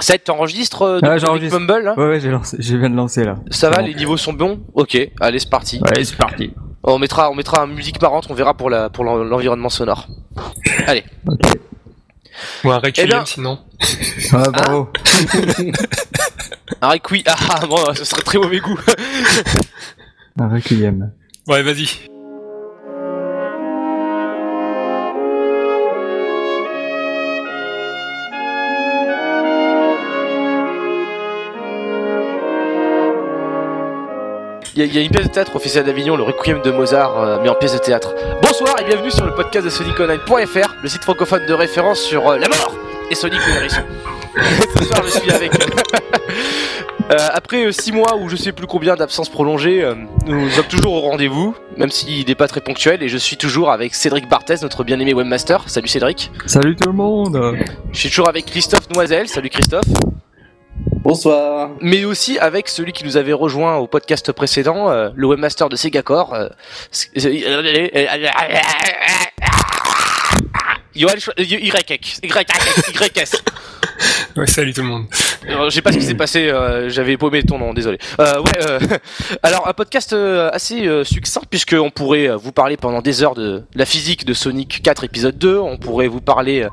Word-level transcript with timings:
Ça 0.00 0.18
t'enregistres 0.18 0.82
euh, 0.82 1.00
Ah, 1.02 1.16
Mumble 1.16 1.84
là 1.84 1.94
Ouais, 1.96 2.08
ouais, 2.08 2.20
j'ai 2.20 2.30
lancé, 2.30 2.56
je 2.58 2.76
viens 2.76 2.90
de 2.90 2.96
lancer 2.96 3.24
là. 3.24 3.36
Ça 3.50 3.70
va, 3.70 3.78
bon. 3.78 3.86
les 3.86 3.94
niveaux 3.94 4.16
sont 4.16 4.32
bons? 4.32 4.60
Ok, 4.74 4.98
allez, 5.20 5.38
c'est 5.38 5.48
parti. 5.50 5.80
Ouais, 5.80 6.02
c'est 6.04 6.16
parti. 6.16 6.52
On 6.82 6.98
mettra, 6.98 7.30
on 7.30 7.34
mettra 7.34 7.64
une 7.64 7.74
musique 7.74 8.02
marrante, 8.02 8.26
on 8.28 8.34
verra 8.34 8.54
pour 8.54 8.70
la, 8.70 8.90
pour 8.90 9.04
l'en- 9.04 9.22
l'environnement 9.22 9.68
sonore. 9.70 10.08
Allez. 10.86 11.04
Ok. 11.28 11.40
Ou 12.64 12.70
un 12.72 12.78
requiem 12.78 13.04
Eh 13.04 13.08
bien- 13.08 13.24
sinon. 13.24 13.58
Ah, 14.32 14.50
bravo. 14.50 14.88
Un 16.82 16.88
requiem. 16.88 17.22
Ah, 17.26 17.36
ah, 17.50 17.66
bon, 17.66 17.94
ce 17.94 18.04
serait 18.04 18.22
très 18.22 18.38
mauvais 18.38 18.58
goût. 18.58 18.78
Un 20.40 20.48
requiem. 20.48 21.12
Ouais, 21.46 21.62
vas-y. 21.62 21.86
Il 34.76 34.80
y, 34.80 34.82
a- 34.82 34.86
il 34.86 34.94
y 34.94 34.98
a 34.98 35.02
une 35.02 35.10
pièce 35.10 35.26
de 35.28 35.32
théâtre 35.32 35.56
Festival 35.58 35.86
d'Avignon, 35.86 36.16
le 36.16 36.24
Requiem 36.24 36.60
de 36.62 36.70
Mozart, 36.70 37.18
euh, 37.18 37.40
mis 37.42 37.48
en 37.48 37.54
pièce 37.54 37.74
de 37.74 37.78
théâtre. 37.78 38.14
Bonsoir 38.42 38.74
et 38.80 38.84
bienvenue 38.84 39.10
sur 39.10 39.24
le 39.24 39.32
podcast 39.34 39.64
de 39.64 39.70
SonicOnline.fr, 39.70 40.74
le 40.82 40.88
site 40.88 41.02
francophone 41.02 41.46
de 41.46 41.52
référence 41.54 42.00
sur 42.00 42.28
euh, 42.28 42.38
la 42.38 42.48
mort 42.48 42.74
et 43.10 43.14
Sonic 43.14 43.38
le 43.46 43.54
hérisson. 43.56 43.82
Ce 44.76 44.84
soir, 44.84 45.00
je 45.04 45.10
suis 45.10 45.30
avec. 45.30 45.52
Euh, 47.10 47.28
après 47.34 47.70
6 47.70 47.92
mois 47.92 48.16
ou 48.16 48.28
je 48.30 48.34
sais 48.36 48.50
plus 48.52 48.66
combien 48.66 48.96
d'absences 48.96 49.28
prolongées, 49.28 49.84
euh, 49.84 49.94
nous 50.26 50.48
sommes 50.50 50.64
toujours 50.66 50.94
au 50.94 51.00
rendez-vous, 51.02 51.54
même 51.76 51.90
s'il 51.90 52.26
n'est 52.26 52.34
pas 52.34 52.48
très 52.48 52.60
ponctuel, 52.62 53.02
et 53.02 53.08
je 53.08 53.18
suis 53.18 53.36
toujours 53.36 53.70
avec 53.70 53.94
Cédric 53.94 54.28
Barthez, 54.28 54.56
notre 54.62 54.82
bien-aimé 54.84 55.12
webmaster. 55.14 55.62
Salut 55.68 55.86
Cédric. 55.88 56.32
Salut 56.46 56.74
tout 56.74 56.86
le 56.88 56.94
monde. 56.94 57.38
Je 57.92 57.98
suis 57.98 58.08
toujours 58.08 58.28
avec 58.28 58.46
Christophe 58.46 58.88
Noisel. 58.90 59.28
Salut 59.28 59.50
Christophe. 59.50 59.84
Bonsoir. 61.04 61.70
mais 61.82 62.04
aussi 62.06 62.38
avec 62.38 62.68
celui 62.68 62.92
qui 62.92 63.04
nous 63.04 63.18
avait 63.18 63.34
rejoint 63.34 63.76
au 63.76 63.86
podcast 63.86 64.32
précédent, 64.32 64.90
euh, 64.90 65.10
le 65.14 65.26
webmaster 65.26 65.68
de 65.68 65.76
Segacore. 65.76 66.32
Euh, 66.34 66.48
Yoann 70.94 71.18
Schwa- 71.18 71.34
YS. 71.38 73.32
Ouais, 74.36 74.46
salut 74.46 74.72
tout 74.72 74.82
le 74.82 74.88
monde. 74.88 75.06
Alors, 75.46 75.70
Je 75.70 75.74
sais 75.76 75.82
pas 75.82 75.92
ce 75.92 75.98
qui 75.98 76.04
s'est 76.04 76.14
passé, 76.14 76.48
euh, 76.48 76.88
j'avais 76.88 77.16
paumé 77.16 77.42
ton 77.42 77.58
nom, 77.58 77.72
désolé. 77.72 77.98
Euh, 78.18 78.40
ouais, 78.40 78.58
euh, 78.66 78.80
alors 79.42 79.68
un 79.68 79.72
podcast 79.72 80.12
euh, 80.12 80.50
assez 80.52 80.86
euh, 80.86 81.04
succinct 81.04 81.42
puisqu'on 81.48 81.90
pourrait 81.90 82.28
euh, 82.28 82.36
vous 82.36 82.50
parler 82.50 82.76
pendant 82.76 83.00
des 83.00 83.22
heures 83.22 83.34
de 83.34 83.62
la 83.74 83.86
physique 83.86 84.24
de 84.24 84.34
Sonic 84.34 84.82
4 84.82 85.04
épisode 85.04 85.38
2, 85.38 85.58
on 85.58 85.76
pourrait 85.76 86.08
vous 86.08 86.20
parler 86.20 86.62
euh, 86.62 86.68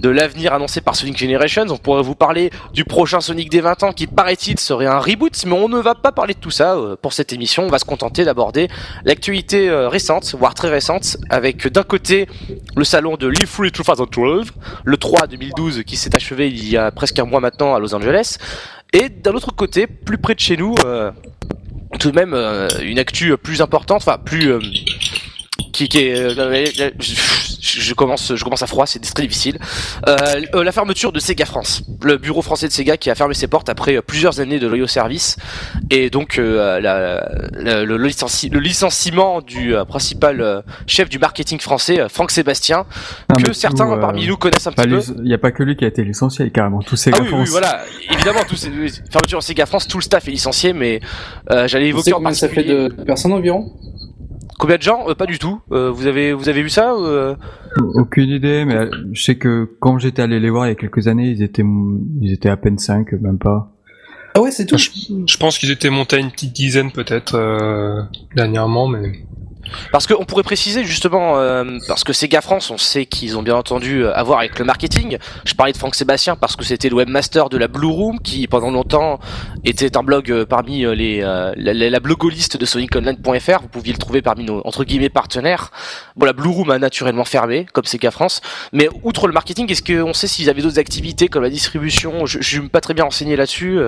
de 0.00 0.08
l'avenir 0.08 0.54
annoncé 0.54 0.80
par 0.80 0.96
Sonic 0.96 1.18
Generations, 1.18 1.66
on 1.68 1.76
pourrait 1.76 2.02
vous 2.02 2.14
parler 2.14 2.50
du 2.72 2.84
prochain 2.84 3.20
Sonic 3.20 3.50
des 3.50 3.60
20 3.60 3.82
ans 3.82 3.92
qui 3.92 4.06
paraît-il 4.06 4.58
serait 4.58 4.86
un 4.86 4.98
reboot, 4.98 5.32
mais 5.46 5.52
on 5.52 5.68
ne 5.68 5.80
va 5.80 5.94
pas 5.94 6.12
parler 6.12 6.34
de 6.34 6.40
tout 6.40 6.50
ça 6.50 6.76
euh, 6.76 6.96
pour 7.00 7.12
cette 7.12 7.32
émission, 7.32 7.64
on 7.64 7.68
va 7.68 7.78
se 7.78 7.84
contenter 7.84 8.24
d'aborder 8.24 8.68
l'actualité 9.04 9.68
euh, 9.68 9.88
récente, 9.88 10.34
voire 10.38 10.54
très 10.54 10.70
récente, 10.70 11.18
avec 11.28 11.66
d'un 11.70 11.82
côté 11.82 12.26
le 12.74 12.84
salon 12.84 13.16
de 13.16 13.26
l'E3 13.26 13.96
2012, 13.96 14.50
le 14.84 14.96
3 14.96 15.26
2012 15.26 15.82
qui 15.84 15.96
s'est 15.96 16.14
achevé 16.16 16.48
il 16.48 16.68
y 16.72 16.76
a 16.76 16.90
presque 16.90 17.18
un 17.18 17.24
mois 17.24 17.40
maintenant 17.40 17.74
à 17.74 17.78
Los 17.78 17.94
Angeles, 17.94 18.38
et 18.92 19.08
d'un 19.08 19.32
autre 19.32 19.54
côté, 19.54 19.86
plus 19.86 20.18
près 20.18 20.34
de 20.34 20.40
chez 20.40 20.56
nous, 20.56 20.74
euh, 20.84 21.10
tout 21.98 22.10
de 22.10 22.16
même 22.16 22.34
euh, 22.34 22.68
une 22.82 22.98
actu 22.98 23.36
plus 23.38 23.62
importante, 23.62 24.02
enfin 24.02 24.18
plus 24.18 24.52
euh, 24.52 24.60
qui, 25.72 25.84
est, 25.94 26.36
je, 27.62 27.80
je 27.80 27.94
commence, 27.94 28.34
je 28.34 28.44
commence 28.44 28.62
à 28.62 28.66
froid, 28.66 28.86
c'est 28.86 28.98
très 29.00 29.22
difficile. 29.22 29.58
Euh, 30.08 30.40
euh, 30.54 30.64
la 30.64 30.72
fermeture 30.72 31.12
de 31.12 31.20
Sega 31.20 31.46
France, 31.46 31.82
le 32.02 32.18
bureau 32.18 32.42
français 32.42 32.66
de 32.66 32.72
Sega 32.72 32.96
qui 32.96 33.08
a 33.08 33.14
fermé 33.14 33.34
ses 33.34 33.46
portes 33.46 33.68
après 33.68 33.96
euh, 33.96 34.02
plusieurs 34.02 34.40
années 34.40 34.58
de 34.58 34.66
loyaux 34.66 34.86
services, 34.88 35.36
et 35.90 36.10
donc 36.10 36.38
euh, 36.38 36.80
la- 36.80 37.30
la- 37.54 37.84
le, 37.84 37.96
le 37.96 38.06
licenci- 38.08 38.50
le 38.52 38.58
licenciement 38.60 39.40
du 39.40 39.74
euh, 39.74 39.84
principal 39.84 40.40
euh, 40.40 40.60
chef 40.86 41.08
du 41.08 41.18
marketing 41.18 41.60
français, 41.60 42.00
euh, 42.00 42.08
Franck 42.08 42.32
Sébastien, 42.32 42.84
Non, 43.30 43.36
que 43.36 43.52
certains 43.52 43.86
tout, 43.86 43.92
euh, 43.92 44.00
parmi 44.00 44.26
nous 44.26 44.36
connaissent 44.36 44.66
un 44.66 44.72
petit 44.72 44.88
peu. 44.88 45.00
Il 45.18 45.24
n'y 45.24 45.34
a 45.34 45.38
pas 45.38 45.52
que 45.52 45.62
lui 45.62 45.76
qui 45.76 45.84
a 45.84 45.88
été 45.88 46.02
licencié, 46.04 46.50
carrément. 46.50 46.80
Tous 46.82 46.96
ces 46.96 47.10
Ah 47.14 47.18
oui, 47.22 47.28
oui, 47.32 47.44
voilà, 47.48 47.80
évidemment, 48.12 48.40
tous 48.48 48.56
ces 48.56 48.70
fermeture 49.10 49.38
de 49.38 49.44
Sega 49.44 49.66
France, 49.66 49.86
tout 49.86 49.98
le 49.98 50.02
staff 50.02 50.26
est 50.26 50.32
licencié, 50.32 50.72
mais 50.72 50.98
euh, 51.50 51.68
j'allais 51.68 51.88
évoquer 51.88 52.12
en 52.12 52.16
combien 52.16 52.32
ça 52.32 52.48
fait 52.48 52.56
particulier. 52.56 52.88
de 52.88 53.04
personnes 53.04 53.32
environ? 53.32 53.72
Combien 54.58 54.76
de 54.76 54.82
gens 54.82 55.08
Euh, 55.08 55.14
Pas 55.14 55.26
du 55.26 55.38
tout. 55.38 55.60
Euh, 55.72 55.90
vous 55.90 56.06
avez 56.06 56.32
vous 56.32 56.48
avez 56.48 56.62
vu 56.62 56.68
ça 56.70 56.92
euh 56.94 57.34
Aucune 57.94 58.30
idée, 58.30 58.64
mais 58.64 58.88
je 59.12 59.22
sais 59.22 59.36
que 59.36 59.70
quand 59.80 59.98
j'étais 59.98 60.22
allé 60.22 60.40
les 60.40 60.50
voir 60.50 60.66
il 60.66 60.70
y 60.70 60.72
a 60.72 60.74
quelques 60.76 61.08
années, 61.08 61.28
ils 61.28 61.42
étaient, 61.42 61.64
ils 62.20 62.32
étaient 62.32 62.48
à 62.48 62.56
peine 62.56 62.78
5, 62.78 63.12
même 63.20 63.38
pas. 63.38 63.72
Ah 64.34 64.40
ouais, 64.40 64.50
c'est 64.50 64.64
tout. 64.66 64.78
Je, 64.78 64.88
je 65.26 65.36
pense 65.36 65.58
qu'ils 65.58 65.70
étaient 65.70 65.90
montés 65.90 66.16
à 66.16 66.18
une 66.18 66.30
petite 66.30 66.54
dizaine 66.54 66.90
peut-être 66.90 67.34
euh, 67.34 68.00
dernièrement, 68.34 68.86
mais 68.88 69.24
Parce 69.92 70.06
qu'on 70.06 70.24
pourrait 70.24 70.42
préciser 70.42 70.84
justement, 70.84 71.38
euh, 71.38 71.78
parce 71.88 72.04
que 72.04 72.12
Sega 72.12 72.40
France, 72.40 72.70
on 72.70 72.78
sait 72.78 73.06
qu'ils 73.06 73.36
ont 73.36 73.42
bien 73.42 73.56
entendu 73.56 74.04
euh, 74.04 74.16
à 74.16 74.22
voir 74.22 74.40
avec 74.40 74.58
le 74.58 74.64
marketing. 74.64 75.18
Je 75.44 75.54
parlais 75.54 75.72
de 75.72 75.78
Franck 75.78 75.94
Sébastien 75.94 76.36
parce 76.36 76.56
que 76.56 76.64
c'était 76.64 76.88
le 76.88 76.96
webmaster 76.96 77.48
de 77.48 77.56
la 77.56 77.68
Blue 77.68 77.88
Room 77.88 78.18
qui 78.20 78.46
pendant 78.46 78.70
longtemps 78.70 79.18
était 79.64 79.96
un 79.96 80.02
blog 80.02 80.30
euh, 80.30 80.46
parmi 80.46 80.84
les 80.96 81.20
la, 81.20 81.54
la, 81.56 82.00
blogoliste 82.00 82.56
de 82.56 82.66
SonicOnline.fr. 82.66 83.62
Vous 83.62 83.68
pouviez 83.68 83.92
le 83.92 83.98
trouver 83.98 84.22
parmi 84.22 84.44
nos 84.44 84.60
entre 84.66 84.84
guillemets 84.84 85.08
partenaires. 85.08 85.70
Bon, 86.16 86.26
la 86.26 86.32
Blue 86.32 86.50
Room 86.50 86.70
a 86.70 86.78
naturellement 86.78 87.24
fermé 87.24 87.66
comme 87.72 87.84
Sega 87.84 88.10
France, 88.10 88.40
mais 88.72 88.88
outre 89.02 89.26
le 89.26 89.32
marketing, 89.32 89.70
est-ce 89.70 89.82
qu'on 89.82 90.12
sait 90.12 90.26
s'ils 90.26 90.50
avaient 90.50 90.62
d'autres 90.62 90.78
activités 90.78 91.28
comme 91.28 91.42
la 91.42 91.50
distribution? 91.50 92.26
Je, 92.26 92.40
je 92.40 92.48
suis 92.48 92.68
pas 92.68 92.80
très 92.80 92.94
bien 92.94 93.04
renseigné 93.04 93.36
là-dessus. 93.36 93.78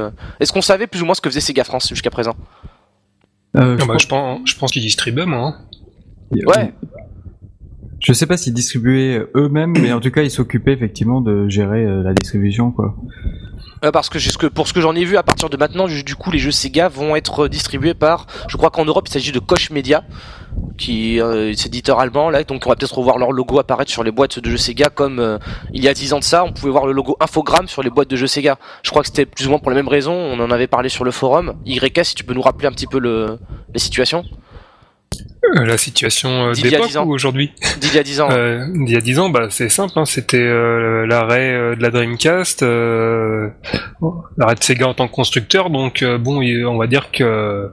Est-ce 0.40 0.52
qu'on 0.52 0.62
savait 0.62 0.86
plus 0.86 1.02
ou 1.02 1.06
moins 1.06 1.14
ce 1.14 1.20
que 1.20 1.30
faisait 1.30 1.40
Sega 1.40 1.64
France 1.64 1.88
jusqu'à 1.88 2.10
présent? 2.10 2.36
Euh, 3.56 3.76
Ah 3.80 3.84
bah, 3.86 3.96
je 4.00 4.06
pense, 4.06 4.40
je 4.44 4.56
pense 4.56 4.72
qu'ils 4.72 4.82
distribuaient 4.82 5.26
moi. 5.26 5.56
hein. 6.32 6.36
Ouais. 6.46 6.72
Je 8.04 8.12
sais 8.12 8.26
pas 8.26 8.36
s'ils 8.36 8.52
distribuaient 8.52 9.18
euh, 9.18 9.30
eux-mêmes, 9.34 9.72
mais 9.80 9.92
en 9.92 10.00
tout 10.00 10.10
cas, 10.10 10.22
ils 10.22 10.30
s'occupaient 10.30 10.74
effectivement 10.74 11.22
de 11.22 11.48
gérer 11.48 11.86
euh, 11.86 12.02
la 12.02 12.12
distribution, 12.12 12.70
quoi. 12.70 12.94
Euh, 13.82 13.90
parce 13.90 14.10
que, 14.10 14.46
pour 14.46 14.68
ce 14.68 14.74
que 14.74 14.80
j'en 14.82 14.94
ai 14.94 15.04
vu 15.04 15.16
à 15.16 15.22
partir 15.22 15.48
de 15.48 15.56
maintenant, 15.56 15.86
du, 15.86 16.14
coup, 16.14 16.30
les 16.30 16.38
jeux 16.38 16.50
Sega 16.50 16.88
vont 16.88 17.16
être 17.16 17.48
distribués 17.48 17.94
par, 17.94 18.26
je 18.48 18.58
crois 18.58 18.70
qu'en 18.70 18.84
Europe, 18.84 19.08
il 19.08 19.12
s'agit 19.12 19.32
de 19.32 19.38
Koch 19.38 19.70
Media, 19.70 20.04
qui 20.76 21.18
euh, 21.18 21.50
est 21.50 21.66
éditeur 21.66 21.98
allemand 21.98 22.30
là, 22.30 22.44
donc 22.44 22.66
on 22.66 22.68
va 22.68 22.76
peut-être 22.76 22.96
revoir 22.96 23.18
leur 23.18 23.32
logo 23.32 23.58
apparaître 23.58 23.90
sur 23.90 24.04
les 24.04 24.10
boîtes 24.10 24.38
de 24.38 24.50
jeux 24.50 24.56
Sega, 24.56 24.90
comme 24.90 25.38
il 25.72 25.82
y 25.82 25.88
a 25.88 25.94
10 25.94 26.12
ans 26.12 26.18
de 26.18 26.24
ça, 26.24 26.44
on 26.44 26.52
pouvait 26.52 26.70
voir 26.70 26.86
le 26.86 26.92
logo 26.92 27.16
Infogrames 27.20 27.68
sur 27.68 27.82
les 27.82 27.90
boîtes 27.90 28.08
de 28.08 28.16
jeux 28.16 28.26
Sega. 28.26 28.58
Je 28.82 28.90
crois 28.90 29.02
que 29.02 29.08
c'était 29.08 29.26
plus 29.26 29.46
ou 29.46 29.50
moins 29.50 29.58
pour 29.58 29.70
la 29.70 29.76
même 29.76 29.88
raison. 29.88 30.12
On 30.12 30.38
en 30.40 30.50
avait 30.50 30.66
parlé 30.66 30.88
sur 30.88 31.04
le 31.04 31.10
forum. 31.10 31.54
YS, 31.64 32.04
si 32.04 32.14
tu 32.14 32.24
peux 32.24 32.34
nous 32.34 32.42
rappeler 32.42 32.68
un 32.68 32.72
petit 32.72 32.86
peu 32.86 32.98
le 32.98 33.38
la 33.72 33.80
situation 33.80 34.24
Euh, 35.56 35.64
la 35.64 35.76
situation 35.78 36.48
euh, 36.48 36.52
D'il 36.52 36.64
y 36.64 36.68
a 36.68 36.70
d'époque 36.70 36.88
10 36.88 36.96
ans. 36.96 37.04
ou 37.06 37.12
aujourd'hui 37.12 37.52
d'il 37.80 37.94
y 37.94 37.98
a 37.98 38.02
10 38.02 38.20
ans. 38.22 38.28
euh, 38.30 38.66
Il 38.86 38.90
y 38.90 38.96
a 38.96 39.00
10 39.00 39.18
ans, 39.18 39.28
bah, 39.28 39.48
c'est 39.50 39.68
simple, 39.68 39.92
hein, 39.96 40.04
c'était 40.06 40.38
euh, 40.38 41.06
l'arrêt 41.06 41.52
euh, 41.52 41.76
de 41.76 41.82
la 41.82 41.90
Dreamcast, 41.90 42.62
euh, 42.62 43.48
l'arrêt 44.38 44.54
de 44.54 44.62
Sega 44.64 44.88
en 44.88 44.94
tant 44.94 45.06
que 45.06 45.12
constructeur, 45.12 45.70
donc 45.70 46.02
euh, 46.02 46.16
bon, 46.18 46.40
on 46.42 46.78
va 46.78 46.86
dire 46.86 47.10
que 47.12 47.22
euh, 47.24 47.68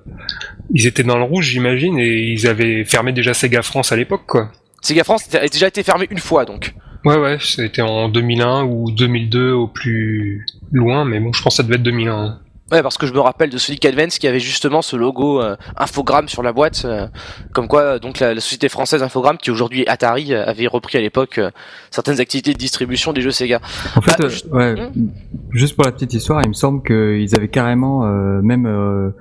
ils 0.73 0.85
étaient 0.85 1.03
dans 1.03 1.17
le 1.17 1.23
rouge, 1.23 1.45
j'imagine, 1.47 1.97
et 1.97 2.19
ils 2.31 2.45
avaient 2.47 2.83
fermé 2.85 3.13
déjà 3.13 3.33
Sega 3.33 3.61
France 3.61 3.91
à 3.91 3.95
l'époque, 3.95 4.23
quoi. 4.27 4.51
Sega 4.81 5.03
France 5.03 5.23
a 5.33 5.47
déjà 5.47 5.67
été 5.67 5.81
fermé 5.83 6.07
une 6.11 6.19
fois, 6.19 6.43
donc. 6.45 6.73
Ouais, 7.05 7.17
ouais, 7.17 7.37
c'était 7.41 7.81
en 7.81 8.09
2001 8.09 8.63
ou 8.65 8.91
2002 8.91 9.51
au 9.53 9.67
plus 9.67 10.45
loin, 10.71 11.03
mais 11.05 11.19
bon, 11.19 11.31
je 11.33 11.41
pense 11.41 11.53
que 11.53 11.57
ça 11.57 11.63
devait 11.63 11.75
être 11.75 11.83
2001. 11.83 12.40
Ouais, 12.71 12.81
parce 12.81 12.97
que 12.97 13.05
je 13.05 13.13
me 13.13 13.19
rappelle 13.19 13.49
de 13.49 13.57
Sonic 13.57 13.83
Advance 13.85 14.17
qui 14.17 14.27
avait 14.27 14.39
justement 14.39 14.81
ce 14.81 14.95
logo 14.95 15.41
euh, 15.41 15.55
Infogrames 15.77 16.29
sur 16.29 16.41
la 16.41 16.53
boîte, 16.53 16.83
euh, 16.85 17.07
comme 17.53 17.67
quoi 17.67 17.81
euh, 17.81 17.99
donc 17.99 18.19
la, 18.19 18.33
la 18.33 18.39
société 18.39 18.69
française 18.69 19.03
Infogrames, 19.03 19.37
qui 19.37 19.51
aujourd'hui 19.51 19.81
est 19.81 19.89
Atari, 19.89 20.33
euh, 20.33 20.45
avait 20.45 20.67
repris 20.67 20.97
à 20.97 21.01
l'époque 21.01 21.37
euh, 21.37 21.51
certaines 21.89 22.21
activités 22.21 22.53
de 22.53 22.57
distribution 22.57 23.11
des 23.11 23.21
jeux 23.21 23.31
Sega. 23.31 23.59
En 23.95 24.01
fait, 24.01 24.15
Bah, 24.17 24.27
juste- 24.29 24.47
ouais, 24.51 24.75
Hmm. 24.75 25.09
juste 25.51 25.75
pour 25.75 25.83
la 25.85 25.91
petite 25.91 26.13
histoire, 26.13 26.41
il 26.43 26.47
me 26.49 26.53
semble 26.53 26.81
qu'ils 26.83 27.35
avaient 27.35 27.49
carrément 27.49 28.01
même 28.41 29.11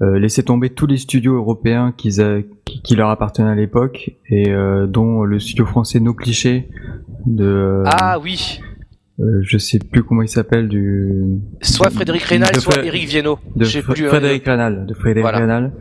laissé 0.00 0.42
tomber 0.42 0.70
tous 0.70 0.86
les 0.86 0.96
studios 0.96 1.34
européens 1.36 1.88
a- 1.88 2.40
qui, 2.84 2.94
leur 2.94 3.10
appartenaient 3.10 3.50
à 3.50 3.54
l'époque, 3.54 4.12
et 4.30 4.50
dont 4.88 5.24
le 5.24 5.38
studio 5.40 5.66
français 5.66 5.98
No 6.00 6.14
Cliché 6.14 6.68
de, 7.26 7.82
Ah 7.86 8.18
oui, 8.22 8.60
euh, 9.20 9.40
je 9.42 9.58
sais 9.58 9.78
plus 9.78 10.02
comment 10.02 10.22
il 10.22 10.28
s'appelle, 10.28 10.68
du 10.68 11.24
soit 11.62 11.90
Frédéric 11.90 12.22
Rénal, 12.22 12.56
soit 12.60 12.74
Fré- 12.78 12.86
Eric 12.86 13.06
Viennot. 13.08 13.38
de 13.56 13.64
Fr- 13.64 13.82
plus, 13.92 14.06
euh, 14.06 14.08
Frédéric 14.08 14.46
Ranal, 14.46 14.86
de 14.86 14.94
Frédéric 14.94 15.22
Voilà. 15.22 15.38
Ranal, 15.40 15.72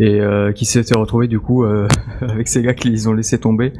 et 0.00 0.20
euh, 0.20 0.52
qui 0.52 0.64
s'était 0.64 0.94
retrouvé 0.94 1.26
du 1.26 1.40
coup 1.40 1.64
euh, 1.64 1.88
avec 2.20 2.46
ces 2.48 2.62
gars 2.62 2.74
qu'ils 2.74 3.08
ont 3.08 3.14
laissé 3.14 3.38
tomber 3.38 3.72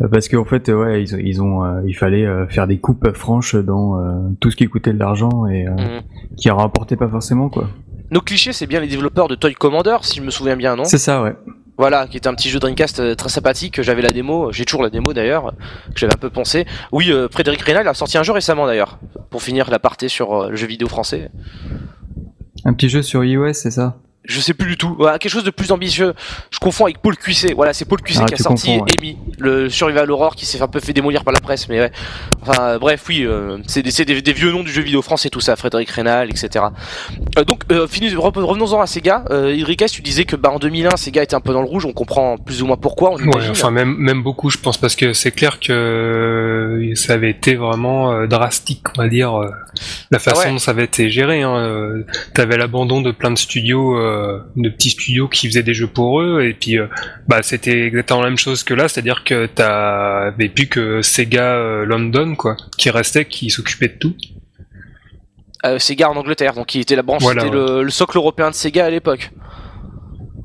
euh, 0.00 0.08
parce 0.08 0.28
qu'en 0.28 0.44
fait 0.46 0.68
euh, 0.70 0.82
ouais 0.84 1.02
ils, 1.02 1.20
ils 1.26 1.42
ont 1.42 1.62
euh, 1.64 1.82
il 1.86 1.92
fallait 1.94 2.26
faire 2.48 2.66
des 2.66 2.78
coupes 2.78 3.14
franches 3.14 3.56
dans 3.56 3.98
euh, 4.00 4.28
tout 4.40 4.50
ce 4.50 4.56
qui 4.56 4.66
coûtait 4.68 4.92
de 4.94 4.98
l'argent 4.98 5.46
et 5.46 5.66
euh, 5.66 5.72
Mhm. 5.72 6.00
qui 6.38 6.48
rapportait 6.50 6.96
pas 6.96 7.08
forcément 7.08 7.48
quoi. 7.50 7.68
Nos 8.12 8.20
clichés, 8.20 8.52
c'est 8.52 8.66
bien 8.66 8.80
les 8.80 8.88
développeurs 8.88 9.28
de 9.28 9.36
Toy 9.36 9.54
Commander, 9.54 9.96
si 10.02 10.18
je 10.18 10.24
me 10.24 10.30
souviens 10.30 10.56
bien, 10.56 10.74
non? 10.74 10.82
C'est 10.84 10.98
ça 10.98 11.22
ouais. 11.22 11.34
Voilà, 11.80 12.06
qui 12.06 12.18
était 12.18 12.28
un 12.28 12.34
petit 12.34 12.50
jeu 12.50 12.58
Dreamcast 12.58 13.00
euh, 13.00 13.14
très 13.14 13.30
sympathique. 13.30 13.80
J'avais 13.80 14.02
la 14.02 14.10
démo, 14.10 14.52
j'ai 14.52 14.66
toujours 14.66 14.82
la 14.82 14.90
démo 14.90 15.14
d'ailleurs, 15.14 15.54
que 15.94 15.98
j'avais 15.98 16.12
un 16.12 16.18
peu 16.18 16.28
pensé. 16.28 16.66
Oui, 16.92 17.10
euh, 17.10 17.26
Frédéric 17.30 17.62
Rénal 17.62 17.88
a 17.88 17.94
sorti 17.94 18.18
un 18.18 18.22
jeu 18.22 18.34
récemment 18.34 18.66
d'ailleurs, 18.66 18.98
pour 19.30 19.42
finir 19.42 19.70
la 19.70 19.78
partie 19.78 20.10
sur 20.10 20.34
euh, 20.34 20.50
le 20.50 20.56
jeu 20.56 20.66
vidéo 20.66 20.88
français. 20.88 21.30
Un 22.66 22.74
petit 22.74 22.90
jeu 22.90 23.00
sur 23.00 23.24
iOS, 23.24 23.54
c'est 23.54 23.70
ça? 23.70 23.96
Je 24.30 24.40
sais 24.40 24.54
plus 24.54 24.68
du 24.68 24.76
tout. 24.76 24.94
Voilà, 24.98 25.18
quelque 25.18 25.32
chose 25.32 25.44
de 25.44 25.50
plus 25.50 25.72
ambitieux. 25.72 26.14
Je 26.50 26.58
confonds 26.58 26.84
avec 26.84 26.98
Paul 26.98 27.16
Cuissé. 27.16 27.52
Voilà, 27.52 27.72
c'est 27.72 27.84
Paul 27.84 28.00
Cuissé 28.00 28.20
Ah, 28.22 28.26
qui 28.26 28.34
a 28.34 28.36
sorti 28.36 28.70
ouais. 28.78 28.82
Amy, 28.96 29.18
le 29.38 29.68
Survival 29.68 30.10
Horror 30.10 30.36
qui 30.36 30.46
s'est 30.46 30.62
un 30.62 30.68
peu 30.68 30.78
fait 30.80 30.92
démolir 30.92 31.24
par 31.24 31.34
la 31.34 31.40
presse. 31.40 31.68
Mais 31.68 31.80
ouais. 31.80 31.92
Enfin, 32.42 32.62
euh, 32.62 32.78
bref, 32.78 33.04
oui, 33.08 33.24
euh, 33.24 33.58
c'est 33.66 33.82
des, 33.82 33.90
c'est 33.90 34.04
des- 34.04 34.22
des 34.22 34.32
vieux 34.32 34.52
noms 34.52 34.62
du 34.62 34.70
jeu 34.72 34.82
vidéo 34.82 35.02
français, 35.02 35.30
tout 35.30 35.40
ça. 35.40 35.56
Frédéric 35.56 35.90
Rénal, 35.90 36.30
etc. 36.30 36.64
Euh, 37.38 37.44
donc, 37.44 37.64
euh, 37.72 37.86
revenons-en 38.16 38.80
à 38.80 38.86
Sega. 38.86 39.24
Euh, 39.30 39.54
tu 39.92 40.02
disais 40.02 40.24
que 40.24 40.36
bah, 40.36 40.50
en 40.50 40.58
2001, 40.58 40.96
Sega 40.96 41.22
était 41.22 41.34
un 41.34 41.40
peu 41.40 41.52
dans 41.52 41.62
le 41.62 41.68
rouge. 41.68 41.84
On 41.84 41.92
comprend 41.92 42.36
plus 42.38 42.62
ou 42.62 42.66
moins 42.66 42.76
pourquoi. 42.76 43.10
On 43.12 43.16
Ouais, 43.30 43.48
enfin 43.50 43.70
même 43.70 43.96
même 43.96 44.22
beaucoup, 44.22 44.50
je 44.50 44.58
pense, 44.58 44.76
parce 44.78 44.94
que 44.96 45.12
c'est 45.12 45.30
clair 45.30 45.58
que 45.60 46.92
ça 46.94 47.14
avait 47.14 47.30
été 47.30 47.54
vraiment 47.54 48.26
drastique, 48.26 48.84
on 48.96 49.02
va 49.02 49.08
dire, 49.08 49.32
la 50.10 50.18
façon 50.18 50.40
Ah 50.42 50.46
ouais. 50.46 50.52
dont 50.52 50.58
ça 50.58 50.70
avait 50.72 50.84
été 50.84 51.10
géré. 51.10 51.42
Hein. 51.42 52.02
T'avais 52.34 52.56
l'abandon 52.56 53.00
de 53.00 53.10
plein 53.10 53.30
de 53.30 53.38
studios, 53.38 53.96
de 54.56 54.68
petits 54.68 54.90
studios 54.90 55.28
qui 55.28 55.46
faisaient 55.46 55.62
des 55.62 55.74
jeux 55.74 55.86
pour 55.86 56.20
eux, 56.20 56.42
et 56.42 56.54
puis 56.54 56.78
euh, 56.78 56.86
bah 57.28 57.42
c'était 57.42 57.86
exactement 57.86 58.22
la 58.22 58.28
même 58.28 58.38
chose 58.38 58.62
que 58.62 58.74
là, 58.74 58.88
c'est-à-dire 58.88 59.24
que 59.24 59.46
t'avais 59.46 60.48
plus 60.48 60.68
que 60.68 61.02
Sega 61.02 61.54
euh, 61.54 61.84
London, 61.84 62.34
quoi, 62.36 62.56
qui 62.78 62.90
restait, 62.90 63.24
qui 63.24 63.50
s'occupait 63.50 63.88
de 63.88 63.98
tout. 63.98 64.14
Euh, 65.66 65.78
Sega 65.78 66.10
en 66.10 66.16
Angleterre, 66.16 66.54
donc 66.54 66.66
qui 66.68 66.80
était 66.80 66.96
la 66.96 67.02
branche, 67.02 67.22
Voilà, 67.22 67.42
c'était 67.42 67.54
ouais. 67.54 67.66
le, 67.76 67.82
le 67.82 67.90
socle 67.90 68.16
européen 68.16 68.50
de 68.50 68.54
Sega 68.54 68.86
à 68.86 68.90
l'époque. 68.90 69.30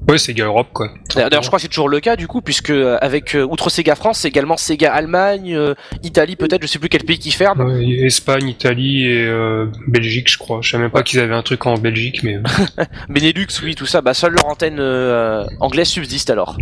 Ouais, 0.07 0.17
Sega 0.19 0.45
Europe, 0.45 0.67
quoi. 0.71 0.89
D'ailleurs, 1.15 1.41
je 1.41 1.47
crois 1.47 1.57
que 1.57 1.63
c'est 1.63 1.67
toujours 1.67 1.89
le 1.89 1.99
cas 1.99 2.15
du 2.15 2.27
coup, 2.27 2.41
puisque 2.41 2.69
euh, 2.69 2.97
avec 3.01 3.35
euh, 3.35 3.43
outre 3.43 3.69
Sega 3.69 3.95
France, 3.95 4.19
c'est 4.19 4.27
également 4.27 4.55
Sega 4.55 4.93
Allemagne, 4.93 5.55
euh, 5.55 5.73
Italie 6.03 6.35
peut-être, 6.35 6.61
je 6.61 6.67
sais 6.67 6.77
plus 6.77 6.89
quel 6.89 7.03
pays 7.03 7.17
qui 7.17 7.31
ferme. 7.31 7.61
Ouais, 7.61 7.83
Espagne, 8.05 8.47
Italie 8.47 9.05
et 9.05 9.25
euh, 9.25 9.65
Belgique, 9.87 10.29
je 10.31 10.37
crois. 10.37 10.59
Je 10.61 10.69
savais 10.69 10.83
même 10.83 10.91
pas 10.91 11.01
qu'ils 11.01 11.19
avaient 11.19 11.33
un 11.33 11.41
truc 11.41 11.65
en 11.65 11.75
Belgique, 11.75 12.21
mais 12.23 12.37
Benelux, 13.09 13.47
oui, 13.63 13.73
tout 13.73 13.87
ça. 13.87 14.01
Bah, 14.01 14.13
seule 14.13 14.33
leur 14.33 14.45
antenne 14.45 14.77
euh, 14.79 15.45
anglaise 15.59 15.87
subsiste 15.87 16.29
alors. 16.29 16.57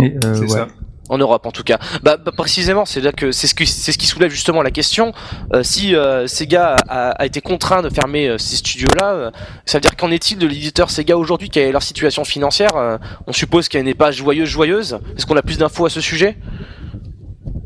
Et, 0.00 0.14
euh, 0.24 0.34
c'est 0.34 0.40
ouais. 0.42 0.48
ça. 0.48 0.68
En 1.10 1.18
Europe, 1.18 1.44
en 1.44 1.50
tout 1.50 1.64
cas. 1.64 1.78
Bah, 2.04 2.16
bah, 2.16 2.30
précisément, 2.34 2.84
c'est 2.84 3.00
là 3.00 3.10
que 3.10 3.32
c'est 3.32 3.48
ce 3.48 3.54
qui 3.56 3.66
c'est 3.66 3.90
ce 3.90 3.98
qui 3.98 4.06
soulève 4.06 4.30
justement 4.30 4.62
la 4.62 4.70
question. 4.70 5.12
Euh, 5.52 5.64
si 5.64 5.96
euh, 5.96 6.28
Sega 6.28 6.76
a, 6.88 7.10
a 7.10 7.26
été 7.26 7.40
contraint 7.40 7.82
de 7.82 7.90
fermer 7.90 8.28
euh, 8.28 8.38
ces 8.38 8.56
studios-là, 8.56 9.12
euh, 9.12 9.30
ça 9.66 9.78
veut 9.78 9.82
dire 9.82 9.96
qu'en 9.96 10.10
est-il 10.12 10.38
de 10.38 10.46
l'éditeur 10.46 10.88
Sega 10.88 11.16
aujourd'hui 11.18 11.50
Quelle 11.50 11.68
est 11.68 11.72
leur 11.72 11.82
situation 11.82 12.24
financière 12.24 12.76
Euh, 12.76 12.96
On 13.26 13.32
suppose 13.32 13.68
qu'elle 13.68 13.84
n'est 13.84 13.94
pas 13.94 14.12
joyeuse, 14.12 14.48
joyeuse. 14.48 14.98
Est-ce 15.16 15.26
qu'on 15.26 15.36
a 15.36 15.42
plus 15.42 15.58
d'infos 15.58 15.86
à 15.86 15.90
ce 15.90 16.00
sujet 16.00 16.36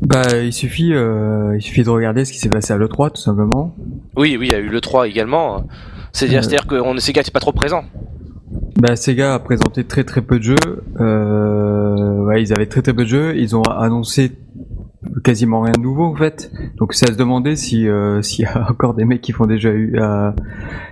Bah, 0.01 0.23
il 0.41 0.51
suffit, 0.51 0.91
euh, 0.93 1.55
il 1.55 1.61
suffit 1.61 1.83
de 1.83 1.89
regarder 1.89 2.25
ce 2.25 2.33
qui 2.33 2.39
s'est 2.39 2.49
passé 2.49 2.73
à 2.73 2.77
l'E3, 2.77 3.11
tout 3.11 3.21
simplement. 3.21 3.75
Oui, 4.17 4.37
oui, 4.39 4.47
il 4.47 4.51
y 4.51 4.55
a 4.55 4.59
eu 4.59 4.69
le 4.69 4.81
3 4.81 5.07
également. 5.07 5.63
C'est-à-dire, 6.13 6.43
c'est-à-dire 6.43 6.65
que 6.65 6.75
on, 6.75 6.97
Sega 6.97 7.21
n'était 7.21 7.31
pas 7.31 7.39
trop 7.39 7.51
présent. 7.51 7.83
Bah, 8.77 8.95
Sega 8.95 9.33
a 9.35 9.39
présenté 9.39 9.83
très 9.85 10.03
très 10.03 10.21
peu 10.21 10.37
de 10.39 10.43
jeux. 10.43 10.83
Euh, 10.99 12.04
ils 12.37 12.53
avaient 12.53 12.65
très 12.67 12.81
très 12.81 12.93
peu 12.93 13.03
de 13.03 13.09
jeux. 13.09 13.37
Ils 13.37 13.55
ont 13.55 13.63
annoncé 13.63 14.31
quasiment 15.23 15.61
rien 15.61 15.73
de 15.73 15.81
nouveau 15.81 16.05
en 16.05 16.15
fait. 16.15 16.51
Donc 16.77 16.93
c'est 16.93 17.09
à 17.09 17.13
se 17.13 17.17
demander 17.17 17.55
si 17.55 17.87
euh, 17.87 18.21
s'il 18.23 18.45
y 18.45 18.47
a 18.47 18.67
encore 18.69 18.93
des 18.93 19.05
mecs 19.05 19.21
qui 19.21 19.31
font 19.31 19.45
déjà 19.45 19.69
eu 19.69 19.97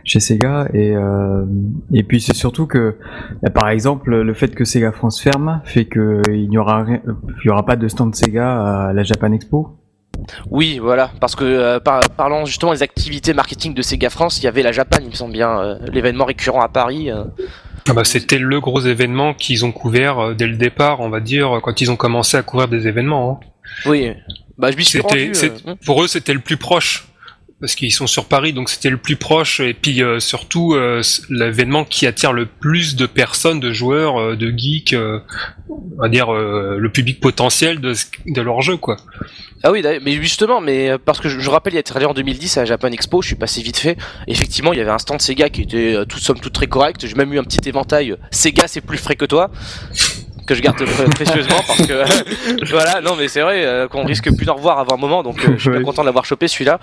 chez 0.04 0.20
Sega 0.20 0.68
et 0.74 0.96
euh, 0.96 1.46
et 1.94 2.04
puis 2.04 2.22
c'est 2.22 2.36
surtout 2.36 2.68
que 2.68 2.96
bah, 3.42 3.50
par 3.50 3.70
exemple 3.70 4.16
le 4.16 4.34
fait 4.34 4.54
que 4.54 4.66
Sega 4.66 4.92
France 4.92 5.22
ferme 5.22 5.62
fait 5.66 5.86
que 5.86 6.22
il 6.30 6.50
n'y 6.50 6.58
aura 6.58 6.86
aura 7.48 7.66
pas 7.66 7.76
de 7.76 7.88
stand 7.88 8.16
Sega 8.16 8.88
à 8.88 8.94
la 8.94 9.04
Japan 9.04 9.32
Expo. 9.32 9.80
Oui, 10.52 10.80
voilà, 10.80 11.10
parce 11.20 11.36
que 11.36 11.44
euh, 11.44 11.80
par- 11.80 12.02
parlant 12.16 12.46
justement 12.46 12.72
des 12.72 12.84
activités 12.84 13.34
marketing 13.34 13.74
de 13.74 13.82
Sega 13.82 14.10
France, 14.10 14.40
il 14.40 14.46
y 14.46 14.48
avait 14.48 14.62
la 14.62 14.72
Japan, 14.72 15.00
il 15.02 15.10
me 15.10 15.16
semble 15.16 15.34
bien, 15.34 15.80
l'événement 15.92 16.26
récurrent 16.26 16.62
à 16.62 16.70
Paris. 16.70 17.10
Ah 17.88 17.94
bah, 17.94 18.04
c'était 18.06 18.40
le 18.40 18.60
gros 18.62 18.80
événement 18.82 19.34
qu'ils 19.34 19.66
ont 19.66 19.72
couvert 19.72 20.20
euh, 20.20 20.34
dès 20.34 20.48
le 20.48 20.56
départ, 20.56 21.02
on 21.02 21.10
va 21.10 21.20
dire, 21.20 21.60
quand 21.62 21.82
ils 21.82 21.92
ont 21.92 21.96
commencé 21.98 22.38
à 22.38 22.42
couvrir 22.44 22.68
des 22.70 22.88
événements. 22.88 23.42
hein. 23.44 23.48
Oui, 23.86 24.12
bah 24.58 24.72
je 24.72 24.78
m'y 24.78 24.86
suis 24.86 25.00
rendu. 25.02 25.32
euh, 25.44 25.50
hum. 25.66 25.76
pour 25.86 26.04
eux, 26.04 26.08
c'était 26.08 26.34
le 26.34 26.40
plus 26.40 26.58
proche. 26.58 27.08
Parce 27.64 27.76
qu'ils 27.76 27.94
sont 27.94 28.08
sur 28.08 28.26
Paris, 28.26 28.52
donc 28.52 28.68
c'était 28.68 28.90
le 28.90 28.98
plus 28.98 29.16
proche. 29.16 29.62
Et 29.62 29.74
puis 29.74 30.04
euh, 30.04 30.20
surtout, 30.20 30.74
euh, 30.74 31.02
l'événement 31.30 31.86
qui 31.86 32.06
attire 32.06 32.34
le 32.34 32.46
plus 32.46 32.98
de 32.98 33.06
personnes, 33.06 33.62
de 33.62 33.72
joueurs, 33.72 34.20
euh, 34.20 34.36
de 34.36 34.52
geeks, 34.52 34.94
on 35.70 36.02
va 36.02 36.10
dire 36.10 36.34
le 36.34 36.90
public 36.90 37.22
potentiel 37.22 37.80
de, 37.80 37.94
de 38.26 38.42
leur 38.42 38.62
jeu, 38.62 38.76
quoi. 38.76 38.98
Ah 39.64 39.72
oui, 39.72 39.82
mais 40.04 40.12
justement, 40.12 40.60
mais 40.60 40.98
parce 41.06 41.22
que 41.22 41.30
je, 41.30 41.50
rappelle, 41.50 41.72
il 41.72 41.78
y 41.78 41.80
a 41.80 41.96
allé 41.96 42.06
en 42.06 42.14
2010 42.14 42.58
à 42.58 42.66
Japan 42.66 42.90
Expo, 42.90 43.22
je 43.22 43.28
suis 43.28 43.38
passé 43.38 43.62
vite 43.62 43.78
fait. 43.78 43.96
Effectivement, 44.28 44.74
il 44.74 44.80
y 44.80 44.82
avait 44.82 44.92
un 44.92 44.98
stand 44.98 45.22
Sega 45.22 45.50
qui 45.50 45.62
était 45.62 46.06
tout 46.06 46.20
somme 46.20 46.42
toute 46.42 46.52
très 46.52 46.68
correct. 46.68 47.08
J'ai 47.08 47.16
même 47.16 47.32
eu 47.34 47.40
un 47.40 47.46
petit 47.46 47.70
éventail. 47.70 48.18
Sega, 48.30 48.68
c'est 48.68 48.82
plus 48.82 48.98
frais 48.98 49.16
que 49.16 49.24
toi. 49.24 49.52
Que 50.46 50.56
je 50.56 50.62
garde 50.62 50.78
pré- 50.84 51.06
précieusement 51.06 51.62
parce 51.66 51.82
que 51.88 52.66
voilà 52.72 53.00
non 53.02 53.16
mais 53.16 53.28
c'est 53.28 53.42
vrai 53.42 53.64
euh, 53.66 53.88
qu'on 53.88 54.04
risque 54.06 54.30
plus 54.36 54.46
d'en 54.46 54.56
revoir 54.56 54.80
avant 54.80 54.96
un 54.96 55.00
moment 55.00 55.24
donc 55.24 55.44
euh, 55.46 55.54
je 55.58 55.62
suis 55.62 55.70
Ouais. 55.70 55.82
content 55.82 56.02
de 56.02 56.08
l'avoir 56.08 56.26
chopé 56.26 56.48
celui-là 56.48 56.80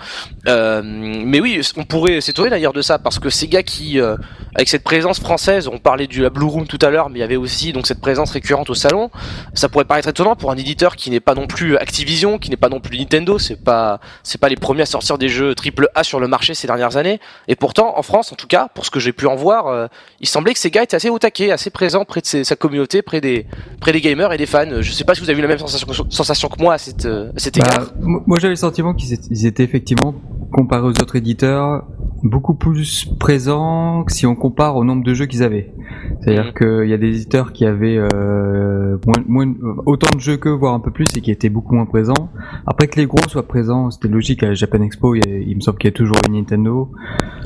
Euh, 0.47 0.81
mais 0.83 1.39
oui 1.39 1.61
on 1.77 1.83
pourrait 1.83 2.19
s'étonner 2.21 2.49
d'ailleurs 2.49 2.73
de 2.73 2.81
ça 2.81 2.97
parce 2.97 3.19
que 3.19 3.29
Sega 3.29 3.61
qui 3.63 3.99
euh, 3.99 4.15
avec 4.55 4.67
cette 4.69 4.83
présence 4.83 5.19
française 5.19 5.67
on 5.67 5.77
parlait 5.77 6.07
du 6.07 6.21
la 6.21 6.29
Blue 6.31 6.45
Room 6.47 6.65
tout 6.67 6.79
à 6.81 6.89
l'heure 6.89 7.09
mais 7.09 7.19
il 7.19 7.21
y 7.21 7.25
avait 7.25 7.35
aussi 7.35 7.71
donc 7.73 7.85
cette 7.85 8.01
présence 8.01 8.31
récurrente 8.31 8.69
au 8.69 8.75
salon 8.75 9.11
ça 9.53 9.69
pourrait 9.69 9.85
paraître 9.85 10.07
étonnant 10.07 10.35
pour 10.35 10.51
un 10.51 10.57
éditeur 10.57 10.95
qui 10.95 11.11
n'est 11.11 11.19
pas 11.19 11.35
non 11.35 11.47
plus 11.47 11.77
Activision, 11.77 12.37
qui 12.39 12.49
n'est 12.49 12.57
pas 12.57 12.69
non 12.69 12.79
plus 12.79 12.97
Nintendo, 12.97 13.37
c'est 13.37 13.63
pas 13.63 13.99
c'est 14.23 14.39
pas 14.39 14.49
les 14.49 14.55
premiers 14.55 14.81
à 14.83 14.85
sortir 14.85 15.17
des 15.17 15.29
jeux 15.29 15.53
triple 15.55 15.89
A 15.95 16.03
sur 16.03 16.19
le 16.19 16.27
marché 16.27 16.53
ces 16.53 16.67
dernières 16.67 16.97
années. 16.97 17.19
Et 17.47 17.55
pourtant, 17.55 17.97
en 17.97 18.01
France, 18.03 18.31
en 18.31 18.35
tout 18.35 18.47
cas, 18.47 18.67
pour 18.73 18.85
ce 18.85 18.91
que 18.91 18.99
j'ai 18.99 19.11
pu 19.13 19.25
en 19.27 19.35
voir, 19.35 19.67
euh, 19.67 19.87
il 20.19 20.27
semblait 20.27 20.53
que 20.53 20.59
Sega 20.59 20.83
était 20.83 20.95
assez 20.95 21.09
au 21.09 21.19
taquet, 21.19 21.51
assez 21.51 21.69
présent 21.69 22.05
près 22.05 22.21
de 22.21 22.25
ses- 22.25 22.43
sa 22.43 22.55
communauté, 22.55 23.01
près 23.01 23.21
des 23.21 23.45
près 23.79 23.91
des 23.91 24.01
gamers 24.01 24.31
et 24.33 24.37
des 24.37 24.45
fans. 24.45 24.81
Je 24.81 24.91
sais 24.91 25.03
pas 25.03 25.15
si 25.15 25.21
vous 25.21 25.29
avez 25.29 25.39
eu 25.39 25.41
la 25.41 25.47
même 25.47 25.57
sensation, 25.59 25.87
sensation 26.09 26.49
que 26.49 26.61
moi 26.61 26.73
à, 26.73 26.77
cette, 26.77 27.05
euh, 27.05 27.31
à 27.35 27.39
cet 27.39 27.57
Bah, 27.57 27.65
égard. 27.69 27.91
mo- 27.99 28.21
moi 28.27 28.37
j'avais 28.39 28.53
le 28.53 28.55
sentiment 28.57 28.93
qu'ils 28.93 29.45
étaient, 29.45 29.63
effectivement 29.63 30.13
comparés 30.51 30.83
aux 30.87 30.99
autres 31.01 31.15
éditeurs 31.15 31.85
beaucoup 32.23 32.53
plus 32.53 33.05
présents 33.19 34.03
que 34.03 34.11
si 34.11 34.27
on 34.27 34.35
compare 34.35 34.75
au 34.75 34.83
nombre 34.83 35.03
de 35.03 35.13
jeux 35.15 35.25
qu'ils 35.25 35.41
avaient. 35.41 35.73
C'est-à-dire 36.21 36.47
Mhm. 36.47 36.53
qu'il 36.81 36.89
y 36.89 36.93
a 36.93 36.97
des 36.97 37.15
éditeurs 37.15 37.51
qui 37.51 37.65
avaient 37.65 37.97
euh, 37.97 38.97
moins, 39.07 39.23
moins- 39.27 39.53
autant 39.87 40.15
de 40.15 40.19
jeux 40.21 40.37
qu'eux, 40.37 40.51
voire 40.51 40.75
un 40.75 40.79
peu 40.79 40.91
plus, 40.91 41.15
et 41.17 41.21
qui 41.21 41.31
étaient 41.31 41.49
beaucoup 41.49 41.73
moins 41.73 41.85
présents. 41.87 42.29
Après 42.67 42.87
que 42.87 42.99
les 42.99 43.07
gros 43.07 43.27
soient 43.27 43.47
présents, 43.47 43.89
c'était 43.89 44.07
logique 44.07 44.43
à 44.43 44.49
la 44.49 44.53
Japan 44.53 44.81
Expo. 44.83 45.15
Il, 45.15 45.25
y 45.25 45.31
a- 45.33 45.37
il 45.39 45.55
me 45.55 45.61
semble 45.61 45.79
qu'il 45.79 45.87
y 45.87 45.93
a 45.93 45.95
toujours 45.95 46.17
une 46.27 46.35
Nintendo. 46.35 46.91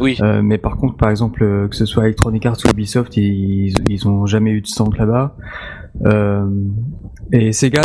Oui. 0.01 0.17
Euh, 0.21 0.41
mais 0.43 0.57
par 0.57 0.75
contre, 0.75 0.97
par 0.97 1.09
exemple, 1.09 1.43
euh, 1.43 1.67
que 1.69 1.75
ce 1.75 1.85
soit 1.85 2.03
Electronic 2.05 2.45
Arts 2.45 2.57
ou 2.65 2.69
Ubisoft, 2.71 3.15
ils, 3.15 3.74
ils 3.88 4.07
ont 4.09 4.25
jamais 4.25 4.51
eu 4.51 4.59
de 4.62 4.67
stand 4.67 4.93
là-bas. 4.97 5.35
Euh, 6.05 6.45
et 7.31 7.51
Sega, 7.53 7.81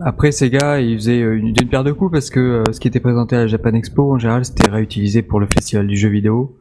après 0.00 0.32
Sega, 0.32 0.80
ils 0.80 0.96
faisaient 0.96 1.22
euh, 1.22 1.36
une, 1.36 1.52
d'une 1.52 1.68
paire 1.68 1.84
de 1.84 1.92
coups 1.92 2.12
parce 2.12 2.30
que 2.30 2.40
euh, 2.40 2.72
ce 2.72 2.80
qui 2.80 2.88
était 2.88 3.00
présenté 3.00 3.36
à 3.36 3.40
la 3.40 3.46
Japan 3.46 3.74
Expo, 3.74 4.12
en 4.14 4.18
général, 4.18 4.44
c'était 4.44 4.70
réutilisé 4.70 5.22
pour 5.22 5.40
le 5.40 5.46
festival 5.46 5.86
du 5.86 5.96
jeu 5.96 6.08
vidéo. 6.08 6.58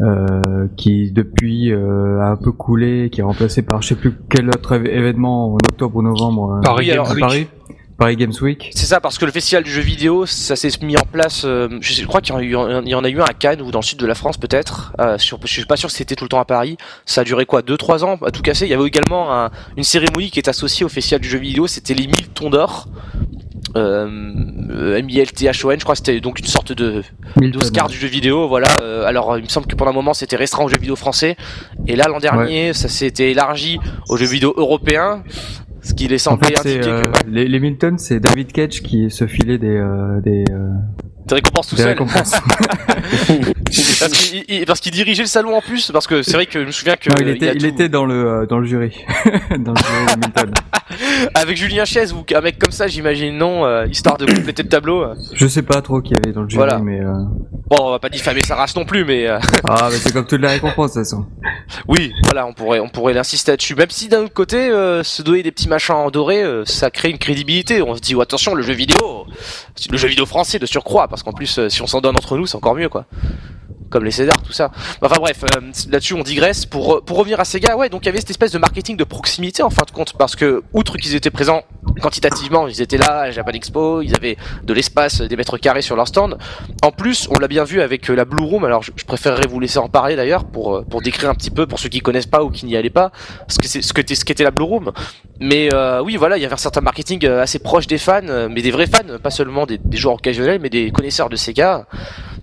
Euh, 0.00 0.68
qui 0.76 1.10
depuis 1.10 1.72
euh, 1.72 2.20
a 2.20 2.28
un 2.28 2.36
peu 2.36 2.52
coulé, 2.52 3.10
qui 3.10 3.18
est 3.18 3.24
remplacé 3.24 3.62
par 3.62 3.82
je 3.82 3.88
sais 3.88 3.94
plus 3.96 4.12
quel 4.30 4.48
autre 4.48 4.74
événement 4.74 5.54
en 5.54 5.56
octobre 5.56 5.96
ou 5.96 6.02
novembre 6.02 6.58
euh, 6.58 6.60
Paris 6.60 6.92
alors, 6.92 7.10
Week. 7.10 7.18
Paris, 7.18 7.48
Paris 7.98 8.16
Games 8.16 8.32
Week? 8.40 8.70
C'est 8.74 8.86
ça, 8.86 9.00
parce 9.00 9.18
que 9.18 9.24
le 9.24 9.32
festival 9.32 9.64
du 9.64 9.70
jeu 9.72 9.82
vidéo, 9.82 10.24
ça 10.24 10.54
s'est 10.56 10.70
mis 10.82 10.96
en 10.96 11.04
place. 11.04 11.42
euh, 11.44 11.68
je, 11.80 11.92
sais- 11.92 12.02
je 12.02 12.06
crois 12.06 12.20
qu'il 12.20 12.32
y, 12.32 12.36
en 12.36 12.38
a 12.38 12.42
eu- 12.42 12.82
il 12.84 12.88
y 12.90 12.94
en 12.94 13.02
a 13.04 13.08
eu 13.08 13.20
un 13.20 13.24
à 13.24 13.34
Cannes 13.34 13.60
ou 13.60 13.70
dans 13.72 13.80
le 13.80 13.84
sud 13.84 13.98
de 13.98 14.06
la 14.06 14.14
France 14.14 14.36
peut-être. 14.38 14.92
Euh, 15.00 15.18
sur- 15.18 15.38
je 15.42 15.48
suis 15.48 15.64
pas 15.64 15.76
sûr 15.76 15.88
que 15.88 15.94
c'était 15.94 16.14
tout 16.14 16.24
le 16.24 16.28
temps 16.28 16.38
à 16.40 16.44
Paris. 16.44 16.76
Ça 17.06 17.22
a 17.22 17.24
duré 17.24 17.44
quoi, 17.44 17.60
2-3 17.62 18.04
ans 18.04 18.16
à 18.24 18.30
tout 18.30 18.40
casser? 18.42 18.66
Il 18.66 18.70
y 18.70 18.74
avait 18.74 18.86
également 18.86 19.34
un- 19.34 19.50
une 19.76 19.82
cérémonie 19.84 20.30
qui 20.30 20.38
est 20.38 20.48
associée 20.48 20.86
au 20.86 20.88
festival 20.88 21.20
du 21.20 21.28
jeu 21.28 21.38
vidéo. 21.38 21.66
C'était 21.66 21.94
les 21.94 22.06
1000 22.06 22.28
tons 22.28 22.50
d'or. 22.50 22.86
Euh, 23.76 24.96
M-I-L-T-H-O-N, 24.96 25.78
je 25.78 25.84
crois 25.84 25.94
que 25.94 25.98
c'était 25.98 26.20
donc 26.20 26.38
une 26.38 26.46
sorte 26.46 26.72
de 26.72 27.02
d'Oscar 27.52 27.88
du 27.88 27.98
jeu 27.98 28.08
vidéo. 28.08 28.48
Voilà. 28.48 28.68
Euh, 28.80 29.04
alors, 29.06 29.36
il 29.36 29.42
me 29.44 29.48
semble 29.48 29.66
que 29.66 29.74
pendant 29.76 29.90
un 29.90 29.94
moment 29.94 30.14
c'était 30.14 30.36
restreint 30.36 30.64
aux 30.64 30.68
jeux 30.68 30.78
vidéo 30.78 30.96
français. 30.96 31.36
Et 31.86 31.96
là, 31.96 32.06
l'an 32.08 32.18
dernier, 32.20 32.72
ça 32.74 32.88
s'était 32.88 33.30
élargi 33.32 33.78
aux 34.08 34.16
jeux 34.16 34.26
vidéo 34.26 34.54
européens. 34.56 35.22
Ce 35.88 35.94
qui 35.94 36.06
les 36.06 36.28
En 36.28 36.36
fait, 36.36 36.54
euh, 36.66 37.10
que 37.10 37.28
les, 37.30 37.48
les 37.48 37.60
Milton, 37.60 37.96
c'est 37.98 38.20
David 38.20 38.52
Cage 38.52 38.82
qui 38.82 39.10
se 39.10 39.26
filait 39.26 39.56
des 39.56 39.76
euh, 39.76 40.20
des, 40.20 40.44
euh, 40.50 40.68
tu 41.26 41.32
récompenses 41.34 41.68
tout 41.68 41.76
des 41.76 41.82
seul. 41.82 41.90
récompenses. 41.92 42.32
Parce 44.66 44.80
qu'il 44.80 44.92
dirigeait 44.92 45.22
le 45.22 45.28
salon 45.28 45.56
en 45.56 45.60
plus, 45.62 45.90
parce 45.92 46.06
que 46.06 46.22
c'est 46.22 46.32
vrai 46.34 46.46
que 46.46 46.60
je 46.60 46.66
me 46.66 46.70
souviens 46.70 46.96
que 46.96 47.10
Non, 47.10 47.16
il 47.20 47.28
était, 47.28 47.52
il 47.54 47.58
tout- 47.60 47.66
était 47.66 47.88
dans 47.88 48.04
le 48.04 48.14
euh, 48.42 48.46
dans 48.46 48.58
le 48.58 48.66
jury, 48.66 48.92
dans 49.58 49.72
le 49.72 49.78
jury 49.78 50.14
de 50.14 50.20
Milton. 50.20 50.54
avec 51.34 51.56
Julien 51.56 51.84
Chaise 51.84 52.12
ou 52.12 52.24
un 52.34 52.40
mec 52.40 52.58
comme 52.58 52.70
ça, 52.72 52.86
j'imagine 52.86 53.36
non, 53.36 53.64
euh, 53.64 53.86
histoire 53.86 54.16
de 54.18 54.26
compléter 54.26 54.62
le 54.62 54.68
tableau. 54.68 55.02
euh. 55.02 55.14
Je 55.34 55.46
sais 55.46 55.62
pas 55.62 55.80
trop 55.82 56.00
qui 56.00 56.12
y 56.12 56.16
avait 56.16 56.32
dans 56.32 56.42
le 56.42 56.48
jury, 56.48 56.58
Voilà. 56.58 56.78
mais 56.78 57.00
euh... 57.00 57.12
Bon, 57.70 57.76
on 57.80 57.90
va 57.90 57.98
pas 57.98 58.08
diffamer 58.08 58.42
sa 58.42 58.54
race 58.56 58.74
non 58.76 58.84
plus, 58.86 59.04
mais 59.04 59.26
euh, 59.26 59.38
ah, 59.64 59.88
mais 59.90 59.96
c'est 59.98 60.12
comme 60.12 60.26
toutes 60.26 60.40
les 60.40 60.48
récompenses 60.48 60.94
de 60.94 61.00
toute 61.00 61.08
façon. 61.10 61.26
Oui, 61.86 62.12
voilà, 62.24 62.46
on 62.46 62.52
pourrait, 62.54 62.80
on 62.80 62.88
pourrait 62.88 63.12
l'insister 63.12 63.52
là-dessus. 63.52 63.74
Même 63.74 63.90
si 63.90 64.08
d'un 64.08 64.22
autre 64.22 64.32
côté, 64.32 64.70
euh, 64.70 65.02
se 65.02 65.20
donner 65.22 65.42
des 65.42 65.50
petits 65.52 65.68
machins 65.68 65.94
en 65.94 66.10
doré, 66.10 66.42
euh, 66.42 66.64
ça 66.64 66.90
crée 66.90 67.10
une 67.10 67.18
crédibilité. 67.18 67.82
On 67.82 67.94
se 67.94 68.00
dit, 68.00 68.14
oh, 68.14 68.20
attention, 68.22 68.54
le 68.54 68.62
jeu 68.62 68.72
vidéo, 68.72 69.26
le 69.90 69.98
jeu 69.98 70.08
vidéo 70.08 70.24
français 70.24 70.58
de 70.58 70.66
surcroît, 70.66 71.08
parce 71.08 71.22
qu'en 71.22 71.32
plus, 71.32 71.68
si 71.68 71.82
on 71.82 71.86
s'en 71.86 72.00
donne 72.00 72.16
entre 72.16 72.36
nous, 72.38 72.46
c'est 72.46 72.56
encore 72.56 72.74
mieux, 72.74 72.88
quoi. 72.88 73.04
Comme 73.90 74.04
les 74.04 74.10
Césars, 74.10 74.42
tout 74.42 74.52
ça. 74.52 74.70
Enfin 75.00 75.16
bref, 75.18 75.44
euh, 75.44 75.60
là-dessus 75.90 76.14
on 76.14 76.22
digresse. 76.22 76.66
Pour, 76.66 77.02
pour 77.04 77.16
revenir 77.16 77.40
à 77.40 77.44
Sega, 77.44 77.76
ouais, 77.76 77.88
donc 77.88 78.02
il 78.02 78.06
y 78.06 78.08
avait 78.10 78.20
cette 78.20 78.30
espèce 78.30 78.52
de 78.52 78.58
marketing 78.58 78.96
de 78.96 79.04
proximité 79.04 79.62
en 79.62 79.70
fin 79.70 79.84
de 79.84 79.90
compte, 79.90 80.12
parce 80.18 80.36
que 80.36 80.62
outre 80.72 80.96
qu'ils 80.96 81.14
étaient 81.14 81.30
présents 81.30 81.62
quantitativement, 82.02 82.68
ils 82.68 82.82
étaient 82.82 82.98
là 82.98 83.20
à 83.20 83.30
Japan 83.30 83.52
Expo, 83.52 84.02
ils 84.02 84.14
avaient 84.14 84.36
de 84.62 84.74
l'espace, 84.74 85.22
des 85.22 85.36
mètres 85.36 85.56
carrés 85.58 85.82
sur 85.82 85.96
leur 85.96 86.06
stand. 86.06 86.36
En 86.82 86.90
plus, 86.90 87.28
on 87.30 87.38
l'a 87.38 87.48
bien 87.48 87.64
vu 87.64 87.80
avec 87.80 88.10
euh, 88.10 88.14
la 88.14 88.24
Blue 88.24 88.44
Room. 88.44 88.64
Alors, 88.64 88.82
je, 88.82 88.92
je 88.94 89.04
préférerais 89.04 89.46
vous 89.46 89.60
laisser 89.60 89.78
en 89.78 89.88
parler 89.88 90.16
d'ailleurs 90.16 90.44
pour 90.44 90.76
euh, 90.76 90.82
pour 90.82 91.00
décrire 91.02 91.30
un 91.30 91.34
petit 91.34 91.50
peu 91.50 91.66
pour 91.66 91.78
ceux 91.78 91.88
qui 91.88 92.00
connaissent 92.00 92.26
pas 92.26 92.44
ou 92.44 92.50
qui 92.50 92.66
n'y 92.66 92.76
allaient 92.76 92.90
pas, 92.90 93.10
ce 93.48 93.56
c'est 93.62 93.82
ce 93.82 93.92
que 93.92 94.02
ce 94.14 94.24
qu'était 94.24 94.44
la 94.44 94.50
Blue 94.50 94.64
Room. 94.64 94.92
Mais 95.40 95.72
euh, 95.72 96.02
oui, 96.02 96.16
voilà, 96.16 96.36
il 96.36 96.42
y 96.42 96.44
avait 96.44 96.54
un 96.54 96.56
certain 96.56 96.80
marketing 96.80 97.24
euh, 97.24 97.42
assez 97.42 97.60
proche 97.60 97.86
des 97.86 97.98
fans, 97.98 98.20
euh, 98.24 98.48
mais 98.50 98.60
des 98.60 98.72
vrais 98.72 98.88
fans, 98.88 99.18
pas 99.22 99.30
seulement 99.30 99.66
des, 99.66 99.78
des 99.78 99.96
joueurs 99.96 100.14
occasionnels, 100.16 100.58
mais 100.60 100.68
des 100.68 100.90
connaisseurs 100.90 101.28
de 101.28 101.36
Sega. 101.36 101.86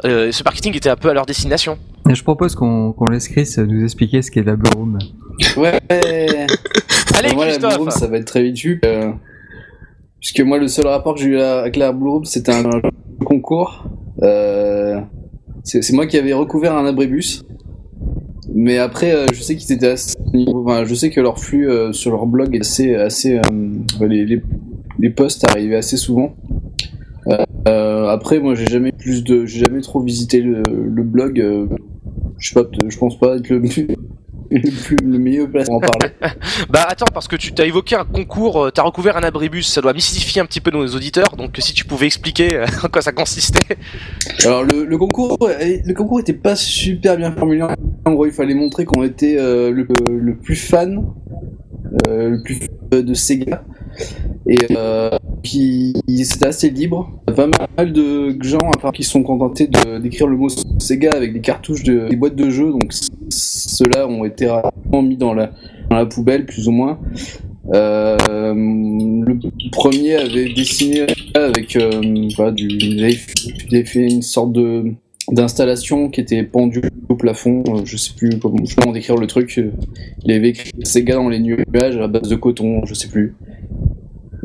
Euh, 0.05 0.31
ce 0.31 0.43
marketing 0.43 0.75
était 0.77 0.89
un 0.89 0.95
peu 0.95 1.09
à 1.09 1.13
leur 1.13 1.25
destination. 1.35 1.77
Et 2.09 2.15
je 2.15 2.23
propose 2.23 2.55
qu'on 2.55 2.93
laisse 3.09 3.27
Chris 3.27 3.55
nous 3.57 3.83
expliquer 3.83 4.21
ce 4.21 4.31
qu'est 4.31 4.43
la 4.43 4.55
Blue 4.55 4.69
Room. 4.75 4.97
Ouais. 5.57 5.79
Allez, 5.89 7.33
moi, 7.33 7.45
la 7.45 7.57
Blue 7.57 7.67
Room, 7.77 7.91
ça 7.91 8.07
va 8.07 8.17
être 8.17 8.25
très 8.25 8.43
vite 8.43 8.57
vu. 8.57 8.79
euh, 8.85 9.11
puisque 10.19 10.39
moi, 10.41 10.57
le 10.57 10.67
seul 10.67 10.87
rapport 10.87 11.15
que 11.15 11.21
j'ai 11.21 11.27
eu 11.27 11.39
avec 11.39 11.75
la 11.75 11.91
Blue 11.91 12.09
Room, 12.09 12.25
c'était 12.25 12.53
un, 12.53 12.63
concours. 13.25 13.85
Euh, 14.23 15.01
c'est 15.63 15.81
c'est 15.81 15.93
moi 15.93 16.05
qui 16.07 16.17
avais 16.17 16.33
recouvert 16.33 16.75
un 16.75 16.85
abrébus. 16.85 17.41
Mais 18.53 18.77
après, 18.77 19.11
euh, 19.13 19.27
je 19.33 19.41
sais 19.41 19.55
qu'ils 19.55 19.73
étaient 19.73 19.89
assez. 19.89 20.15
enfin, 20.53 20.85
je 20.85 20.95
sais 20.95 21.09
que 21.09 21.19
leur 21.19 21.39
flux 21.39 21.69
euh, 21.69 21.91
sur 21.91 22.11
leur 22.11 22.25
blog 22.25 22.55
est 22.55 22.61
assez. 22.61 22.95
assez 22.95 23.37
euh, 23.39 23.41
les, 24.07 24.25
les, 24.25 24.41
les 24.99 25.09
posts 25.09 25.43
arrivaient 25.49 25.75
assez 25.75 25.97
souvent. 25.97 26.35
Euh, 27.27 27.37
euh, 27.67 28.07
après, 28.07 28.39
moi, 28.39 28.55
j'ai 28.55 28.67
jamais 28.67 28.91
plus 28.91 29.23
de, 29.23 29.45
j'ai 29.45 29.59
jamais 29.59 29.81
trop 29.81 30.01
visité 30.01 30.41
le, 30.41 30.63
le 30.63 31.03
blog. 31.03 31.39
euh, 31.39 31.67
je 32.37 32.49
sais 32.49 32.53
pas, 32.53 32.69
je 32.87 32.97
pense 32.97 33.17
pas 33.17 33.37
être 33.37 33.49
le, 33.49 33.59
le, 34.51 34.71
plus, 34.83 34.97
le 34.97 35.17
meilleur 35.17 35.49
place 35.49 35.67
pour 35.67 35.75
en 35.77 35.79
parler. 35.79 36.13
Bah 36.69 36.85
attends, 36.87 37.07
parce 37.13 37.27
que 37.27 37.35
tu 37.35 37.53
t'as 37.53 37.65
évoqué 37.65 37.95
un 37.95 38.05
concours, 38.05 38.65
euh, 38.65 38.71
t'as 38.71 38.83
recouvert 38.83 39.17
un 39.17 39.23
abribus, 39.23 39.67
ça 39.67 39.81
doit 39.81 39.93
mystifier 39.93 40.41
un 40.41 40.45
petit 40.45 40.61
peu 40.61 40.71
nos 40.71 40.85
auditeurs, 40.87 41.35
donc 41.37 41.55
si 41.59 41.73
tu 41.73 41.85
pouvais 41.85 42.05
expliquer 42.05 42.63
en 42.83 42.87
quoi 42.87 43.01
ça 43.01 43.11
consistait. 43.11 43.77
Alors 44.43 44.63
le, 44.63 44.85
le 44.85 44.97
concours, 44.97 45.37
le 45.41 45.93
concours 45.93 46.19
était 46.19 46.33
pas 46.33 46.55
super 46.55 47.17
bien 47.17 47.31
formulé. 47.31 47.61
En 48.05 48.13
gros, 48.13 48.25
il 48.25 48.31
fallait 48.31 48.53
montrer 48.53 48.85
qu'on 48.85 49.03
était 49.03 49.37
euh, 49.39 49.71
le, 49.71 50.35
plus 50.35 50.55
fan, 50.55 51.05
le 52.07 52.41
plus 52.43 52.59
fan 52.91 53.01
de 53.01 53.13
Sega, 53.13 53.63
et 54.47 54.65
euh, 54.71 55.09
puis 55.43 55.93
c'était 56.23 56.45
assez 56.45 56.69
libre. 56.69 57.11
Pas 57.35 57.47
mal 57.77 57.93
de 57.93 58.37
gens 58.41 58.71
à 58.71 58.77
part 58.77 58.91
qui 58.91 59.03
sont 59.03 59.23
contentés 59.23 59.69
d'écrire 60.01 60.27
le 60.27 60.37
mot 60.37 60.49
Sega 60.79 61.13
avec 61.13 61.33
des 61.33 61.41
cartouches 61.41 61.83
de 61.83 62.07
des 62.09 62.15
boîtes 62.15 62.35
de 62.35 62.49
jeux, 62.49 62.71
donc 62.71 62.93
ceux-là 63.29 64.07
ont 64.07 64.25
été 64.25 64.47
rapidement 64.47 65.01
mis 65.01 65.17
dans 65.17 65.33
la 65.33 65.51
poubelle 66.05 66.45
plus 66.45 66.67
ou 66.67 66.71
moins. 66.71 66.99
Euh, 67.73 68.53
le 68.53 69.39
premier 69.71 70.15
avait 70.15 70.53
dessiné 70.53 71.07
avec 71.33 71.75
euh, 71.75 71.99
du, 72.51 72.67
il 72.67 73.03
avait, 73.03 73.85
fait 73.85 74.07
une 74.07 74.21
sorte 74.21 74.55
d'installation 75.31 76.09
qui 76.09 76.21
était 76.21 76.43
pendue 76.43 76.81
au 77.09 77.15
plafond. 77.15 77.63
euh, 77.67 77.81
je 77.83 77.97
sais 77.97 78.13
plus 78.15 78.37
comment, 78.39 78.57
comment 78.77 78.91
décrire 78.91 79.17
le 79.17 79.27
truc. 79.27 79.59
Il 80.23 80.31
avait 80.31 80.49
écrit 80.49 80.71
Sega 80.83 81.15
dans 81.15 81.29
les 81.29 81.39
nuages 81.39 81.97
à 81.97 82.07
base 82.07 82.29
de 82.29 82.35
coton, 82.35 82.85
je 82.85 82.93
sais 82.93 83.07
plus. 83.07 83.35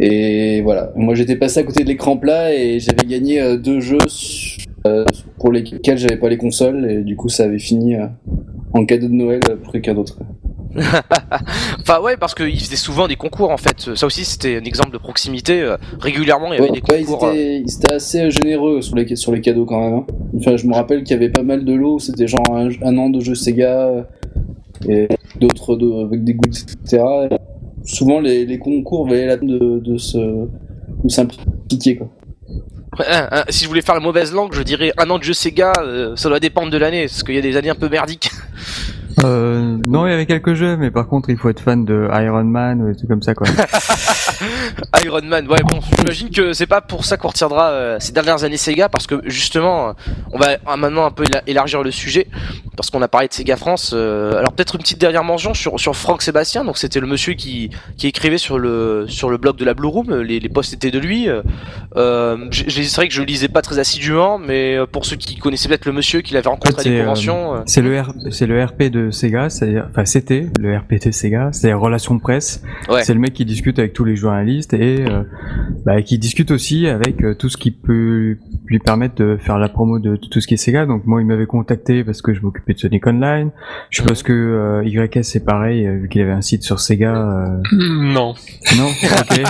Et 0.02 0.62
voilà. 0.62 0.92
Moi 0.96 1.14
j'étais 1.14 1.36
passé 1.36 1.60
à 1.60 1.62
côté 1.62 1.82
de 1.84 1.88
l'écran 1.88 2.16
plat 2.16 2.54
et 2.54 2.80
j'avais 2.80 3.04
gagné 3.04 3.40
euh, 3.40 3.56
deux 3.58 3.80
jeux 3.80 3.98
euh, 4.86 5.04
pour 5.38 5.52
lesquels 5.52 5.98
j'avais 5.98 6.16
pas 6.16 6.30
les 6.30 6.38
consoles 6.38 6.90
et 6.90 7.02
du 7.02 7.16
coup 7.16 7.28
ça 7.28 7.44
avait 7.44 7.58
fini 7.58 7.96
euh, 7.96 8.06
en 8.72 8.86
cadeau 8.86 9.08
de 9.08 9.12
Noël 9.12 9.40
pour 9.62 9.72
quelqu'un 9.72 9.92
d'autre. 9.94 10.18
enfin 11.80 12.00
ouais, 12.00 12.16
parce 12.16 12.34
qu'ils 12.34 12.58
faisaient 12.60 12.76
souvent 12.76 13.08
des 13.08 13.16
concours 13.16 13.50
en 13.50 13.56
fait. 13.56 13.94
Ça 13.94 14.06
aussi 14.06 14.24
c'était 14.24 14.56
un 14.56 14.64
exemple 14.64 14.92
de 14.92 14.98
proximité. 14.98 15.74
régulièrement 16.00 16.52
il 16.52 16.60
y 16.60 16.62
avait 16.62 16.70
Ouais, 16.70 16.80
des 16.80 16.92
ouais, 16.92 17.00
ils, 17.02 17.06
concours. 17.06 17.30
étaient, 17.30 17.60
ils 17.60 17.74
étaient 17.76 17.92
assez 17.92 18.30
généreux 18.30 18.80
sur 18.80 18.96
les, 18.96 19.16
sur 19.16 19.32
les 19.32 19.40
cadeaux 19.40 19.66
quand 19.66 19.80
même. 19.80 19.94
hein. 19.98 20.06
Enfin, 20.38 20.56
je 20.56 20.66
me 20.66 20.74
rappelle 20.74 21.02
qu'il 21.02 21.14
y 21.14 21.18
avait 21.18 21.28
pas 21.30 21.42
mal 21.42 21.64
de 21.64 21.74
lots, 21.74 21.98
c'était 21.98 22.26
genre 22.28 22.46
un, 22.56 22.68
un 22.82 22.96
an 22.98 23.10
de 23.10 23.20
jeux 23.20 23.34
Sega 23.34 24.06
et 24.88 25.08
d'autres 25.40 25.76
de- 25.76 26.04
avec 26.06 26.24
des 26.24 26.34
goûts, 26.34 26.48
etc. 26.48 27.02
Souvent, 27.84 28.20
les, 28.20 28.44
les 28.46 28.58
concours 28.58 29.06
valaient 29.08 29.26
la 29.26 29.36
peine 29.36 29.58
de, 29.58 29.78
de 29.80 31.08
s'impliquer. 31.08 31.96
Quoi. 31.96 32.10
un- 33.08 33.28
un- 33.40 33.44
si 33.48 33.64
je 33.64 33.68
voulais 33.68 33.82
faire 33.82 33.94
la 33.94 34.00
mauvaise 34.00 34.32
langue, 34.32 34.52
je 34.54 34.62
dirais 34.62 34.92
un 34.98 35.08
an 35.10 35.18
de 35.18 35.24
jeu 35.24 35.32
Sega, 35.32 35.82
euh, 35.82 36.16
ça 36.16 36.28
doit 36.28 36.40
dépendre 36.40 36.70
de 36.70 36.78
l'année, 36.78 37.06
parce 37.06 37.22
qu'il 37.22 37.34
y 37.34 37.38
a 37.38 37.42
des 37.42 37.56
années 37.56 37.70
un 37.70 37.74
peu 37.74 37.88
merdiques. 37.88 38.30
Euh, 39.24 39.76
non, 39.84 40.06
il 40.06 40.10
y 40.10 40.14
avait 40.14 40.26
quelques 40.26 40.54
jeux, 40.54 40.76
mais 40.76 40.90
par 40.90 41.06
contre, 41.08 41.30
il 41.30 41.36
faut 41.36 41.48
être 41.50 41.60
fan 41.60 41.84
de 41.84 42.08
Iron 42.12 42.44
Man 42.44 42.82
ou 42.82 42.88
des 42.90 42.96
trucs 42.96 43.08
comme 43.08 43.22
ça, 43.22 43.34
quoi. 43.34 43.46
Iron 45.04 45.20
Man, 45.24 45.46
ouais 45.48 45.62
bon, 45.62 45.80
j'imagine 45.98 46.30
que 46.30 46.52
c'est 46.52 46.66
pas 46.66 46.80
pour 46.80 47.04
ça 47.04 47.16
qu'on 47.16 47.28
retiendra 47.28 47.70
euh, 47.70 47.96
ces 48.00 48.12
dernières 48.12 48.44
années 48.44 48.56
Sega, 48.56 48.88
parce 48.88 49.06
que 49.06 49.20
justement, 49.26 49.94
on 50.32 50.38
va 50.38 50.50
euh, 50.52 50.76
maintenant 50.76 51.04
un 51.06 51.10
peu 51.10 51.24
éla- 51.24 51.42
élargir 51.46 51.82
le 51.82 51.90
sujet, 51.90 52.26
parce 52.76 52.90
qu'on 52.90 53.02
a 53.02 53.08
parlé 53.08 53.28
de 53.28 53.32
Sega 53.32 53.56
France. 53.56 53.92
euh, 53.94 54.38
alors 54.38 54.52
peut-être 54.52 54.74
une 54.76 54.80
petite 54.82 55.00
dernière 55.00 55.24
mention 55.24 55.52
sur, 55.54 55.78
sur 55.78 55.94
Franck 55.96 56.22
Sébastien, 56.22 56.64
donc 56.64 56.78
c'était 56.78 57.00
le 57.00 57.06
monsieur 57.06 57.34
qui, 57.34 57.70
qui 57.98 58.06
écrivait 58.08 58.38
sur 58.38 58.58
le, 58.58 59.06
sur 59.08 59.30
le 59.30 59.36
blog 59.36 59.56
de 59.56 59.64
la 59.64 59.74
Blue 59.74 59.88
Room, 59.88 60.14
les, 60.22 60.40
les 60.40 60.48
posts 60.48 60.72
étaient 60.74 60.90
de 60.90 60.98
lui. 60.98 61.28
euh, 61.28 61.42
c'est 62.52 62.94
vrai 62.96 63.08
que 63.08 63.14
je 63.14 63.22
lisais 63.22 63.48
pas 63.48 63.62
très 63.62 63.78
assidûment, 63.78 64.38
mais 64.38 64.78
pour 64.92 65.04
ceux 65.04 65.16
qui 65.16 65.36
connaissaient 65.36 65.68
peut-être 65.68 65.86
le 65.86 65.92
monsieur 65.92 66.20
qui 66.22 66.34
l'avait 66.34 66.48
rencontré 66.48 66.70
à 66.80 66.82
des 66.84 66.90
conventions... 67.00 67.62
C'est 67.66 67.82
le, 67.82 67.96
R- 67.96 68.46
le 68.46 68.64
RP 68.64 68.82
de 68.84 69.09
Sega, 69.10 69.50
c'est-à-dire, 69.50 69.86
enfin, 69.90 70.04
c'était 70.04 70.46
le 70.58 70.76
RP 70.76 70.94
de 71.04 71.10
Sega, 71.10 71.50
c'est 71.52 71.72
relations 71.72 72.14
de 72.14 72.20
presse. 72.20 72.62
Ouais. 72.88 73.02
C'est 73.02 73.14
le 73.14 73.20
mec 73.20 73.32
qui 73.34 73.44
discute 73.44 73.78
avec 73.78 73.92
tous 73.92 74.04
les 74.04 74.16
journalistes 74.16 74.74
et 74.74 75.04
euh, 75.08 75.22
bah, 75.84 76.02
qui 76.02 76.18
discute 76.18 76.50
aussi 76.50 76.86
avec 76.86 77.22
euh, 77.22 77.34
tout 77.34 77.48
ce 77.48 77.56
qui 77.56 77.70
peut 77.70 78.36
lui 78.66 78.78
permettre 78.78 79.14
de 79.16 79.36
faire 79.40 79.58
la 79.58 79.68
promo 79.68 79.98
de 79.98 80.16
tout 80.16 80.40
ce 80.40 80.46
qui 80.46 80.54
est 80.54 80.56
Sega. 80.58 80.86
Donc 80.86 81.06
moi, 81.06 81.20
il 81.20 81.26
m'avait 81.26 81.46
contacté 81.46 82.04
parce 82.04 82.22
que 82.22 82.32
je 82.34 82.40
m'occupais 82.42 82.74
de 82.74 82.78
Sonic 82.78 83.06
Online. 83.06 83.50
Je 83.90 84.00
suppose 84.02 84.22
que 84.22 84.32
euh, 84.32 84.82
YS 84.84 85.22
c'est 85.22 85.44
pareil, 85.44 85.86
euh, 85.86 85.98
vu 86.02 86.08
qu'il 86.08 86.22
avait 86.22 86.32
un 86.32 86.40
site 86.42 86.62
sur 86.62 86.80
Sega. 86.80 87.14
euh, 87.14 87.60
Non. 87.72 88.34
Non, 88.76 88.88
ok. 88.88 89.42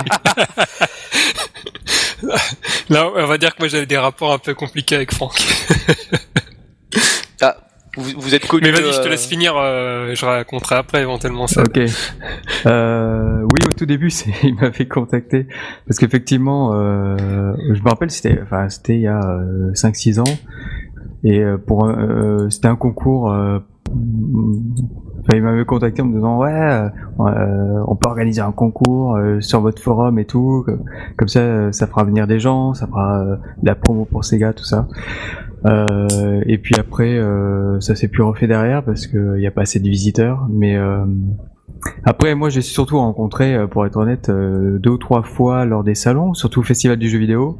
Là, 2.89 3.07
on 3.15 3.25
va 3.25 3.37
dire 3.37 3.55
que 3.55 3.61
moi 3.61 3.67
j'avais 3.67 3.85
des 3.85 3.97
rapports 3.97 4.31
un 4.33 4.37
peu 4.37 4.53
compliqués 4.53 4.95
avec 4.95 5.13
Franck. 5.13 5.33
vous, 7.97 8.19
vous 8.19 8.35
êtes 8.35 8.47
connu... 8.47 8.63
Mais 8.63 8.71
vas-y, 8.71 8.93
je 8.93 9.01
te 9.01 9.07
euh, 9.07 9.09
laisse 9.09 9.25
finir, 9.25 9.53
euh, 9.57 10.13
je 10.15 10.25
raconterai 10.25 10.75
après 10.75 11.01
éventuellement 11.01 11.47
ça. 11.47 11.63
Ok. 11.63 11.79
Euh, 12.65 13.41
oui, 13.41 13.59
au 13.67 13.73
tout 13.73 13.85
début, 13.85 14.09
c'est, 14.11 14.31
il 14.43 14.55
m'avait 14.55 14.87
contacté 14.87 15.47
parce 15.87 15.99
qu'effectivement, 15.99 16.73
euh, 16.73 17.53
je 17.73 17.81
me 17.81 17.89
rappelle, 17.89 18.11
c'était, 18.11 18.39
enfin, 18.41 18.69
c'était 18.69 18.95
il 18.95 19.01
y 19.01 19.07
a 19.07 19.19
5-6 19.73 20.19
ans 20.19 20.37
et 21.23 21.39
euh, 21.39 21.57
pour, 21.57 21.85
euh, 21.85 22.49
c'était 22.49 22.67
un 22.67 22.75
concours. 22.75 23.31
euh, 23.31 23.59
enfin, 25.21 25.35
il 25.35 25.43
m'avait 25.43 25.65
contacté 25.65 26.01
en 26.01 26.05
me 26.05 26.15
disant 26.15 26.37
ouais, 26.37 26.51
euh, 26.51 27.83
on 27.87 27.95
peut 27.95 28.07
organiser 28.07 28.41
un 28.41 28.51
concours 28.51 29.17
euh, 29.17 29.41
sur 29.41 29.61
votre 29.61 29.81
forum 29.81 30.17
et 30.17 30.25
tout, 30.25 30.63
comme, 30.65 30.83
comme 31.17 31.27
ça, 31.27 31.39
euh, 31.39 31.71
ça 31.71 31.87
fera 31.87 32.03
venir 32.03 32.27
des 32.27 32.39
gens, 32.39 32.73
ça 32.73 32.87
fera 32.87 33.19
euh, 33.19 33.35
de 33.61 33.67
la 33.67 33.75
promo 33.75 34.05
pour 34.05 34.23
Sega, 34.23 34.53
tout 34.53 34.63
ça. 34.63 34.87
Euh, 35.65 36.41
et 36.47 36.57
puis 36.57 36.75
après, 36.75 37.17
euh, 37.17 37.79
ça 37.81 37.95
s'est 37.95 38.07
plus 38.07 38.23
refait 38.23 38.47
derrière 38.47 38.83
parce 38.83 39.07
qu'il 39.07 39.33
n'y 39.37 39.47
a 39.47 39.51
pas 39.51 39.61
assez 39.61 39.79
de 39.79 39.87
visiteurs. 39.87 40.47
Mais 40.49 40.75
euh, 40.77 41.05
après, 42.03 42.33
moi, 42.35 42.49
j'ai 42.49 42.61
surtout 42.61 42.97
rencontré, 42.97 43.55
euh, 43.55 43.67
pour 43.67 43.85
être 43.85 43.97
honnête, 43.97 44.29
euh, 44.29 44.79
deux 44.79 44.91
ou 44.91 44.97
trois 44.97 45.21
fois 45.23 45.65
lors 45.65 45.83
des 45.83 45.95
salons, 45.95 46.33
surtout 46.33 46.61
au 46.61 46.63
Festival 46.63 46.97
du 46.97 47.09
jeu 47.09 47.19
vidéo, 47.19 47.59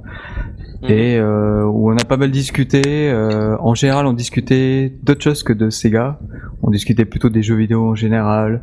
Mhm. 0.84 0.89
et 0.89 1.17
euh, 1.20 1.63
où 1.65 1.91
on 1.91 1.98
a 1.98 2.03
pas 2.05 2.17
mal 2.17 2.31
discuté. 2.31 2.81
euh, 3.12 3.55
en 3.60 3.75
général, 3.75 4.08
on 4.08 4.13
discutait 4.13 4.93
d'autres 5.03 5.22
choses 5.22 5.43
que 5.43 5.53
de 5.53 5.70
Sega. 5.70 6.20
On 6.63 6.72
discutait 6.72 7.05
plutôt 7.05 7.29
des 7.29 7.43
jeux 7.43 7.55
vidéo 7.55 7.89
en 7.89 7.96
général. 7.96 8.62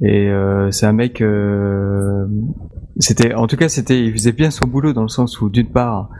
Et 0.00 0.28
euh, 0.28 0.70
c'est 0.70 0.86
un 0.86 0.92
mec. 0.92 1.20
euh, 1.20 2.26
c'était, 2.98 3.34
en 3.34 3.46
tout 3.46 3.56
cas, 3.56 3.68
c'était, 3.68 4.04
il 4.04 4.12
faisait 4.12 4.32
bien 4.32 4.50
son 4.50 4.66
boulot 4.66 4.92
dans 4.92 5.02
le 5.02 5.08
sens 5.08 5.40
où, 5.40 5.48
d'une 5.48 5.70
part, 5.70 6.10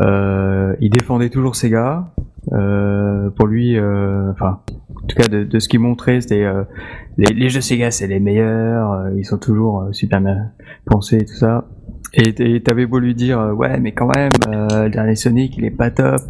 euh, 0.00 0.74
il 0.80 0.90
défendait 0.90 1.30
toujours 1.30 1.56
Sega. 1.56 2.12
Euh, 2.52 3.28
pour 3.30 3.46
lui, 3.46 3.78
euh, 3.78 4.30
enfin, 4.32 4.60
en 4.96 5.06
tout 5.06 5.16
cas, 5.16 5.28
de, 5.28 5.44
de 5.44 5.58
ce 5.58 5.68
qu'il 5.68 5.80
montrait, 5.80 6.20
c'était 6.20 6.44
euh, 6.44 6.64
les, 7.18 7.32
les 7.34 7.48
jeux 7.50 7.60
Sega, 7.60 7.90
c'est 7.90 8.06
les 8.06 8.20
meilleurs. 8.20 9.10
ils 9.16 9.24
sont 9.24 9.38
toujours 9.38 9.88
super 9.92 10.20
bien 10.20 10.50
pensés 10.86 11.18
et 11.18 11.24
tout 11.24 11.34
ça. 11.34 11.68
Et 12.12 12.60
t'avais 12.62 12.86
beau 12.86 12.98
lui 12.98 13.14
dire 13.14 13.38
euh, 13.38 13.52
ouais 13.52 13.78
mais 13.78 13.92
quand 13.92 14.08
même 14.08 14.32
euh, 14.48 14.84
le 14.84 14.90
dernier 14.90 15.14
Sonic 15.14 15.54
il 15.56 15.64
est 15.64 15.70
pas 15.70 15.92
top 15.92 16.20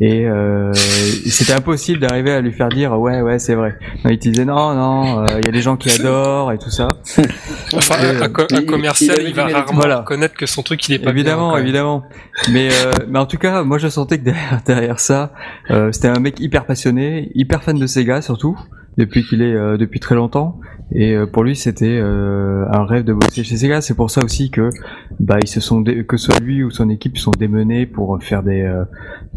et 0.00 0.24
euh, 0.24 0.72
c'était 0.72 1.54
impossible 1.54 1.98
d'arriver 1.98 2.30
à 2.30 2.40
lui 2.40 2.52
faire 2.52 2.68
dire 2.68 2.92
ouais 2.96 3.20
ouais 3.22 3.40
c'est 3.40 3.56
vrai. 3.56 3.76
Non, 4.04 4.10
il 4.12 4.18
te 4.20 4.28
disait 4.28 4.44
non 4.44 4.74
non 4.74 5.24
euh, 5.24 5.40
il 5.40 5.44
y 5.46 5.48
a 5.48 5.50
des 5.52 5.62
gens 5.62 5.76
qui 5.76 5.90
adorent 5.90 6.52
et 6.52 6.58
tout 6.58 6.70
ça. 6.70 6.98
Enfin, 7.72 7.96
Euh, 8.04 8.22
un, 8.22 8.28
co- 8.28 8.42
un 8.42 8.46
il- 8.50 8.60
il 8.60 8.66
commercial, 8.66 9.20
il, 9.26 9.34
va 9.34 9.46
rarement 9.48 9.72
Voilà. 9.80 9.98
reconnaître 9.98 10.34
que 10.36 10.46
son 10.46 10.62
truc 10.62 10.88
il 10.88 10.94
est 10.94 10.98
pas 11.00 11.10
évidemment, 11.10 11.54
bien. 11.54 11.62
évidemment. 11.62 12.04
Mais 12.52 12.68
euh, 12.70 12.92
mais 13.08 13.18
en 13.18 13.26
tout 13.26 13.38
cas, 13.38 13.64
moi 13.64 13.78
je 13.78 13.88
sentais 13.88 14.18
que 14.18 14.24
derrière, 14.24 14.60
derrière 14.64 15.00
ça, 15.00 15.32
euh, 15.72 15.90
c'était 15.90 16.06
un 16.08 16.20
mec 16.20 16.38
hyper 16.38 16.66
passionné, 16.66 17.32
hyper 17.34 17.64
fan 17.64 17.76
de 17.76 17.86
Sega 17.88 18.22
surtout, 18.22 18.56
depuis 18.98 19.22
qu'il 19.24 19.42
est 19.42 19.54
euh, 19.54 19.76
depuis 19.76 20.00
très 20.00 20.14
longtemps. 20.14 20.58
Et 20.92 21.14
euh, 21.16 21.26
pour 21.26 21.42
lui, 21.42 21.56
c'était 21.56 21.98
euh, 22.00 22.64
un 22.72 22.84
rêve 22.84 23.02
de 23.04 23.12
bosser 23.12 23.42
chez 23.42 23.56
Sega. 23.56 23.80
C'est 23.80 23.94
pour 23.94 24.10
ça 24.10 24.22
aussi 24.22 24.50
que 24.50 24.70
bah 25.18 25.38
ils 25.42 25.48
se 25.48 25.60
sont 25.60 25.80
dé- 25.80 26.04
que 26.06 26.16
soit 26.16 26.38
lui 26.40 26.62
ou 26.62 26.70
son 26.70 26.88
équipe 26.90 27.18
sont 27.18 27.32
démenés 27.32 27.86
pour 27.86 28.22
faire 28.22 28.42
des 28.44 28.62
euh, 28.62 28.84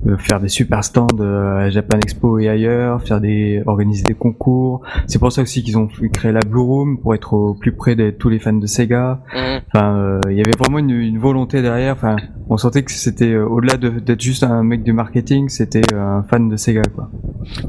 euh, 0.07 0.15
faire 0.17 0.39
des 0.39 0.47
super 0.47 0.83
stands 0.83 1.07
à 1.19 1.69
Japan 1.71 1.97
Expo 1.97 2.37
et 2.39 2.47
ailleurs, 2.49 3.01
faire 3.01 3.19
des 3.19 3.63
organiser 3.65 4.05
des 4.05 4.13
concours. 4.13 4.81
C'est 5.07 5.17
pour 5.19 5.31
ça 5.31 5.41
aussi 5.41 5.63
qu'ils 5.63 5.77
ont 5.77 5.87
créé 6.13 6.31
la 6.31 6.41
Blue 6.41 6.59
Room 6.61 6.99
pour 7.01 7.15
être 7.15 7.33
au 7.33 7.53
plus 7.55 7.71
près 7.71 7.95
de 7.95 8.11
tous 8.11 8.29
les 8.29 8.39
fans 8.39 8.53
de 8.53 8.67
Sega. 8.67 9.21
Mhm. 9.33 9.61
Enfin, 9.73 9.97
euh, 9.97 10.19
il 10.29 10.37
y 10.37 10.41
avait 10.41 10.55
vraiment 10.57 10.77
une, 10.79 10.91
une 10.91 11.17
volonté 11.17 11.61
derrière. 11.63 11.93
Enfin, 11.93 12.15
on 12.49 12.57
sentait 12.57 12.83
que 12.83 12.91
c'était 12.91 13.31
euh, 13.31 13.45
au-delà 13.45 13.77
de- 13.77 13.99
d'être 13.99 14.21
juste 14.21 14.43
un 14.43 14.63
mec 14.63 14.83
du 14.83 14.91
marketing, 14.91 15.49
c'était 15.49 15.81
euh, 15.93 15.99
un 16.19 16.23
fan 16.23 16.49
de 16.49 16.57
Sega, 16.57 16.81
quoi. 16.95 17.09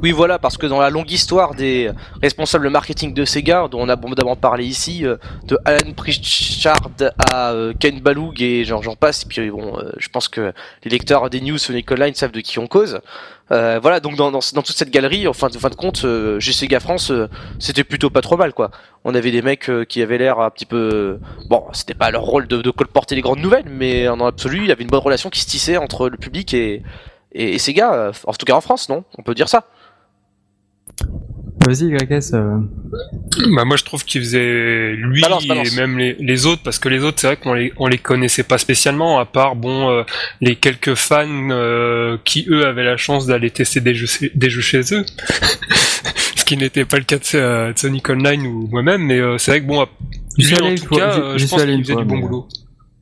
Oui, 0.02 0.10
voilà, 0.12 0.38
parce 0.38 0.56
que 0.56 0.66
dans 0.66 0.80
la 0.80 0.90
longue 0.90 1.10
histoire 1.10 1.54
des 1.54 1.90
responsables 2.22 2.68
marketing 2.70 3.12
de 3.14 3.25
Sega, 3.25 3.68
dont 3.70 3.80
on 3.82 3.88
a 3.88 3.92
abondamment 3.92 4.37
parlé 4.37 4.64
ici, 4.64 5.04
euh, 5.06 5.16
de 5.46 5.58
Alan 5.64 5.92
Pritchard 5.94 6.90
à 7.32 7.54
Ken 7.78 8.00
Baloug 8.00 8.40
et 8.40 8.64
genre 8.64 8.82
j'en 8.82 8.96
passe, 8.96 9.25
et 9.25 9.26
puis 9.26 9.50
bon, 9.50 9.76
je 9.99 10.08
pense 10.08 10.28
que 10.28 10.52
les 10.84 10.90
lecteurs 10.90 11.28
des 11.30 11.40
news 11.40 11.58
Sonic 11.58 11.90
Online 11.92 12.14
savent 12.14 12.32
de 12.32 12.40
qui 12.40 12.58
on 12.58 12.66
cause. 12.66 13.00
Euh, 13.52 13.80
voilà, 13.80 13.99
donc 13.99 14.14
dans, 14.16 14.30
dans, 14.30 14.40
toute 14.40 14.76
cette 14.76 14.90
galerie, 14.90 15.26
en 15.26 15.33
fin 15.33 15.49
de, 15.49 15.59
fin 15.59 15.71
de 15.71 15.75
compte, 15.75 16.04
euh, 16.04 16.38
France, 16.80 17.11
euh, 17.11 17.28
c'était 17.59 17.83
plutôt 17.83 18.09
pas 18.09 18.21
trop 18.21 18.37
mal, 18.37 18.52
quoi. 18.52 18.71
On 19.04 19.14
avait 19.14 19.33
des 19.33 19.42
mecs 19.42 19.69
euh, 19.69 19.85
qui 19.85 20.02
avaient 20.02 20.19
l'air 20.19 20.38
un 20.38 20.50
petit 20.50 20.66
peu... 20.66 21.19
Bon, 21.49 21.64
c'était 21.73 21.95
pas 21.95 22.11
leur 22.11 22.23
rôle 22.23 22.47
de, 22.47 22.62
de 22.62 22.71
colporter 22.71 23.16
les 23.16 23.23
grandes 23.23 23.40
nouvelles, 23.40 23.69
mais 23.69 24.09
en 24.09 24.21
absolu, 24.25 24.59
il 24.59 24.66
y 24.69 24.73
avait 24.73 24.85
une 24.85 24.90
bonne 24.90 25.00
relation 25.00 25.30
qui 25.30 25.40
se 25.40 25.47
tissait 25.47 25.76
entre 25.76 26.09
le 26.09 26.16
public 26.16 26.54
et, 26.54 26.83
et, 27.33 27.54
et 27.54 27.59
Sega, 27.59 28.12
en 28.26 28.33
tout 28.33 28.47
cas 28.47 28.54
en 28.54 28.61
France, 28.61 28.88
non? 28.88 29.04
On 29.19 29.23
peut 29.23 29.35
dire 29.35 29.49
ça. 29.49 29.66
Vas-y, 31.67 31.90
YS. 31.93 32.33
Euh... 32.35 32.57
Bah 33.55 33.64
moi 33.67 33.76
je 33.76 33.85
trouve 33.85 34.02
qu'il 34.05 34.21
faisait 34.23 34.93
lui 34.95 35.21
Balance, 35.21 35.47
balance. 35.47 35.73
et 35.73 35.76
même 35.76 35.99
les, 35.99 36.14
les 36.19 36.47
autres 36.47 36.62
parce 36.62 36.79
que 36.79 36.88
les 36.88 37.05
autres 37.05 37.21
c'est 37.21 37.26
vrai 37.26 37.37
qu'on 37.37 37.52
les 37.52 37.73
on 37.76 37.87
les 37.87 37.99
connaissait 37.99 38.43
pas 38.45 38.57
spécialement 38.59 39.19
à 39.19 39.26
part 39.26 39.57
bon 39.57 39.90
euh, 39.90 40.02
les 40.40 40.57
quelques 40.57 40.95
fans 40.95 41.26
euh, 41.50 42.17
qui 42.25 42.47
eux 42.49 42.67
avaient 42.67 42.85
la 42.85 42.97
chance 42.97 43.26
d'aller 43.26 43.50
tester 43.50 43.81
des 43.81 43.95
jeux 43.95 44.31
des 44.35 44.50
jeux 44.50 44.62
chez 44.62 44.81
eux 44.95 45.05
ce 46.37 46.45
qui 46.45 46.57
n'était 46.57 46.85
pas 46.87 46.97
le 46.97 47.05
cas 47.05 47.19
de, 47.19 47.23
euh, 47.37 47.73
de 47.73 47.79
Sonic 47.79 48.09
Online 48.09 48.47
ou 48.47 48.67
moi-même 48.71 49.02
mais 49.02 49.19
euh, 49.21 49.37
c'est 49.38 49.50
vrai 49.52 49.61
que 49.61 49.67
bon 49.67 49.87
J'y 50.38 50.47
suis 50.47 50.57
lui 50.57 50.64
allé 50.64 50.73
en 50.73 50.75
tout 50.83 50.87
fois, 50.87 50.99
cas 50.99 51.33
je 51.35 51.38
suis 51.38 51.49
pense 51.49 51.61
allé 51.61 51.73
qu'il 51.73 51.79
une 51.81 51.85
faisait 51.85 51.93
fois, 51.95 52.02
du 52.02 52.09
bon 52.09 52.19
boulot 52.19 52.49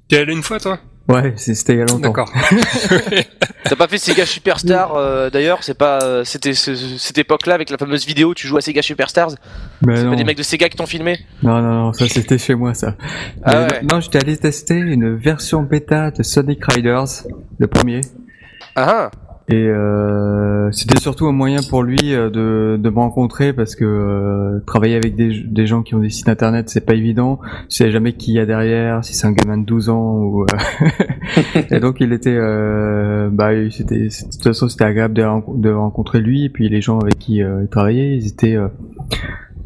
t'es 0.08 0.18
allé 0.18 0.32
une 0.32 0.42
fois 0.42 0.58
toi? 0.58 0.78
Ouais, 1.08 1.32
c'était 1.36 1.72
il 1.72 1.78
y 1.78 1.82
a 1.82 1.86
longtemps. 1.86 1.98
d'accord 2.00 2.30
T'as 3.64 3.76
pas 3.76 3.88
fait 3.88 3.96
Sega 3.98 4.26
Superstar 4.26 4.94
euh, 4.94 5.30
d'ailleurs? 5.30 5.62
C'est 5.62 5.76
pas 5.76 6.00
euh, 6.02 6.22
c'était 6.24 6.52
ce- 6.54 6.74
cette 6.98 7.16
époque-là 7.18 7.54
avec 7.54 7.70
la 7.70 7.78
fameuse 7.78 8.06
vidéo 8.06 8.30
où 8.30 8.34
tu 8.34 8.46
joues 8.46 8.58
à 8.58 8.60
Sega 8.60 8.82
Superstars? 8.82 9.30
Mais 9.86 9.96
C'est 9.96 10.04
non. 10.04 10.10
pas 10.10 10.16
des 10.16 10.24
mecs 10.24 10.36
de 10.38 10.42
Sega 10.42 10.68
qui 10.68 10.76
t'ont 10.76 10.86
filmé? 10.86 11.18
Non, 11.42 11.60
non, 11.62 11.74
non, 11.84 11.92
ça 11.94 12.06
c'était 12.08 12.36
chez 12.38 12.54
moi, 12.54 12.74
ça. 12.74 12.94
Ah 13.42 13.66
Mais 13.68 13.72
ouais. 13.74 13.82
non, 13.82 13.94
non, 13.96 14.00
j'étais 14.00 14.18
allé 14.18 14.36
tester 14.36 14.74
une 14.76 15.16
version 15.16 15.62
bêta 15.62 16.10
de 16.10 16.22
Sonic 16.22 16.64
Riders, 16.66 17.06
le 17.58 17.66
premier. 17.66 18.02
Ah 18.76 19.10
Et 19.50 19.66
euh, 19.66 20.70
c'était 20.72 21.00
surtout 21.00 21.26
un 21.26 21.32
moyen 21.32 21.60
pour 21.70 21.82
lui 21.82 22.12
euh, 22.14 22.28
de, 22.28 22.76
de 22.76 22.90
me 22.90 22.96
rencontrer 22.96 23.54
parce 23.54 23.76
que 23.76 23.84
euh, 23.86 24.60
travailler 24.66 24.94
avec 24.96 25.14
des, 25.16 25.42
des 25.42 25.66
gens 25.66 25.82
qui 25.82 25.94
ont 25.94 26.00
des 26.00 26.10
sites 26.10 26.28
internet 26.28 26.68
c'est 26.68 26.84
pas 26.84 26.92
évident. 26.94 27.38
Tu 27.70 27.76
sais 27.76 27.90
jamais 27.90 28.12
qui 28.12 28.32
y 28.34 28.38
a 28.40 28.44
derrière, 28.44 29.02
si 29.04 29.14
c'est 29.14 29.26
un 29.26 29.32
gamin 29.32 29.56
de 29.56 29.64
12 29.64 29.88
ans 29.88 30.16
ou. 30.18 30.42
euh, 30.42 30.46
et 31.70 31.80
donc 31.80 32.00
il 32.00 32.12
était, 32.12 32.36
euh, 32.36 33.30
bah 33.32 33.50
c'était, 33.70 34.08
de 34.08 34.08
toute 34.32 34.42
façon 34.44 34.68
c'était 34.68 34.84
agréable 34.84 35.14
de, 35.14 35.22
ren- 35.22 35.44
de 35.56 35.70
rencontrer 35.70 36.20
lui 36.20 36.44
et 36.44 36.50
puis 36.50 36.68
les 36.68 36.82
gens 36.82 36.98
avec 36.98 37.18
qui 37.18 37.42
euh, 37.42 37.62
il 37.62 37.68
travaillait, 37.68 38.16
ils 38.18 38.26
étaient 38.28 38.58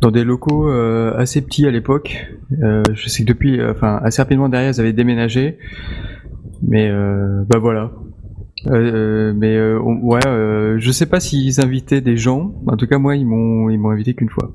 dans 0.01 0.13
des 0.13 0.23
locaux 0.23 0.69
euh, 0.71 1.13
assez 1.17 1.41
petits 1.43 1.67
à 1.67 1.73
l'époque. 1.73 2.29
Euh, 2.63 2.85
je 2.95 3.09
sais 3.09 3.25
que 3.25 3.29
depuis, 3.29 3.61
enfin 3.65 3.99
assez 4.05 4.23
rapidement 4.23 4.49
derrière 4.49 4.71
ils 4.73 4.81
avaient 4.81 4.93
déménagé, 4.93 5.59
mais 6.63 6.89
bah 7.49 7.59
voilà. 7.59 7.91
Euh, 8.69 9.33
mais 9.37 9.57
euh, 9.57 9.79
ouais, 9.79 10.25
euh, 10.27 10.77
je 10.79 10.91
sais 10.93 11.07
pas 11.07 11.21
s'ils 11.21 11.61
invitaient 11.61 12.01
des 12.01 12.17
gens. 12.17 12.53
En 12.67 12.77
tout 12.77 12.87
cas, 12.87 12.99
moi, 12.99 13.17
ils 13.17 13.27
m'ont 13.27 13.71
ils 13.71 13.79
m'ont 13.79 13.91
invité 13.91 14.15
qu'une 14.15 14.29
fois. 14.29 14.53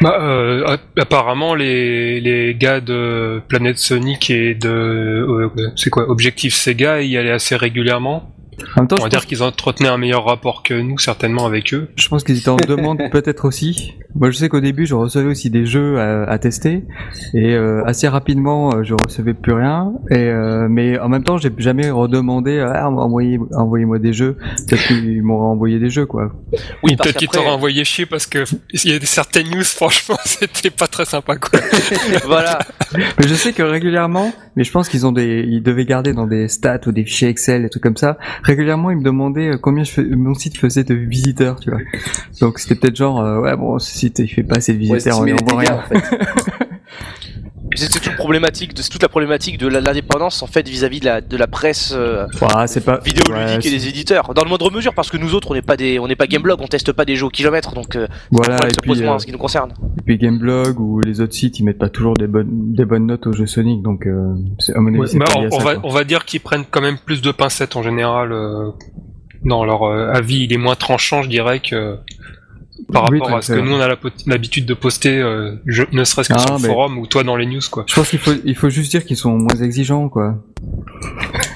Bah, 0.00 0.18
euh, 0.20 0.76
apparemment, 0.98 1.54
les, 1.54 2.20
les 2.20 2.54
gars 2.54 2.80
de 2.80 3.40
Planète 3.48 3.78
Sonic 3.78 4.30
et 4.30 4.54
de 4.54 4.68
euh, 4.68 5.48
c'est 5.76 5.90
quoi 5.90 6.10
Objectif 6.10 6.54
Sega 6.54 7.02
y 7.02 7.16
allaient 7.16 7.30
assez 7.30 7.56
régulièrement. 7.56 8.35
En 8.76 8.80
même 8.80 8.88
temps, 8.88 8.96
On 8.96 9.00
va 9.00 9.04
je 9.04 9.10
dire 9.10 9.20
pense, 9.20 9.26
qu'ils 9.26 9.42
entretenaient 9.42 9.88
un 9.88 9.98
meilleur 9.98 10.24
rapport 10.24 10.62
que 10.62 10.74
nous, 10.74 10.98
certainement, 10.98 11.46
avec 11.46 11.74
eux. 11.74 11.90
je 11.96 12.08
pense 12.08 12.24
qu'ils 12.24 12.38
étaient 12.38 12.48
en 12.48 12.56
demande 12.56 13.00
peut-être 13.10 13.46
aussi. 13.46 13.94
Moi, 14.14 14.30
je 14.30 14.38
sais 14.38 14.48
qu'au 14.48 14.60
début, 14.60 14.86
je 14.86 14.94
recevais 14.94 15.28
aussi 15.28 15.50
des 15.50 15.66
jeux 15.66 15.98
à, 15.98 16.24
à 16.24 16.38
tester 16.38 16.84
et 17.34 17.54
euh, 17.54 17.84
assez 17.84 18.08
rapidement, 18.08 18.74
euh, 18.74 18.82
je 18.82 18.94
recevais 18.94 19.34
plus 19.34 19.52
rien. 19.52 19.92
Et 20.10 20.16
euh, 20.16 20.68
mais 20.70 20.98
en 20.98 21.08
même 21.08 21.22
temps, 21.22 21.36
j'ai 21.36 21.50
jamais 21.58 21.90
redemandé 21.90 22.58
ah, 22.60 22.88
envoyez 22.88 23.38
envoyez-moi 23.54 23.98
des 23.98 24.12
jeux. 24.12 24.36
Peut-être 24.68 24.86
qu'ils 24.86 25.22
m'auraient 25.22 25.48
envoyé 25.48 25.78
des 25.78 25.90
jeux, 25.90 26.06
quoi. 26.06 26.32
Oui, 26.82 26.96
peut-être 26.96 27.18
qu'ils 27.18 27.28
t'auraient 27.28 27.50
envoyé 27.50 27.84
chier 27.84 28.06
parce 28.06 28.26
que 28.26 28.44
il 28.72 28.90
y 28.90 28.94
a 28.94 28.98
des 28.98 29.06
certaines 29.06 29.50
news, 29.50 29.64
franchement, 29.64 30.16
c'était 30.24 30.70
pas 30.70 30.86
très 30.86 31.04
sympa, 31.04 31.36
quoi. 31.36 31.60
voilà. 32.24 32.58
Mais 33.18 33.28
je 33.28 33.34
sais 33.34 33.52
que 33.52 33.62
régulièrement, 33.62 34.32
mais 34.56 34.64
je 34.64 34.70
pense 34.70 34.88
qu'ils 34.88 35.06
ont 35.06 35.12
des, 35.12 35.44
ils 35.46 35.62
devaient 35.62 35.84
garder 35.84 36.14
dans 36.14 36.26
des 36.26 36.48
stats 36.48 36.80
ou 36.86 36.92
des 36.92 37.04
fichiers 37.04 37.28
Excel, 37.28 37.62
des 37.62 37.68
trucs 37.68 37.82
comme 37.82 37.96
ça. 37.96 38.16
Régulièrement, 38.46 38.90
ils 38.92 38.98
me 38.98 39.02
demandaient 39.02 39.54
euh, 39.54 39.58
combien 39.58 39.82
je 39.82 39.90
fais- 39.90 40.04
mon 40.04 40.34
site 40.34 40.56
faisait 40.56 40.84
de 40.84 40.94
visiteurs, 40.94 41.58
tu 41.58 41.70
vois. 41.70 41.80
Donc 42.40 42.60
c'était 42.60 42.76
peut-être 42.76 42.94
genre, 42.96 43.20
euh, 43.20 43.40
ouais 43.40 43.56
bon, 43.56 43.78
ce 43.80 43.90
site 43.90 44.20
il 44.20 44.28
fait 44.28 44.44
pas 44.44 44.56
assez 44.56 44.72
de 44.72 44.78
Ouais, 44.78 44.94
visiteurs, 44.94 45.18
on 45.18 45.22
envoie 45.22 45.36
dégâts, 45.62 45.68
rien. 45.70 45.78
en 45.78 45.82
fait. 45.82 46.18
C'est 47.74 47.88
toute 48.00 48.14
problématique 48.16 48.72
de 48.74 48.80
c'est 48.82 48.88
toute 48.90 49.02
la 49.02 49.08
problématique 49.08 49.58
de 49.58 49.66
l'indépendance 49.66 50.42
en 50.42 50.46
fait 50.46 50.66
vis-à-vis 50.68 51.00
de 51.00 51.04
la 51.06 51.20
de 51.20 51.36
la 51.36 51.46
presse 51.46 51.92
euh, 51.96 52.26
Ouais, 52.40 52.66
c'est 52.66 52.84
pas 52.84 52.98
vidéoludique 53.04 53.60
ouais, 53.62 53.66
et 53.66 53.70
des 53.70 53.88
éditeurs. 53.88 54.32
Dans 54.34 54.42
le 54.44 54.48
moindre 54.48 54.70
mesure 54.70 54.94
parce 54.94 55.10
que 55.10 55.16
nous 55.16 55.34
autres 55.34 55.50
on 55.50 55.54
n'est 55.54 55.62
pas 55.62 55.76
des 55.76 55.98
on 55.98 56.06
n'est 56.08 56.16
pas 56.16 56.26
Gameblog, 56.26 56.60
on 56.60 56.66
teste 56.68 56.92
pas 56.92 57.04
des 57.04 57.16
jeux 57.16 57.26
au 57.26 57.30
kilomètre 57.30 57.74
donc 57.74 57.96
euh, 57.96 58.06
Voilà, 58.30 58.58
ça 58.58 58.68
et 58.68 58.72
se 58.72 58.80
pose 58.80 58.96
puis, 58.98 59.04
moins 59.04 59.14
euh, 59.14 59.16
en 59.16 59.18
ce 59.18 59.26
qui 59.26 59.32
nous 59.32 59.38
concerne. 59.38 59.72
et 59.98 60.02
puis 60.02 60.16
Gameblog 60.16 60.78
ou 60.80 61.00
les 61.00 61.20
autres 61.20 61.34
sites, 61.34 61.58
ils 61.58 61.64
mettent 61.64 61.78
pas 61.78 61.88
toujours 61.90 62.14
des 62.14 62.26
bonnes, 62.28 62.72
des 62.72 62.84
bonnes 62.84 63.06
notes 63.06 63.26
aux 63.26 63.32
jeux 63.32 63.46
Sonic, 63.46 63.82
donc 63.82 64.06
euh, 64.06 64.34
c'est 64.58 64.74
à 64.74 64.80
mon 64.80 64.88
avis, 64.88 64.98
Ouais, 65.00 65.06
c'est 65.08 65.18
bah, 65.18 65.26
pas 65.26 65.36
on, 65.36 65.40
lié 65.42 65.46
à 65.46 65.54
on 65.54 65.58
ça, 65.58 65.64
va, 65.64 65.74
quoi. 65.74 65.82
on 65.90 65.92
va 65.92 66.04
dire 66.04 66.24
qu'ils 66.24 66.40
prennent 66.40 66.64
quand 66.70 66.80
même 66.80 66.98
plus 66.98 67.20
de 67.20 67.30
pincettes 67.32 67.76
en 67.76 67.82
général. 67.82 68.32
euh, 68.32 68.70
dans 69.44 69.64
leur 69.64 69.82
euh, 69.84 70.10
avis, 70.12 70.44
il 70.44 70.52
est 70.52 70.56
moins 70.56 70.74
tranchant, 70.76 71.22
je 71.22 71.28
dirais, 71.28 71.60
que 71.60 71.98
par 72.92 73.10
Oui, 73.10 73.18
rapport 73.20 73.36
à 73.38 73.42
ce 73.42 73.52
que 73.52 73.58
nous 73.58 73.72
on 73.74 73.80
a 73.80 73.88
l'habitude 74.26 74.66
de 74.66 74.74
poster, 74.74 75.18
euh, 75.18 75.56
je- 75.66 75.82
ne 75.92 76.04
serait-ce 76.04 76.28
que 76.28 76.34
Ah, 76.34 76.38
sur 76.38 76.52
le 76.54 76.58
forum 76.60 76.98
ou 76.98 77.06
toi 77.06 77.24
dans 77.24 77.36
les 77.36 77.46
news, 77.46 77.60
quoi. 77.70 77.84
Je 77.88 77.94
pense 77.94 78.08
qu'il 78.10 78.18
faut, 78.18 78.32
il 78.44 78.54
faut 78.54 78.70
juste 78.70 78.90
dire 78.90 79.04
qu'ils 79.04 79.16
sont 79.16 79.36
moins 79.36 79.56
exigeants, 79.60 80.08
quoi. 80.08 80.36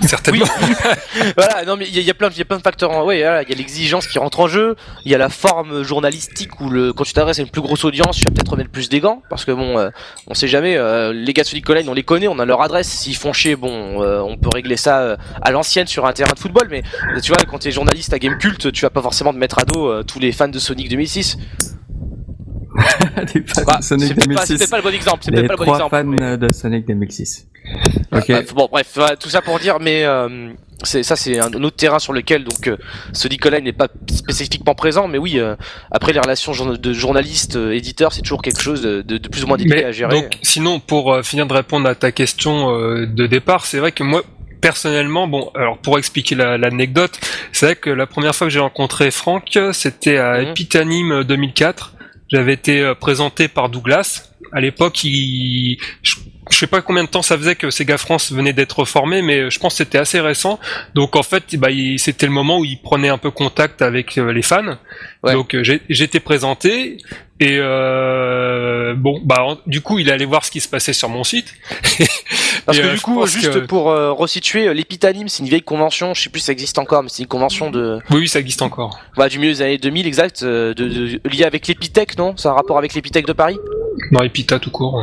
Certainement. 0.07 0.47
voilà, 1.37 1.65
non 1.67 1.77
mais 1.77 1.87
il 1.87 1.97
y, 1.99 2.03
y 2.03 2.11
a 2.11 2.15
plein 2.15 2.29
de- 2.29 2.35
de 2.35 2.63
facteurs. 2.63 2.91
en- 2.91 3.05
Ouais, 3.05 3.19
il 3.19 3.21
y 3.21 3.25
a 3.25 3.43
l'exigence 3.43 4.07
qui 4.07 4.19
rentre 4.19 4.41
en 4.41 4.49
jeu, 4.49 4.77
il 5.05 5.13
y 5.13 5.15
a 5.15 5.19
la 5.19 5.29
forme 5.29 5.83
journalistique 5.83 6.61
où 6.61 6.69
le 6.71 6.93
quand 6.93 7.05
tu 7.05 7.13
t'adresses 7.13 7.39
à 7.39 7.43
une 7.43 7.51
plus 7.51 7.61
grosse 7.63 7.85
audience, 7.85 8.17
tu 8.17 8.25
vas 8.25 8.31
peut-être 8.31 8.51
remettre 8.51 8.71
plus 8.71 8.89
des 8.89 9.01
gants 9.01 9.23
parce 9.31 9.45
que 9.45 9.53
bon, 9.53 9.79
euh, 9.79 9.91
on 10.27 10.35
sait 10.35 10.49
jamais. 10.49 10.77
euh, 10.77 11.13
les 11.13 11.33
gars 11.33 11.43
de 11.43 11.49
Sonic 11.49 11.67
on 11.69 11.95
les 11.95 12.03
connaît, 12.03 12.29
on 12.29 12.39
a 12.39 12.45
leur 12.45 12.63
adresse. 12.63 12.89
S'ils 12.89 13.17
font 13.17 13.33
chier, 13.33 13.57
bon, 13.57 14.03
euh, 14.03 14.21
on 14.21 14.37
peut 14.37 14.49
régler 14.51 14.77
ça 14.77 15.01
euh, 15.01 15.17
à 15.43 15.51
l'ancienne 15.51 15.87
sur 15.87 16.07
un 16.07 16.13
terrain 16.13 16.33
de 16.35 16.39
football. 16.39 16.69
Mais 16.71 16.83
tu 17.23 17.29
vois, 17.33 17.39
quand 17.49 17.59
t'es 17.59 17.71
journaliste 17.71 18.13
à 18.13 18.19
Game 18.19 18.39
Cult, 18.39 18.73
tu 18.73 18.83
vas 18.83 18.91
pas 18.91 19.03
forcément 19.03 19.33
te 19.33 19.39
mettre 19.39 19.59
à 19.59 19.65
dos 19.65 20.03
tous 20.05 20.19
les 20.19 20.33
fans 20.33 20.49
de 20.49 20.59
Sonic 20.59 20.89
2006. 20.89 21.37
les 23.35 23.43
fans 23.47 23.63
Bah, 23.67 23.79
de 23.79 23.85
Sonic 23.85 24.09
c'est 24.09 24.15
pas, 24.15 24.45
c'est 24.45 24.55
2006. 24.55 24.59
peut-être 24.59 24.71
pas 24.71 24.77
le 24.77 24.83
bon 24.83 24.95
exemple. 24.95 25.23
C'est 25.25 25.33
pas 25.33 25.41
le 25.43 25.49
bon 25.49 25.55
trois 25.65 25.77
exemple. 25.77 25.97
fans 25.97 26.05
mais- 26.05 26.37
de 26.39 26.53
Sonic 26.53 26.87
2006. 26.87 27.47
Ok. 28.13 28.25
Bref, 28.29 28.55
bon, 28.55 28.69
bref, 28.71 28.99
tout 29.21 29.29
ça 29.29 29.43
pour 29.43 29.59
dire, 29.59 29.79
mais 29.81 30.05
euh, 30.05 30.51
c'est 30.83 31.03
ça, 31.03 31.15
c'est 31.15 31.39
un 31.39 31.53
autre 31.63 31.77
terrain 31.77 31.99
sur 31.99 32.13
lequel 32.13 32.43
donc 32.45 32.67
euh, 32.69 32.77
Sonic 33.13 33.45
Online 33.45 33.65
n'est 33.65 33.73
pas 33.73 33.89
spécifiquement 34.11 34.75
présent, 34.75 35.09
mais 35.09 35.19
oui, 35.19 35.39
euh, 35.39 35.57
après 35.91 36.13
les 36.13 36.21
relations 36.21 36.53
de 36.75 36.93
journalistes 36.93 37.57
euh, 37.57 37.73
éditeurs, 37.73 38.13
c'est 38.13 38.23
toujours 38.23 38.41
quelque 38.43 38.61
chose 38.63 38.81
de, 38.83 39.03
de- 39.03 39.19
de 39.19 39.29
plus 39.29 39.45
ou 39.45 39.47
moins 39.47 39.57
délicat 39.59 39.89
à 39.89 39.93
gérer. 39.93 40.23
donc, 40.23 40.39
sinon, 40.43 40.81
pour 40.81 41.13
euh, 41.13 41.23
finir 41.23 41.47
de 41.47 41.53
répondre 41.53 41.89
à 41.89 41.95
ta 41.95 42.13
question 42.13 42.75
euh, 42.75 43.07
de 43.07 43.27
départ, 43.27 43.67
c'est 43.67 43.79
vrai 43.79 43.93
que 43.93 44.03
moi, 44.03 44.23
personnellement, 44.63 45.27
bon, 45.29 45.51
alors 45.55 45.79
pour 45.79 45.99
expliquer 45.99 46.35
la- 46.35 46.57
l'anecdote, 46.59 47.21
c'est 47.53 47.67
vrai 47.67 47.77
que 47.77 47.91
la 47.91 48.07
première 48.07 48.35
fois 48.35 48.47
que 48.47 48.53
j'ai 48.53 48.59
rencontré 48.61 49.11
Franck, 49.11 49.59
c'était 49.73 50.17
à 50.17 50.41
Mhm. 50.41 50.49
Epitanim 50.49 51.25
2004. 51.25 51.95
J'avais 52.31 52.53
été 52.55 52.81
euh, 52.81 52.95
présenté 52.95 53.49
par 53.49 53.69
Douglas. 53.69 54.31
À 54.53 54.61
l'époque, 54.61 55.05
il, 55.05 55.79
je, 56.03 56.17
je 56.51 56.57
sais 56.57 56.67
pas 56.67 56.81
combien 56.83 57.05
de 57.05 57.09
temps 57.09 57.23
ça 57.23 57.37
faisait 57.39 57.55
que 57.55 57.71
Sega 57.71 57.99
France 57.99 58.33
venait 58.33 58.53
d'être 58.53 58.85
formé, 58.85 59.23
mais 59.23 59.51
je 59.51 59.59
pense 59.61 59.75
que 59.75 59.79
c'était 59.79 59.99
assez 59.99 60.21
récent. 60.21 60.59
Donc 60.95 61.15
en 61.17 61.23
fait, 61.23 61.55
bah, 61.57 61.71
il- 61.71 61.99
c'était 61.99 62.27
le 62.27 62.33
moment 62.33 62.59
où 62.59 62.65
il 62.65 62.81
prenait 62.83 63.09
un 63.11 63.19
peu 63.19 63.31
contact 63.31 63.83
avec 63.83 64.19
euh, 64.19 64.33
les 64.33 64.43
fans. 64.43 64.77
Ouais. 65.23 65.33
Donc 65.35 65.55
euh, 65.55 65.63
j'ai- 65.63 65.83
j'étais 65.89 66.21
présenté 66.21 66.99
et 67.41 67.57
euh, 67.59 68.95
bon, 68.95 69.21
bah 69.25 69.59
du 69.67 69.81
coup, 69.81 69.99
il 69.99 70.11
allait 70.11 70.25
voir 70.27 70.45
ce 70.45 70.51
qui 70.51 70.61
se 70.61 70.69
passait 70.69 70.93
sur 70.93 71.09
mon 71.09 71.25
site. 71.25 71.55
Parce 72.67 72.79
que 72.79 72.85
euh, 72.87 72.95
du 72.95 73.01
coup, 73.01 73.27
juste 73.27 73.51
que- 73.53 73.59
pour 73.61 73.91
euh, 73.91 74.13
resituer, 74.13 74.69
euh, 74.69 74.75
l'Epitanime, 74.75 75.29
c'est 75.29 75.43
une 75.43 75.49
vieille 75.49 75.63
convention, 75.63 76.13
je 76.15 76.21
sais 76.23 76.31
plus 76.31 76.41
si 76.41 76.47
ça 76.47 76.53
existe 76.53 76.79
encore, 76.79 77.03
mais 77.03 77.09
c'est 77.09 77.23
une 77.23 77.29
convention 77.29 77.71
de, 77.71 77.99
Oui, 78.11 78.19
oui, 78.21 78.29
ça 78.29 78.39
existe 78.41 78.63
encore. 78.63 79.01
bah, 79.17 79.29
du 79.29 79.39
milieu 79.39 79.53
des 79.53 79.63
années 79.63 79.79
2000 79.79 80.07
exact, 80.07 80.45
de, 80.45 80.75
de, 80.75 81.21
lié 81.29 81.45
avec 81.45 81.67
l'Epitech, 81.67 82.19
non? 82.19 82.35
C'est 82.37 82.49
un 82.49 82.53
rapport 82.53 82.77
avec 82.79 82.95
l'Epitech 82.95 83.27
de 83.27 83.33
Paris? 83.33 83.59
Non, 84.13 84.23
Epita 84.23 84.59
tout 84.59 84.71
court. 84.71 85.03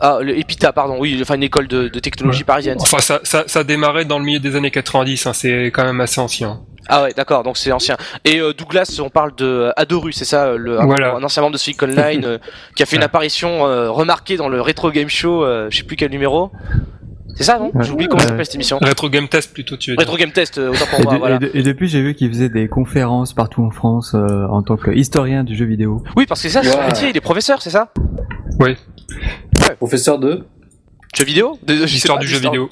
Ah, 0.00 0.18
le 0.22 0.38
Epita, 0.38 0.72
pardon, 0.72 0.96
oui, 0.98 1.18
enfin 1.20 1.34
une 1.34 1.42
école 1.42 1.68
de, 1.68 1.88
de 1.88 1.98
technologie 2.00 2.44
parisienne. 2.44 2.78
Enfin, 2.80 3.00
ça, 3.00 3.20
ça, 3.22 3.44
ça 3.46 3.60
a 3.60 3.64
démarré 3.64 4.04
dans 4.06 4.18
le 4.18 4.24
milieu 4.24 4.38
des 4.40 4.56
années 4.56 4.70
90. 4.70 5.26
Hein, 5.26 5.32
c'est 5.34 5.66
quand 5.66 5.84
même 5.84 6.00
assez 6.00 6.20
ancien. 6.20 6.60
Ah 6.88 7.02
ouais, 7.02 7.12
d'accord, 7.14 7.42
donc 7.42 7.56
c'est 7.58 7.70
ancien. 7.70 7.96
Et 8.24 8.40
euh, 8.40 8.52
Douglas, 8.54 8.98
on 9.04 9.10
parle 9.10 9.34
de 9.36 9.70
Adoru, 9.76 10.12
c'est 10.12 10.24
ça, 10.24 10.54
le, 10.56 10.80
un- 10.80 10.86
Voilà. 10.86 11.14
un, 11.14 11.22
ancien 11.22 11.42
membre 11.42 11.52
de 11.52 11.58
Silicon 11.58 11.86
Line 11.86 12.24
euh, 12.24 12.38
qui 12.76 12.82
a 12.82 12.86
fait 12.86 12.96
une 12.96 13.02
apparition 13.02 13.66
euh, 13.66 13.90
remarquée 13.90 14.36
dans 14.36 14.48
le 14.48 14.60
Retro 14.60 14.90
Game 14.90 15.08
Show, 15.08 15.44
euh, 15.44 15.68
je 15.70 15.76
sais 15.76 15.82
plus 15.84 15.96
quel 15.96 16.10
numéro. 16.10 16.50
C'est 17.36 17.44
ça, 17.44 17.58
non 17.58 17.70
Ouais. 17.74 17.84
J'oublie 17.84 18.08
comment 18.08 18.22
s'appelle 18.22 18.44
cette 18.44 18.56
émission. 18.56 18.78
Retro 18.82 19.08
Game 19.08 19.28
Test 19.28 19.52
plutôt, 19.54 19.76
tu 19.76 19.90
veux 19.90 19.96
dire. 19.96 20.04
Retro 20.04 20.16
Game 20.16 20.32
Test, 20.32 20.58
autant 20.58 20.84
pour 20.90 21.00
Et, 21.00 21.04
moi, 21.04 21.12
de- 21.14 21.18
voilà. 21.18 21.36
et 21.36 21.38
de- 21.38 21.50
et 21.54 21.62
depuis, 21.62 21.88
j'ai 21.88 22.02
vu 22.02 22.14
qu'il 22.14 22.28
faisait 22.28 22.48
des 22.48 22.66
conférences 22.68 23.34
partout 23.34 23.62
en 23.62 23.70
France 23.70 24.14
euh, 24.14 24.46
en 24.48 24.62
tant 24.62 24.76
qu'historien 24.76 25.44
du 25.44 25.54
jeu 25.54 25.66
vidéo. 25.66 26.02
Oui, 26.16 26.26
parce 26.26 26.42
que 26.42 26.48
c'est 26.48 26.54
ça, 26.54 26.62
c'est 26.64 26.72
son 26.76 26.86
métier, 26.86 27.10
il 27.10 27.16
est 27.16 27.20
professeur, 27.20 27.62
c'est 27.62 27.70
ça? 27.70 27.92
Professeur 29.76 30.18
de. 30.18 30.44
Jeux 31.16 31.24
vidéo? 31.24 31.58
L'histoire 31.66 32.18
du 32.18 32.26
jeu 32.26 32.38
vidéo. 32.38 32.70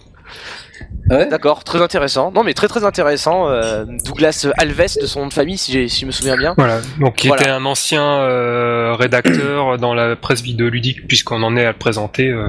Ouais. 1.10 1.28
D'accord, 1.28 1.64
très 1.64 1.80
intéressant. 1.80 2.30
Non 2.32 2.42
mais 2.44 2.54
très 2.54 2.68
très 2.68 2.84
intéressant. 2.84 3.48
euh, 3.48 3.84
Douglas 4.04 4.46
Alves 4.58 4.96
de 5.00 5.06
son 5.06 5.20
nom 5.20 5.26
de 5.28 5.32
famille, 5.32 5.56
si, 5.58 5.72
j'ai- 5.72 5.88
si 5.88 6.00
je 6.02 6.06
me 6.06 6.10
souviens 6.10 6.36
bien. 6.36 6.54
Voilà. 6.58 6.80
Donc, 7.00 7.16
qui 7.16 7.28
Voilà. 7.28 7.42
était 7.42 7.50
un 7.50 7.64
ancien 7.64 8.02
euh, 8.02 8.94
rédacteur 8.98 9.76
dans 9.80 9.94
la 9.94 10.16
presse 10.16 10.42
vidéoludique, 10.42 11.06
puisqu'on 11.06 11.42
en 11.42 11.56
est 11.56 11.64
à 11.64 11.72
le 11.72 11.78
présenter. 11.78 12.28
euh. 12.28 12.48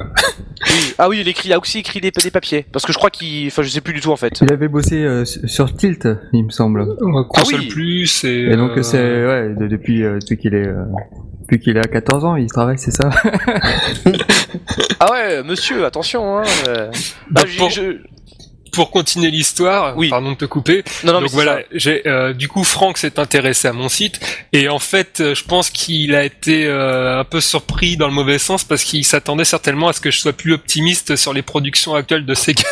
Oui. 0.66 0.94
Ah 0.98 1.08
oui, 1.08 1.18
il, 1.20 1.28
écrit, 1.28 1.48
il 1.48 1.52
a 1.54 1.58
aussi 1.58 1.78
écrit 1.78 2.00
des, 2.00 2.10
des 2.10 2.30
papiers. 2.30 2.66
Parce 2.70 2.84
que 2.84 2.92
je 2.92 2.98
crois 2.98 3.10
qu'il... 3.10 3.46
Enfin, 3.46 3.62
je 3.62 3.68
sais 3.68 3.80
plus 3.80 3.94
du 3.94 4.00
tout 4.00 4.12
en 4.12 4.16
fait. 4.16 4.40
Il 4.42 4.52
avait 4.52 4.68
bossé 4.68 4.96
euh, 4.96 5.24
sur 5.24 5.74
Tilt, 5.74 6.06
il 6.34 6.44
me 6.44 6.50
semble. 6.50 6.82
Euh, 6.82 7.22
console 7.28 7.60
oui. 7.60 7.68
plus 7.68 8.24
et, 8.24 8.50
Et 8.52 8.56
donc 8.56 8.76
euh, 8.76 8.82
c'est 8.82 8.98
ouais, 9.26 9.54
de- 9.58 9.66
depuis 9.68 10.04
euh, 10.04 10.18
depuis 10.20 10.36
qu'il 10.36 10.54
est 10.54 10.66
euh, 10.66 10.84
depuis 11.42 11.60
qu'il 11.60 11.78
a 11.78 11.82
14 11.84 12.24
ans, 12.26 12.36
il 12.36 12.46
travaille, 12.48 12.78
c'est 12.78 12.90
ça? 12.90 13.10
Ah 15.00 15.10
ouais, 15.12 15.42
monsieur, 15.42 15.84
attention. 15.84 16.38
Hein. 16.38 16.42
Bah, 17.30 17.42
pour, 17.58 17.70
je- 17.70 17.98
pour 18.72 18.90
continuer 18.90 19.30
l'histoire, 19.30 19.96
Oui. 19.96 20.08
pardon 20.08 20.32
de 20.32 20.36
te 20.36 20.44
couper. 20.44 20.84
Non, 21.04 21.12
non, 21.14 21.20
donc 21.20 21.30
voilà, 21.30 21.60
j'ai 21.72 22.06
euh, 22.06 22.32
du 22.32 22.48
coup 22.48 22.64
Franck 22.64 22.98
s'est 22.98 23.18
intéressé 23.18 23.68
à 23.68 23.72
mon 23.72 23.88
site 23.88 24.20
et 24.52 24.68
en 24.68 24.78
fait 24.78 25.20
euh, 25.20 25.34
je 25.34 25.44
pense 25.44 25.70
qu'il 25.70 26.14
a 26.14 26.24
été 26.24 26.66
euh, 26.66 27.18
un 27.20 27.24
peu 27.24 27.40
surpris 27.40 27.96
dans 27.96 28.06
le 28.08 28.12
mauvais 28.14 28.38
sens 28.38 28.64
parce 28.64 28.84
qu'il 28.84 29.04
s'attendait 29.04 29.44
certainement 29.44 29.88
à 29.88 29.92
ce 29.92 30.00
que 30.00 30.10
je 30.10 30.18
sois 30.20 30.32
plus 30.32 30.52
optimiste 30.54 31.16
sur 31.16 31.32
les 31.32 31.42
productions 31.42 31.94
actuelles 31.94 32.26
de 32.26 32.34
Sega. 32.34 32.62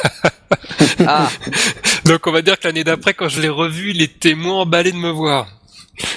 Ah, 1.06 1.28
Donc 2.04 2.26
on 2.26 2.32
va 2.32 2.42
dire 2.42 2.58
que 2.58 2.66
l'année 2.66 2.84
d'après 2.84 3.14
quand 3.14 3.28
je 3.28 3.40
l'ai 3.40 3.48
revu, 3.48 3.90
il 3.90 4.02
était 4.02 4.34
moins 4.34 4.62
emballé 4.62 4.92
de 4.92 4.96
me 4.96 5.10
voir. 5.10 5.46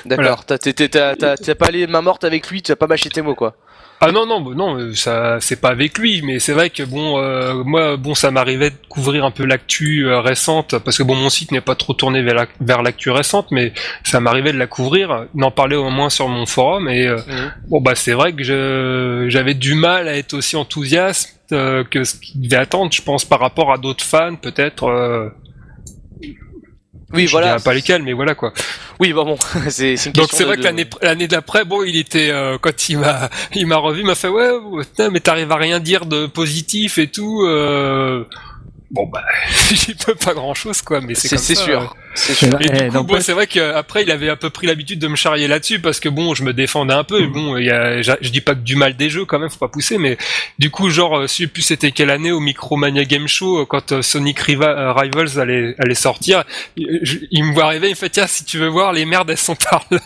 d'accord. 0.05 0.45
T'es- 0.45 0.73
T'as 0.73 1.15
pas 1.55 1.65
allé 1.67 1.87
main 1.87 2.01
morte 2.01 2.23
avec 2.23 2.49
lui, 2.49 2.61
tu 2.61 2.71
as 2.71 2.75
pas 2.75 2.87
mâché 2.87 3.09
tes 3.09 3.21
mots 3.21 3.35
quoi. 3.35 3.55
Ah 4.03 4.11
non 4.11 4.25
non 4.25 4.39
non 4.55 4.95
ça 4.95 5.37
c'est 5.41 5.61
pas 5.61 5.69
avec 5.69 5.99
lui 5.99 6.23
mais 6.23 6.39
c'est 6.39 6.53
vrai 6.53 6.71
que 6.71 6.81
bon 6.81 7.19
euh, 7.19 7.63
moi 7.63 7.97
bon 7.97 8.15
ça 8.15 8.31
m'arrivait 8.31 8.71
de 8.71 8.75
couvrir 8.89 9.23
un 9.25 9.29
peu 9.29 9.45
l'actu 9.45 10.07
euh, 10.07 10.19
récente 10.21 10.79
parce 10.79 10.97
que 10.97 11.03
bon 11.03 11.13
mon 11.13 11.29
site 11.29 11.51
n'est 11.51 11.61
pas 11.61 11.75
trop 11.75 11.93
tourné 11.93 12.23
vers 12.23 12.33
la- 12.33 12.47
vers 12.61 12.81
l'actu 12.81 13.11
récente 13.11 13.51
mais 13.51 13.73
ça 14.03 14.19
m'arrivait 14.19 14.53
de 14.53 14.57
la 14.57 14.65
couvrir 14.65 15.25
d'en 15.35 15.51
parler 15.51 15.75
au 15.75 15.91
moins 15.91 16.09
sur 16.09 16.27
mon 16.29 16.47
forum 16.47 16.89
et 16.89 17.05
euh, 17.07 17.17
Mhm. 17.27 17.51
bon 17.69 17.79
bah 17.81 17.93
c'est 17.93 18.13
vrai 18.13 18.33
que 18.33 18.43
je 18.43 19.27
j'avais 19.29 19.53
du 19.53 19.75
mal 19.75 20.07
à 20.07 20.17
être 20.17 20.33
aussi 20.33 20.55
enthousiaste 20.55 21.37
euh, 21.51 21.83
que 21.83 22.03
ce 22.03 22.15
qu'il 22.15 22.41
devait 22.41 22.55
attendre 22.55 22.91
je 22.91 23.03
pense 23.03 23.23
par 23.23 23.39
rapport 23.39 23.71
à 23.71 23.77
d'autres 23.77 24.03
fans 24.03 24.35
peut-être 24.35 24.85
euh, 24.85 25.29
Oui, 27.13 27.25
je 27.27 27.31
voilà. 27.31 27.59
pas 27.59 27.73
lesquels 27.73 28.03
mais 28.03 28.13
voilà 28.13 28.35
quoi 28.35 28.53
Oui, 28.99 29.13
bah 29.13 29.23
bon, 29.23 29.37
c'est 29.69 29.93
une 30.05 30.11
donc 30.13 30.29
c'est 30.31 30.43
de- 30.43 30.47
vrai 30.47 30.57
que 30.57 30.63
l'année 30.63 30.87
l'année 31.01 31.27
d'après, 31.27 31.65
bon, 31.65 31.83
il 31.83 31.97
était 31.97 32.29
euh, 32.31 32.57
quand 32.59 32.89
il 32.89 32.99
m'a 32.99 33.29
il 33.55 33.67
m'a 33.67 33.77
revu, 33.77 34.01
il 34.01 34.05
m'a 34.05 34.15
fait 34.15 34.27
ouais, 34.27 34.51
putain, 34.81 35.09
mais 35.09 35.19
t'arrives 35.19 35.51
à 35.51 35.55
rien 35.57 35.79
dire 35.79 36.05
de 36.05 36.25
positif 36.27 36.97
et 36.97 37.07
tout. 37.07 37.43
euh, 37.45 38.23
Bon 38.91 39.07
bah, 39.07 39.23
j'y 39.71 39.95
peux 39.95 40.15
pas 40.15 40.33
grand 40.33 40.53
chose 40.53 40.81
quoi, 40.81 40.99
mais 41.01 41.15
c'est 41.15 41.37
C'est 41.37 41.55
sûr. 41.55 41.95
C'est 42.13 42.33
eh, 42.43 42.47
du 42.59 42.89
coup, 42.89 42.93
n'empêche- 42.93 43.15
bon, 43.15 43.21
c'est 43.21 43.33
vrai 43.33 43.47
qu'après, 43.47 44.03
il 44.03 44.11
avait 44.11 44.29
un 44.29 44.35
peu 44.35 44.49
pris 44.49 44.67
l'habitude 44.67 44.99
de 44.99 45.07
me 45.07 45.15
charrier 45.15 45.47
là-dessus 45.47 45.79
parce 45.79 45.99
que 45.99 46.09
bon, 46.09 46.33
je 46.35 46.43
me 46.43 46.53
défendais 46.53 46.93
un 46.93 47.03
peu. 47.03 47.21
Et 47.21 47.27
bon, 47.27 47.57
il 47.57 47.65
y 47.65 47.69
a, 47.71 48.01
je, 48.01 48.11
dis 48.29 48.41
pas 48.41 48.53
que 48.53 48.59
du 48.59 48.75
mal 48.75 48.95
des 48.97 49.09
jeux 49.09 49.25
quand 49.25 49.39
même, 49.39 49.49
faut 49.49 49.57
pas 49.57 49.67
pousser, 49.69 49.97
mais 49.97 50.17
du 50.59 50.69
coup, 50.69 50.89
genre, 50.89 51.19
euh, 51.19 51.21
je 51.23 51.27
sais 51.27 51.47
plus 51.47 51.61
c'était 51.61 51.91
quelle 51.91 52.09
année 52.09 52.31
au 52.31 52.39
Micromania 52.39 53.05
Game 53.05 53.27
Show 53.27 53.61
euh, 53.61 53.65
quand 53.65 53.91
euh, 53.93 54.01
Sonic 54.01 54.39
Riva- 54.39 54.77
euh, 54.77 54.93
Rivals 54.93 55.39
allait, 55.39 55.75
allait 55.79 55.95
sortir, 55.95 56.43
je- 56.77 57.17
il 57.31 57.43
me 57.45 57.53
voit 57.53 57.65
arriver, 57.65 57.87
il 57.87 57.91
me 57.91 57.95
fait 57.95 58.09
tiens, 58.09 58.27
si 58.27 58.43
tu 58.45 58.57
veux 58.57 58.67
voir, 58.67 58.91
les 58.93 59.05
merdes 59.05 59.29
elles 59.29 59.37
sont 59.37 59.55
par 59.55 59.85
là. 59.91 59.99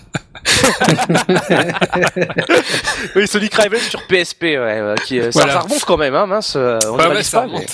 Oui, 3.16 3.28
Sonic 3.28 3.54
Rivals 3.54 3.80
sur 3.80 4.06
PSP, 4.08 4.44
ouais, 4.44 4.96
qui, 5.06 5.20
euh, 5.20 5.32
ça, 5.32 5.40
Voilà. 5.40 5.54
ça 5.54 5.60
remonte 5.62 5.84
quand 5.86 5.98
même, 5.98 6.16
hein, 6.16 6.26
mince. 6.26 6.54
euh, 6.56 6.80
On 6.92 6.98
Ouais, 6.98 7.24
ça 7.24 7.42
pas, 7.42 7.48
mais-. 7.48 7.66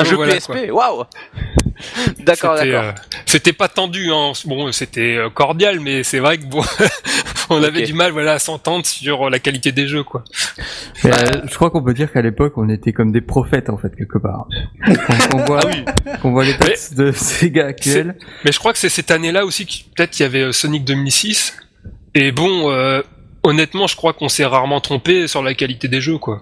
Un 0.00 0.04
jeu 0.04 0.16
voilà, 0.16 0.34
PSP, 0.34 0.70
waouh 0.70 1.04
D'accord, 2.20 2.56
C'était, 2.58 2.70
d'accord. 2.72 2.84
euh, 2.84 2.92
C'était 3.26 3.52
pas 3.52 3.68
tendu, 3.68 4.10
hein. 4.12 4.32
bon, 4.46 4.72
c'était 4.72 5.18
cordial, 5.34 5.80
mais 5.80 6.02
c'est 6.02 6.18
vrai 6.18 6.38
que 6.38 6.44
bon, 6.44 6.62
on 7.50 7.62
avait 7.62 7.82
du 7.84 7.94
mal, 7.94 8.10
voilà, 8.12 8.34
à 8.34 8.38
s'entendre 8.38 8.84
sur 8.84 9.30
la 9.30 9.38
qualité 9.38 9.72
des 9.72 9.86
jeux, 9.86 10.02
quoi. 10.02 10.24
Euh, 11.04 11.10
je 11.48 11.54
crois 11.54 11.70
qu'on 11.70 11.82
peut 11.82 11.94
dire 11.94 12.12
qu'à 12.12 12.20
l'époque, 12.22 12.54
on 12.56 12.68
était 12.68 12.92
comme 12.92 13.12
des 13.12 13.20
prophètes 13.20 13.70
en 13.70 13.78
fait 13.78 13.94
quelque 13.96 14.18
part. 14.18 14.46
Quand 14.84 15.34
on 15.34 15.44
voit, 15.44 15.60
qu'on 16.20 16.32
voit 16.32 16.44
les 16.44 16.56
textes 16.56 16.94
de 16.94 17.12
Sega 17.12 17.66
actuels. 17.66 18.16
Mais 18.44 18.52
je 18.52 18.58
crois 18.58 18.72
que 18.72 18.78
c'est 18.78 18.88
cette 18.88 19.10
année-là 19.10 19.44
aussi 19.44 19.64
peut-être 19.96 20.18
il 20.18 20.22
y 20.22 20.26
avait 20.26 20.52
Sonic 20.52 20.84
2006. 20.84 21.56
Et 22.14 22.32
bon, 22.32 22.70
euh, 22.70 23.02
honnêtement, 23.42 23.86
je 23.86 23.96
crois 23.96 24.12
qu'on 24.12 24.28
s'est 24.28 24.46
rarement 24.46 24.80
trompé 24.80 25.28
sur 25.28 25.42
la 25.42 25.54
qualité 25.54 25.88
des 25.88 26.00
jeux, 26.00 26.18
quoi. 26.18 26.40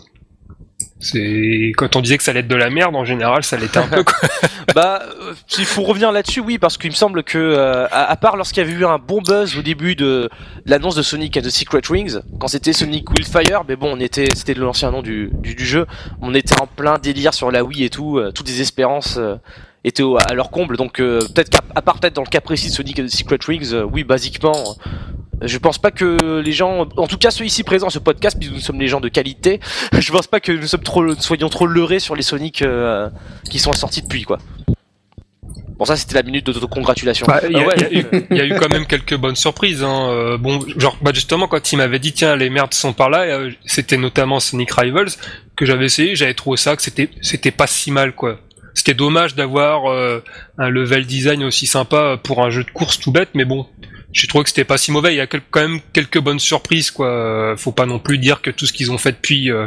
C'est 0.98 1.72
quand 1.76 1.94
on 1.96 2.00
disait 2.00 2.16
que 2.16 2.22
ça 2.22 2.31
allait 2.31 2.40
être 2.40 2.48
de 2.48 2.57
la 2.57 2.70
merde, 2.70 2.96
en 2.96 3.05
général, 3.05 3.44
ça 3.44 3.57
l'était 3.57 3.79
un 3.79 3.88
peu. 3.88 4.05
Quoi. 4.05 4.14
Bah, 4.74 5.00
euh, 5.22 5.33
si- 5.46 5.64
pour 5.64 5.87
revenir 5.87 6.12
là-dessus, 6.12 6.40
oui, 6.40 6.59
parce 6.59 6.76
qu'il 6.76 6.90
me 6.90 6.94
semble 6.96 7.22
que, 7.22 7.38
euh, 7.38 7.87
à, 7.90 8.14
part 8.16 8.37
lorsqu'il 8.37 8.62
y 8.62 8.66
avait 8.66 8.79
eu 8.79 8.85
un 8.85 8.98
bon 8.98 9.22
buzz 9.22 9.57
au 9.57 9.62
début 9.62 9.94
de, 9.94 10.29
l'annonce 10.66 10.94
de 10.96 11.02
Sonic 11.02 11.37
and 11.38 11.42
the 11.42 11.48
Secret 11.48 11.81
Rings, 11.88 12.18
quand 12.38 12.48
c'était 12.48 12.74
Sonic 12.74 13.11
Wildfire, 13.11 13.62
mais 13.66 13.76
bon, 13.76 13.96
on 13.96 14.00
était, 14.00 14.35
c'était 14.35 14.52
l'ancien 14.52 14.90
nom 14.90 15.00
du, 15.00 15.31
du, 15.33 15.64
jeu, 15.64 15.87
on 16.20 16.35
était 16.35 16.61
en 16.61 16.66
plein 16.66 16.98
délire 16.98 17.33
sur 17.33 17.50
la 17.50 17.64
Wii 17.64 17.85
et 17.85 17.90
tout, 17.90 18.18
euh, 18.18 18.33
toutes 18.33 18.48
les 18.48 18.61
espérances 18.61 19.18
étaient 19.87 20.03
au- 20.03 20.18
à 20.18 20.35
leur 20.35 20.51
comble, 20.51 20.77
donc 20.77 21.01
euh, 21.01 21.20
peut-être 21.35 21.49
qu'à 21.51 21.61
à 21.75 21.81
part 21.83 21.99
peut-être 21.99 22.14
dans 22.16 22.22
le 22.25 22.29
cas 22.29 22.40
précis 22.40 22.68
de 22.68 22.75
Sonic 22.75 22.96
the 22.96 23.09
Secret 23.09 23.38
Rings, 23.46 23.72
euh, 23.72 23.83
oui, 23.85 24.05
basiquement. 24.05 24.53
euh, 24.57 25.46
je 25.46 25.59
pense 25.59 25.77
pas 25.79 25.90
que 25.90 26.40
les 26.40 26.53
gens, 26.53 26.87
en 26.96 27.07
tout 27.07 27.18
cas 27.18 27.31
ceux 27.31 27.44
ici 27.44 27.62
présents 27.62 27.88
à 27.88 27.90
ce 27.90 27.99
podcast, 27.99 28.37
puisque 28.38 28.55
nous 28.55 28.61
sommes 28.61 28.79
des 28.79 28.88
gens 28.88 29.01
de 29.01 29.09
qualité, 29.09 29.61
je 29.99 30.11
pense 30.12 30.27
pas 30.27 30.40
que 30.40 30.53
nous 30.53 30.66
sommes 30.66 30.83
trop, 30.83 31.14
soyons 31.14 31.49
trop 31.49 31.66
leurrés 31.66 32.01
sur 32.01 32.16
les 32.16 32.22
Sonic 32.22 32.62
euh, 32.62 33.09
qui 33.51 33.59
sont 33.59 33.75
sortis 33.75 34.03
depuis 34.03 34.22
quoi. 34.25 34.38
Bon 35.79 35.85
ça 35.85 35.94
c'était 35.94 36.14
la 36.14 36.22
minute 36.22 36.46
d'autocongratulation. 36.46 37.27
Bah, 37.27 37.40
Il 37.51 37.53
y, 37.53 37.61
a- 37.61 37.64
Euh, 37.64 37.66
ouais, 37.66 37.75
il 37.90 37.99
y 37.99 38.01
a 38.01 38.01
eu- 38.01 38.27
il 38.31 38.37
y 38.38 38.40
a 38.40 38.44
eu 38.46 38.55
quand 38.59 38.70
même 38.70 38.87
quelques 38.87 39.14
bonnes 39.16 39.37
surprises. 39.37 39.83
Hein. 39.85 40.09
euh, 40.11 40.38
Bon, 40.38 40.59
genre, 40.79 40.96
bah 41.03 41.11
justement, 41.12 41.49
quand 41.49 41.70
il 41.70 41.77
m'avait 41.77 41.99
dit 41.99 42.12
tiens, 42.14 42.35
les 42.35 42.49
merdes 42.49 42.72
sont 42.72 42.94
par 42.94 43.11
là, 43.11 43.20
euh, 43.25 43.51
c'était 43.66 43.99
notamment 43.99 44.40
Sonic 44.40 44.70
Rivals 44.72 45.11
que 45.55 45.66
j'avais 45.66 45.85
essayé. 45.85 46.16
J'avais 46.16 46.33
trouvé 46.33 46.57
ça 46.57 46.77
que 46.77 46.83
c'était 46.83 47.11
c'était 47.20 47.51
pas 47.51 47.66
si 47.66 47.90
mal, 47.90 48.14
quoi. 48.14 48.38
C'était 48.77 48.95
dommage 48.95 49.35
d'avoir 49.35 49.91
euh, 49.91 50.23
un 50.59 50.69
level 50.69 51.07
design 51.07 51.43
aussi 51.43 51.67
sympa 51.67 52.21
pour 52.23 52.45
un 52.45 52.51
jeu 52.51 52.62
de 52.62 52.71
course 52.71 53.01
tout 53.01 53.11
bête, 53.11 53.31
mais 53.35 53.47
bon, 53.47 53.67
j'ai 54.12 54.27
trouvé 54.27 54.45
que 54.45 54.51
c'était 54.51 54.65
pas 54.65 54.77
si 54.77 54.93
mauvais. 54.93 55.15
Il 55.15 55.17
y 55.17 55.21
a 55.21 55.27
quand 55.27 55.61
même 55.61 55.81
quelques 55.95 56.21
bonnes 56.21 56.39
surprises, 56.39 56.91
quoi. 56.91 57.55
Faut 57.57 57.73
pas 57.73 57.87
non 57.87 57.99
plus 57.99 58.19
dire 58.19 58.43
que 58.43 58.51
tout 58.51 58.67
ce 58.67 58.75
qu'ils 58.75 58.93
ont 58.93 58.99
fait 58.99 59.12
depuis 59.12 59.51
euh, 59.51 59.67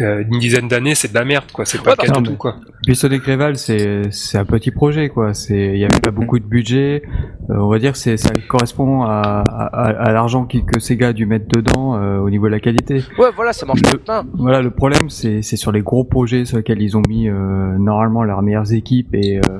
euh, 0.00 0.22
une 0.30 0.38
dizaine 0.38 0.68
d'années, 0.68 0.94
c'est 0.94 1.08
de 1.08 1.14
la 1.14 1.24
merde, 1.24 1.46
quoi. 1.52 1.64
C'est 1.64 1.78
pas 1.82 1.90
Ouais, 1.90 1.96
le 2.02 2.06
cas 2.08 2.12
du 2.12 2.22
non, 2.22 2.30
tout, 2.32 2.36
quoi. 2.36 2.56
Puis 2.84 2.94
Sonic 2.96 3.22
Rival, 3.24 3.56
c'est 3.56 4.02
c'est 4.10 4.38
un 4.38 4.44
petit 4.44 4.70
projet, 4.70 5.08
quoi. 5.08 5.34
C'est 5.34 5.68
il 5.74 5.78
y 5.78 5.84
avait 5.84 6.00
pas 6.00 6.10
beaucoup 6.10 6.38
de 6.38 6.44
budget. 6.44 7.02
Euh, 7.50 7.54
on 7.58 7.68
va 7.68 7.78
dire 7.78 7.92
que 7.92 7.98
c'est 7.98 8.16
ça 8.16 8.30
correspond 8.48 9.02
à, 9.02 9.10
à, 9.12 9.66
à 10.08 10.12
l'argent 10.12 10.44
qui- 10.44 10.64
que 10.64 10.78
Sega 10.80 11.08
a 11.08 11.12
dû 11.12 11.26
mettre 11.26 11.46
dedans 11.48 11.96
euh, 11.96 12.18
au 12.18 12.28
niveau 12.30 12.46
de 12.46 12.52
la 12.52 12.60
qualité. 12.60 13.02
Ouais, 13.18 13.28
voilà, 13.34 13.52
ça 13.52 13.64
marche 13.66 13.80
Le- 13.92 13.98
pas. 13.98 14.24
Voilà, 14.34 14.60
le 14.62 14.70
problème, 14.70 15.08
c'est 15.08 15.42
c'est 15.42 15.56
sur 15.56 15.72
les 15.72 15.80
gros 15.82 16.04
projets 16.04 16.44
sur 16.44 16.56
lesquels 16.58 16.82
ils 16.82 16.96
ont 16.96 17.02
mis 17.08 17.28
euh, 17.28 17.76
normalement 17.78 18.22
leurs 18.24 18.42
meilleures 18.42 18.72
équipes 18.72 19.14
et 19.14 19.38
euh, 19.38 19.58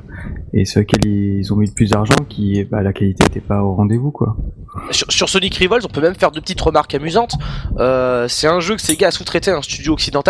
et 0.53 0.65
sur 0.65 0.81
lesquels 0.81 1.07
ils 1.07 1.53
ont 1.53 1.57
mis 1.57 1.67
le 1.67 1.73
plus 1.75 1.91
d'argent, 1.91 2.15
qui 2.29 2.65
bah, 2.65 2.83
la 2.83 2.93
qualité 2.93 3.25
n'était 3.25 3.41
pas 3.41 3.63
au 3.63 3.75
rendez-vous, 3.75 4.11
quoi. 4.11 4.37
Sur, 4.91 5.11
sur 5.11 5.29
Sonic 5.29 5.55
Rivals, 5.55 5.81
on 5.85 5.89
peut 5.93 6.01
même 6.03 6.15
faire 6.15 6.31
deux 6.31 6.41
petites 6.41 6.61
remarques 6.61 6.95
amusantes. 6.95 7.35
Euh, 7.79 8.27
c'est 8.29 8.47
un 8.47 8.61
jeu 8.61 8.75
que 8.77 8.83
Sega 8.83 9.09
a 9.09 9.11
sous-traité 9.11 9.51
à 9.51 9.57
un 9.57 9.63
studio 9.63 9.93
occidental, 9.95 10.26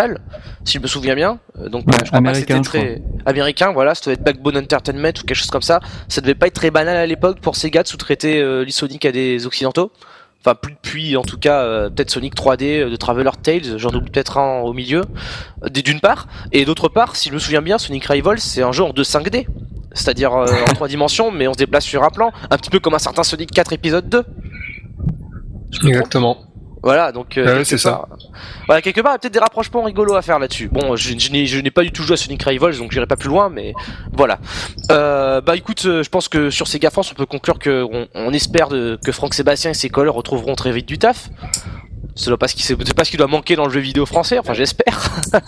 si 0.64 0.74
je 0.74 0.82
me 0.82 0.87
souviens 0.87 1.14
bien. 1.14 1.38
Euh, 1.61 1.68
Donc, 1.68 1.87
Ouais, 1.87 1.94
je 2.04 2.09
crois 2.09 2.20
pas 2.20 2.32
que 2.32 2.38
c'était 2.38 2.61
très 2.61 3.02
américain. 3.24 3.72
Voilà, 3.72 3.94
ça 3.94 4.02
devait 4.04 4.14
être 4.14 4.24
Backbone 4.24 4.56
Entertainment 4.59 5.09
ou 5.09 5.26
quelque 5.26 5.35
chose 5.35 5.50
comme 5.50 5.62
ça. 5.62 5.80
Ça 6.09 6.20
devait 6.20 6.35
pas 6.35 6.46
être 6.46 6.54
très 6.54 6.70
banal 6.70 6.96
à 6.96 7.06
l'époque 7.06 7.40
pour 7.40 7.56
Sega 7.56 7.82
de 7.82 7.88
sous-traiter 7.88 8.40
euh, 8.40 8.64
les 8.64 8.72
Sonic 8.72 9.04
à 9.04 9.12
des 9.12 9.46
occidentaux. 9.46 9.92
Enfin, 10.44 10.54
plus 10.54 10.74
depuis, 10.74 11.16
en 11.16 11.22
tout 11.22 11.38
cas, 11.38 11.62
euh, 11.62 11.90
peut-être 11.90 12.11
Sonic 12.11 12.37
3D 12.37 12.82
euh, 12.82 12.90
de 12.90 12.94
Traveler 12.94 13.30
Tales, 13.42 13.78
j'en 13.78 13.90
oublie 13.90 14.11
peut-être 14.11 14.38
un 14.38 14.61
au 14.61 14.72
milieu, 14.72 15.02
euh, 15.64 15.68
d'une 15.68 15.98
part. 15.98 16.28
Et 16.52 16.64
d'autre 16.64 16.88
part, 16.88 17.16
si 17.16 17.30
je 17.30 17.35
me 17.35 17.40
souviens 17.40 17.62
bien, 17.62 17.78
Sonic 17.78 18.04
Rivals, 18.04 18.38
c'est 18.38 18.62
un 18.62 18.70
jeu 18.70 18.85
en 18.85 18.90
2 18.90 19.02
5D. 19.02 19.46
C'est-à-dire 19.92 20.32
euh, 20.35 20.46
en 20.70 20.74
3 20.74 20.87
dimensions, 20.87 21.32
mais 21.32 21.48
on 21.48 21.52
se 21.52 21.59
déplace 21.59 21.85
sur 21.85 22.04
un 22.04 22.11
plan, 22.11 22.30
un 22.50 22.59
petit 22.59 22.70
peu 22.70 22.78
comme 22.78 22.94
un 22.94 23.00
certain 23.00 23.24
Sonic 23.24 23.50
4 23.50 23.72
épisode 23.72 24.09
2. 24.09 24.22
Je 25.72 25.78
me 25.78 25.80
trompe 25.80 25.88
Exactement. 25.88 26.45
Voilà, 26.87 27.11
donc 27.11 27.37
euh, 27.37 27.44
Ouais, 27.44 27.53
quelque 27.55 27.64
c'est 27.64 27.79
ça. 27.79 28.07
Voilà, 28.66 28.81
quelque 28.81 29.01
part, 29.01 29.11
il 29.11 29.14
y 29.14 29.16
a 29.16 29.18
peut-être 29.18 29.33
des 29.35 29.40
rapprochements 29.40 29.83
rigolos 29.83 30.14
à 30.14 30.22
faire 30.22 30.38
là-dessus. 30.38 30.68
Bon, 30.68 30.94
je, 30.94 31.18
je 31.18 31.31
n'ai, 31.33 31.46
je 31.46 31.59
n'ai 31.59 31.72
pas 31.72 31.83
du 31.83 31.90
tout 31.90 32.05
joué 32.05 32.14
à 32.14 32.16
Sonic 32.16 32.40
Rivals, 32.44 32.79
donc 32.79 32.92
j'irai 32.92 33.07
pas 33.07 33.16
plus 33.16 33.29
loin, 33.29 33.49
mais 33.49 33.75
voilà. 34.12 34.38
Euh, 34.92 35.40
bah 35.40 35.57
écoute, 35.57 35.83
euh, 35.87 36.05
je 36.05 36.09
pense 36.09 36.29
que 36.29 36.49
sur 36.51 36.68
Sega 36.68 36.90
France, 36.90 37.11
on 37.11 37.14
peut 37.16 37.27
conclure 37.27 37.59
que 37.59 37.83
on, 37.83 38.07
on 38.14 38.33
espère 38.33 38.68
de- 38.68 38.99
que 39.05 39.11
Franck 39.11 39.35
Sébastien 39.35 39.72
et 39.72 39.75
ses 39.75 39.88
collègues 39.88 40.14
retrouveront 40.14 40.55
très 40.55 40.70
vite 40.70 40.87
du 40.87 40.96
taf. 40.99 41.29
C'est 42.16 42.35
pas 42.37 42.48
ce 42.48 42.55
qui, 42.55 42.62
c'est 42.62 42.94
pas 42.94 43.05
ce 43.05 43.11
qui 43.11 43.16
doit 43.16 43.26
manquer 43.26 43.57
dans 43.57 43.66
le 43.66 43.72
jeu 43.72 43.81
vidéo 43.81 44.07
français, 44.07 44.38
enfin 44.38 44.55
j'espère. 44.55 45.11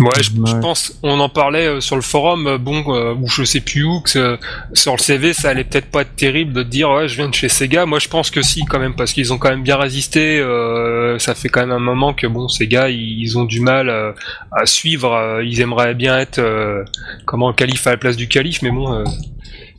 Ouais, 0.00 0.22
je, 0.22 0.30
pense, 0.60 0.92
on 1.02 1.20
en 1.20 1.28
parlait 1.28 1.66
euh, 1.66 1.80
sur 1.80 1.96
le 1.96 2.02
forum, 2.02 2.46
euh, 2.46 2.58
bon, 2.58 2.82
euh, 2.88 3.14
ou 3.14 3.28
je 3.28 3.44
sais 3.44 3.60
plus 3.60 3.84
où, 3.84 4.00
que 4.00 4.18
euh, 4.18 4.36
sur 4.72 4.92
le 4.92 4.98
CV, 4.98 5.32
ça 5.32 5.50
allait 5.50 5.64
peut-être 5.64 5.90
pas 5.90 6.02
être 6.02 6.16
terrible 6.16 6.52
de 6.52 6.62
te 6.62 6.68
dire, 6.68 6.90
ouais, 6.90 7.06
je 7.06 7.16
viens 7.16 7.28
de 7.28 7.34
chez 7.34 7.48
Sega. 7.48 7.86
Moi, 7.86 7.98
je 8.00 8.08
pense 8.08 8.30
que 8.30 8.42
si, 8.42 8.64
quand 8.64 8.78
même, 8.78 8.94
parce 8.96 9.12
qu'ils 9.12 9.32
ont 9.32 9.38
quand 9.38 9.50
même 9.50 9.62
bien 9.62 9.76
résisté. 9.76 10.40
euh, 10.40 11.18
ça 11.18 11.34
fait 11.34 11.48
quand 11.48 11.60
même 11.60 11.72
un 11.72 11.78
moment 11.78 12.12
que, 12.12 12.26
bon, 12.26 12.48
Sega, 12.48 12.88
ils, 12.90 13.20
ils 13.22 13.38
ont 13.38 13.44
du 13.44 13.60
mal 13.60 13.88
euh, 13.88 14.12
à 14.50 14.66
suivre. 14.66 15.12
euh, 15.12 15.44
ils 15.44 15.60
aimeraient 15.60 15.94
bien 15.94 16.18
être, 16.18 16.38
euh, 16.38 16.82
comment, 17.24 17.52
calife 17.52 17.86
à 17.86 17.90
la 17.90 17.96
place 17.96 18.16
du 18.16 18.26
calife, 18.26 18.62
mais 18.62 18.70
bon, 18.70 18.92
euh, 18.92 19.04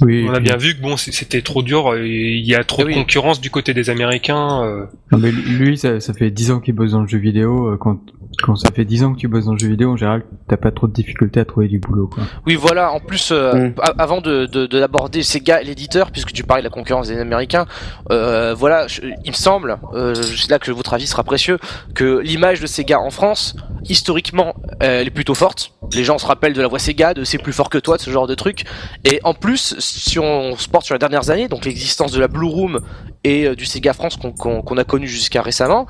Oui. 0.01 0.25
on 0.29 0.33
a 0.33 0.39
bien 0.39 0.57
vu 0.57 0.75
que 0.75 0.81
bon, 0.81 0.97
c'était 0.97 1.41
trop 1.41 1.61
dur. 1.63 1.95
et 1.95 2.07
Il 2.35 2.45
y 2.45 2.55
a 2.55 2.63
trop 2.63 2.81
Eh 2.81 2.85
de 2.85 2.89
oui. 2.89 2.95
concurrence 2.95 3.39
du 3.41 3.49
côté 3.49 3.73
des 3.73 3.89
Américains. 3.89 4.63
euh. 4.63 4.85
Non, 5.11 5.17
mais 5.17 5.31
lui, 5.31 5.77
ça, 5.77 5.99
ça 5.99 6.13
fait 6.13 6.31
10 6.31 6.51
ans 6.51 6.59
qu'il 6.59 6.73
bosse 6.75 6.91
dans 6.91 7.01
le 7.01 7.07
jeu 7.07 7.17
vidéo. 7.17 7.67
euh, 7.67 7.77
Quand, 7.77 7.99
quand 8.43 8.57
ça 8.57 8.69
fait 8.71 8.83
10 8.83 9.03
ans 9.05 9.13
que 9.13 9.19
tu 9.19 9.29
bosses 9.29 9.45
dans 9.45 9.53
le 9.53 9.59
jeu 9.59 9.69
vidéo, 9.69 9.91
en 9.93 9.95
général, 9.97 10.23
t'as 10.49 10.57
pas 10.57 10.71
trop 10.71 10.87
de 10.87 10.93
difficultés 10.93 11.39
à 11.39 11.45
trouver 11.45 11.69
du 11.69 11.79
boulot, 11.79 12.07
quoi. 12.07 12.23
Oui, 12.45 12.55
voilà. 12.55 12.91
En 12.91 12.99
plus, 12.99 13.29
euh, 13.31 13.69
Mm. 13.69 13.73
avant 13.97 14.19
de, 14.19 14.45
de, 14.45 15.21
Sega, 15.21 15.61
l'éditeur, 15.61 16.11
puisque 16.11 16.33
tu 16.33 16.43
parlais 16.43 16.61
de 16.61 16.67
la 16.67 16.69
concurrence 16.73 17.07
des 17.07 17.17
Américains, 17.17 17.65
euh, 18.11 18.53
voilà, 18.53 18.87
je- 18.87 19.01
il 19.23 19.31
me 19.31 19.35
semble, 19.35 19.77
euh, 19.93 20.13
c'est 20.13 20.49
là 20.49 20.59
que 20.59 20.71
votre 20.71 20.93
avis 20.93 21.07
sera 21.07 21.23
précieux, 21.23 21.57
que 21.93 22.19
l'image 22.19 22.59
de 22.59 22.67
Sega 22.67 22.99
en 22.99 23.09
France, 23.11 23.55
historiquement, 23.87 24.55
elle 24.81 25.07
est 25.07 25.11
plutôt 25.11 25.35
forte. 25.35 25.71
Les 25.93 26.03
gens 26.03 26.17
se 26.17 26.25
rappellent 26.25 26.53
de 26.53 26.61
la 26.61 26.67
voix 26.67 26.79
Sega, 26.79 27.13
de 27.13 27.23
c'est 27.23 27.37
plus 27.37 27.53
fort 27.53 27.69
que 27.69 27.77
toi, 27.77 27.95
de 27.97 28.01
ce 28.01 28.09
genre 28.11 28.27
de 28.27 28.35
truc. 28.35 28.65
Et 29.05 29.19
en 29.23 29.33
plus, 29.33 29.75
si 29.85 30.19
on 30.19 30.55
se 30.57 30.67
porte 30.67 30.85
sur 30.85 30.95
les 30.95 30.99
dernières 30.99 31.29
années, 31.29 31.47
donc 31.47 31.65
l'existence 31.65 32.11
de 32.11 32.19
la 32.19 32.27
Blue 32.27 32.47
Room 32.47 32.79
et 33.23 33.45
euh, 33.45 33.55
du 33.55 33.65
Sega 33.65 33.93
France 33.93 34.17
qu'on 34.17 34.77
a 34.77 34.83
connu 34.83 35.07
jusqu'à 35.07 35.41
récemment, 35.41 35.87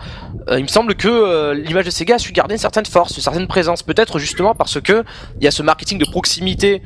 euh, 0.49 0.59
il 0.59 0.63
me 0.63 0.67
semble 0.67 0.95
que 0.95 1.07
euh, 1.07 1.53
l'image 1.53 1.85
de 1.85 1.89
Sega 1.89 2.15
a 2.15 2.19
su 2.19 2.31
garder 2.31 2.55
une 2.55 2.59
certaine 2.59 2.85
force, 2.85 3.15
une 3.15 3.23
certaine 3.23 3.47
présence. 3.47 3.83
Peut-être 3.83 4.19
justement 4.19 4.55
parce 4.55 4.79
que 4.81 5.03
il 5.39 5.43
y 5.43 5.47
a 5.47 5.51
ce 5.51 5.63
marketing 5.63 5.97
de 5.97 6.05
proximité 6.05 6.81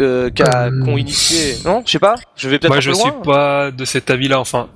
euh, 0.00 0.30
Euh, 0.40 0.84
qu'ont 0.84 0.96
initié. 0.96 1.56
Non, 1.64 1.82
je 1.84 1.92
sais 1.92 1.98
pas. 1.98 2.14
Je 2.36 2.48
vais 2.48 2.58
peut-être 2.58 2.70
Moi, 2.70 2.78
un 2.78 2.80
je 2.80 2.92
suis 2.92 3.12
pas 3.24 3.70
de 3.70 3.84
cet 3.84 4.10
avis-là. 4.10 4.40
Enfin, 4.40 4.68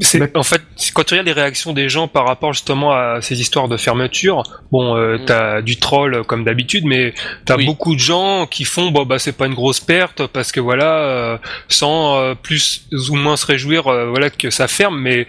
c'est 0.00 0.36
en 0.36 0.42
fait 0.42 0.62
quand 0.94 1.04
tu 1.04 1.14
regardes 1.14 1.26
les 1.26 1.32
réactions 1.32 1.72
des 1.72 1.88
gens 1.88 2.08
par 2.08 2.26
rapport 2.26 2.52
justement 2.52 2.92
à 2.92 3.18
ces 3.20 3.40
histoires 3.40 3.68
de 3.68 3.76
fermeture. 3.76 4.42
Bon, 4.70 4.96
euh, 4.96 5.18
Mm. 5.18 5.24
t'as 5.26 5.62
du 5.62 5.76
troll 5.76 6.14
euh, 6.14 6.22
comme 6.22 6.44
d'habitude, 6.44 6.84
mais 6.86 7.12
t'as 7.44 7.56
Oui. 7.56 7.66
beaucoup 7.66 7.94
de 7.94 8.00
gens 8.00 8.46
qui 8.46 8.64
font 8.64 8.90
bon 8.90 9.04
bah 9.04 9.18
c'est 9.18 9.32
pas 9.36 9.46
une 9.46 9.54
grosse 9.54 9.80
perte 9.80 10.26
parce 10.28 10.50
que 10.52 10.60
voilà, 10.60 10.98
euh, 11.00 11.38
sans 11.68 12.16
euh, 12.18 12.34
plus 12.34 12.86
ou 13.10 13.16
moins 13.16 13.36
se 13.36 13.44
réjouir, 13.46 13.86
euh, 13.88 14.08
voilà 14.08 14.30
que 14.30 14.50
ça 14.50 14.66
ferme, 14.68 14.98
mais 15.00 15.26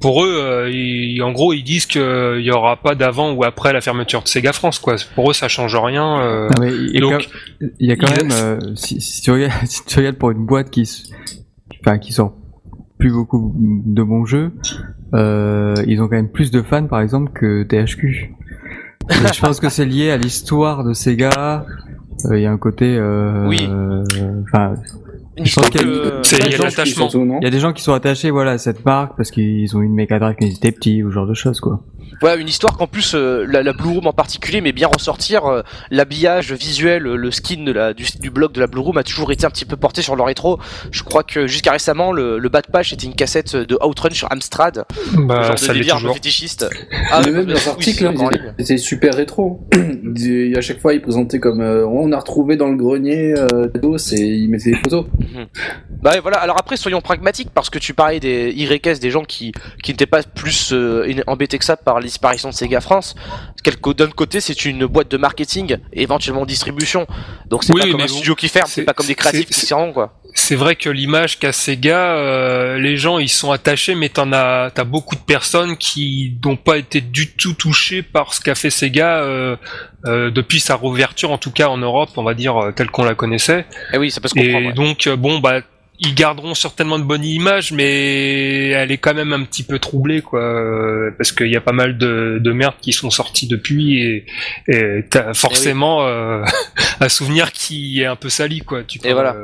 pour 0.00 0.24
eux, 0.24 0.34
euh, 0.36 0.68
ils- 0.70 1.22
en 1.22 1.30
gros, 1.30 1.52
ils 1.52 1.62
disent 1.62 1.86
qu'il 1.86 2.40
y 2.40 2.50
aura 2.50 2.76
pas 2.76 2.94
d'avant 2.96 3.32
ou 3.32 3.44
après 3.44 3.72
la 3.72 3.80
fermeture 3.80 4.22
de 4.22 4.28
Sega 4.28 4.52
France, 4.52 4.80
quoi. 4.80 4.96
Pour 5.14 5.30
eux, 5.30 5.32
ça 5.32 5.46
change 5.48 5.76
rien. 5.76 6.20
euh. 6.20 6.48
Non, 6.50 6.58
mais 6.60 6.72
il 6.72 6.94
y 6.94 6.98
a 6.98 7.00
donc, 7.00 7.12
quand, 7.12 7.66
il 7.78 7.88
y 7.88 7.92
a 7.92 7.96
quand 7.96 8.08
il- 8.08 8.16
même, 8.16 8.32
euh, 8.32 8.58
si, 8.74 9.00
si 9.00 9.22
tu 9.22 9.30
regardes, 9.30 9.52
si 9.66 9.84
tu 9.86 9.96
regardes 9.98 10.16
pour 10.16 10.32
une 10.32 10.44
boîte 10.44 10.70
qui, 10.70 10.82
enfin, 11.80 11.98
qui 11.98 12.12
sort 12.12 12.32
plus 13.02 13.10
beaucoup 13.12 13.52
de 13.56 14.00
bons 14.04 14.24
jeux, 14.24 14.52
euh, 15.12 15.74
ils 15.88 16.00
ont 16.00 16.04
quand 16.06 16.14
même 16.14 16.28
plus 16.28 16.52
de 16.52 16.62
fans, 16.62 16.86
par 16.86 17.00
exemple, 17.00 17.32
que 17.32 17.64
THQ. 17.64 18.32
Je 19.10 19.40
pense 19.40 19.58
que 19.58 19.68
c'est 19.68 19.84
lié 19.84 20.12
à 20.12 20.16
l'histoire 20.16 20.84
de 20.84 20.92
Sega. 20.92 21.66
Euh, 22.26 22.38
Il 22.38 22.42
y 22.42 22.46
a 22.46 22.52
un 22.52 22.58
côté, 22.58 22.96
euh, 22.96 23.48
Oui. 23.48 23.68
enfin, 24.44 24.74
je 25.36 25.40
pense 25.42 25.46
histoire 25.48 25.70
qu'il 25.70 25.80
y 25.80 25.84
a- 25.84 27.40
y 27.42 27.46
a 27.46 27.50
des 27.50 27.60
gens 27.60 27.72
qui 27.72 27.82
sont 27.82 27.92
attachés, 27.94 28.30
voilà, 28.30 28.52
à 28.52 28.58
cette 28.58 28.84
marque 28.84 29.16
parce 29.16 29.30
qu'ils 29.30 29.76
ont 29.76 29.80
eu 29.80 29.86
une 29.86 29.94
Mega 29.94 30.18
Drive 30.18 30.36
quand 30.38 30.46
ils 30.46 30.54
étaient 30.56 30.72
petits 30.72 31.02
ou 31.02 31.10
ce 31.10 31.14
genre 31.14 31.26
de 31.26 31.34
choses, 31.34 31.60
quoi. 31.60 31.80
Voilà, 32.20 32.36
une 32.36 32.46
histoire 32.48 32.76
qu'en 32.76 32.86
plus 32.86 33.14
euh, 33.16 33.44
la, 33.48 33.62
la 33.64 33.72
Blue 33.72 33.88
Room 33.88 34.06
en 34.06 34.12
particulier, 34.12 34.60
mais 34.60 34.70
bien 34.72 34.86
ressortir 34.86 35.44
euh, 35.46 35.62
l'habillage 35.90 36.52
visuel, 36.52 37.02
le 37.02 37.30
skin 37.32 37.64
de 37.64 37.72
la, 37.72 37.94
du, 37.94 38.04
du 38.20 38.30
blog 38.30 38.52
de 38.52 38.60
la 38.60 38.68
Blue 38.68 38.80
Room 38.80 38.96
a 38.98 39.02
toujours 39.02 39.32
été 39.32 39.44
un 39.44 39.50
petit 39.50 39.64
peu 39.64 39.76
porté 39.76 40.02
sur 40.02 40.14
le 40.14 40.22
rétro. 40.22 40.60
Je 40.92 41.02
crois 41.02 41.24
que 41.24 41.48
jusqu'à 41.48 41.72
récemment, 41.72 42.12
le, 42.12 42.38
le 42.38 42.48
bas 42.48 42.60
de 42.60 42.70
page 42.70 42.92
était 42.92 43.06
une 43.06 43.14
cassette 43.14 43.56
de 43.56 43.76
Outrun 43.84 44.10
sur 44.10 44.30
Amstrad, 44.30 44.84
bah, 45.16 45.42
genre 45.42 45.58
ça 45.58 45.68
de 45.72 45.78
délire 45.78 45.94
un 45.94 45.96
peu 45.96 46.00
toujours. 46.02 46.14
fétichiste. 46.14 46.68
mais 46.70 47.16
ouais, 47.26 47.32
même 47.32 47.46
dans 47.46 47.54
oui, 47.54 47.60
l'article, 47.66 48.06
hein, 48.06 48.12
ligne. 48.30 48.54
c'était 48.58 48.76
super 48.76 49.14
rétro. 49.14 49.66
À 50.56 50.60
chaque 50.60 50.80
fois, 50.80 50.94
ils 50.94 51.00
présentaient 51.02 51.40
comme 51.40 51.60
euh, 51.60 51.86
on 51.86 52.12
a 52.12 52.18
retrouvé 52.18 52.56
dans 52.56 52.68
le 52.68 52.76
grenier 52.76 53.34
euh, 53.36 53.68
dos 53.68 53.96
et 54.12 54.20
ils 54.20 54.48
mettaient 54.48 54.72
des 54.72 54.76
photos. 54.76 55.06
Bah 56.02 56.12
ouais, 56.12 56.20
voilà. 56.20 56.38
Alors 56.38 56.58
après, 56.58 56.76
soyons 56.76 57.00
pragmatiques 57.00 57.50
parce 57.54 57.70
que 57.70 57.78
tu 57.78 57.94
parlais 57.94 58.20
des 58.20 58.50
YS, 58.52 58.98
des 59.00 59.10
gens 59.10 59.24
qui 59.24 59.52
qui 59.82 59.90
n'étaient 59.92 60.06
pas 60.06 60.22
plus 60.22 60.72
euh, 60.72 61.12
embêtés 61.26 61.58
que 61.58 61.64
ça 61.64 61.76
par 61.76 61.96
la 62.00 62.02
disparition 62.06 62.48
de 62.50 62.54
Sega 62.54 62.80
France. 62.80 63.14
Quelque- 63.62 63.90
D'un 63.92 64.10
côté, 64.10 64.40
c'est 64.40 64.64
une 64.64 64.86
boîte 64.86 65.08
de 65.10 65.16
marketing 65.16 65.76
et 65.92 66.02
éventuellement 66.02 66.44
distribution. 66.46 67.06
Donc 67.46 67.64
c'est 67.64 67.72
Oui, 67.72 67.80
pas 67.82 67.90
comme 67.90 68.00
un 68.00 68.04
bon, 68.06 68.12
studio 68.12 68.34
qui 68.34 68.48
ferme, 68.48 68.66
c'est 68.68 68.82
pas 68.82 68.94
comme 68.94 69.06
des 69.06 69.14
créatifs 69.14 69.46
qui 69.46 69.60
s'y 69.60 69.74
rendent 69.74 69.94
quoi. 69.94 70.18
C'est 70.34 70.56
vrai 70.56 70.76
que 70.76 70.88
l'image 70.88 71.38
qu'a 71.38 71.52
Sega, 71.52 72.16
euh, 72.16 72.78
les 72.78 72.96
gens 72.96 73.18
ils 73.18 73.28
sont 73.28 73.52
attachés, 73.52 73.94
mais 73.94 74.08
t'en 74.08 74.32
as, 74.32 74.70
t'as 74.74 74.84
beaucoup 74.84 75.14
de 75.14 75.20
personnes 75.20 75.76
qui 75.76 76.36
n'ont 76.44 76.56
pas 76.56 76.78
été 76.78 77.00
du 77.00 77.32
tout 77.32 77.52
touchées 77.54 78.02
par 78.02 78.34
ce 78.34 78.40
qu'a 78.40 78.54
fait 78.54 78.70
Sega 78.70 79.18
euh, 79.18 79.56
euh, 80.06 80.30
depuis 80.30 80.60
sa 80.60 80.76
réouverture, 80.76 81.30
en 81.30 81.38
tout 81.38 81.50
cas 81.50 81.68
en 81.68 81.78
Europe, 81.78 82.10
on 82.16 82.22
va 82.22 82.34
dire 82.34 82.56
euh, 82.56 82.72
telle 82.72 82.90
qu'on 82.90 83.04
la 83.04 83.14
connaissait. 83.14 83.66
Et 83.92 83.98
oui, 83.98 84.10
ça 84.10 84.20
peut 84.20 84.28
se 84.28 84.34
comprendre. 84.34 84.64
Et 84.64 84.66
ouais. 84.68 84.72
donc 84.72 85.06
euh, 85.06 85.16
bon 85.16 85.38
bah 85.38 85.60
ils 86.04 86.14
garderont 86.14 86.54
certainement 86.54 86.98
de 86.98 87.04
bonnes 87.04 87.24
images, 87.24 87.72
mais 87.72 88.70
elle 88.70 88.90
est 88.90 88.98
quand 88.98 89.14
même 89.14 89.32
un 89.32 89.44
petit 89.44 89.62
peu 89.62 89.78
troublée, 89.78 90.20
quoi, 90.20 90.40
euh, 90.40 91.12
parce 91.16 91.30
qu'il 91.30 91.46
y 91.46 91.56
a 91.56 91.60
pas 91.60 91.72
mal 91.72 91.96
de, 91.96 92.40
de 92.42 92.52
merde 92.52 92.74
qui 92.80 92.92
sont 92.92 93.10
sorties 93.10 93.46
depuis, 93.46 94.24
et, 94.66 95.04
t'as 95.08 95.32
forcément 95.32 96.04
euh, 96.04 96.44
un 97.00 97.08
souvenir 97.08 97.52
qui 97.52 98.02
est 98.02 98.06
un 98.06 98.16
peu 98.16 98.28
sali, 98.28 98.60
quoi. 98.60 98.82
Tu 98.82 98.98
Et 98.98 99.00
peux, 99.02 99.12
voilà. 99.12 99.36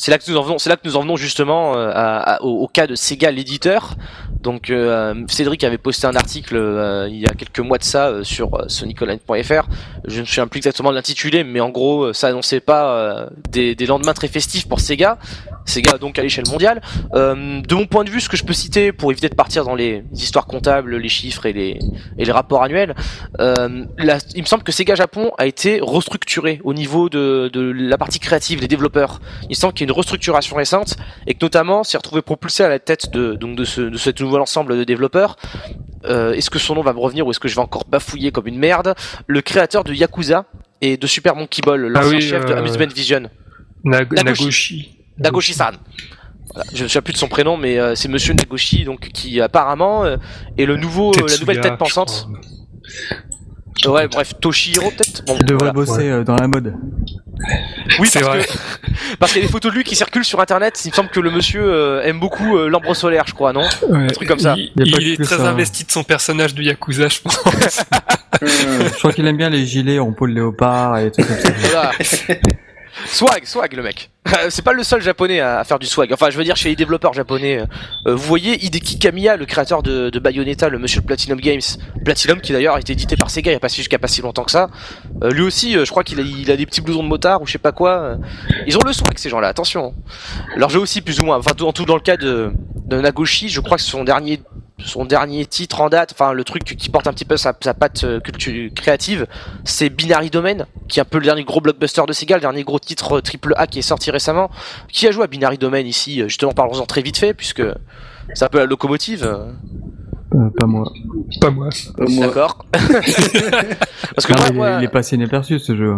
C'est 0.00 0.10
là 0.10 0.16
que 0.16 0.30
nous 0.30 0.38
en 0.38 0.42
venons, 0.42 0.58
c'est 0.58 0.70
là 0.70 0.78
que 0.78 0.88
nous 0.88 0.96
en 0.96 1.02
venons 1.02 1.16
justement 1.16 1.76
euh, 1.76 2.36
au, 2.40 2.66
cas 2.68 2.86
de 2.86 2.94
Sega 2.94 3.30
l'éditeur. 3.30 3.96
Donc 4.40 4.70
euh, 4.70 5.26
Cédric 5.28 5.62
avait 5.62 5.76
posté 5.76 6.06
un 6.06 6.16
article 6.16 6.56
euh, 6.56 7.06
il 7.10 7.18
y 7.18 7.26
a 7.26 7.34
quelques 7.34 7.60
mois 7.60 7.76
de 7.76 7.84
ça 7.84 8.08
euh, 8.08 8.24
sur 8.24 8.54
euh, 8.54 8.64
soniconline.fr. 8.66 9.68
Je 10.06 10.16
ne 10.16 10.20
me 10.20 10.24
souviens 10.24 10.46
plus 10.46 10.56
exactement 10.56 10.88
de 10.88 10.94
l'intitulé, 10.94 11.44
mais 11.44 11.60
en 11.60 11.68
gros 11.68 12.04
euh, 12.04 12.12
ça 12.14 12.28
annonçait 12.28 12.60
pas 12.60 13.28
des, 13.50 13.74
des 13.74 13.84
lendemains 13.84 14.14
très 14.14 14.28
festifs 14.28 14.66
pour 14.66 14.80
Sega. 14.80 15.18
Sega 15.66 15.98
donc 15.98 16.18
à 16.18 16.22
l'échelle 16.22 16.48
mondiale. 16.48 16.80
De 17.12 17.74
mon 17.74 17.84
point 17.84 18.04
de 18.04 18.08
vue, 18.10 18.22
ce 18.22 18.30
que 18.30 18.38
je 18.38 18.44
peux 18.44 18.54
citer 18.54 18.92
pour 18.92 19.12
éviter 19.12 19.28
de 19.28 19.34
partir 19.34 19.66
dans 19.66 19.74
les 19.74 20.02
histoires 20.14 20.46
comptables, 20.46 20.96
les 20.96 21.08
chiffres 21.10 21.44
et 21.44 21.52
les 21.52 21.78
et 22.16 22.24
les 22.24 22.32
rapports 22.32 22.62
annuels, 22.62 22.94
il 23.38 24.40
me 24.40 24.46
semble 24.46 24.62
que 24.62 24.72
Sega 24.72 24.94
Japon 24.94 25.32
a 25.36 25.46
été 25.46 25.80
restructuré 25.82 26.62
au 26.64 26.72
niveau 26.72 27.10
de, 27.10 27.50
de 27.52 27.60
la 27.60 27.98
partie 27.98 28.18
créative, 28.18 28.60
des 28.60 28.68
développeurs. 28.68 29.20
Il 29.50 29.56
semble 29.56 29.74
qu'il 29.74 29.89
une 29.90 29.96
restructuration 29.96 30.56
récente 30.56 30.96
et 31.26 31.34
que 31.34 31.38
notamment 31.42 31.82
s'est 31.84 31.98
retrouvé 31.98 32.22
propulsé 32.22 32.62
à 32.62 32.68
la 32.68 32.78
tête 32.78 33.10
de, 33.10 33.34
donc 33.34 33.56
de, 33.56 33.64
ce, 33.64 33.80
de 33.80 33.98
cet 33.98 34.20
nouvel 34.20 34.40
ensemble 34.40 34.78
de 34.78 34.84
développeurs 34.84 35.36
euh, 36.04 36.32
est-ce 36.32 36.48
que 36.48 36.58
son 36.58 36.74
nom 36.76 36.82
va 36.82 36.92
me 36.92 36.98
revenir 37.00 37.26
ou 37.26 37.30
est-ce 37.30 37.40
que 37.40 37.48
je 37.48 37.54
vais 37.56 37.60
encore 37.60 37.84
bafouiller 37.86 38.30
comme 38.32 38.46
une 38.46 38.58
merde? 38.58 38.94
Le 39.26 39.42
créateur 39.42 39.84
de 39.84 39.92
Yakuza 39.92 40.46
et 40.80 40.96
de 40.96 41.06
Super 41.06 41.36
Monkey 41.36 41.60
Ball, 41.62 41.80
l'ancien 41.88 42.10
oui, 42.10 42.22
chef 42.22 42.46
de 42.46 42.52
euh, 42.52 42.58
Amusement 42.58 42.86
Vision. 42.94 43.28
Nag- 43.84 44.12
Nagoshi. 44.12 44.24
Nagoshi. 44.24 44.98
Nagoshi-san. 45.18 45.74
Voilà, 46.54 46.70
je 46.72 46.84
ne 46.84 46.88
souviens 46.88 47.02
plus 47.02 47.12
de 47.12 47.18
son 47.18 47.28
prénom, 47.28 47.56
mais 47.58 47.78
euh, 47.78 47.94
c'est 47.94 48.08
Monsieur 48.08 48.32
Nagoshi, 48.32 48.84
donc 48.84 49.00
qui 49.12 49.40
apparemment 49.42 50.04
euh, 50.04 50.16
est 50.56 50.64
le 50.64 50.76
nouveau, 50.76 51.12
euh, 51.12 51.26
la 51.28 51.36
nouvelle 51.36 51.60
tête 51.60 51.76
pensante. 51.76 52.28
Ouais, 53.86 54.08
bref, 54.08 54.32
Toshihiro 54.40 54.90
peut-être? 54.90 55.24
Bon, 55.26 55.36
Il 55.38 55.44
devrait 55.44 55.70
voilà. 55.70 55.72
bosser 55.72 56.08
euh, 56.08 56.24
dans 56.24 56.36
la 56.36 56.48
mode. 56.48 56.74
Oui, 57.98 58.08
C'est 58.10 58.20
parce 58.20 58.36
vrai. 58.36 58.44
que 58.44 59.16
parce 59.18 59.32
qu'il 59.32 59.40
y 59.40 59.44
a 59.44 59.46
des 59.46 59.52
photos 59.52 59.72
de 59.72 59.76
lui 59.76 59.84
qui 59.84 59.96
circulent 59.96 60.24
sur 60.24 60.40
Internet. 60.40 60.80
Il 60.84 60.90
me 60.90 60.94
semble 60.94 61.10
que 61.10 61.20
le 61.20 61.30
monsieur 61.30 61.62
euh, 61.62 62.02
aime 62.04 62.20
beaucoup 62.20 62.56
euh, 62.56 62.68
l'ambre 62.68 62.94
solaire, 62.94 63.24
je 63.26 63.34
crois, 63.34 63.52
non 63.52 63.66
Ouais. 63.88 64.06
truc 64.08 64.28
comme 64.28 64.38
ça. 64.38 64.54
Il, 64.56 65.12
est 65.12 65.22
très 65.22 65.36
ça. 65.36 65.48
investi 65.48 65.84
de 65.84 65.90
son 65.90 66.04
personnage 66.04 66.54
de 66.54 66.62
Yakuza, 66.62 67.08
je 67.08 67.20
pense. 67.20 67.40
Je 68.42 68.98
crois 68.98 69.12
qu'il 69.12 69.26
aime 69.26 69.36
bien 69.36 69.50
les 69.50 69.66
gilets 69.66 69.98
en 69.98 70.12
peau 70.12 70.26
de 70.26 70.32
léopard 70.32 70.98
et 70.98 71.10
tout 71.10 71.22
comme 71.22 71.36
ça. 71.36 71.50
Voilà. 71.58 71.90
Swag, 73.06 73.44
swag 73.44 73.72
le 73.74 73.82
mec. 73.82 74.10
C'est 74.50 74.62
pas 74.62 74.72
le 74.72 74.82
seul 74.82 75.00
japonais 75.00 75.40
à 75.40 75.64
faire 75.64 75.78
du 75.78 75.86
swag. 75.86 76.12
Enfin, 76.12 76.30
je 76.30 76.36
veux 76.36 76.44
dire 76.44 76.56
chez 76.56 76.68
les 76.68 76.76
développeurs 76.76 77.12
japonais. 77.12 77.60
euh, 77.60 78.14
vous 78.14 78.26
voyez 78.26 78.64
Hideki 78.64 78.98
Kamiya, 78.98 79.36
le 79.36 79.46
créateur 79.46 79.82
de, 79.82 80.10
Bayonetta, 80.18 80.68
le 80.68 80.78
monsieur 80.78 81.00
de 81.00 81.06
Platinum 81.06 81.40
Games. 81.40 81.60
Platinum 82.04 82.40
qui 82.40 82.52
d'ailleurs 82.52 82.74
a 82.74 82.80
été 82.80 82.92
édité 82.92 83.16
par 83.16 83.30
Sega 83.30 83.50
il 83.50 83.54
y 83.54 83.56
a 83.56 83.60
pas 83.60 83.68
si 83.68 83.76
jusqu'à 83.76 83.98
pas 83.98 84.08
si 84.08 84.22
longtemps 84.22 84.44
que 84.44 84.50
ça. 84.50 84.68
Euh, 85.22 85.30
lui 85.30 85.42
aussi, 85.42 85.76
euh, 85.76 85.84
je 85.84 85.90
crois 85.90 86.04
qu'il 86.04 86.20
a, 86.20 86.56
des 86.56 86.66
petits 86.66 86.80
blousons 86.80 87.02
de 87.02 87.08
motard 87.08 87.42
ou 87.42 87.46
je 87.46 87.52
sais 87.52 87.58
pas 87.58 87.72
quoi. 87.72 87.98
euh. 87.98 88.16
Ils 88.66 88.76
ont 88.76 88.82
le 88.84 88.92
swag 88.92 89.18
ces 89.18 89.30
gens-là. 89.30 89.48
Attention. 89.48 89.94
Leur 90.56 90.70
jeu 90.70 90.80
aussi 90.80 91.00
plus 91.00 91.20
ou 91.20 91.24
moins. 91.24 91.38
Enfin, 91.38 91.52
en 91.60 91.72
tout 91.72 91.84
dans 91.84 91.96
le 91.96 92.00
cas 92.00 92.16
de, 92.16 92.52
de 92.86 93.00
Nagoshi, 93.00 93.48
je 93.48 93.60
crois 93.60 93.76
que 93.76 93.82
son 93.82 94.04
dernier 94.04 94.40
son 94.84 95.04
dernier 95.04 95.46
titre 95.46 95.80
en 95.80 95.88
date, 95.88 96.12
enfin 96.12 96.32
le 96.32 96.44
truc 96.44 96.64
qui 96.64 96.88
porte 96.88 97.06
un 97.06 97.12
petit 97.12 97.24
peu 97.24 97.36
sa, 97.36 97.54
sa 97.62 97.74
patte 97.74 98.04
euh, 98.04 98.20
culture 98.20 98.70
créative, 98.74 99.26
c'est 99.64 99.88
Binary 99.90 100.30
Domain, 100.30 100.66
qui 100.88 100.98
est 100.98 101.02
un 101.02 101.04
peu 101.04 101.18
le 101.18 101.24
dernier 101.24 101.44
gros 101.44 101.60
blockbuster 101.60 102.02
de 102.06 102.12
Sega, 102.12 102.36
le 102.36 102.40
dernier 102.40 102.62
gros 102.64 102.78
titre 102.78 103.18
euh, 103.18 103.20
triple 103.20 103.54
A 103.56 103.66
qui 103.66 103.78
est 103.78 103.82
sorti 103.82 104.10
récemment. 104.10 104.50
Qui 104.92 105.06
a 105.06 105.10
joué 105.10 105.24
à 105.24 105.26
Binary 105.26 105.58
Domain 105.58 105.80
ici 105.80 106.20
euh, 106.22 106.28
Justement, 106.28 106.52
parlons-en 106.52 106.86
très 106.86 107.02
vite 107.02 107.18
fait, 107.18 107.34
puisque 107.34 107.62
c'est 108.34 108.44
un 108.44 108.48
peu 108.48 108.58
la 108.58 108.66
locomotive. 108.66 109.24
euh, 109.24 109.50
pas 110.58 110.66
moi. 110.66 110.84
Pas 111.40 111.50
moi. 111.50 111.68
moi, 112.08 112.26
D'accord. 112.26 112.64
Parce 112.72 114.26
que 114.26 114.32
Non, 114.32 114.38
moi, 114.38 114.46
mais 114.46 114.50
il, 114.50 114.50
est- 114.50 114.52
moi- 114.56 114.76
il 114.80 114.84
est 114.84 114.88
passé 114.88 115.16
inaperçu 115.16 115.58
ce 115.58 115.76
jeu. 115.76 115.94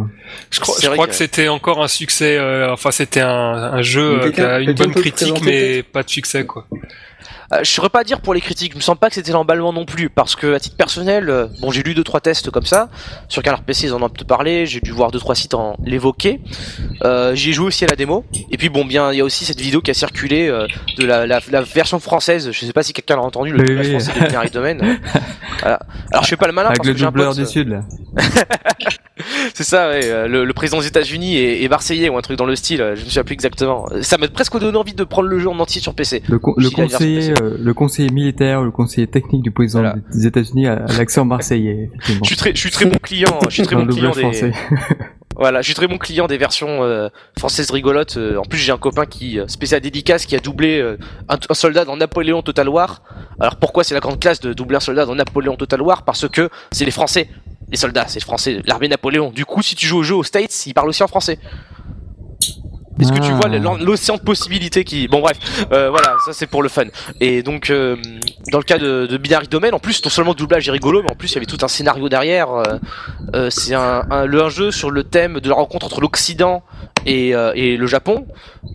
Je 0.51 0.61
crois, 0.61 0.75
C'est 0.79 0.87
je 0.87 0.92
crois 0.92 1.05
que- 1.07 1.11
que 1.11 1.16
c'était 1.16 1.49
encore 1.49 1.83
un 1.83 1.88
succès. 1.88 2.38
euh, 2.38 2.73
enfin, 2.73 2.90
c'était 2.90 3.21
un, 3.21 3.29
un 3.29 3.83
jeu 3.83 4.31
qui 4.35 4.40
a 4.40 4.61
une 4.61 4.73
bonne 4.73 4.95
critique, 4.95 5.42
mais 5.45 5.83
pas 5.83 6.03
de 6.03 6.09
succès, 6.09 6.47
quoi. 6.47 6.66
Euh, 7.52 7.58
je 7.62 7.70
saurais 7.70 7.90
pas 7.90 8.02
dire 8.04 8.20
pour 8.20 8.32
les 8.34 8.40
critiques, 8.40 8.72
je 8.72 8.76
me 8.76 8.82
sens 8.82 8.96
pas 8.98 9.08
que 9.08 9.14
c'était 9.14 9.32
l'emballement 9.32 9.72
non 9.72 9.84
plus, 9.84 10.08
parce 10.08 10.36
que 10.36 10.54
à 10.54 10.60
titre 10.60 10.76
personnel, 10.76 11.28
euh, 11.28 11.46
bon 11.60 11.70
j'ai 11.70 11.82
lu 11.82 11.94
deux 11.94 12.04
trois 12.04 12.20
tests 12.20 12.50
comme 12.50 12.64
ça, 12.64 12.88
sur 13.28 13.42
Canard 13.42 13.62
PC 13.62 13.86
ils 13.88 13.92
en 13.92 14.00
ont 14.02 14.06
un 14.06 14.08
peu 14.08 14.24
parlé, 14.24 14.64
j'ai 14.66 14.80
dû 14.80 14.90
voir 14.92 15.10
deux 15.10 15.18
trois 15.18 15.34
sites 15.34 15.52
en 15.54 15.76
l'évoquer, 15.84 16.40
euh, 17.04 17.34
j'y 17.34 17.50
ai 17.50 17.52
joué 17.52 17.66
aussi 17.66 17.84
à 17.84 17.88
la 17.88 17.96
démo, 17.96 18.24
et 18.50 18.56
puis 18.56 18.68
bon 18.70 18.84
bien 18.86 19.12
il 19.12 19.18
y 19.18 19.20
a 19.20 19.24
aussi 19.24 19.44
cette 19.44 19.60
vidéo 19.60 19.80
qui 19.82 19.90
a 19.90 19.94
circulé 19.94 20.48
euh, 20.48 20.66
de 20.98 21.04
la, 21.04 21.26
la, 21.26 21.40
la 21.50 21.60
version 21.62 21.98
française, 22.00 22.50
je 22.52 22.64
sais 22.66 22.72
pas 22.72 22.82
si 22.82 22.92
quelqu'un 22.94 23.16
l'a 23.16 23.22
entendu, 23.22 23.52
le 23.52 23.78
Oui, 23.78 23.90
français 23.90 24.12
de 24.18 24.26
Binary 24.26 24.50
Domain. 24.50 24.76
Voilà. 25.60 25.78
Alors 26.10 26.24
je 26.24 26.28
fais 26.30 26.36
pas 26.36 26.46
le 26.46 26.52
malin 26.54 26.68
Avec 26.70 26.78
parce 26.78 26.88
le 26.88 26.94
que 26.94 26.98
j'ai 26.98 27.04
un 27.06 27.12
pote, 27.12 27.36
du 27.36 27.44
Sud 27.46 27.68
là. 27.68 27.80
c'est 29.54 29.64
ça, 29.64 29.88
ouais, 29.90 30.00
euh, 30.04 30.26
le, 30.26 30.44
le 30.44 30.52
président 30.52 30.80
des 30.80 30.86
États-Unis 30.86 31.36
est, 31.36 31.62
est 31.62 31.68
marseillais 31.68 32.08
ou 32.08 32.16
un 32.16 32.20
truc 32.22 32.36
dans 32.38 32.44
le 32.46 32.56
style, 32.56 32.80
euh, 32.80 32.96
je 32.96 33.00
me 33.02 33.06
souviens 33.06 33.24
plus 33.24 33.34
exactement. 33.34 33.86
Ça 34.00 34.18
m'a 34.18 34.28
presque 34.28 34.58
donné 34.58 34.76
envie 34.76 34.94
de 34.94 35.04
prendre 35.04 35.28
le 35.28 35.38
jeu 35.38 35.48
en 35.48 35.58
entier 35.58 35.80
sur 35.80 35.94
PC. 35.94 36.22
Le, 36.28 36.38
con- 36.38 36.54
le 36.56 36.70
conseiller, 36.70 37.34
euh, 37.42 37.57
le 37.59 37.74
conseiller 37.74 38.11
militaire, 38.11 38.62
le 38.62 38.70
conseiller 38.70 39.07
technique 39.07 39.42
du 39.42 39.50
président 39.50 39.81
Voilà. 39.81 39.96
des 40.12 40.26
États-Unis 40.26 40.66
a, 40.66 40.85
a 40.85 40.92
l'accent 40.98 41.24
marseillais. 41.24 41.90
Je 42.07 42.18
suis 42.24 42.37
très, 42.37 42.55
je 42.55 42.61
suis 42.61 42.70
très 42.70 42.87
bon 42.87 42.96
client, 43.02 43.38
je 43.48 43.50
suis 43.50 43.62
très 43.62 43.76
bon 43.76 43.87
client 43.87 44.12
des. 44.12 44.52
Voilà, 45.37 45.62
je 45.62 45.66
suis 45.66 45.74
très 45.74 45.87
bon 45.88 45.98
client 45.98 46.26
des 46.26 46.37
versions 46.37 46.83
euh, 46.85 47.09
françaises 47.38 47.70
rigolotes. 47.70 48.16
Euh, 48.16 48.37
en 48.37 48.42
plus, 48.42 48.59
j'ai 48.59 48.70
un 48.70 48.76
copain 48.78 49.07
qui 49.07 49.38
euh, 49.40 49.48
spécial 49.48 49.81
dédicace 49.81 50.26
qui 50.26 50.37
a 50.37 50.40
doublé 50.40 50.78
euh, 50.78 50.98
un, 51.28 51.37
un 51.48 51.55
soldat 51.55 51.85
dans 51.85 51.96
Napoléon 51.96 52.42
Total 52.42 52.68
War. 52.68 53.02
Alors 53.40 53.57
pourquoi 53.57 53.83
c'est 53.83 53.94
la 53.94 54.00
grande 54.00 54.20
classe 54.20 54.40
de 54.40 54.52
doubler 54.52 54.76
un 54.76 54.81
soldat 54.81 55.07
dans 55.07 55.14
Napoléon 55.14 55.57
Total 55.57 55.81
War? 55.81 56.05
Parce 56.05 56.28
que 56.28 56.50
c'est 56.70 56.85
les 56.85 56.90
Français, 56.90 57.28
les 57.70 57.78
soldats, 57.78 58.05
c'est 58.09 58.16
les 58.20 58.24
Français, 58.24 58.61
l'armée 58.66 58.88
Napoléon. 58.88 59.31
Du 59.31 59.46
coup, 59.46 59.62
si 59.62 59.74
tu 59.74 59.87
joues 59.87 59.98
au 59.98 60.02
jeu 60.02 60.14
aux 60.14 60.22
States, 60.22 60.66
ils 60.66 60.74
parlent 60.74 60.90
aussi 60.90 61.02
en 61.02 61.09
français. 61.09 61.38
Est-ce 63.00 63.11
que 63.12 63.18
tu 63.18 63.31
Ah. 63.33 63.37
vois 63.37 63.48
l'an- 63.48 63.76
l'océan 63.81 64.16
de 64.16 64.22
possibilités 64.22 64.85
qui... 64.85 65.09
Bon 65.09 65.20
bref, 65.20 65.38
euh, 65.72 65.90
voilà, 65.90 66.14
ça 66.26 66.33
c'est 66.33 66.46
pour 66.46 66.62
le 66.62 66.68
fun. 66.68 66.85
Et 67.20 67.42
donc, 67.42 67.70
euh, 67.70 67.96
dans 68.52 68.59
le 68.59 68.64
cas 68.64 68.78
de, 68.78 69.07
de 69.07 69.16
Binary 69.16 69.48
Domain, 69.48 69.70
en 69.72 69.78
plus, 69.78 70.02
non 70.05 70.11
seulement 70.11 70.33
le 70.33 70.37
doublage 70.37 70.68
est 70.68 70.72
rigolo, 70.72 71.02
mais 71.02 71.11
en 71.11 71.14
plus 71.14 71.31
il 71.33 71.35
y 71.35 71.37
avait 71.38 71.46
tout 71.46 71.59
un 71.62 71.68
scénario 71.68 72.09
derrière. 72.09 72.50
euh, 72.52 72.62
euh, 73.35 73.50
c'est 73.50 73.74
un, 73.74 74.05
un, 74.11 74.24
le- 74.26 74.42
un 74.42 74.48
jeu 74.50 74.70
sur 74.70 74.90
le 74.90 75.05
thème 75.05 75.40
de 75.40 75.48
la 75.48 75.55
rencontre 75.55 75.87
entre 75.87 76.00
l'Occident 76.00 76.62
et, 77.06 77.34
euh, 77.34 77.52
et 77.54 77.76
le 77.76 77.86
Japon. 77.86 78.26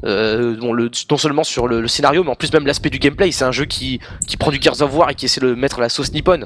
Euh, 0.04 0.56
bon, 0.58 0.74
le, 0.74 0.90
non 1.10 1.18
seulement 1.18 1.44
sur 1.44 1.68
le, 1.68 1.82
le 1.82 1.88
scénario, 1.88 2.24
mais 2.24 2.30
en 2.32 2.36
plus 2.36 2.52
même 2.54 2.66
l'aspect 2.68 2.90
du 2.90 3.00
gameplay. 3.00 3.32
C'est 3.32 3.46
un 3.46 3.52
jeu 3.52 3.66
qui, 3.66 4.00
qui 4.28 4.38
prend 4.38 4.52
du 4.52 4.60
Gears 4.62 4.82
of 4.82 4.94
War 4.96 5.10
et 5.10 5.16
qui 5.16 5.26
essaie 5.26 5.42
de 5.42 5.54
mettre 5.56 5.80
la 5.80 5.90
sauce 5.90 6.12
nippone. 6.12 6.46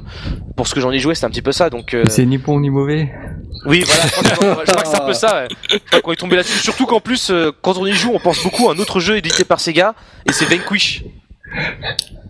Pour 0.56 0.66
ce 0.66 0.74
que 0.74 0.80
j'en 0.80 0.90
ai 0.92 0.98
joué, 0.98 1.14
c'est 1.14 1.26
un 1.26 1.30
petit 1.30 1.42
peu 1.42 1.52
ça. 1.52 1.70
Donc, 1.70 1.94
euh, 1.94 2.04
C'est 2.08 2.24
ni 2.26 2.38
bon 2.38 2.60
ni 2.60 2.70
mauvais. 2.70 3.12
oui, 3.66 3.84
voilà, 3.86 4.06
je 4.06 4.12
crois 4.12 4.22
que, 4.22 4.34
je 4.66 4.72
crois 4.72 4.82
que 4.82 4.88
c'est 4.88 5.00
un 5.00 5.06
peu 5.06 5.12
ça. 5.12 5.46
Ouais. 5.92 6.00
Qu'on 6.00 6.12
est 6.12 6.16
tombé 6.16 6.36
là-dessus. 6.36 6.58
Surtout 6.58 6.86
qu'en 6.86 7.00
plus, 7.00 7.30
euh, 7.30 7.52
quand 7.62 7.76
on 7.78 7.86
y 7.86 7.92
joue, 7.92 8.12
on 8.14 8.18
pense 8.20 8.42
beaucoup 8.42 8.68
à 8.68 8.74
un 8.74 8.78
autre 8.78 9.00
jeu 9.00 9.16
édité 9.16 9.44
par 9.44 9.60
Sega, 9.60 9.94
et 10.26 10.32
c'est 10.32 10.44
Vanquish. 10.46 11.04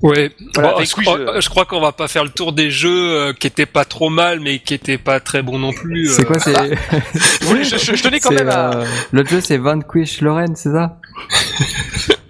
Ouais. 0.02 0.32
Voilà, 0.54 0.70
Bon, 0.70 0.76
avec 0.78 0.88
je, 0.90 0.96
oui, 0.96 1.04
crois, 1.04 1.18
je- 1.36 1.40
je 1.42 1.48
crois 1.48 1.64
qu'on 1.64 1.80
va 1.80 1.92
pas 1.92 2.08
faire 2.08 2.24
le 2.24 2.30
tour 2.30 2.52
des 2.52 2.70
jeux 2.72 3.12
euh, 3.12 3.32
qui 3.32 3.46
étaient 3.46 3.66
pas 3.66 3.84
trop 3.84 4.10
mal, 4.10 4.40
mais 4.40 4.58
qui 4.58 4.74
étaient 4.74 4.98
pas 4.98 5.20
très 5.20 5.42
bons 5.42 5.58
non 5.60 5.72
plus. 5.72 6.08
C'est 6.08 6.22
euh. 6.22 6.24
quoi 6.24 6.40
c'est 6.40 6.52
Vous 7.42 7.48
voulez- 7.48 7.64
je, 7.64 7.76
je- 7.76 7.94
je 7.94 8.02
tenais 8.02 8.18
quand 8.18 8.32
même 8.32 8.48
à. 8.48 8.78
euh, 8.78 8.84
L'autre 9.12 9.30
jeu 9.30 9.40
c'est 9.40 9.58
Vanquish 9.58 10.20
Lorraine, 10.20 10.56
c'est 10.56 10.72
ça? 10.72 10.98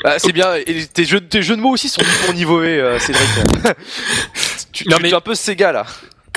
Ah, 0.04 0.18
c'est 0.18 0.32
bien, 0.32 0.54
et 0.66 0.84
tes 0.86 1.04
jeux, 1.04 1.20
tes 1.20 1.42
jeux 1.42 1.54
de 1.54 1.60
mots 1.60 1.70
aussi 1.70 1.88
sont 1.88 2.02
du 2.02 2.08
bon 2.26 2.32
niveau, 2.32 2.60
euh, 2.60 2.98
Cédric. 2.98 3.24
tu, 4.72 4.88
Non, 4.88 4.96
tu- 4.96 5.02
mais- 5.04 5.08
tu 5.10 5.14
es 5.14 5.16
un 5.16 5.20
peu 5.20 5.36
Sega 5.36 5.70
là. 5.70 5.86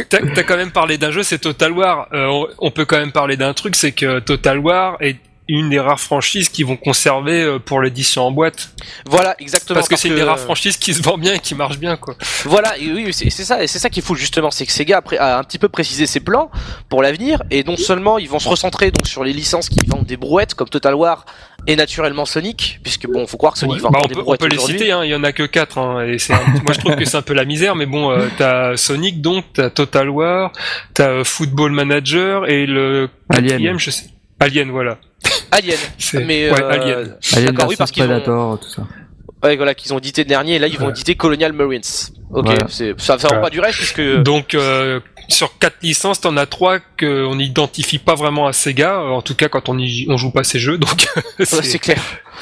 T'as 0.07 0.43
quand 0.43 0.55
même 0.57 0.69
parlé 0.71 0.99
d'un 0.99 1.09
jeu, 1.09 1.23
c'est 1.23 1.39
Total 1.39 1.71
War. 1.71 2.07
Euh, 2.13 2.45
on 2.59 2.69
peut 2.69 2.85
quand 2.85 2.97
même 2.99 3.11
parler 3.11 3.37
d'un 3.37 3.53
truc, 3.55 3.75
c'est 3.75 3.91
que 3.93 4.19
Total 4.19 4.59
War 4.59 4.97
est 4.99 5.15
une 5.47 5.69
des 5.69 5.79
rares 5.79 5.99
franchises 5.99 6.49
qui 6.49 6.63
vont 6.63 6.75
conserver 6.75 7.41
euh, 7.41 7.60
pour 7.60 7.81
l'édition 7.81 8.23
en 8.23 8.31
boîte. 8.31 8.69
Voilà, 9.08 9.36
exactement. 9.39 9.75
Parce 9.75 9.88
que 9.88 9.95
c'est 9.95 10.08
une 10.08 10.15
des 10.15 10.23
rares 10.23 10.39
franchises 10.39 10.77
qui 10.77 10.93
se 10.93 11.01
vend 11.03 11.17
bien 11.17 11.34
et 11.34 11.39
qui 11.39 11.53
marche 11.55 11.77
bien, 11.77 11.97
quoi. 11.97 12.15
Voilà, 12.45 12.77
et 12.79 12.91
oui, 12.91 13.13
c'est 13.13 13.29
ça, 13.29 13.63
et 13.63 13.67
c'est 13.67 13.79
ça 13.79 13.89
qu'il 13.89 14.01
faut 14.03 14.15
justement, 14.15 14.49
c'est 14.51 14.65
que 14.65 14.71
Sega 14.71 15.01
a 15.19 15.38
un 15.38 15.43
petit 15.43 15.60
peu 15.60 15.69
précisé 15.69 16.05
ses 16.08 16.19
plans 16.19 16.49
pour 16.89 17.03
l'avenir, 17.03 17.43
et 17.51 17.63
non 17.63 17.77
seulement 17.77 18.17
ils 18.17 18.27
vont 18.29 18.39
se 18.39 18.49
recentrer 18.49 18.91
donc 18.91 19.05
sur 19.08 19.23
les 19.23 19.34
licences 19.34 19.69
qui 19.69 19.81
vendent 19.86 20.05
des 20.05 20.17
brouettes 20.17 20.53
comme 20.55 20.69
Total 20.69 20.95
War 20.95 21.25
et 21.67 21.75
naturellement 21.75 22.25
Sonic, 22.25 22.79
puisque 22.84 23.08
bon, 23.08 23.25
faut 23.27 23.38
croire 23.38 23.53
que 23.53 23.60
Sonic 23.60 23.75
Ouais. 23.75 23.81
vend 23.81 23.89
Bah, 23.91 23.99
on, 24.03 24.08
des 24.08 24.13
peut, 24.15 24.19
on 24.21 24.23
brouettes 24.23 24.39
peut 24.39 24.47
les 24.47 24.58
citer, 24.58 24.91
hein. 24.91 25.03
il 25.03 25.10
y 25.10 25.15
en 25.15 25.23
a 25.23 25.31
que 25.31 25.43
quatre. 25.43 25.77
Hein, 25.77 26.05
et 26.08 26.19
c'est 26.19 26.34
un- 26.34 26.41
moi 26.63 26.73
je 26.73 26.79
trouve 26.79 26.95
que 26.95 27.05
c'est 27.05 27.17
un 27.17 27.21
peu 27.23 27.34
la 27.34 27.45
misère, 27.45 27.75
mais 27.75 27.86
bon, 27.86 28.12
euh, 28.12 28.27
t'as 28.38 28.77
Sonic 28.77 29.21
donc, 29.21 29.45
t'as 29.53 29.69
Total 29.69 30.10
War, 30.10 30.51
t'as 30.93 31.23
Football 31.23 31.71
Manager 31.71 32.47
et 32.49 32.65
le 32.65 33.10
Alien. 33.29 33.49
quatrième, 33.49 33.79
je 33.79 33.89
sais. 33.91 34.05
Alien, 34.39 34.69
voilà. 34.69 34.97
Alien. 35.51 35.77
C'est- 35.97 36.23
Mais 36.25 36.51
ouais, 36.51 36.61
euh, 36.61 36.69
Alien. 36.69 37.15
Alien 37.33 37.53
D'accord, 37.53 37.69
oui, 37.69 37.75
versus 37.75 37.77
parce 37.77 37.91
qu'ils 37.91 38.03
ont, 38.03 38.07
Predator, 38.07 38.59
tout 38.59 38.69
ça. 38.69 38.83
Ouais, 39.43 39.55
voilà, 39.55 39.73
qu'ils 39.75 39.93
ont 39.93 39.97
édité 39.97 40.23
le 40.23 40.29
dernier, 40.29 40.55
et 40.55 40.59
là 40.59 40.67
ils 40.67 40.77
vont 40.77 40.85
Ouais. 40.85 40.91
éditer 40.91 41.15
Colonial 41.15 41.53
Marines. 41.53 41.81
Ok, 42.31 42.45
Voilà. 42.45 42.65
c'est 42.69 42.99
ça, 42.99 43.17
ça 43.19 43.31
Ouais. 43.31 43.41
pas 43.41 43.49
du 43.49 43.59
rêve 43.59 43.73
puisque 43.75 44.01
Donc 44.23 44.55
euh, 44.55 44.99
sur 45.29 45.57
quatre 45.57 45.77
licences, 45.83 46.21
t'en 46.21 46.35
as 46.37 46.45
trois 46.47 46.79
qu'on 46.99 47.35
n'identifie 47.35 47.97
pas 47.99 48.15
vraiment 48.15 48.47
à 48.47 48.53
Sega. 48.53 48.99
En 48.99 49.21
tout 49.21 49.35
cas, 49.35 49.47
quand 49.47 49.69
on 49.69 49.77
y, 49.77 50.05
on 50.09 50.17
joue 50.17 50.31
pas 50.31 50.43
ces 50.43 50.59
jeux, 50.59 50.77
donc 50.77 51.05
Ouais, 51.39 51.45
c'est 51.45 51.79
clair. 51.79 52.01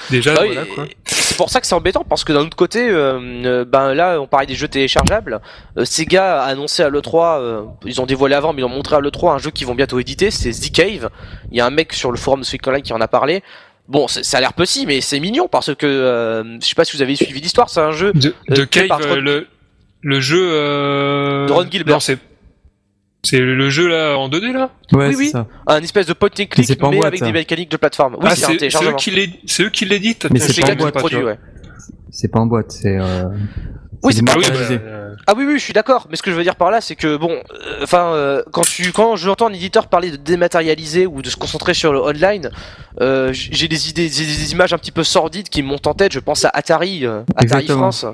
déjà 0.09 0.33
Bah 0.33 0.41
voilà 0.45 0.63
C'est 1.05 1.37
pour 1.37 1.49
ça 1.49 1.59
que 1.61 1.67
c'est 1.67 1.75
embêtant 1.75 2.05
parce 2.07 2.23
que 2.23 2.31
d'un 2.33 2.41
autre 2.41 2.55
côté, 2.55 2.89
euh, 2.89 3.19
euh, 3.45 3.65
ben 3.65 3.93
là, 3.93 4.19
on 4.21 4.27
parlait 4.27 4.47
des 4.47 4.55
jeux 4.55 4.67
téléchargeables. 4.67 5.41
Euh, 5.77 5.85
Sega 5.85 6.41
a 6.43 6.45
annoncé 6.47 6.81
à 6.83 6.89
l'E3, 6.89 7.39
euh, 7.39 7.61
ils 7.85 7.99
ont 8.01 8.05
dévoilé 8.05 8.35
avant, 8.35 8.53
mais 8.53 8.61
ils 8.61 8.65
ont 8.65 8.69
montré 8.69 8.95
à 8.95 8.99
l'E3 8.99 9.35
un 9.35 9.37
jeu 9.37 9.51
qu'ils 9.51 9.67
vont 9.67 9.75
bientôt 9.75 9.99
éditer, 9.99 10.31
c'est 10.31 10.51
The 10.51 10.71
Cave. 10.71 11.09
Il 11.51 11.57
y 11.57 11.61
a 11.61 11.65
un 11.65 11.69
mec 11.71 11.93
sur 11.93 12.11
le 12.11 12.17
forum 12.17 12.39
de 12.41 12.45
Sonic 12.45 12.65
Online 12.67 12.81
qui 12.81 12.93
en 12.93 13.01
a 13.01 13.07
parlé. 13.07 13.43
Bon, 13.87 14.07
c'est- 14.07 14.23
ça 14.23 14.37
a 14.37 14.41
l'air 14.41 14.53
petit, 14.53 14.85
mais 14.85 15.01
c'est 15.01 15.19
mignon 15.19 15.47
parce 15.49 15.75
que 15.75 15.85
euh, 15.85 16.43
je 16.61 16.65
sais 16.65 16.75
pas 16.75 16.85
si 16.85 16.95
vous 16.95 17.01
avez 17.01 17.15
suivi 17.15 17.41
l'histoire. 17.41 17.69
C'est 17.69 17.81
un 17.81 17.91
jeu 17.91 18.13
De, 18.13 18.29
euh, 18.49 18.55
de 18.55 18.61
fait 18.61 18.67
Cave, 18.67 18.87
par 18.87 19.01
euh, 19.01 19.19
le, 19.19 19.47
le 20.01 20.19
jeu. 20.19 20.41
Euh... 20.41 21.47
De 21.47 21.51
Ron 21.51 21.65
Gilbert. 21.69 21.95
Non, 21.95 21.99
c'est 21.99 22.17
c'est 23.25 23.39
le 23.39 23.69
jeu 23.69 23.87
là 23.87 24.17
en 24.17 24.27
2D 24.29 24.51
là? 24.51 24.69
Ouais, 24.91 25.07
Oui, 25.07 25.11
c'est 25.13 25.17
oui. 25.17 25.29
ça. 25.29 25.47
un 25.67 25.81
espèce 25.81 26.05
de 26.07 26.13
point 26.13 26.27
and 26.29 26.33
Mais 26.39 26.45
click, 26.47 26.65
c'est 26.67 26.75
pas 26.75 26.87
en 26.87 26.91
mais 26.91 26.97
boîte, 26.97 27.07
avec 27.07 27.19
ça. 27.19 27.25
des 27.25 27.31
mécaniques 27.31 27.71
de 27.71 27.77
plateforme. 27.77 28.15
Oui, 28.15 28.21
ah, 28.23 28.35
c'est 28.35 28.45
un 28.45 28.57
c'est 28.59 28.69
c'est 28.69 28.83
eux 28.85 28.93
qui 28.97 29.11
l'é- 29.11 29.39
c'est 29.45 29.63
eux 29.63 29.69
qui 29.69 29.85
l'éditent? 29.85 30.27
Mais 30.31 30.39
c'est 30.39 30.61
pas 30.61 30.71
en 30.73 30.75
boîte, 30.75 31.01
ouais. 31.03 31.39
c'est 32.09 32.27
pas 32.29 32.39
en 32.39 32.45
boîte, 32.47 32.71
c'est. 32.71 32.97
Euh, 32.99 33.23
Oui, 34.03 34.13
c'est 34.13 34.21
Ah 34.29 34.35
oui, 34.37 34.45
bah, 34.49 34.57
euh, 34.69 35.15
Ah 35.27 35.33
oui, 35.35 35.45
oui, 35.47 35.53
je 35.59 35.63
suis 35.63 35.73
d'accord. 35.73 36.07
Mais 36.09 36.17
ce 36.17 36.21
que 36.23 36.29
je 36.31 36.35
veux 36.35 36.43
dire 36.43 36.55
par 36.55 36.71
là, 36.71 36.81
c'est 36.81 36.95
que 36.95 37.15
bon, 37.15 37.31
euh, 37.31 37.79
enfin, 37.83 38.13
euh, 38.13 38.43
quand 38.51 38.63
tu, 38.63 38.91
quand 38.91 39.15
j'entends 39.15 39.47
un 39.47 39.53
éditeur 39.53 39.87
parler 39.87 40.11
de 40.11 40.17
dématérialiser 40.17 41.05
ou 41.07 41.21
de 41.21 41.29
se 41.29 41.37
concentrer 41.37 41.73
sur 41.73 41.93
le 41.93 41.99
online, 42.01 42.49
euh, 43.01 43.29
j'ai 43.33 43.67
des 43.67 43.89
idées, 43.89 44.09
j'ai 44.09 44.25
des 44.25 44.51
images 44.51 44.73
un 44.73 44.77
petit 44.77 44.91
peu 44.91 45.03
sordides 45.03 45.47
qui 45.49 45.63
me 45.63 45.67
montent 45.67 45.87
en 45.87 45.93
tête. 45.93 46.11
Je 46.13 46.19
pense 46.19 46.43
à 46.45 46.49
Atari, 46.49 47.05
euh, 47.05 47.21
Atari 47.37 47.43
Exactement. 47.61 47.91
France. 47.91 48.05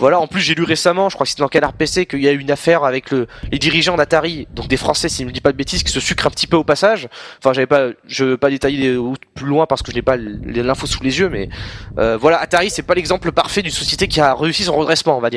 voilà. 0.00 0.18
En 0.18 0.26
plus, 0.26 0.40
j'ai 0.40 0.54
lu 0.54 0.62
récemment, 0.64 1.08
je 1.10 1.14
crois 1.14 1.24
que 1.24 1.30
c'était 1.30 1.42
dans 1.42 1.48
Canard 1.48 1.74
PC, 1.74 2.06
qu'il 2.06 2.22
y 2.22 2.28
a 2.28 2.32
eu 2.32 2.38
une 2.38 2.50
affaire 2.50 2.84
avec 2.84 3.10
le, 3.10 3.26
les 3.52 3.58
dirigeants 3.58 3.96
d'Atari, 3.96 4.48
donc 4.54 4.68
des 4.68 4.76
Français, 4.78 5.08
si 5.10 5.18
je 5.18 5.22
ne 5.24 5.28
me 5.28 5.32
dis 5.34 5.40
pas 5.42 5.52
de 5.52 5.56
bêtises, 5.58 5.82
qui 5.82 5.92
se 5.92 6.00
sucrent 6.00 6.26
un 6.26 6.30
petit 6.30 6.46
peu 6.46 6.56
au 6.56 6.64
passage. 6.64 7.08
Enfin, 7.38 7.52
j'avais 7.52 7.66
pas, 7.66 7.88
je 8.06 8.24
veux 8.24 8.36
pas 8.38 8.48
détailler 8.50 8.78
les- 8.78 8.98
plus 9.34 9.46
loin 9.46 9.66
parce 9.66 9.82
que 9.82 9.90
je 9.90 9.96
n'ai 9.96 10.02
pas 10.02 10.16
l'info 10.16 10.86
sous 10.86 11.02
les 11.02 11.18
yeux, 11.18 11.28
mais 11.28 11.48
euh, 11.98 12.16
voilà, 12.16 12.38
Atari, 12.40 12.70
c'est 12.70 12.82
pas 12.82 12.94
l'exemple 12.94 13.30
parfait 13.32 13.62
d'une 13.62 13.72
société 13.72 14.08
qui 14.08 14.20
a 14.20 14.34
réussi 14.34 14.62
son 14.64 14.76
redressement, 14.76 15.16
on 15.18 15.20
va 15.20 15.30
dire. 15.30 15.33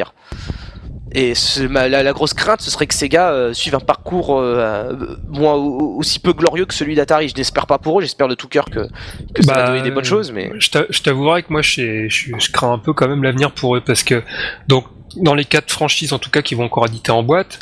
Et 1.14 1.36
ce- 1.36 1.64
ma- 1.64 1.88
la, 1.88 2.04
la 2.04 2.12
grosse 2.12 2.34
crainte, 2.34 2.62
ce 2.62 2.70
serait 2.70 2.86
que 2.86 2.94
Sega 2.94 3.30
euh, 3.32 3.54
suive 3.54 3.76
un 3.76 3.80
parcours 3.80 4.38
euh, 4.38 4.56
euh, 4.58 5.16
moins 5.30 5.54
au- 5.54 5.96
aussi 5.98 6.20
peu 6.20 6.34
glorieux 6.34 6.66
que 6.66 6.74
celui 6.74 6.96
d'Atari. 6.96 7.30
Je 7.30 7.36
n'espère 7.36 7.66
pas 7.66 7.78
pour 7.78 8.00
eux, 8.00 8.02
j'espère 8.02 8.28
de 8.28 8.36
tout 8.36 8.50
cœur 8.50 8.66
que, 8.66 8.82
que 9.34 9.42
ça 9.42 9.54
Bah, 9.54 9.62
va 9.62 9.68
donner 9.70 9.82
des 9.84 9.92
bonnes 9.92 10.04
choses, 10.04 10.32
mais 10.34 10.52
Je 10.60 10.70
t'a- 10.70 10.86
je 10.90 11.02
t'avouerai 11.02 11.44
que 11.44 11.48
moi, 11.52 11.62
je 11.62 12.52
crains 12.52 12.74
un 12.74 12.78
peu 12.78 12.92
quand 12.94 13.08
même 13.08 13.24
l'avenir 13.24 13.52
pour 13.52 13.76
eux 13.78 13.82
parce 13.82 14.04
que, 14.04 14.22
donc, 14.68 14.86
dans 15.16 15.34
les 15.34 15.46
quatre 15.46 15.72
franchises 15.72 16.12
en 16.14 16.20
tout 16.20 16.30
cas 16.30 16.42
qui 16.42 16.54
vont 16.56 16.66
encore 16.66 16.86
éditer 16.88 17.12
en 17.12 17.24
boîte, 17.24 17.60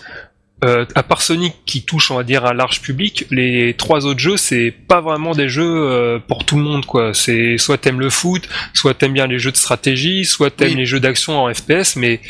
euh, 0.63 0.85
à 0.95 1.03
part 1.03 1.21
Sonic 1.21 1.53
qui 1.65 1.83
touche, 1.83 2.11
on 2.11 2.15
va 2.15 2.23
dire, 2.23 2.45
un 2.45 2.53
large 2.53 2.81
public, 2.81 3.25
les 3.29 3.73
trois 3.73 4.05
autres 4.05 4.19
jeux, 4.19 4.37
c'est 4.37 4.71
pas 4.71 5.01
vraiment 5.01 5.33
des 5.33 5.49
jeux 5.49 5.63
euh, 5.65 6.19
pour 6.19 6.45
tout 6.45 6.55
le 6.55 6.63
monde, 6.63 6.85
quoi. 6.85 7.13
C'est 7.13 7.57
soit 7.57 7.77
t'aimes 7.77 7.99
le 7.99 8.09
foot, 8.09 8.47
soit 8.73 8.93
t'aimes 8.93 9.13
bien 9.13 9.27
les 9.27 9.37
jeux 9.37 9.51
de 9.51 9.57
stratégie, 9.57 10.23
soit 10.25 10.49
t'aimes 10.51 10.69
Oui. 10.69 10.75
les 10.77 10.85
jeux 10.85 10.99
d'action 10.99 11.43
en 11.43 11.53
FPS, 11.53 11.97
mais 11.97 12.21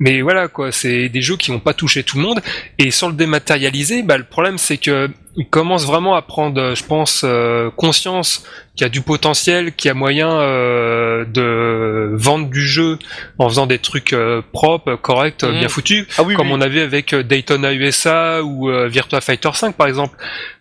mais 0.00 0.22
voilà 0.22 0.46
quoi, 0.46 0.70
c'est 0.70 1.08
des 1.08 1.20
jeux 1.20 1.36
qui 1.36 1.50
vont 1.50 1.58
pas 1.58 1.74
toucher 1.74 2.04
tout 2.04 2.18
le 2.18 2.22
monde. 2.22 2.40
Et 2.78 2.92
sans 2.92 3.08
le 3.08 3.14
dématérialiser, 3.14 4.02
bah, 4.02 4.16
le 4.16 4.24
problème 4.24 4.56
c'est 4.56 4.76
que 4.78 5.10
ils 5.36 5.48
commencent 5.48 5.86
vraiment 5.86 6.14
à 6.14 6.22
prendre, 6.22 6.74
je 6.74 6.84
pense, 6.84 7.22
euh, 7.24 7.70
conscience 7.76 8.44
qu'il 8.78 8.84
y 8.84 8.86
a 8.86 8.90
du 8.90 9.00
potentiel, 9.00 9.72
qu'il 9.74 9.88
y 9.88 9.90
a 9.90 9.94
moyen 9.94 10.30
euh, 10.30 11.24
de 11.24 12.12
vendre 12.14 12.48
du 12.48 12.60
jeu 12.62 12.96
en 13.38 13.48
faisant 13.48 13.66
des 13.66 13.80
trucs 13.80 14.12
euh, 14.12 14.40
propres, 14.52 14.94
corrects, 14.94 15.42
Mhm. 15.42 15.58
bien 15.58 15.68
foutus, 15.68 16.06
ah 16.16 16.22
oui, 16.22 16.34
comme 16.34 16.46
oui. 16.46 16.54
on 16.56 16.60
a 16.60 16.68
vu 16.68 16.78
avec 16.80 17.12
euh, 17.12 17.24
Daytona 17.24 17.72
USA 17.74 18.40
ou 18.44 18.70
euh, 18.70 18.86
Virtua 18.86 19.20
Fighter 19.20 19.50
5 19.52 19.74
par 19.74 19.88
exemple. 19.88 20.16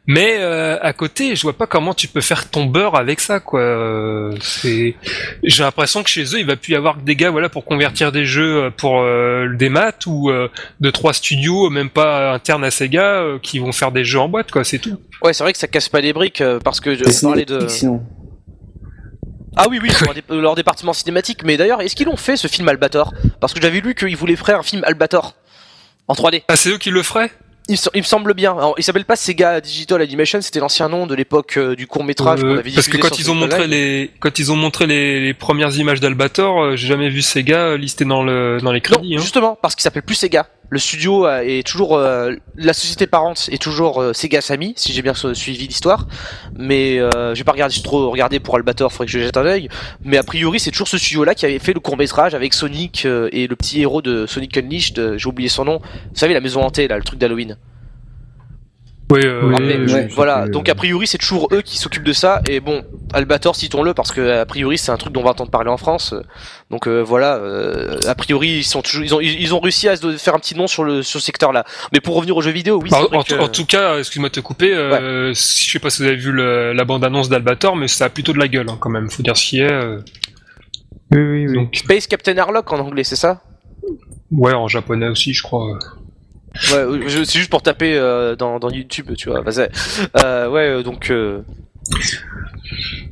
Mais 0.09 0.37
euh, 0.39 0.77
à 0.81 0.93
côté, 0.93 1.35
je 1.35 1.41
vois 1.41 1.51
pas 1.53 1.67
comment 1.67 1.93
tu 1.93 2.07
peux 2.07 2.21
faire 2.21 2.49
ton 2.49 2.65
beurre 2.65 2.95
avec 2.95 3.19
ça, 3.19 3.41
quoi. 3.41 3.59
Euh, 3.59 4.31
C'est, 4.39 4.95
j'ai 5.43 5.63
l'impression 5.63 6.01
que 6.01 6.09
chez 6.09 6.23
eux, 6.23 6.39
il 6.39 6.45
va 6.45 6.55
plus 6.55 6.71
y 6.71 6.75
avoir 6.77 6.95
que 6.95 7.01
des 7.01 7.17
gars, 7.17 7.29
voilà, 7.29 7.49
pour 7.49 7.65
convertir 7.65 8.13
des 8.13 8.23
jeux 8.25 8.63
euh, 8.63 8.69
pour 8.69 9.01
euh, 9.01 9.49
des 9.53 9.67
maths 9.67 10.05
ou 10.07 10.29
euh, 10.29 10.47
de 10.79 10.89
trois 10.91 11.11
studios, 11.11 11.69
même 11.69 11.89
pas 11.89 12.31
internes 12.33 12.63
à 12.63 12.71
Sega, 12.71 13.03
euh, 13.21 13.37
qui 13.39 13.59
vont 13.59 13.73
faire 13.73 13.91
des 13.91 14.05
jeux 14.05 14.19
en 14.21 14.29
boîte, 14.29 14.49
quoi. 14.49 14.63
C'est 14.63 14.79
tout. 14.79 14.97
Ouais, 15.21 15.33
c'est 15.33 15.43
vrai 15.43 15.51
que 15.51 15.59
ça 15.59 15.67
casse 15.67 15.89
pas 15.89 15.99
les 15.99 16.13
briques 16.13 16.39
euh, 16.39 16.59
parce 16.63 16.79
que 16.79 16.95
C'est 17.11 17.25
on 17.25 17.29
parlait 17.29 17.43
de. 17.45 17.67
sinon. 17.67 18.01
Ah 19.57 19.67
oui, 19.69 19.79
oui, 19.81 19.89
leur, 20.01 20.13
dé- 20.13 20.23
leur 20.29 20.55
département 20.55 20.93
cinématique. 20.93 21.43
Mais 21.43 21.57
d'ailleurs, 21.57 21.81
est-ce 21.81 21.95
qu'ils 21.95 22.05
l'ont 22.07 22.17
fait 22.17 22.37
ce 22.37 22.47
film 22.47 22.67
Albator? 22.69 23.13
Parce 23.39 23.53
que 23.53 23.61
j'avais 23.61 23.79
lu 23.81 23.95
qu'ils 23.95 24.15
voulaient 24.17 24.35
faire 24.35 24.59
un 24.59 24.63
film 24.63 24.83
Albator 24.85 25.33
en 26.07 26.13
3D. 26.13 26.43
Ah, 26.47 26.55
c'est 26.55 26.69
eux 26.69 26.77
qui 26.77 26.89
le 26.91 27.03
feraient? 27.03 27.31
Il, 27.69 27.73
me 27.73 27.77
sem- 27.77 27.91
il 27.95 27.99
me 28.01 28.05
semble 28.05 28.33
bien. 28.33 28.51
Alors, 28.53 28.75
il 28.77 28.83
s'appelle 28.83 29.03
pas 29.03 29.17
Sega 29.17 29.59
Digital 29.59 30.01
Animation, 30.01 30.39
c'était 30.41 30.61
l'ancien 30.61 30.87
nom 30.87 31.05
de 31.05 31.13
l'époque 31.13 31.57
euh, 31.57 31.75
du 31.75 31.85
court 31.85 32.05
métrage 32.05 32.39
qu'on 32.39 32.47
Euh, 32.55 32.59
avait 32.59 32.71
parce 32.71 32.87
que 32.87 32.95
quand 32.95 33.19
ils 33.19 33.29
ont 33.29 33.35
montré 33.35 33.59
Online. 33.63 33.69
les 33.71 34.11
quand 34.21 34.39
ils 34.39 34.51
ont 34.53 34.55
montré 34.55 34.87
les, 34.87 35.19
les 35.19 35.33
premières 35.33 35.75
images 35.77 35.99
d'Albator, 35.99 36.61
euh, 36.63 36.75
j'ai 36.77 36.87
jamais 36.87 37.09
vu 37.09 37.21
Sega 37.21 37.75
listé 37.75 38.05
dans 38.05 38.23
le 38.23 38.59
dans 38.61 38.71
les 38.71 38.79
Non, 38.79 38.83
crédits. 38.97 39.15
hein. 39.17 39.19
justement, 39.19 39.57
parce 39.61 39.75
qu'il 39.75 39.81
s'appelle 39.83 40.03
plus 40.03 40.15
Sega. 40.15 40.47
Le 40.69 40.79
studio 40.79 41.25
euh, 41.25 41.39
est 41.45 41.65
toujours 41.65 41.95
euh, 41.95 42.33
la 42.57 42.73
société 42.73 43.07
parente 43.07 43.47
est 43.51 43.61
toujours 43.61 44.01
euh, 44.01 44.11
Sega 44.13 44.41
Sammy, 44.41 44.73
si 44.75 44.91
j'ai 44.91 45.01
bien 45.01 45.13
su- 45.13 45.33
suivi 45.33 45.65
l'histoire. 45.65 46.07
Mais 46.57 46.99
euh, 46.99 47.33
j'ai 47.35 47.45
pas 47.45 47.53
regardé 47.53 47.73
j'ai 47.73 47.81
trop 47.83 48.09
regardé 48.11 48.39
pour 48.41 48.55
Albator, 48.55 48.91
faudrait 48.91 49.05
que 49.05 49.11
je 49.13 49.19
jette 49.19 49.37
un 49.37 49.45
œil. 49.45 49.69
Mais 50.03 50.17
a 50.17 50.23
priori, 50.23 50.59
c'est 50.59 50.71
toujours 50.71 50.89
ce 50.89 50.97
studio-là 50.97 51.35
qui 51.35 51.45
avait 51.45 51.59
fait 51.59 51.73
le 51.73 51.79
court 51.79 51.95
métrage 51.97 52.33
avec 52.35 52.53
Sonic 52.53 53.05
euh, 53.05 53.29
et 53.31 53.47
le 53.47 53.55
petit 53.55 53.81
héros 53.81 54.01
de 54.01 54.25
Sonic 54.25 54.57
Unleashed. 54.57 55.15
j'ai 55.17 55.27
oublié 55.27 55.47
son 55.47 55.63
nom. 55.63 55.79
Vous 55.79 56.15
savez 56.19 56.33
la 56.33 56.41
maison 56.41 56.61
hantée 56.61 56.87
là, 56.89 56.97
le 56.97 57.03
truc 57.03 57.17
d'Halloween. 57.19 57.57
Oui, 59.09 59.21
euh, 59.23 59.41
Oui, 59.45 59.53
Rappelez- 59.53 59.77
oui, 59.85 59.93
ouais, 59.93 60.07
je 60.09 60.15
voilà, 60.15 60.47
donc 60.49 60.67
euh, 60.67 60.73
a 60.73 60.75
priori 60.75 61.07
c'est 61.07 61.17
toujours 61.17 61.47
eux 61.53 61.61
qui 61.61 61.77
s'occupent 61.77 62.03
de 62.03 62.11
ça 62.11 62.41
et 62.45 62.59
bon 62.59 62.83
Albator 63.13 63.55
citons-le 63.55 63.93
parce 63.93 64.11
que 64.11 64.39
a 64.41 64.45
priori 64.45 64.77
c'est 64.77 64.91
un 64.91 64.97
truc 64.97 65.13
dont 65.13 65.21
on 65.21 65.23
va 65.23 65.29
entendre 65.29 65.49
parler 65.49 65.69
en 65.69 65.77
France 65.77 66.13
donc 66.71 66.89
euh, 66.89 67.01
voilà 67.03 67.35
euh, 67.37 67.99
a 68.05 68.15
priori 68.15 68.49
ils 68.57 68.63
sont 68.65 68.81
toujours 68.81 69.05
ils 69.05 69.15
ont 69.15 69.21
ils 69.21 69.53
ont 69.55 69.61
réussi 69.61 69.87
à 69.87 69.95
se 69.95 70.17
faire 70.17 70.35
un 70.35 70.39
petit 70.39 70.55
nom 70.55 70.67
sur 70.67 70.83
le 70.83 71.03
sur 71.03 71.21
ce 71.21 71.25
secteur 71.25 71.53
là 71.53 71.63
mais 71.93 72.01
pour 72.01 72.15
revenir 72.15 72.35
aux 72.35 72.41
jeux 72.41 72.51
vidéo 72.51 72.81
oui 72.83 72.89
Bah, 72.89 72.97
c'est 72.99 73.05
en, 73.05 73.07
vrai 73.07 73.17
en- 73.19 73.23
que- 73.23 73.41
en 73.43 73.47
tout 73.47 73.65
cas, 73.65 73.97
excuse-moi 73.97 74.27
de 74.27 74.33
te 74.33 74.39
couper, 74.41 74.73
euh, 74.73 75.33
si- 75.33 75.65
je 75.67 75.71
sais 75.71 75.79
pas 75.79 75.89
si 75.89 76.01
vous 76.01 76.07
avez 76.09 76.17
vu 76.17 76.33
le- 76.33 76.73
la 76.73 76.83
bande-annonce 76.83 77.29
d'Albator, 77.29 77.77
mais 77.77 77.87
ça 77.87 78.05
a 78.05 78.09
plutôt 78.09 78.33
de 78.33 78.39
la 78.39 78.49
gueule 78.49 78.67
hein, 78.69 78.77
quand 78.77 78.89
même, 78.89 79.09
faut 79.09 79.23
dire 79.23 79.37
ce 79.37 79.47
qu'il 79.47 79.59
y 79.59 79.61
est. 79.61 79.71
euh. 79.71 79.99
Oui, 81.13 81.19
oui, 81.21 81.47
oui. 81.47 81.53
Donc, 81.55 81.75
Space 81.77 82.07
Captain 82.07 82.37
Harlock 82.37 82.69
en 82.73 82.79
anglais 82.79 83.05
c'est 83.05 83.15
ça? 83.15 83.41
ouais, 84.31 84.53
en 84.53 84.67
japonais 84.67 85.07
aussi, 85.07 85.33
je 85.33 85.41
crois. 85.43 85.79
Ouais 86.73 87.09
c'est 87.25 87.39
juste 87.39 87.49
pour 87.49 87.61
taper 87.61 87.95
euh, 87.97 88.35
dans, 88.35 88.59
dans 88.59 88.69
YouTube 88.69 89.11
tu 89.17 89.29
vois 89.29 89.43
euh, 89.45 90.49
ouais 90.49 90.67
euh, 90.69 90.83
donc 90.83 91.09
euh, 91.11 91.41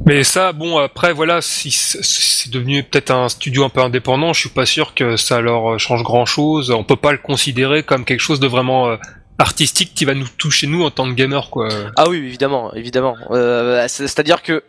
Mais 0.05 0.23
ça, 0.23 0.51
bon, 0.51 0.77
après, 0.77 1.13
voilà, 1.13 1.41
si 1.41 1.71
c'est 1.71 2.51
devenu 2.51 2.83
peut-être 2.83 3.11
un 3.11 3.29
studio 3.29 3.63
un 3.63 3.69
peu 3.69 3.79
indépendant, 3.81 4.33
je 4.33 4.41
suis 4.41 4.49
pas 4.49 4.65
sûr 4.65 4.93
que 4.93 5.15
ça 5.15 5.39
leur 5.41 5.79
change 5.79 6.03
grand-chose. 6.03 6.71
On 6.71 6.83
peut 6.83 6.95
pas 6.97 7.11
le 7.13 7.17
considérer 7.17 7.81
comme 7.83 8.03
quelque 8.05 8.19
chose 8.19 8.39
de 8.41 8.47
vraiment 8.47 8.97
artistique 9.37 9.93
qui 9.95 10.05
va 10.05 10.13
nous 10.13 10.27
toucher 10.37 10.67
nous 10.67 10.83
en 10.83 10.91
tant 10.91 11.05
que 11.09 11.13
gamers, 11.13 11.49
quoi. 11.49 11.69
Ah 11.95 12.09
oui, 12.09 12.17
évidemment, 12.17 12.73
évidemment. 12.73 13.15
Euh, 13.31 13.83
c'est- 13.87 14.07
C'est-à-dire 14.07 14.41
que 14.43 14.63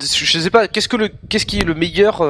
je 0.00 0.38
sais 0.38 0.50
pas, 0.50 0.68
qu'est-ce 0.68 0.88
que 0.88 0.96
le, 0.96 1.10
qu'est-ce 1.28 1.46
qui 1.46 1.60
est 1.60 1.64
le 1.64 1.74
meilleur, 1.74 2.22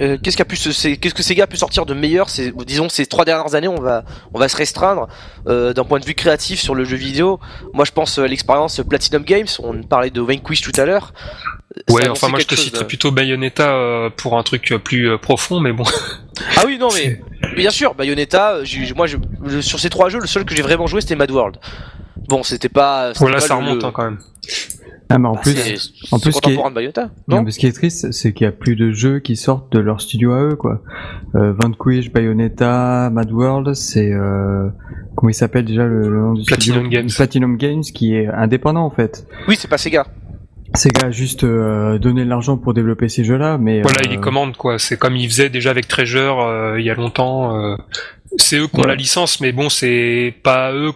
euh, 0.00 0.04
euh, 0.14 0.18
qu'est-ce 0.22 0.36
qui 0.36 0.42
a 0.42 0.44
pu, 0.44 0.56
se- 0.56 0.94
qu'est-ce 0.94 1.14
que 1.14 1.22
Sega 1.22 1.44
a 1.44 1.46
pu 1.46 1.56
sortir 1.56 1.86
de 1.86 1.94
meilleur, 1.94 2.28
c'est, 2.30 2.52
disons, 2.66 2.88
ces 2.88 3.06
trois 3.06 3.24
dernières 3.24 3.54
années, 3.54 3.68
on 3.68 3.80
va, 3.80 4.04
on 4.34 4.38
va 4.38 4.48
se 4.48 4.56
restreindre 4.56 5.08
euh, 5.46 5.72
d'un 5.72 5.84
point 5.84 5.98
de 6.00 6.04
vue 6.04 6.14
créatif 6.14 6.60
sur 6.60 6.74
le 6.74 6.84
jeu 6.84 6.96
vidéo. 6.96 7.40
Moi, 7.72 7.84
je 7.84 7.92
pense 7.92 8.18
à 8.18 8.26
l'expérience 8.26 8.80
Platinum 8.88 9.22
Games. 9.24 9.46
On 9.62 9.82
parlait 9.82 10.10
de 10.10 10.20
Vanquish 10.20 10.60
tout 10.60 10.72
à 10.78 10.84
l'heure. 10.84 11.12
Ouais, 11.90 12.08
enfin, 12.08 12.28
moi, 12.28 12.38
je 12.40 12.46
te 12.46 12.54
citerais 12.54 12.84
de- 12.84 12.88
plutôt 12.88 13.10
Bayonetta 13.10 13.68
euh, 13.74 14.08
pour 14.10 14.38
un 14.38 14.42
truc 14.42 14.72
euh, 14.72 14.78
plus 14.78 15.10
euh, 15.10 15.18
profond, 15.18 15.60
mais 15.60 15.72
bon. 15.72 15.84
Ah 16.56 16.62
oui, 16.66 16.78
non, 16.78 16.88
mais 16.94 17.20
bien 17.56 17.70
sûr, 17.70 17.94
Bayonetta. 17.94 18.58
moi, 18.94 19.06
je, 19.06 19.16
je- 19.46 19.60
sur 19.60 19.78
ces 19.78 19.90
trois 19.90 20.08
jeux, 20.08 20.20
le 20.20 20.26
seul 20.26 20.44
que 20.44 20.54
j'ai 20.54 20.62
vraiment 20.62 20.86
joué, 20.86 21.00
c'était 21.00 21.16
Mad 21.16 21.30
World. 21.30 21.56
Bon, 22.28 22.42
c'était 22.42 22.68
pas. 22.70 23.12
Voilà, 23.16 23.36
pas 23.38 23.46
ça 23.46 23.54
le- 23.54 23.60
remonte 23.66 23.84
hein, 23.84 23.92
quand 23.94 24.04
même. 24.04 24.18
Ah, 25.08 25.18
mais 25.18 25.28
en 25.28 25.34
bah, 25.34 25.40
plus, 25.42 25.92
en 26.10 26.18
plus, 26.18 26.32
ce 26.32 26.40
qui 26.40 26.50
est- 26.50 26.52
contemporain 26.54 26.70
de 26.70 26.74
Bayonetta, 26.74 27.10
non, 27.28 27.36
non 27.36 27.42
mais 27.44 27.50
ce 27.52 27.58
qui 27.60 27.66
est 27.66 27.72
triste, 27.72 28.10
c'est 28.12 28.32
qu'il 28.32 28.44
y 28.44 28.48
a 28.48 28.52
plus 28.52 28.74
de 28.74 28.90
jeux 28.90 29.20
qui 29.20 29.36
sortent 29.36 29.72
de 29.72 29.78
leur 29.78 30.00
studio 30.00 30.32
à 30.32 30.42
eux, 30.42 30.56
quoi. 30.56 30.82
Euh, 31.36 31.52
Vanquish, 31.52 32.10
Bayonetta, 32.12 33.10
Mad 33.12 33.30
World, 33.30 33.74
c'est 33.74 34.12
euh, 34.12 34.68
comment 35.14 35.30
il 35.30 35.34
s'appelle 35.34 35.64
déjà 35.64 35.84
le, 35.84 36.08
le 36.08 36.20
nom 36.20 36.32
du 36.34 36.42
Platinum 36.44 36.80
studio 36.86 36.90
Games. 37.00 37.08
Platinum 37.14 37.56
Games, 37.56 37.82
qui 37.82 38.16
est 38.16 38.26
indépendant 38.26 38.84
en 38.84 38.90
fait. 38.90 39.26
Oui, 39.46 39.54
c'est 39.56 39.68
pas 39.68 39.78
Sega. 39.78 40.06
Sega 40.74 41.06
a 41.06 41.10
juste 41.12 41.44
euh, 41.44 41.98
donné 41.98 42.24
de 42.24 42.28
l'argent 42.28 42.56
pour 42.58 42.74
développer 42.74 43.08
ces 43.08 43.22
jeux-là, 43.22 43.56
mais 43.58 43.82
Voilà, 43.82 43.98
euh, 44.00 44.06
il 44.06 44.10
les 44.10 44.18
commande, 44.18 44.56
quoi. 44.56 44.78
C'est 44.80 44.98
comme 44.98 45.14
ils 45.16 45.28
faisaient 45.28 45.48
déjà 45.50 45.70
avec 45.70 45.86
Treasure 45.86 46.40
euh, 46.42 46.80
il 46.80 46.84
y 46.84 46.90
a 46.90 46.94
longtemps. 46.94 47.56
euh, 47.56 47.76
c'est 48.38 48.58
eux 48.58 48.66
qui 48.66 48.76
ont 48.76 48.82
Ouais. 48.82 48.88
la 48.88 48.96
licence, 48.96 49.40
mais 49.40 49.52
bon, 49.52 49.68
c'est 49.68 50.34
pas 50.42 50.72
eux 50.72 50.90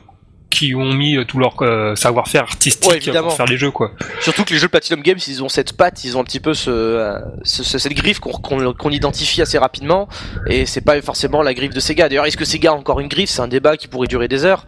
qui 0.50 0.74
ont 0.74 0.92
mis 0.92 1.16
euh, 1.16 1.24
tout 1.24 1.38
leur 1.38 1.54
euh, 1.62 1.94
savoir-faire 1.94 2.42
artistique 2.42 2.90
Ouais, 2.90 2.96
évidemment. 2.96 3.28
pour 3.28 3.36
faire 3.36 3.46
les 3.46 3.56
jeux, 3.56 3.70
quoi. 3.70 3.92
Surtout 4.20 4.44
que 4.44 4.52
les 4.52 4.58
jeux 4.58 4.68
Platinum 4.68 5.00
Games, 5.02 5.18
ils 5.28 5.42
ont 5.44 5.48
cette 5.48 5.72
patte, 5.76 6.04
ils 6.04 6.16
ont 6.16 6.20
un 6.20 6.24
petit 6.24 6.40
peu 6.40 6.54
ce, 6.54 6.70
euh, 6.70 7.18
ce- 7.44 7.62
ce- 7.62 7.78
cette 7.78 7.94
griffe 7.94 8.18
qu'on 8.18 8.32
qu'on- 8.32 8.72
qu'on 8.74 8.90
identifie 8.90 9.40
assez 9.42 9.58
rapidement, 9.58 10.08
et 10.46 10.66
c'est 10.66 10.80
pas 10.80 11.00
forcément 11.02 11.42
la 11.42 11.54
griffe 11.54 11.72
de 11.72 11.80
Sega. 11.80 12.08
D'ailleurs, 12.08 12.26
est-ce 12.26 12.36
que 12.36 12.44
Sega 12.44 12.70
a 12.70 12.74
encore 12.74 13.00
une 13.00 13.08
griffe? 13.08 13.30
C'est 13.30 13.42
un 13.42 13.48
débat 13.48 13.76
qui 13.76 13.86
pourrait 13.88 14.08
durer 14.08 14.28
des 14.28 14.44
heures. 14.44 14.66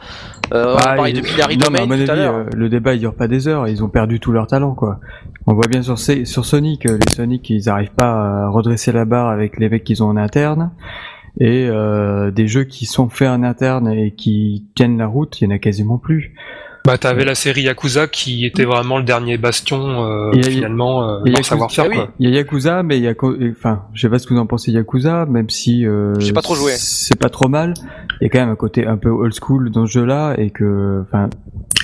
Euh, 0.54 0.74
on 0.74 0.76
Ah, 0.78 0.90
a 0.90 0.94
parlé 0.96 1.10
il- 1.12 1.16
de 1.20 1.26
Binary 1.26 1.56
non, 1.56 1.66
mais 1.70 1.80
Domain 1.80 1.94
à 1.94 1.98
mon 1.98 2.04
tout 2.04 2.10
à 2.10 2.14
avis, 2.14 2.22
l'heure. 2.22 2.34
euh, 2.34 2.44
le 2.54 2.68
débat 2.68 2.94
il 2.94 3.00
dure 3.00 3.14
pas 3.14 3.26
des 3.28 3.48
heures, 3.48 3.66
ils 3.68 3.82
ont 3.82 3.88
perdu 3.88 4.20
tout 4.20 4.32
leur 4.32 4.46
talent 4.46 4.74
quoi. 4.74 5.00
On 5.46 5.54
voit 5.54 5.66
bien 5.66 5.82
sur, 5.82 5.98
C- 5.98 6.24
sur 6.26 6.44
Sonic, 6.44 6.86
euh, 6.86 6.98
les 7.04 7.12
Sonic 7.12 7.48
ils 7.50 7.68
arrivent 7.68 7.90
pas 7.96 8.44
à 8.44 8.48
redresser 8.48 8.92
la 8.92 9.04
barre 9.04 9.28
avec 9.30 9.58
les 9.58 9.68
mecs 9.68 9.82
qu'ils 9.84 10.02
ont 10.02 10.08
en 10.08 10.16
interne. 10.16 10.70
Et 11.42 11.66
euh, 11.68 12.30
des 12.30 12.46
jeux 12.46 12.62
qui 12.62 12.86
sont 12.86 13.08
faits 13.08 13.28
en 13.28 13.42
interne 13.42 13.90
et 13.90 14.12
qui 14.12 14.68
tiennent 14.76 14.96
la 14.96 15.08
route, 15.08 15.40
il 15.40 15.44
y 15.44 15.46
en 15.48 15.50
a 15.50 15.58
quasiment 15.58 15.98
plus. 15.98 16.34
Bah, 16.84 16.98
t'avais 16.98 17.24
la 17.24 17.34
série 17.36 17.62
Yakuza 17.62 18.08
qui 18.08 18.44
était 18.44 18.64
vraiment 18.64 18.98
le 18.98 19.04
dernier 19.04 19.36
bastion, 19.38 20.04
euh, 20.04 20.32
Et 20.32 20.38
il 20.38 20.44
y 20.44 20.48
a- 20.48 20.50
finalement, 20.50 21.08
euh, 21.08 21.20
il 21.24 21.30
y 21.30 21.34
a 21.34 21.38
leur 21.38 21.44
savoir-faire, 21.44 21.84
Ah 21.88 21.94
oui. 21.94 22.00
Il 22.18 22.28
y 22.28 22.32
a 22.32 22.36
Yakuza, 22.38 22.82
mais 22.82 22.96
il 22.98 23.04
y 23.04 23.08
a, 23.08 23.14
co- 23.14 23.36
enfin, 23.56 23.84
je 23.94 24.00
sais 24.02 24.08
pas 24.08 24.18
ce 24.18 24.26
que 24.26 24.34
vous 24.34 24.40
en 24.40 24.46
pensez 24.46 24.72
Yakuza, 24.72 25.26
même 25.26 25.48
si 25.48 25.86
euh, 25.86 26.18
J'ai 26.18 26.32
pas 26.32 26.42
trop 26.42 26.56
joué. 26.56 26.72
C'est 26.76 27.14
pas 27.18 27.28
trop 27.28 27.48
mal. 27.48 27.74
il 28.20 28.24
y 28.24 28.26
a 28.26 28.28
quand 28.30 28.40
même 28.40 28.50
un 28.50 28.56
côté 28.56 28.86
un 28.86 28.96
peu 28.96 29.10
old 29.10 29.32
school 29.32 29.70
dans 29.70 29.86
ce 29.86 29.92
jeu-là 29.92 30.34
et 30.38 30.50
que, 30.50 31.02
enfin, 31.06 31.28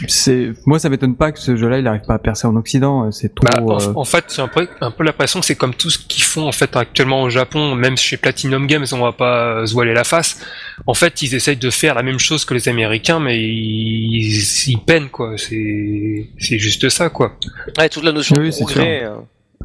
c'est, 0.07 0.53
moi 0.66 0.78
ça 0.78 0.88
m'étonne 0.88 1.16
pas 1.16 1.32
que 1.32 1.40
ce 1.40 1.57
jeu-là 1.57 1.78
il 1.78 1.84
n'arrive 1.84 2.03
pas 2.07 2.14
à 2.14 2.18
percer 2.18 2.46
en 2.46 2.55
Occident. 2.57 3.11
C'est 3.12 3.34
trop. 3.34 3.46
Bah, 3.46 3.61
en, 3.62 3.80
euh, 3.80 3.92
en 3.94 4.05
fait, 4.05 4.24
j'ai 4.34 4.42
un 4.42 4.49
peu, 4.49 4.66
un 4.80 4.90
peu 4.90 5.05
l'impression 5.05 5.40
que 5.40 5.46
c'est 5.46 5.55
comme 5.57 5.74
tout 5.74 5.90
ce 5.90 5.99
qu'ils 5.99 6.22
font 6.24 6.46
en 6.49 6.53
fait 6.53 6.74
actuellement 6.76 7.22
au 7.22 7.30
Japon, 7.30 7.74
même 7.74 7.96
chez 7.96 8.16
Platinum 8.16 8.66
Games, 8.66 8.84
on 8.92 8.99
va 9.03 9.12
pas 9.12 9.64
se 9.66 9.72
voiler 9.72 9.94
la 9.94 10.05
face. 10.05 10.40
En 10.87 10.95
fait, 10.95 11.22
ils 11.22 11.35
essayent 11.35 11.57
de 11.57 11.70
faire 11.70 11.95
la 11.95 12.03
même 12.03 12.18
chose 12.18 12.45
que 12.45 12.55
les 12.55 12.68
Américains, 12.68 13.20
mais 13.20 13.39
ils, 13.43 14.43
ils 14.68 14.79
peinent 14.79 15.09
quoi. 15.11 15.37
C'est, 15.37 16.26
c'est 16.39 16.59
juste 16.59 16.89
ça 16.89 17.09
quoi. 17.11 17.37
Ouais, 17.79 17.89
toute 17.89 18.05
la 18.05 18.12
notion 18.12 18.37
Oui, 18.37 18.47
de 18.47 18.51
c'est 18.53 18.64
progrès. 18.64 19.05
euh, 19.05 19.16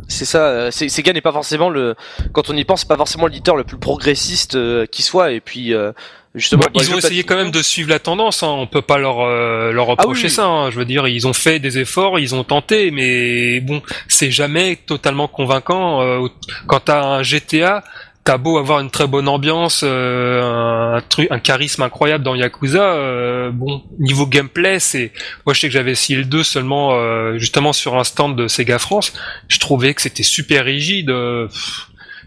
C'est 0.07 0.26
ça, 0.26 0.47
euh, 0.47 0.72
Sega 0.72 1.14
n'est 1.14 1.22
pas 1.22 1.32
forcément 1.32 1.70
le, 1.70 1.95
quand 2.32 2.49
on 2.49 2.55
y 2.57 2.66
pense, 2.66 2.82
c'est 2.82 2.88
pas 2.88 2.97
forcément 2.97 3.28
l'éditeur 3.28 3.55
le 3.55 3.64
plus 3.64 3.78
progressiste 3.78 4.55
euh, 4.55 4.86
qui 4.86 5.01
soit, 5.03 5.32
et 5.32 5.39
puis 5.39 5.74
euh, 5.74 5.91
justement. 6.36 6.64
Bon, 6.64 6.72
bah, 6.74 6.82
ils 6.84 6.93
ont 6.93 6.97
essayé 6.97 7.24
quand 7.24 7.36
même 7.36 7.51
de 7.51 7.61
suivre 7.61 7.89
la 7.89 7.99
tendance. 7.99 8.41
Hein. 8.43 8.47
On 8.49 8.66
peut 8.68 8.82
pas 8.82 8.97
leur 8.97 9.22
euh, 9.22 9.72
leur 9.72 9.86
reprocher 9.86 10.26
oui. 10.26 10.30
ça. 10.32 10.45
hein. 10.47 10.72
Je 10.72 10.78
veux 10.80 10.86
dire, 10.86 11.07
ils 11.07 11.28
ont 11.28 11.34
fait 11.34 11.59
des 11.59 11.78
efforts, 11.78 12.20
ils 12.20 12.34
ont 12.36 12.43
tenté, 12.43 12.91
mais 12.91 13.59
bon, 13.61 13.82
c'est 14.07 14.32
jamais 14.32 14.76
totalement 14.78 15.28
convaincant. 15.28 16.01
Euh, 16.01 16.28
quand 16.68 16.82
t'as 16.86 17.03
un 17.03 17.24
GTA, 17.24 17.84
t'as 18.24 18.38
beau 18.38 18.57
avoir 18.57 18.80
une 18.80 18.89
très 18.89 19.07
bonne 19.07 19.28
ambiance, 19.28 19.82
euh, 19.84 20.95
un 20.95 21.01
truc, 21.01 21.28
un 21.30 21.39
charisme 21.39 21.82
incroyable 21.82 22.24
dans 22.24 22.36
Yakuza. 22.36 22.93
euh, 22.93 23.51
bon, 23.51 23.84
niveau 23.99 24.26
gameplay, 24.26 24.80
c'est. 24.80 25.11
Moi, 25.45 25.53
je 25.53 25.59
sais 25.59 25.67
que 25.67 25.74
j'avais 25.74 25.91
essayé 25.91 26.17
le 26.17 26.26
2 26.26 26.43
seulement 26.43 26.93
euh, 26.93 27.38
justement 27.38 27.74
sur 27.74 27.97
un 27.97 28.03
stand 28.03 28.36
de 28.36 28.47
Sega 28.47 28.80
France. 28.80 29.13
Je 29.47 29.59
trouvais 29.59 29.93
que 29.93 30.01
c'était 30.01 30.24
super 30.24 30.65
rigide. 30.65 31.11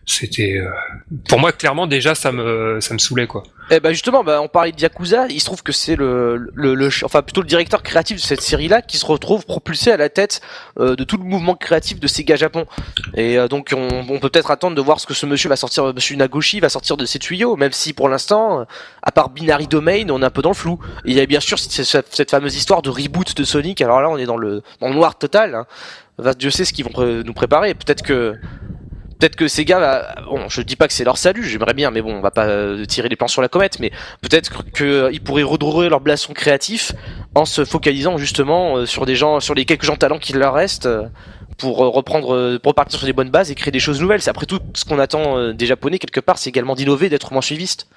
C'était 0.09 0.59
euh, 0.61 0.71
pour 1.29 1.41
moi 1.41 1.51
clairement 1.53 1.87
déjà 1.89 2.15
ça 2.15 2.31
me 2.33 2.79
ça 2.81 2.95
me 2.95 2.99
saoulait 2.99 3.27
quoi. 3.27 3.43
Eh 3.73 3.81
ben 3.81 3.91
justement, 3.91 4.23
bah, 4.23 4.41
on 4.41 4.47
parlait 4.47 4.71
de 4.71 4.81
Yakuza, 4.81 5.27
il 5.29 5.41
se 5.41 5.45
trouve 5.47 5.65
que 5.65 5.73
c'est 5.73 5.97
le, 5.97 6.53
le, 6.55 6.77
le- 6.77 6.89
enfin 7.03 7.21
plutôt 7.23 7.41
le 7.41 7.49
directeur 7.49 7.83
créatif 7.83 8.19
de 8.19 8.23
cette 8.23 8.41
série-là 8.41 8.81
qui 8.81 8.97
se 8.97 9.05
retrouve 9.05 9.45
propulsé 9.45 9.91
à 9.91 9.97
la 9.97 10.09
tête 10.09 10.41
euh, 10.79 10.95
de 10.95 11.03
tout 11.03 11.17
le 11.17 11.25
mouvement 11.25 11.57
créatif 11.57 11.99
de 11.99 12.07
Sega 12.07 12.37
Japon. 12.37 12.67
Et 13.15 13.37
euh, 13.37 13.49
donc 13.49 13.75
on, 13.77 14.05
on 14.09 14.21
peut 14.21 14.29
peut-être 14.29 14.53
attendre 14.53 14.77
de 14.77 14.81
voir 14.81 15.01
ce 15.01 15.07
que 15.09 15.15
ce 15.15 15.27
monsieur 15.27 15.49
va 15.49 15.57
sortir, 15.57 15.93
monsieur 15.93 16.15
Nagoshi 16.15 16.61
va 16.61 16.69
sortir 16.69 16.97
de 16.97 17.05
ses 17.07 17.19
tuyaux, 17.19 17.57
même 17.57 17.73
si 17.73 17.93
pour 17.93 18.09
l'instant, 18.09 18.61
euh, 18.61 18.65
à 19.03 19.11
part 19.11 19.31
Binary 19.31 19.67
Domain, 19.67 20.09
on 20.11 20.23
est 20.23 20.25
un 20.25 20.31
peu 20.31 20.43
dans 20.43 20.51
le 20.51 20.55
flou. 20.55 20.79
Il 21.05 21.15
y 21.15 21.21
a 21.21 21.27
bien 21.27 21.41
sûr 21.41 21.59
cette, 21.59 22.31
fameuse 22.31 22.55
histoire 22.55 22.83
de 22.83 22.91
reboot 22.91 23.37
de 23.37 23.43
Sonic. 23.43 23.81
Alors 23.81 24.01
là, 24.01 24.09
on 24.09 24.17
est 24.17 24.27
dans 24.27 24.37
le, 24.37 24.63
dans 24.81 24.89
le 24.91 24.95
noir 24.95 25.19
total. 25.19 25.57
Hein. 25.57 25.67
Va- 26.19 26.35
Dieu 26.35 26.51
sait 26.51 26.65
ce 26.65 26.73
qu'ils 26.73 26.85
vont 26.85 27.23
nous 27.25 27.35
préparer. 27.35 27.75
Peut-être 27.75 28.03
que 28.03 28.37
Peut-être 29.19 29.37
que 29.37 29.49
Sega 29.49 29.79
va. 29.79 30.15
Bon, 30.29 30.49
je 30.49 30.61
dis 30.61 30.77
pas 30.77 30.89
que 30.89 30.95
c'est 30.95 31.05
leur 31.05 31.17
salut, 31.17 31.45
j'aimerais 31.45 31.75
bien, 31.75 31.91
mais 31.91 32.03
bon, 32.03 32.15
on 32.15 32.21
va 32.21 32.31
pas 32.31 32.47
euh, 32.47 32.85
tirer 32.85 33.09
les 33.09 33.17
plans 33.17 33.29
sur 33.29 33.43
la 33.43 33.49
comète. 33.49 33.79
Mais 33.81 33.91
peut-être 34.21 34.65
qu'ils 34.73 35.21
pourraient 35.23 35.43
redorer 35.43 35.89
leur 35.89 36.01
blason 36.01 36.33
créatif 36.33 36.93
en 37.35 37.45
se 37.45 37.65
focalisant 37.65 38.19
justement 38.19 38.77
euh, 38.77 38.87
sur 38.87 39.07
des 39.07 39.17
gens, 39.17 39.41
sur 39.41 39.55
les 39.55 39.65
quelques 39.65 39.85
gens 39.85 39.95
de 39.95 39.99
talent 39.99 40.19
qui 40.19 40.33
leur 40.33 40.55
restent, 40.55 40.87
euh, 40.87 41.05
pour 41.57 41.83
euh, 41.83 41.89
reprendre, 41.89 42.35
euh, 42.35 42.59
pour 42.59 42.71
repartir 42.71 42.99
sur 42.99 43.07
des 43.07 43.13
bonnes 43.13 43.31
bases 43.31 43.51
et 43.51 43.55
créer 43.55 43.73
des 43.73 43.81
choses 43.81 44.01
nouvelles. 44.01 44.23
C'est 44.23 44.31
après 44.31 44.47
tout 44.47 44.61
ce 44.75 44.85
qu'on 44.85 44.99
attend 44.99 45.39
euh, 45.39 45.53
des 45.53 45.67
Japonais 45.67 45.99
quelque 45.99 46.21
part, 46.21 46.39
c'est 46.39 46.51
également 46.51 46.75
d'innover, 46.75 47.09
d'être 47.09 47.33
moins 47.33 47.43
suiviste. 47.43 47.89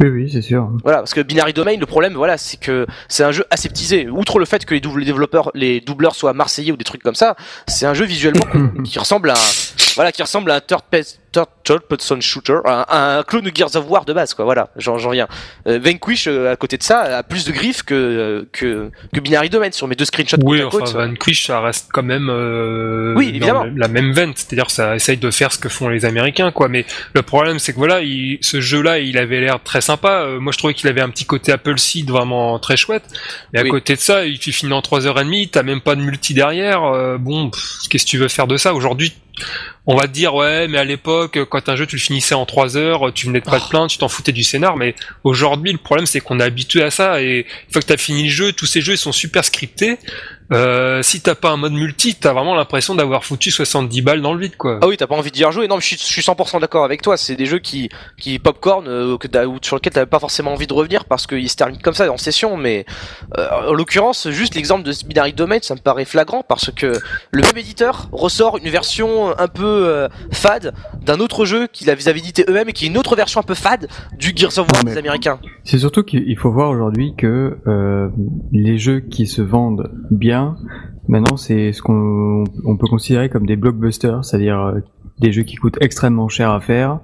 Oui, 0.00 0.08
oui, 0.08 0.30
c'est 0.32 0.40
sûr. 0.42 0.70
Voilà, 0.82 0.98
parce 0.98 1.12
que 1.14 1.20
Binary 1.20 1.52
Domain, 1.52 1.76
le 1.76 1.86
problème, 1.86 2.14
voilà, 2.14 2.38
c'est 2.38 2.58
que 2.58 2.86
c'est 3.08 3.24
un 3.24 3.30
jeu 3.32 3.44
aseptisé. 3.50 4.08
Outre 4.08 4.38
le 4.38 4.46
fait 4.46 4.64
que 4.64 4.74
les 4.74 4.80
développeurs, 4.80 5.50
les 5.54 5.80
doubleurs 5.80 6.14
soient 6.14 6.32
marseillais 6.32 6.72
ou 6.72 6.76
des 6.76 6.84
trucs 6.84 7.02
comme 7.02 7.14
ça, 7.14 7.36
c'est 7.68 7.86
un 7.86 7.94
jeu 7.94 8.04
visuellement 8.06 8.46
qui 8.84 8.98
ressemble 8.98 9.30
à, 9.30 9.34
un- 9.34 9.36
voilà, 9.94 10.12
qui 10.12 10.22
ressemble 10.22 10.50
à 10.50 10.56
un 10.56 10.60
third, 10.60 10.82
third, 11.32 11.46
third 11.64 11.82
person 11.82 12.20
shooter, 12.20 12.58
un, 12.64 12.84
un 12.88 13.22
clone 13.22 13.44
de 13.44 13.52
Gears 13.54 13.76
of 13.76 13.84
War 13.88 14.04
de 14.04 14.12
base, 14.12 14.32
quoi. 14.34 14.44
Voilà, 14.44 14.68
j'en 14.76 14.96
viens. 15.10 15.28
Euh, 15.66 15.78
Vanquish, 15.82 16.26
euh, 16.28 16.52
à 16.52 16.56
côté 16.56 16.78
de 16.78 16.82
ça, 16.82 17.00
a 17.18 17.22
plus 17.22 17.44
de 17.44 17.52
griffes 17.52 17.82
que 17.82 17.94
euh, 17.94 18.48
que, 18.52 18.90
que 19.12 19.20
Binary 19.20 19.50
Domain 19.50 19.70
sur 19.72 19.86
mes 19.88 19.94
deux 19.96 20.04
screenshots 20.06 20.36
Oui, 20.44 20.62
côte 20.70 20.82
à 20.82 20.84
enfin. 20.84 21.06
Vanquish, 21.08 21.46
ça 21.46 21.60
reste 21.60 21.88
quand 21.92 22.02
même 22.02 22.28
euh, 22.30 23.14
Oui, 23.16 23.28
évidemment. 23.28 23.66
la 23.76 23.88
même 23.88 24.12
veine, 24.12 24.32
c'est-à-dire 24.34 24.70
ça 24.70 24.96
essaye 24.96 25.16
de 25.18 25.30
faire 25.30 25.52
ce 25.52 25.58
que 25.58 25.68
font 25.68 25.88
les 25.88 26.04
Américains, 26.04 26.52
quoi. 26.52 26.68
Mais 26.68 26.86
le 27.14 27.22
problème, 27.22 27.58
c'est 27.58 27.72
que 27.72 27.78
voilà, 27.78 28.00
il- 28.00 28.38
ce 28.40 28.60
jeu-là, 28.60 28.98
il 28.98 29.18
avait 29.18 29.40
l'air 29.40 29.62
très 29.62 29.80
sympa. 29.80 30.22
Euh, 30.22 30.40
moi, 30.40 30.52
je 30.52 30.58
trouvais 30.58 30.74
qu'il 30.74 30.88
avait 30.88 31.00
un 31.02 31.10
petit 31.10 31.26
côté 31.26 31.52
Apple 31.52 31.78
Seed 31.78 32.10
vraiment 32.10 32.58
très 32.58 32.76
chouette. 32.76 33.04
Mais 33.52 33.60
à 33.60 33.62
Oui. 33.62 33.70
côté 33.70 33.94
de 33.94 34.00
ça, 34.00 34.24
il 34.24 34.38
finit 34.38 34.72
en 34.72 34.80
3h30, 34.80 35.50
t'as 35.50 35.62
même 35.62 35.80
pas 35.80 35.94
de 35.96 36.00
multi 36.00 36.32
derrière. 36.34 36.82
euh, 36.84 37.18
bon, 37.18 37.50
qu'est-ce 37.90 38.04
que 38.04 38.10
tu 38.10 38.18
veux 38.18 38.28
faire 38.28 38.46
de 38.46 38.56
ça? 38.56 38.72
Aujourd'hui, 38.74 39.12
on 39.86 39.96
va 39.96 40.08
te 40.08 40.12
dire, 40.12 40.34
ouais, 40.34 40.66
mais 40.68 40.78
à 40.78 40.84
l'époque, 40.84 41.38
quand 41.48 41.68
un 41.68 41.76
jeu, 41.76 41.86
tu 41.86 41.96
le 41.96 42.00
finissais 42.00 42.34
en 42.34 42.46
3 42.46 42.76
heures, 42.76 43.12
tu 43.12 43.26
venais 43.26 43.40
de 43.40 43.44
pas 43.44 43.60
te 43.60 43.68
plaindre, 43.68 43.88
tu 43.88 43.98
t'en 43.98 44.08
foutais 44.08 44.32
du 44.32 44.42
scénar. 44.42 44.76
Mais 44.76 44.94
aujourd'hui, 45.22 45.72
le 45.72 45.78
problème, 45.78 46.06
c'est 46.06 46.20
qu'on 46.20 46.40
est 46.40 46.44
habitué 46.44 46.82
à 46.82 46.90
ça. 46.90 47.22
Et 47.22 47.46
une 47.66 47.72
fois 47.72 47.82
que 47.82 47.86
t'as 47.86 47.96
fini 47.96 48.24
le 48.24 48.30
jeu, 48.30 48.52
tous 48.52 48.66
ces 48.66 48.80
jeux, 48.80 48.94
ils 48.94 48.98
sont 48.98 49.12
super 49.12 49.44
scriptés. 49.44 49.98
Euh, 50.52 51.02
si 51.02 51.20
t'as 51.20 51.34
pas 51.34 51.50
un 51.50 51.56
mode 51.56 51.72
multi, 51.72 52.14
t'as 52.14 52.32
vraiment 52.32 52.54
l'impression 52.54 52.94
d'avoir 52.94 53.24
foutu 53.24 53.50
70 53.50 54.02
balles 54.02 54.22
dans 54.22 54.32
le 54.32 54.40
vide, 54.40 54.56
quoi. 54.56 54.78
Ah 54.82 54.86
oui, 54.86 54.96
t'as 54.96 55.06
pas 55.06 55.16
envie 55.16 55.30
d'y 55.30 55.44
rejouer. 55.44 55.68
Non, 55.68 55.76
mais 55.76 55.80
je 55.80 55.86
suis, 55.86 55.96
je 55.96 56.04
suis 56.04 56.22
100% 56.22 56.60
d'accord 56.60 56.84
avec 56.84 57.02
toi. 57.02 57.16
C'est 57.16 57.36
des 57.36 57.46
jeux 57.46 57.58
qui, 57.58 57.88
qui 58.18 58.38
popcorn, 58.38 58.86
euh, 58.86 59.16
que 59.18 59.28
sur 59.62 59.76
lesquels 59.76 59.92
t'avais 59.92 60.06
pas 60.06 60.20
forcément 60.20 60.52
envie 60.52 60.66
de 60.66 60.72
revenir 60.72 61.04
parce 61.04 61.26
qu'ils 61.26 61.50
se 61.50 61.56
terminent 61.56 61.80
comme 61.82 61.94
ça 61.94 62.10
en 62.10 62.16
session. 62.16 62.56
Mais 62.56 62.86
euh, 63.38 63.48
en 63.68 63.72
l'occurrence, 63.72 64.30
juste 64.30 64.54
l'exemple 64.54 64.84
de 64.84 64.92
Binary 65.06 65.32
Domain, 65.32 65.58
ça 65.62 65.74
me 65.74 65.80
paraît 65.80 66.04
flagrant 66.04 66.42
parce 66.46 66.70
que 66.70 66.94
le 67.30 67.42
même 67.42 67.56
éditeur 67.56 68.08
ressort 68.12 68.58
une 68.58 68.70
version 68.70 69.36
un 69.38 69.48
peu 69.48 69.64
euh, 69.64 70.08
fade 70.32 70.74
d'un 71.02 71.20
autre 71.20 71.44
jeu 71.44 71.66
qu'ils 71.66 71.90
avaient 71.90 72.18
édité 72.18 72.44
eux-mêmes 72.48 72.68
et 72.68 72.72
qui 72.72 72.84
est 72.84 72.88
une 72.88 72.98
autre 72.98 73.16
version 73.16 73.40
un 73.40 73.44
peu 73.44 73.54
fade 73.54 73.88
du 74.18 74.32
Gears 74.34 74.58
of 74.58 74.68
War 74.72 74.84
des 74.84 74.96
Américains. 74.96 75.38
C'est 75.64 75.78
surtout 75.78 76.04
qu'il 76.04 76.36
faut 76.38 76.50
voir 76.50 76.70
aujourd'hui 76.70 77.14
que 77.16 77.58
euh, 77.66 78.08
les 78.52 78.78
jeux 78.78 79.00
qui 79.00 79.26
se 79.26 79.42
vendent 79.42 79.90
bien, 80.10 80.35
maintenant 81.08 81.36
c'est 81.36 81.72
ce 81.72 81.82
qu'on 81.82 82.44
on 82.64 82.76
peut 82.76 82.88
considérer 82.88 83.28
comme 83.28 83.46
des 83.46 83.56
blockbusters, 83.56 84.24
c'est-à-dire 84.24 84.60
euh, 84.60 84.80
des 85.20 85.32
jeux 85.32 85.42
qui 85.42 85.56
coûtent 85.56 85.78
extrêmement 85.80 86.28
cher 86.28 86.50
à 86.50 86.60
faire, 86.60 87.00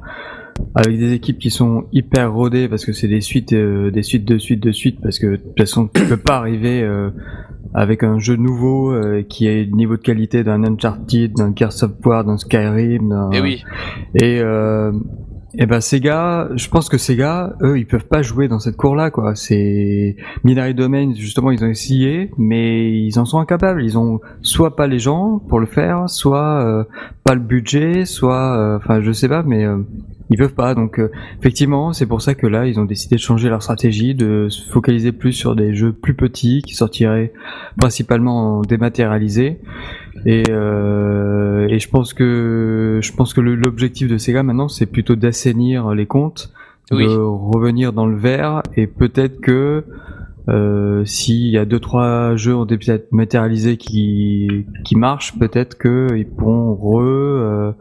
avec 0.75 0.99
des 0.99 1.13
équipes 1.13 1.39
qui 1.39 1.51
sont 1.51 1.85
hyper 1.93 2.33
rodées 2.33 2.69
parce 2.69 2.85
que 2.85 2.93
c'est 2.93 3.09
des 3.09 3.21
suites, 3.21 3.53
euh, 3.53 3.91
des 3.91 4.03
suites 4.03 4.25
de 4.25 4.39
suites 4.39 4.63
de 4.63 4.73
suites, 4.73 5.01
parce 5.03 5.19
que 5.19 5.27
de 5.27 5.37
toute 5.37 5.59
façon 5.59 5.89
tu 5.93 6.05
peux 6.05 6.17
pas 6.17 6.37
arriver 6.37 6.83
euh, 6.83 7.11
avec 7.75 8.03
un 8.03 8.19
jeu 8.19 8.37
nouveau 8.37 8.93
euh, 8.93 9.23
qui 9.23 9.47
ait 9.47 9.65
le 9.65 9.77
niveau 9.77 9.97
de 9.97 10.03
qualité 10.03 10.45
d'un 10.45 10.65
Uncharted, 10.65 11.35
d'un 11.35 11.53
Gears 11.55 11.83
of 11.83 11.93
War, 12.05 12.25
d'un 12.25 12.37
Skyrim, 12.37 13.09
d'un 13.09 13.31
Et 13.31 13.41
oui. 13.41 13.65
et, 14.15 14.43
et 15.55 15.67
ben 15.67 15.81
Sega, 15.81 16.49
je 16.55 16.69
pense 16.69 16.89
que 16.89 16.97
Sega, 16.97 17.55
eux, 17.63 17.79
ils 17.79 17.87
peuvent 17.87 18.07
pas 18.07 18.23
jouer 18.23 18.49
dans 18.49 18.59
cette 18.59 18.77
cour-là, 18.77 19.11
quoi. 19.11 19.35
C'est 19.35 20.17
Minari 20.45 20.75
Domain, 20.75 21.13
justement, 21.15 21.51
ils 21.51 21.63
ont 21.63 21.69
essayé, 21.69 22.31
mais 22.39 22.91
ils 22.91 23.19
en 23.19 23.27
sont 23.27 23.39
incapables. 23.39 23.83
Ils 23.83 23.99
ont 23.99 24.21
soit 24.41 24.77
pas 24.77 24.87
les 24.87 24.99
gens 24.99 25.39
pour 25.49 25.61
le 25.61 25.67
faire, 25.67 26.09
soit 26.09 26.65
euh, 26.65 26.85
pas 27.25 27.35
le 27.35 27.41
budget, 27.41 28.07
soit, 28.07 28.57
euh, 28.57 28.77
enfin, 28.79 29.03
je 29.03 29.13
sais 29.13 29.29
pas, 29.29 29.43
mais 29.43 29.65
euh, 29.65 29.79
ils 30.33 30.39
peuvent 30.39 30.55
pas. 30.55 30.75
Donc, 30.75 30.99
euh, 30.99 31.11
effectivement, 31.39 31.93
c'est 31.93 32.07
pour 32.07 32.23
ça 32.23 32.35
que 32.35 32.47
là, 32.47 32.67
ils 32.67 32.81
ont 32.81 32.85
décidé 32.85 33.17
de 33.17 33.21
changer 33.21 33.49
leur 33.49 33.63
stratégie, 33.63 34.15
de 34.15 34.49
se 34.49 34.69
focaliser 34.71 35.13
plus 35.13 35.33
sur 35.33 35.55
des 35.55 35.75
jeux 35.75 35.93
plus 35.93 36.15
petits 36.15 36.63
qui 36.63 36.75
sortiraient 36.75 37.33
principalement 37.79 38.59
en 38.59 38.61
dématérialisé. 38.63 39.59
Et, 40.27 40.45
euh, 40.51 41.67
et 41.69 41.79
je 41.79 41.89
pense 41.89 42.15
que 42.15 43.01
je 43.03 43.13
pense 43.13 43.35
que 43.35 43.41
l'objectif 43.41 44.09
de 44.09 44.19
Sega 44.19 44.43
maintenant 44.43 44.69
c'est 44.69 44.87
plutôt 44.87 45.17
d'assainir 45.17 45.95
les 45.95 46.07
comptes, 46.07 46.53
Oui. 46.93 47.07
de 47.07 47.17
revenir 47.17 47.93
dans 47.93 48.07
le 48.07 48.17
vert 48.17 48.63
et 48.77 48.87
peut-être 48.87 49.41
que 49.41 49.85
euh, 50.49 51.05
s'il 51.05 51.49
y 51.49 51.59
a 51.59 51.65
deux 51.65 51.81
trois 51.81 52.37
jeux 52.37 52.55
en 52.55 52.67
dématérialisé 52.67 53.77
qui 53.77 54.67
qui 54.85 54.97
marchent, 54.97 55.39
peut-être 55.39 55.77
que 55.79 56.09
ils 56.17 56.27
pourront 56.27 56.75
re 56.75 57.01
euh, 57.01 57.73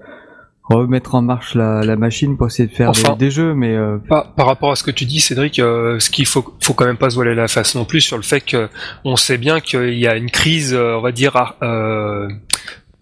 remettre 0.76 1.16
en 1.16 1.22
marche 1.22 1.56
la, 1.56 1.84
la 1.84 1.96
machine 1.96 2.38
pour 2.38 2.48
essayer 2.48 2.68
de 2.68 2.74
faire 2.74 2.90
Enfin. 2.90 3.12
des, 3.12 3.26
des 3.26 3.32
jeux, 3.32 3.54
mais 3.54 3.76
euh, 3.76 3.98
Par, 4.10 4.34
par 4.34 4.46
rapport 4.48 4.72
à 4.72 4.76
ce 4.76 4.84
que 4.84 4.92
tu 4.92 5.06
dis, 5.06 5.20
Cédric, 5.20 5.60
euh, 5.60 6.00
ce 6.00 6.10
qu'il 6.10 6.26
faut, 6.26 6.56
faut 6.62 6.74
quand 6.74 6.86
même 6.86 6.98
pas 6.98 7.10
se 7.10 7.16
voiler 7.16 7.36
la 7.36 7.48
face 7.48 7.76
non 7.76 7.86
plus 7.86 8.02
sur 8.02 8.18
le 8.18 8.24
fait 8.24 8.42
que 8.42 8.70
on 9.06 9.16
sait 9.16 9.38
bien 9.38 9.60
qu'il 9.60 9.94
y 9.98 10.08
a 10.08 10.16
une 10.16 10.32
crise, 10.32 10.74
euh, 10.74 10.96
on 10.98 11.02
va 11.02 11.12
dire, 11.12 11.56
euh, 11.62 12.28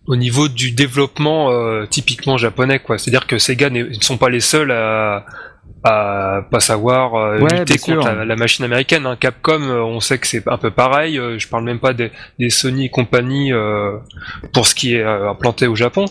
au 0.08 0.16
niveau 0.16 0.48
du 0.48 0.72
développement 0.72 1.52
typiquement 1.88 2.38
japonais, 2.38 2.80
quoi. 2.80 2.98
C'est-à-dire 2.98 3.28
que 3.28 3.38
Sega 3.38 3.70
ne 3.70 3.92
sont 4.02 4.18
pas 4.18 4.30
les 4.30 4.40
seuls 4.40 4.72
à 4.72 5.26
à 5.84 6.42
pas 6.52 6.60
savoir 6.60 7.16
euh, 7.16 7.40
Ouais, 7.40 7.60
lutter 7.60 7.78
contre 7.78 8.08
la, 8.08 8.26
la 8.26 8.36
machine 8.36 8.66
américaine. 8.66 9.06
Hein. 9.06 9.16
Capcom, 9.18 9.62
euh, 9.62 9.82
on 9.82 10.00
sait 10.02 10.18
que 10.18 10.28
c'est 10.28 10.46
un 10.48 10.58
peu 10.58 10.72
pareil. 10.72 11.18
Euh, 11.18 11.40
je 11.40 11.48
parle 11.48 11.64
même 11.64 11.80
pas 11.80 11.94
des, 11.94 12.12
des 12.38 12.50
Sony 12.50 12.86
et 12.86 12.90
compagnie 12.90 13.52
pour 14.54 14.68
ce 14.68 14.76
qui 14.76 14.96
est 14.96 15.04
implanté 15.04 15.68
au 15.68 15.76
Japon. 15.76 16.06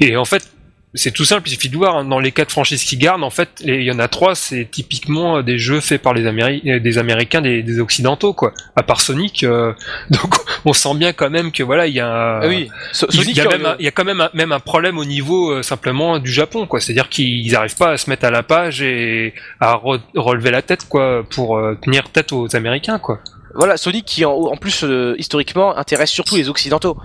Et 0.00 0.16
en 0.16 0.24
fait, 0.24 0.50
c'est 0.96 1.10
tout 1.10 1.24
simple, 1.24 1.48
il 1.48 1.52
suffit 1.52 1.68
de 1.68 1.76
voir 1.76 1.96
hein, 1.96 2.04
dans 2.04 2.20
les 2.20 2.30
quatre 2.30 2.52
franchises 2.52 2.84
qui 2.84 2.96
gardent, 2.96 3.24
en 3.24 3.30
fait, 3.30 3.48
il 3.64 3.82
y 3.82 3.90
en 3.90 3.98
a 3.98 4.06
trois, 4.06 4.36
c'est 4.36 4.68
typiquement 4.70 5.38
euh, 5.38 5.42
des 5.42 5.58
jeux 5.58 5.80
faits 5.80 6.00
par 6.00 6.14
les 6.14 6.24
Améri 6.26 6.62
euh, 6.66 6.78
des 6.78 6.98
Américains, 6.98 7.40
des, 7.40 7.64
des, 7.64 7.80
Occidentaux, 7.80 8.32
quoi. 8.32 8.52
À 8.76 8.84
part 8.84 9.00
Sonic, 9.00 9.42
euh, 9.42 9.72
donc 10.10 10.34
on 10.64 10.72
sent 10.72 10.94
bien 10.94 11.12
quand 11.12 11.30
même 11.30 11.50
que 11.50 11.64
voilà, 11.64 11.88
il 11.88 11.94
y 11.94 12.00
a, 12.00 12.38
ah 12.42 12.46
oui. 12.46 12.70
il, 13.12 13.36
y 13.36 13.40
a 13.40 13.48
même 13.48 13.66
un, 13.66 13.76
il 13.80 13.84
y 13.84 13.88
a 13.88 13.90
quand 13.90 14.04
même 14.04 14.20
un, 14.20 14.30
même 14.34 14.52
un 14.52 14.60
problème 14.60 14.98
au 14.98 15.04
niveau 15.04 15.62
simplement 15.64 16.20
du 16.20 16.30
Japon, 16.30 16.66
quoi. 16.66 16.80
C'est-à-dire 16.80 17.08
qu'ils 17.08 17.50
n'arrivent 17.50 17.76
pas 17.76 17.90
à 17.90 17.98
se 17.98 18.08
mettre 18.08 18.24
à 18.24 18.30
la 18.30 18.44
page 18.44 18.80
et 18.80 19.34
à 19.60 19.74
relever 19.74 20.52
la 20.52 20.62
tête, 20.62 20.88
quoi, 20.88 21.24
pour 21.28 21.60
tenir 21.82 22.08
tête 22.10 22.32
aux 22.32 22.54
Américains, 22.54 23.00
quoi. 23.00 23.18
Voilà, 23.56 23.76
Sonic 23.76 24.04
qui 24.04 24.24
en, 24.24 24.32
en 24.32 24.56
plus 24.56 24.84
historiquement 25.18 25.76
intéresse 25.76 26.10
surtout 26.10 26.36
les 26.36 26.48
Occidentaux 26.48 26.96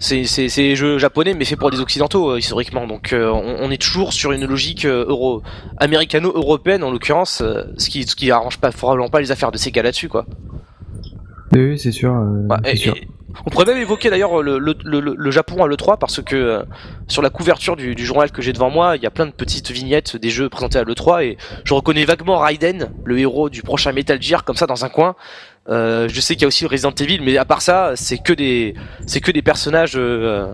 c'est 0.00 0.46
des 0.56 0.76
jeux 0.76 0.98
japonais 0.98 1.34
mais 1.34 1.44
fait 1.44 1.56
pour 1.56 1.70
des 1.70 1.80
occidentaux 1.80 2.32
euh, 2.32 2.38
historiquement. 2.38 2.86
Donc 2.86 3.12
euh, 3.12 3.30
on, 3.30 3.70
est 3.70 3.80
toujours 3.80 4.12
sur 4.12 4.32
une 4.32 4.46
logique 4.46 4.86
euh, 4.86 5.04
euro 5.06 5.42
américano-européenne 5.76 6.82
en 6.82 6.90
l'occurrence 6.90 7.42
ce 7.76 7.90
qui 7.90 8.04
ce 8.04 8.16
qui 8.16 8.30
arrange 8.30 8.58
pas 8.58 8.72
probablement 8.72 9.10
pas 9.10 9.20
les 9.20 9.30
affaires 9.30 9.52
de 9.52 9.58
Sega 9.58 9.82
là-dessus 9.82 10.08
quoi. 10.08 10.26
Oui 11.52 11.78
c'est 11.78 11.92
sûr, 11.92 12.12
on 13.46 13.50
pourrait 13.50 13.66
même 13.66 13.78
évoquer 13.78 14.10
d'ailleurs 14.10 14.42
le, 14.42 14.58
le, 14.58 14.74
le, 14.84 15.30
Japon 15.30 15.62
à 15.62 15.68
l'E3 15.68 15.98
parce 15.98 16.20
que 16.20 16.64
sur 17.06 17.22
la 17.22 17.30
couverture 17.30 17.76
du, 17.76 17.94
du 17.94 18.04
journal 18.04 18.32
que 18.32 18.42
j'ai 18.42 18.52
devant 18.52 18.70
moi, 18.70 18.96
il 18.96 19.02
y 19.02 19.06
a 19.06 19.10
plein 19.10 19.26
de 19.26 19.30
petites 19.30 19.70
vignettes 19.70 20.16
des 20.16 20.30
jeux 20.30 20.48
présentés 20.48 20.78
à 20.78 20.84
l'E3 20.84 21.24
et 21.24 21.38
je 21.64 21.72
reconnais 21.72 22.04
vaguement 22.04 22.38
Raiden, 22.38 22.90
le 23.04 23.18
héros 23.18 23.48
du 23.48 23.62
prochain 23.62 23.92
Metal 23.92 24.20
Gear, 24.20 24.44
comme 24.44 24.56
ça 24.56 24.66
dans 24.66 24.84
un 24.84 24.88
coin. 24.88 25.14
Euh, 25.70 26.08
je 26.12 26.20
sais 26.20 26.34
qu'il 26.34 26.42
y 26.42 26.44
a 26.44 26.48
aussi 26.48 26.66
Resident 26.66 26.94
Evil, 26.98 27.20
mais 27.22 27.36
à 27.36 27.44
part 27.44 27.62
ça, 27.62 27.92
c'est 27.94 28.18
que 28.18 28.32
des, 28.32 28.74
c'est 29.06 29.20
que 29.20 29.30
des 29.30 29.42
personnages. 29.42 29.92
Euh, 29.96 30.52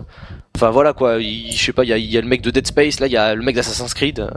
enfin 0.55 0.69
voilà 0.69 0.93
quoi. 0.93 1.19
je 1.19 1.55
sais 1.55 1.73
pas, 1.73 1.83
il 1.83 1.89
y, 1.89 2.17
a, 2.17 2.21
le 2.21 2.27
mec 2.27 2.41
de 2.41 2.51
Dead 2.51 2.67
Space, 2.67 2.99
là, 2.99 3.07
il 3.07 3.13
y 3.13 3.17
a 3.17 3.33
le 3.33 3.41
mec 3.41 3.55
d'Assassin's 3.55 3.93
Creed. 3.93 4.27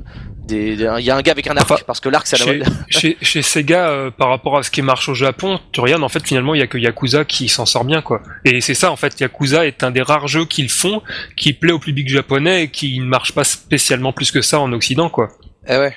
Il 0.53 0.81
y 0.81 1.11
a 1.11 1.16
un 1.16 1.22
gars 1.22 1.33
avec 1.33 1.47
un 1.47 1.57
arc 1.57 1.85
parce 1.85 2.01
que 2.01 2.09
l'arc 2.09 2.26
c'est 2.26 2.37
chez, 2.37 2.62
chez, 2.89 3.16
chez 3.22 3.43
Sega, 3.43 3.89
euh, 3.89 4.11
par 4.11 4.31
rapport 4.31 4.59
à 4.59 4.62
ce 4.62 4.70
qui 4.70 4.83
marche 4.83 5.09
au 5.09 5.14
Japon, 5.14 5.61
tu 5.70 5.81
regardes 5.81 6.03
en 6.03 6.09
fait 6.09 6.26
finalement 6.26 6.55
il 6.55 6.59
y 6.59 6.62
a 6.62 6.66
que 6.66 6.76
Yakuza 6.78 7.24
qui 7.24 7.49
s'en 7.49 7.66
sort 7.66 7.85
bien 7.85 8.03
quoi. 8.03 8.22
Et 8.45 8.61
c'est 8.61 8.74
ça 8.74 8.91
en 8.91 8.97
fait, 8.97 9.20
Yakuza 9.20 9.66
est 9.66 9.85
un 9.85 9.93
des 9.93 10.03
rares 10.03 10.26
jeux 10.26 10.47
qu'ils 10.47 10.70
font 10.70 11.03
qui 11.37 11.53
plaît 11.53 11.72
au 11.72 11.78
public 11.78 12.09
japonais 12.09 12.64
et 12.64 12.68
qui 12.68 12.99
ne 12.99 13.05
marche 13.05 13.33
pas 13.33 13.45
spécialement 13.45 14.12
plus 14.12 14.33
que 14.33 14.43
ça 14.43 14.59
en 14.59 14.72
Occident 14.72 15.09
quoi. 15.09 15.28
Eh 15.68 15.76
ouais. 15.76 15.95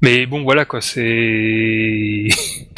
Mais 0.00 0.26
bon 0.26 0.42
voilà 0.42 0.64
quoi, 0.64 0.80
c'est 0.80 2.28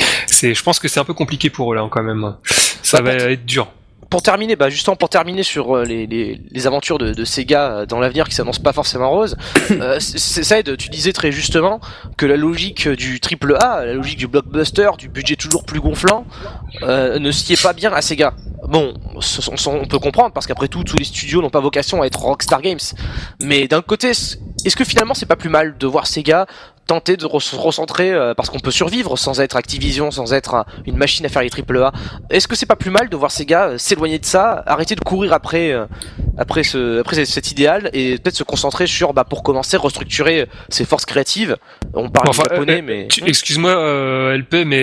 je 0.52 0.62
pense 0.62 0.78
que 0.78 0.88
c'est 0.88 1.00
un 1.00 1.04
peu 1.04 1.14
compliqué 1.14 1.48
pour 1.48 1.72
eux 1.72 1.76
là 1.76 1.86
quand 1.90 2.02
même. 2.02 2.34
Ça 2.82 3.00
bah, 3.00 3.16
va 3.16 3.30
être 3.30 3.46
dur 3.46 3.68
pour 4.14 4.22
terminer, 4.22 4.54
bah 4.54 4.70
justement 4.70 4.94
pour 4.94 5.08
terminer 5.08 5.42
sur 5.42 5.76
euh, 5.76 5.84
les, 5.84 6.06
les, 6.06 6.66
aventures 6.68 6.98
de, 6.98 7.24
Sega 7.24 7.72
euh, 7.72 7.86
dans 7.86 7.98
l'avenir 7.98 8.28
qui 8.28 8.34
s'annoncent 8.36 8.62
pas 8.62 8.72
forcément 8.72 9.10
rose, 9.10 9.36
euh, 9.72 9.98
tu 10.78 10.88
disais 10.88 11.12
très 11.12 11.32
justement 11.32 11.80
que 12.16 12.24
la 12.24 12.36
logique 12.36 12.88
du 12.88 13.18
triple 13.18 13.56
A, 13.58 13.84
la 13.84 13.94
logique 13.94 14.18
du 14.18 14.28
blockbuster, 14.28 14.90
du 14.98 15.08
budget 15.08 15.34
toujours 15.34 15.64
plus 15.64 15.80
gonflant, 15.80 16.26
euh, 16.84 17.18
ne 17.18 17.32
sied 17.32 17.56
pas 17.56 17.72
bien 17.72 17.92
à 17.92 18.02
Sega. 18.02 18.34
Bon, 18.68 18.94
on, 19.66 19.86
peut 19.86 19.98
comprendre 19.98 20.32
parce 20.32 20.46
qu'après 20.46 20.68
tout, 20.68 20.84
tous 20.84 20.96
les 20.96 21.04
studios 21.04 21.42
n'ont 21.42 21.50
pas 21.50 21.60
vocation 21.60 22.00
à 22.02 22.06
être 22.06 22.20
Rockstar 22.20 22.62
Games. 22.62 22.78
Mais 23.42 23.66
d'un 23.66 23.82
côté, 23.82 24.10
est-ce 24.10 24.76
que 24.76 24.84
finalement 24.84 25.14
c'est 25.14 25.26
pas 25.26 25.36
plus 25.36 25.50
mal 25.50 25.76
de 25.76 25.86
voir 25.88 26.06
Sega 26.06 26.46
tenter 26.86 27.16
de 27.16 27.26
se 27.38 27.56
recentrer 27.56 28.12
euh, 28.12 28.34
parce 28.34 28.50
qu'on 28.50 28.58
peut 28.58 28.70
survivre 28.70 29.16
sans 29.16 29.40
être 29.40 29.56
Activision, 29.56 30.10
sans 30.10 30.32
être 30.32 30.66
une 30.86 30.96
machine 30.96 31.24
à 31.26 31.28
faire 31.28 31.42
les 31.42 31.50
triple 31.50 31.78
A. 31.78 31.92
Est-ce 32.30 32.48
que 32.48 32.56
c'est 32.56 32.66
pas 32.66 32.76
plus 32.76 32.90
mal 32.90 33.08
de 33.08 33.16
voir 33.16 33.30
ces 33.30 33.46
gars 33.46 33.68
euh, 33.68 33.78
s'éloigner 33.78 34.18
de 34.18 34.24
ça, 34.24 34.62
arrêter 34.66 34.94
de 34.94 35.00
courir 35.00 35.32
après 35.32 35.72
euh, 35.72 35.86
après 36.36 36.62
ce 36.62 37.00
après 37.00 37.24
cet 37.24 37.50
idéal 37.50 37.90
et 37.92 38.18
peut-être 38.18 38.36
se 38.36 38.44
concentrer 38.44 38.86
sur 38.86 39.12
bah 39.12 39.24
pour 39.24 39.42
commencer 39.42 39.76
restructurer 39.76 40.46
ses 40.68 40.84
forces 40.84 41.06
créatives? 41.06 41.56
On 41.94 42.10
parle 42.10 42.28
enfin, 42.28 42.44
japonais 42.50 42.82
mais 42.82 43.08
excuse-moi 43.26 44.34
LP 44.36 44.64
mais 44.66 44.80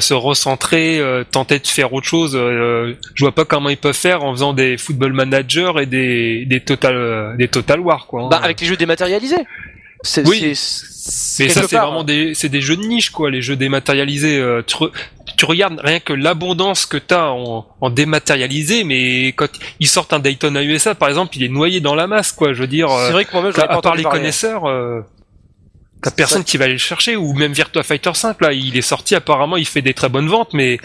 se 0.00 0.14
recentrer, 0.14 1.02
tenter 1.30 1.58
de 1.58 1.66
faire 1.66 1.92
autre 1.92 2.06
chose, 2.06 2.32
je 2.32 3.24
vois 3.24 3.34
pas 3.34 3.44
comment 3.44 3.68
ils 3.68 3.76
peuvent 3.76 3.94
faire 3.94 4.22
en 4.22 4.32
faisant 4.32 4.52
des 4.52 4.78
football 4.78 5.12
managers 5.12 5.72
et 5.80 5.86
des 5.86 6.44
des 6.46 6.60
total 6.60 7.36
des 7.36 7.48
total 7.48 7.80
war 7.80 8.06
quoi. 8.06 8.22
Hein. 8.22 8.28
Bah 8.30 8.40
avec 8.42 8.60
les 8.60 8.66
jeux 8.66 8.76
dématérialisés 8.76 9.44
oui. 10.24 10.40
mais 10.42 10.54
ça 10.54 11.62
c'est 11.68 11.76
vraiment 11.76 12.04
des 12.04 12.34
c'est 12.34 12.48
des 12.48 12.60
jeux 12.60 12.76
de 12.76 12.82
niche 12.82 13.10
quoi 13.10 13.30
les 13.30 13.42
jeux 13.42 13.56
dématérialisés 13.56 14.38
euh, 14.38 14.62
tu, 14.66 14.76
tu, 15.36 15.44
regardes 15.44 15.80
rien 15.80 16.00
que 16.00 16.12
l'abondance 16.12 16.86
que 16.86 16.96
t'as 16.96 17.28
en, 17.28 17.66
en 17.80 17.90
dématérialisé 17.90 18.84
mais 18.84 19.28
quand 19.28 19.48
ils 19.80 19.88
sortent 19.88 20.12
un 20.12 20.18
Daytona 20.18 20.62
USA 20.62 20.94
par 20.94 21.08
exemple 21.08 21.36
il 21.36 21.44
est 21.44 21.48
noyé 21.48 21.80
dans 21.80 21.94
la 21.94 22.06
masse 22.06 22.32
quoi 22.32 22.52
je 22.52 22.60
veux 22.60 22.66
dire 22.66 22.88
c'est 22.90 23.12
vrai 23.12 23.24
que 23.24 23.32
moi-même 23.32 23.52
à, 23.56 23.80
part 23.80 23.94
les 23.94 24.04
connaisseurs 24.04 24.66
euh, 24.66 25.00
t'as 26.02 26.10
personne 26.10 26.44
qui 26.44 26.56
va 26.56 26.64
aller 26.64 26.74
le 26.74 26.78
chercher 26.78 27.16
ou 27.16 27.32
même 27.34 27.52
Virtua 27.52 27.82
Fighter 27.82 28.12
5 28.14 28.40
là 28.40 28.52
il 28.52 28.76
est 28.76 28.82
sorti 28.82 29.14
apparemment 29.14 29.56
il 29.56 29.66
fait 29.66 29.82
des 29.82 29.94
très 29.94 30.08
bonnes 30.08 30.28
ventes 30.28 30.52
mais 30.52 30.78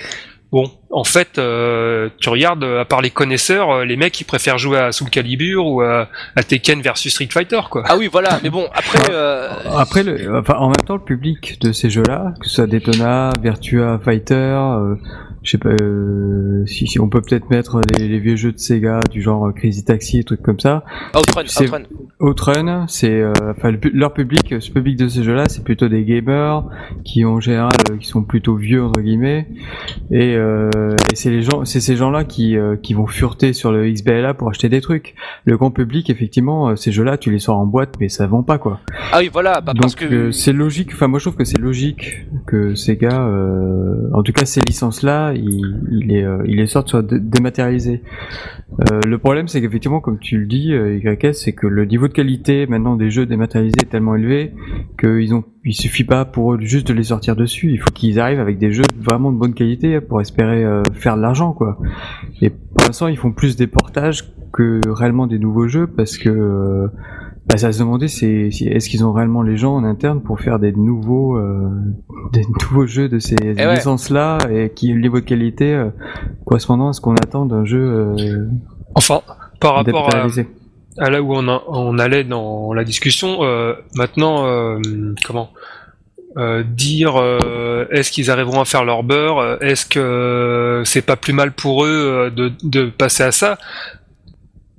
Bon, 0.51 0.71
en 0.89 1.03
fait, 1.03 1.37
euh, 1.37 2.09
tu 2.19 2.29
regardes, 2.29 2.63
à 2.63 2.83
part 2.83 3.01
les 3.01 3.11
connaisseurs, 3.11 3.69
euh, 3.69 3.85
les 3.85 3.95
mecs 3.95 4.19
ils 4.19 4.23
préfèrent 4.23 4.57
jouer 4.57 4.79
à 4.79 4.91
Soul 4.91 5.11
Calibur 5.11 5.67
ou 5.67 5.81
à, 5.81 6.07
Tekken 6.47 6.81
versus 6.81 7.13
Street 7.13 7.29
Fighter, 7.31 7.59
quoi. 7.69 7.83
Ah 7.85 7.95
oui, 7.97 8.09
voilà. 8.11 8.39
Mais 8.41 8.49
bon, 8.49 8.67
après, 8.73 9.11
euh... 9.11 9.49
après, 9.77 10.01
le, 10.01 10.39
enfin, 10.39 10.55
en 10.55 10.69
même 10.69 10.81
temps, 10.87 10.95
le 10.95 11.03
public 11.03 11.61
de 11.61 11.71
ces 11.71 11.91
jeux-là, 11.91 12.33
que 12.39 12.47
ce 12.47 12.55
soit 12.55 12.67
Daytona, 12.67 13.37
Virtua 13.39 13.99
Fighter, 14.03 14.33
euh, 14.33 14.95
je 15.43 15.51
sais 15.51 15.57
pas, 15.57 15.69
euh, 15.69 16.65
si, 16.65 16.87
si, 16.87 16.99
on 16.99 17.09
peut 17.09 17.21
peut-être 17.21 17.49
mettre 17.49 17.81
les, 17.97 18.19
vieux 18.19 18.35
jeux 18.35 18.51
de 18.51 18.57
Sega 18.57 19.03
du 19.09 19.21
genre 19.21 19.53
Crazy 19.53 19.85
Taxi 19.85 20.23
trucs 20.23 20.41
comme 20.41 20.59
ça. 20.59 20.83
Outrun, 21.15 21.43
Outrun. 21.43 21.83
Outrun, 22.19 22.85
c'est, 22.87 23.11
euh, 23.11 23.33
enfin, 23.49 23.71
leur 23.93 24.13
public, 24.13 24.55
ce 24.59 24.71
public 24.71 24.97
de 24.97 25.07
ces 25.07 25.23
jeux-là, 25.23 25.47
c'est 25.47 25.63
plutôt 25.63 25.87
des 25.87 26.03
gamers 26.03 26.65
qui 27.03 27.25
en 27.25 27.39
général, 27.39 27.71
euh, 27.91 27.97
qui 27.97 28.07
sont 28.07 28.23
plutôt 28.23 28.55
vieux 28.55 28.83
entre 28.83 29.01
guillemets, 29.01 29.47
et, 30.11 30.35
euh, 30.35 30.69
et 31.11 31.15
c'est 31.15 31.29
les 31.29 31.41
gens, 31.41 31.65
c'est 31.65 31.79
ces 31.79 31.95
gens-là 31.95 32.23
qui, 32.23 32.57
qui 32.83 32.93
vont 32.93 33.07
fureter 33.07 33.53
sur 33.53 33.71
le 33.71 33.89
XBLA 33.89 34.33
pour 34.33 34.49
acheter 34.49 34.69
des 34.69 34.81
trucs. 34.81 35.15
Le 35.45 35.57
grand 35.57 35.71
public, 35.71 36.09
effectivement, 36.09 36.75
ces 36.75 36.91
jeux-là, 36.91 37.17
tu 37.17 37.31
les 37.31 37.39
sors 37.39 37.57
en 37.57 37.65
boîte, 37.65 37.95
mais 37.99 38.09
ça 38.09 38.27
vend 38.27 38.43
pas 38.43 38.57
quoi. 38.57 38.79
Ah 39.11 39.19
oui, 39.19 39.29
voilà, 39.31 39.61
bah, 39.61 39.73
parce 39.77 39.95
que 39.95 40.31
c'est 40.31 40.53
logique. 40.53 40.91
Enfin, 40.93 41.07
moi 41.07 41.19
je 41.19 41.25
trouve 41.25 41.37
que 41.37 41.45
c'est 41.45 41.59
logique 41.59 42.25
que 42.45 42.75
Sega, 42.75 43.29
en 44.13 44.23
tout 44.23 44.33
cas 44.33 44.45
ces 44.45 44.61
il, 45.33 46.11
euh, 46.11 46.43
il 46.45 46.59
est 46.59 46.67
sorte 46.67 46.89
soit 46.89 47.03
dématérialisé. 47.03 48.01
Euh, 48.91 49.01
le 49.01 49.17
problème, 49.17 49.47
c'est 49.47 49.61
qu'effectivement, 49.61 49.99
comme 49.99 50.19
tu 50.19 50.37
le 50.37 50.45
dis, 50.45 50.73
euh, 50.73 50.97
YS, 50.97 51.33
c'est 51.33 51.53
que 51.53 51.67
le 51.67 51.85
niveau 51.85 52.07
de 52.07 52.13
qualité 52.13 52.67
maintenant 52.67 52.95
des 52.95 53.09
jeux 53.09 53.25
dématérialisés 53.25 53.81
est 53.81 53.89
tellement 53.89 54.15
élevé 54.15 54.53
qu'ils 54.99 55.33
ont, 55.33 55.43
il 55.65 55.73
suffit 55.73 56.03
pas 56.03 56.25
pour 56.25 56.53
eux 56.53 56.59
juste 56.61 56.87
de 56.87 56.93
les 56.93 57.03
sortir 57.03 57.35
dessus. 57.35 57.71
Il 57.71 57.79
faut 57.79 57.91
qu'ils 57.91 58.19
arrivent 58.19 58.39
avec 58.39 58.57
des 58.57 58.71
jeux 58.71 58.85
vraiment 58.99 59.31
de 59.31 59.37
bonne 59.37 59.53
qualité 59.53 59.99
pour 60.01 60.21
espérer 60.21 60.65
faire 60.93 61.17
de 61.17 61.21
l'argent, 61.21 61.53
quoi. 61.53 61.79
Et 62.41 62.49
pour 62.49 62.85
l'instant, 62.87 63.07
ils 63.07 63.17
font 63.17 63.31
plus 63.31 63.55
des 63.55 63.67
portages 63.67 64.33
que 64.51 64.79
réellement 64.89 65.27
des 65.27 65.39
nouveaux 65.39 65.67
jeux 65.67 65.87
parce 65.87 66.17
que 66.17 66.89
bah, 67.49 67.57
ça 67.57 67.71
se 67.71 67.79
demandait 67.79 68.07
c'est 68.07 68.49
est-ce 68.49 68.89
qu'ils 68.89 69.03
ont 69.03 69.11
réellement 69.11 69.41
les 69.41 69.57
gens 69.57 69.75
en 69.75 69.83
interne 69.83 70.21
pour 70.21 70.39
faire 70.39 70.59
des 70.59 70.71
nouveaux 70.71 71.35
euh, 71.35 71.67
des 72.31 72.43
nouveaux 72.61 72.85
jeux 72.85 73.09
de 73.09 73.17
ces 73.17 73.35
eh 73.41 73.65
licences 73.73 74.11
là 74.11 74.37
et 74.51 74.69
qui 74.69 74.93
niveau 74.93 75.19
de 75.19 75.25
qualité 75.25 75.73
euh, 75.73 75.89
correspondant 76.45 76.89
à 76.89 76.93
ce 76.93 77.01
qu'on 77.01 77.15
attend 77.15 77.47
d'un 77.47 77.65
jeu 77.65 77.81
euh, 77.81 78.47
enfin 78.93 79.21
par 79.59 79.73
rapport 79.75 80.13
à, 80.13 80.27
à, 80.99 81.09
là 81.09 81.23
où 81.23 81.33
on, 81.33 81.47
on 81.67 81.97
allait 81.97 82.23
dans 82.23 82.71
la 82.73 82.83
discussion 82.83 83.39
euh, 83.41 83.73
maintenant 83.95 84.45
euh, 84.45 84.79
comment 85.25 85.49
dire 86.75 87.15
est-ce 87.89 88.11
qu'ils 88.11 88.29
arriveront 88.29 88.61
à 88.61 88.65
faire 88.65 88.85
leur 88.85 89.03
beurre 89.03 89.57
est-ce 89.61 89.85
que 89.87 90.83
c'est 90.85 91.01
pas 91.01 91.15
plus 91.15 91.33
mal 91.33 91.51
pour 91.51 91.83
eux 91.83 92.31
de, 92.33 92.51
de 92.63 92.85
passer 92.85 93.23
à 93.23 93.31
ça? 93.31 93.57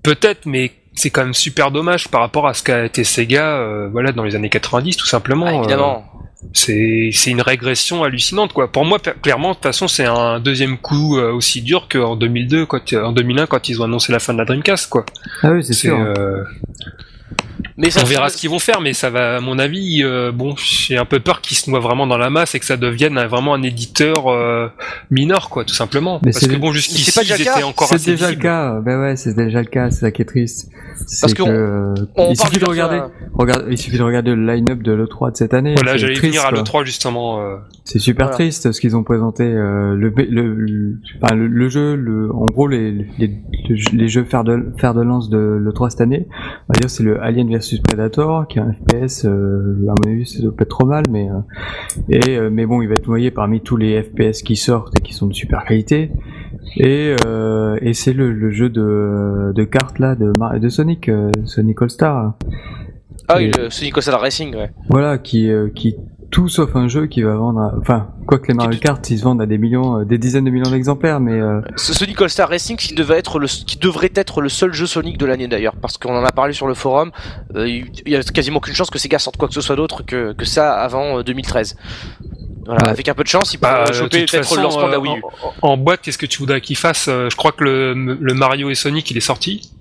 Peut-être 0.03 0.47
mais 0.47 0.71
c'est 0.95 1.11
quand 1.11 1.23
même 1.23 1.35
super 1.35 1.71
dommage 1.71 2.09
par 2.09 2.21
rapport 2.21 2.47
à 2.47 2.55
ce 2.55 2.63
qu'a 2.63 2.85
été 2.85 3.05
Sega 3.05 3.59
euh, 3.59 3.89
voilà 3.91 4.13
dans 4.13 4.25
les 4.25 4.35
années 4.35 4.49
90 4.49 4.97
tout 4.97 5.07
simplement. 5.07 5.47
Ah, 5.47 5.55
évidemment. 5.55 6.05
Euh, 6.15 6.19
c'est 6.55 7.11
c'est 7.13 7.31
une 7.31 7.43
régression 7.43 8.03
hallucinante 8.03 8.53
quoi. 8.53 8.73
Pour 8.73 8.85
moi 8.85 8.99
clairement 8.99 9.51
de 9.51 9.55
toute 9.55 9.63
façon 9.63 9.89
c'est 9.89 10.07
un 10.07 10.41
deuxième 10.41 10.79
coup 10.79 11.19
euh, 11.19 11.33
aussi 11.33 11.63
dur 11.63 11.87
qu'en 11.89 12.17
2002 12.17 12.67
quand 12.67 12.93
en 12.95 13.13
2001 13.13 13.47
quand 13.47 13.69
ils 13.69 13.81
ont 13.81 13.85
annoncé 13.85 14.13
la 14.13 14.19
fin 14.19 14.33
de 14.33 14.39
la 14.39 14.45
Dreamcast 14.45 14.89
quoi. 14.89 15.05
Ah 15.43 15.53
oui 15.53 15.63
c'est 15.63 15.75
sûr. 15.75 15.97
Mais 17.83 17.91
ça 17.91 18.01
On 18.03 18.05
verra 18.05 18.29
ce 18.29 18.37
qu'ils 18.37 18.51
vont 18.51 18.59
faire, 18.59 18.81
mais 18.83 18.93
ça 18.93 19.09
va, 19.11 19.37
à 19.37 19.41
mon 19.41 19.59
avis, 19.59 20.03
euh, 20.05 20.33
bon, 20.33 20.55
j'ai 20.57 20.99
un 20.99 21.05
peu 21.07 21.19
peur 21.19 21.41
qu'ils 21.41 21.57
se 21.57 21.71
noient 21.71 21.81
vraiment 21.81 22.07
dans 22.07 22.19
la 22.19 22.29
masse 22.29 22.55
et 22.55 22.59
que 22.61 22.67
ça 22.67 22.77
devienne 22.77 23.17
un- 23.17 23.27
vraiment 23.27 23.55
un 23.55 23.63
éditeur 23.63 24.29
euh, 24.29 24.69
mineur, 25.11 25.49
quoi, 25.49 25.65
tout 25.65 25.75
simplement. 25.75 26.21
Mais 26.23 26.33
Parce 26.33 26.45
c'est- 26.45 26.49
que 26.49 26.57
bon, 26.57 26.69
c'est 26.69 26.75
jusqu'ici, 26.79 27.13
pas 27.13 27.23
déjà 27.23 27.37
ils 27.37 27.39
le 27.39 27.45
cas 27.47 27.55
étaient 27.57 27.63
encore 27.65 27.89
C'est 27.89 28.05
déjà 28.05 28.31
le 28.31 28.37
cas, 28.37 28.81
ben 28.81 29.01
ouais, 29.01 29.17
c'est 29.17 29.35
déjà 29.35 29.61
le 29.61 29.69
cas, 29.69 29.91
c'est 29.91 30.01
ça 30.01 30.11
qui 30.11 30.21
est 30.23 30.27
triste. 30.27 30.71
Parce 31.23 31.33
qu'on- 31.33 31.47
que, 31.47 31.95
On 32.17 32.31
il 32.33 32.37
suffit 32.39 32.59
de 32.59 32.67
regarder, 32.67 33.01
regarde, 33.33 33.65
il 33.71 33.79
suffit 33.79 33.97
de 33.97 34.03
regarder 34.03 34.35
le 34.35 34.45
line-up 34.47 34.83
de 34.83 34.93
l'E3 34.93 35.31
de 35.33 35.37
cette 35.37 35.55
année. 35.55 35.73
Voilà, 35.75 35.97
j'allais 35.97 36.15
venir 36.15 36.43
à 36.45 36.51
quoi. 36.51 36.59
l'E3 36.59 36.85
justement. 36.85 37.41
euh, 37.41 37.57
C'est 37.85 37.99
super 37.99 38.27
Voilà. 38.27 38.37
triste 38.37 38.71
ce 38.73 38.81
qu'ils 38.81 38.95
ont 38.95 39.03
présenté. 39.03 39.43
euh, 39.45 39.95
le, 39.97 40.13
le, 40.17 40.55
le, 40.55 40.99
enfin, 41.23 41.35
le, 41.35 41.47
le 41.49 41.69
jeu, 41.71 41.97
le, 41.97 42.31
en 42.35 42.49
gros, 42.49 42.69
les, 42.69 42.93
les, 43.19 43.33
les 43.93 44.09
jeux 44.09 44.25
fer 44.25 44.45
de, 44.45 44.67
fer 44.79 44.95
de 44.95 45.03
lance 45.03 45.29
de 45.31 45.39
l'E3 45.39 45.91
cette 45.91 46.01
année, 46.03 46.27
on 46.69 46.73
va 46.75 46.79
dire 46.81 46.91
c'est 46.91 47.03
le 47.03 47.21
Alien 47.23 47.49
vs 47.49 47.70
Predator, 47.79 48.47
qui 48.49 48.59
est 48.59 48.63
un 48.63 48.73
FPS, 48.73 49.25
euh, 49.25 49.87
à 49.89 49.93
mon 49.93 50.13
avis, 50.13 50.27
ça 50.27 50.43
doit 50.43 50.55
pas 50.55 50.63
être 50.63 50.71
trop 50.71 50.87
mal, 50.87 51.05
mais, 51.11 51.29
euh, 51.31 51.41
et, 52.09 52.37
euh, 52.37 52.51
mais 52.51 52.67
bon, 52.67 52.83
il 52.83 52.89
va 52.89 52.97
être 52.97 53.07
noyé 53.07 53.31
parmi 53.31 53.61
tous 53.61 53.77
les 53.77 54.03
FPS 54.03 54.43
qui 54.43 54.57
sortent 54.57 54.99
et 54.99 55.01
qui 55.01 55.15
sont 55.15 55.27
de 55.27 55.35
super 55.35 55.65
qualité. 55.65 56.11
Et, 56.77 57.17
et 57.81 57.95
c'est 57.95 58.13
le, 58.13 58.33
le 58.33 58.51
jeu 58.51 58.69
de, 58.69 59.53
de 59.53 59.65
cartes 59.65 59.99
là 59.99 60.15
de, 60.15 60.33
de 60.59 60.69
Sonic, 60.69 61.11
Sonic 61.45 61.83
All 61.83 61.91
Star. 61.91 62.35
Ah 63.27 63.37
oui, 63.39 63.51
le 63.57 63.71
Sonic 63.71 63.97
All 63.97 64.03
Star 64.03 64.21
Racing, 64.21 64.55
ouais. 64.55 64.71
Voilà, 64.89 65.19
qui, 65.19 65.51
qui 65.75 65.97
tout 66.31 66.49
sauf 66.49 66.77
un 66.77 66.87
jeu 66.89 67.07
qui 67.07 67.23
va 67.23 67.35
vendre, 67.35 67.61
à- 67.61 67.75
enfin, 67.81 68.09
quoi 68.27 68.39
que 68.39 68.47
les 68.49 68.55
Mario 68.55 68.79
Kart, 68.79 69.09
ils 69.11 69.19
se 69.19 69.25
vendent 69.25 69.43
à 69.43 69.47
des 69.47 69.59
millions, 69.59 70.01
euh, 70.01 70.05
des 70.05 70.17
dizaines 70.19 70.45
de 70.45 70.51
millions 70.51 70.71
d'exemplaires, 70.71 71.19
mais 71.21 71.33
euh, 71.41 71.61
Ce 71.77 71.93
Sonic 71.93 72.21
All 72.23 72.31
Star 72.31 72.49
Racing 72.49 72.77
qui 72.77 72.95
devait 72.95 73.17
être 73.19 73.39
le, 73.41 73.47
qui 73.49 73.79
devrait 73.79 74.13
être 74.15 74.41
le 74.41 74.49
seul 74.49 74.73
jeu 74.73 74.87
Sonic 74.87 75.19
de 75.19 75.27
l'année 75.27 75.49
d'ailleurs, 75.49 75.75
parce 75.77 75.99
qu'on 75.99 76.17
en 76.17 76.25
a 76.25 76.33
parlé 76.33 76.53
sur 76.53 76.67
le 76.69 76.75
forum. 76.75 77.11
euh, 77.57 77.67
Il 77.69 77.91
y 78.07 78.15
a 78.17 78.23
quasiment 78.23 78.59
aucune 78.59 78.75
chance 78.75 78.91
que 78.91 78.99
Sega 78.99 79.19
sorte 79.19 79.37
quoi 79.37 79.49
que 79.49 79.55
ce 79.55 79.61
soit 79.61 79.77
d'autre 79.77 80.05
que, 80.05 80.33
que 80.33 80.45
ça 80.45 80.75
avant 80.75 81.19
euh, 81.19 81.23
2013. 81.23 81.77
Voilà, 82.67 82.85
Ouais. 82.85 82.91
avec 82.91 83.09
un 83.09 83.15
peu 83.15 83.25
de 83.25 83.29
chance, 83.29 83.53
ils 83.55 83.59
pourront 83.59 83.73
bah, 83.87 83.93
choper 83.93 84.25
peut-être 84.27 84.55
le 84.57 84.63
lancement 84.63 84.87
de 84.87 84.93
la 84.93 84.99
euh, 84.99 85.01
Wii 85.01 85.17
U. 85.19 85.23
en, 85.63 85.71
en 85.71 85.77
boîte, 85.77 86.01
qu'est-ce 86.03 86.19
que 86.19 86.27
tu 86.27 86.39
voudrais 86.39 86.61
qu'ils 86.61 86.77
fassent 86.77 87.09
Euh, 87.09 87.29
Je 87.29 87.35
crois 87.35 87.51
que 87.53 87.65
le, 87.65 87.95
le 87.95 88.35
Mario 88.35 88.71
et 88.71 88.75
Sonic, 88.77 89.11
il 89.11 89.17
est 89.17 89.21
sorti. 89.21 89.73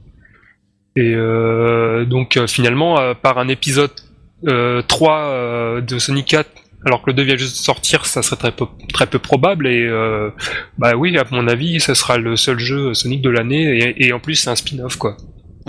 Et 0.95 1.13
euh, 1.13 2.05
donc 2.05 2.37
euh, 2.37 2.47
finalement, 2.47 2.97
euh, 2.99 3.13
par 3.13 3.37
un 3.37 3.47
épisode 3.49 3.91
euh, 3.91 4.08
3 4.43 5.17
euh, 5.17 5.81
de 5.81 5.99
Sonic 5.99 6.27
4, 6.27 6.49
alors 6.85 7.01
que 7.01 7.09
le 7.09 7.13
2 7.13 7.23
vient 7.23 7.37
juste 7.37 7.57
de 7.57 7.63
sortir, 7.63 8.05
ça 8.05 8.21
serait 8.21 8.37
très 8.37 8.51
peu, 8.51 8.65
très 8.93 9.07
peu 9.07 9.19
probable. 9.19 9.67
Et 9.67 9.85
euh, 9.85 10.29
bah 10.77 10.95
oui, 10.95 11.17
à 11.17 11.25
mon 11.31 11.47
avis, 11.47 11.79
ça 11.79 11.95
sera 11.95 12.17
le 12.17 12.35
seul 12.35 12.59
jeu 12.59 12.93
Sonic 12.93 13.21
de 13.21 13.29
l'année. 13.29 13.77
Et, 13.77 14.07
et 14.07 14.13
en 14.13 14.19
plus, 14.19 14.35
c'est 14.35 14.49
un 14.49 14.55
spin-off, 14.55 14.95
quoi. 14.95 15.17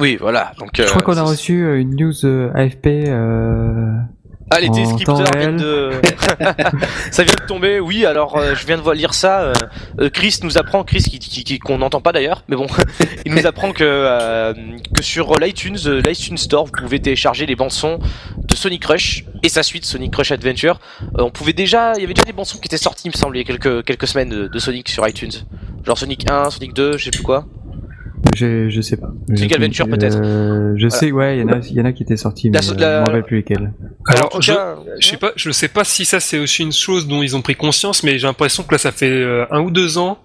Oui, 0.00 0.16
voilà. 0.20 0.52
Donc, 0.58 0.70
je 0.74 0.84
crois 0.84 1.02
euh, 1.02 1.04
qu'on 1.04 1.16
a 1.16 1.22
reçu 1.22 1.64
euh, 1.64 1.80
une 1.80 1.94
news 1.96 2.24
euh, 2.24 2.50
AFP. 2.54 2.86
Euh... 2.86 3.92
Ah, 4.52 4.60
les 4.60 4.68
réel. 5.32 5.56
de. 5.56 5.90
ça 7.10 7.22
vient 7.22 7.34
de 7.34 7.46
tomber, 7.46 7.78
oui. 7.80 8.04
Alors, 8.04 8.36
euh, 8.36 8.54
je 8.54 8.66
viens 8.66 8.76
de 8.76 8.82
voir 8.82 8.94
lire 8.94 9.14
ça. 9.14 9.40
euh, 9.42 9.52
euh, 10.00 10.10
Chris 10.10 10.38
nous 10.42 10.58
apprend, 10.58 10.82
Chris 10.84 11.02
qui, 11.02 11.18
qui- 11.18 11.44
qui- 11.44 11.58
qu'on 11.58 11.78
n'entend 11.78 12.00
pas 12.00 12.12
d'ailleurs, 12.12 12.42
mais 12.48 12.56
bon, 12.56 12.66
il 13.26 13.32
nous 13.34 13.46
apprend 13.46 13.72
que 13.72 13.84
euh, 13.84 14.52
que 14.94 15.02
sur 15.02 15.38
l'iTunes, 15.38 15.76
euh, 15.86 16.00
l'iTunes 16.04 16.36
Store, 16.36 16.64
vous 16.66 16.72
pouvez 16.72 17.00
télécharger 17.00 17.46
les 17.46 17.54
bandes 17.56 17.70
son 17.72 17.98
de 18.48 18.54
Sonic 18.56 18.84
Rush 18.84 19.24
et 19.42 19.48
sa 19.48 19.62
suite 19.62 19.84
Sonic 19.84 20.14
Rush 20.16 20.32
Adventure. 20.32 20.80
Euh, 21.18 21.22
on 21.22 21.30
pouvait 21.30 21.52
déjà, 21.52 21.92
il 21.96 22.00
y 22.00 22.04
avait 22.04 22.14
déjà 22.14 22.24
des 22.26 22.32
bandes 22.32 22.46
son 22.46 22.58
qui 22.58 22.66
étaient 22.66 22.76
sorties, 22.76 23.06
il 23.08 23.12
me 23.12 23.16
semble, 23.16 23.36
il 23.36 23.40
y 23.40 23.42
a 23.42 23.46
quelques 23.46 23.84
quelques 23.84 24.06
semaines 24.08 24.28
de, 24.30 24.48
de 24.48 24.58
Sonic 24.58 24.88
sur 24.88 25.06
iTunes. 25.08 25.30
Genre 25.86 25.96
Sonic 25.96 26.28
1, 26.28 26.50
Sonic 26.50 26.74
2, 26.74 26.98
je 26.98 27.04
sais 27.04 27.10
plus 27.10 27.22
quoi. 27.22 27.46
Je, 28.34 28.68
je 28.68 28.80
sais 28.80 28.96
pas. 28.96 29.10
Je- 29.28 29.44
Adventure, 29.54 29.88
peut-être. 29.88 30.18
euh, 30.22 30.74
Je 30.76 30.88
sais, 30.88 31.10
ouais, 31.10 31.38
il 31.38 31.40
y 31.40 31.44
en 31.44 31.48
a, 31.48 31.58
il 31.58 31.72
y 31.76 31.80
en 31.80 31.84
a 31.84 31.92
qui 31.92 32.02
étaient 32.02 32.16
sortis, 32.16 32.50
mais 32.50 32.58
euh, 32.58 32.74
la- 32.78 32.96
je 32.98 33.00
me 33.00 33.06
rappelle 33.06 33.24
plus 33.24 33.36
lesquels. 33.38 33.72
Alors, 34.06 34.40
je, 34.40 34.52
cas, 34.52 34.76
je 34.98 35.06
sais 35.08 35.16
pas, 35.16 35.32
je 35.36 35.50
sais 35.50 35.68
pas 35.68 35.84
si 35.84 36.04
ça 36.04 36.20
c'est 36.20 36.38
aussi 36.38 36.62
une 36.62 36.72
chose 36.72 37.06
dont 37.08 37.22
ils 37.22 37.36
ont 37.36 37.42
pris 37.42 37.54
conscience, 37.56 38.02
mais 38.02 38.18
j'ai 38.18 38.26
l'impression 38.26 38.62
que 38.62 38.72
là 38.74 38.78
ça 38.78 38.92
fait 38.92 39.10
euh, 39.10 39.44
un 39.50 39.60
ou 39.60 39.70
deux 39.70 39.98
ans 39.98 40.18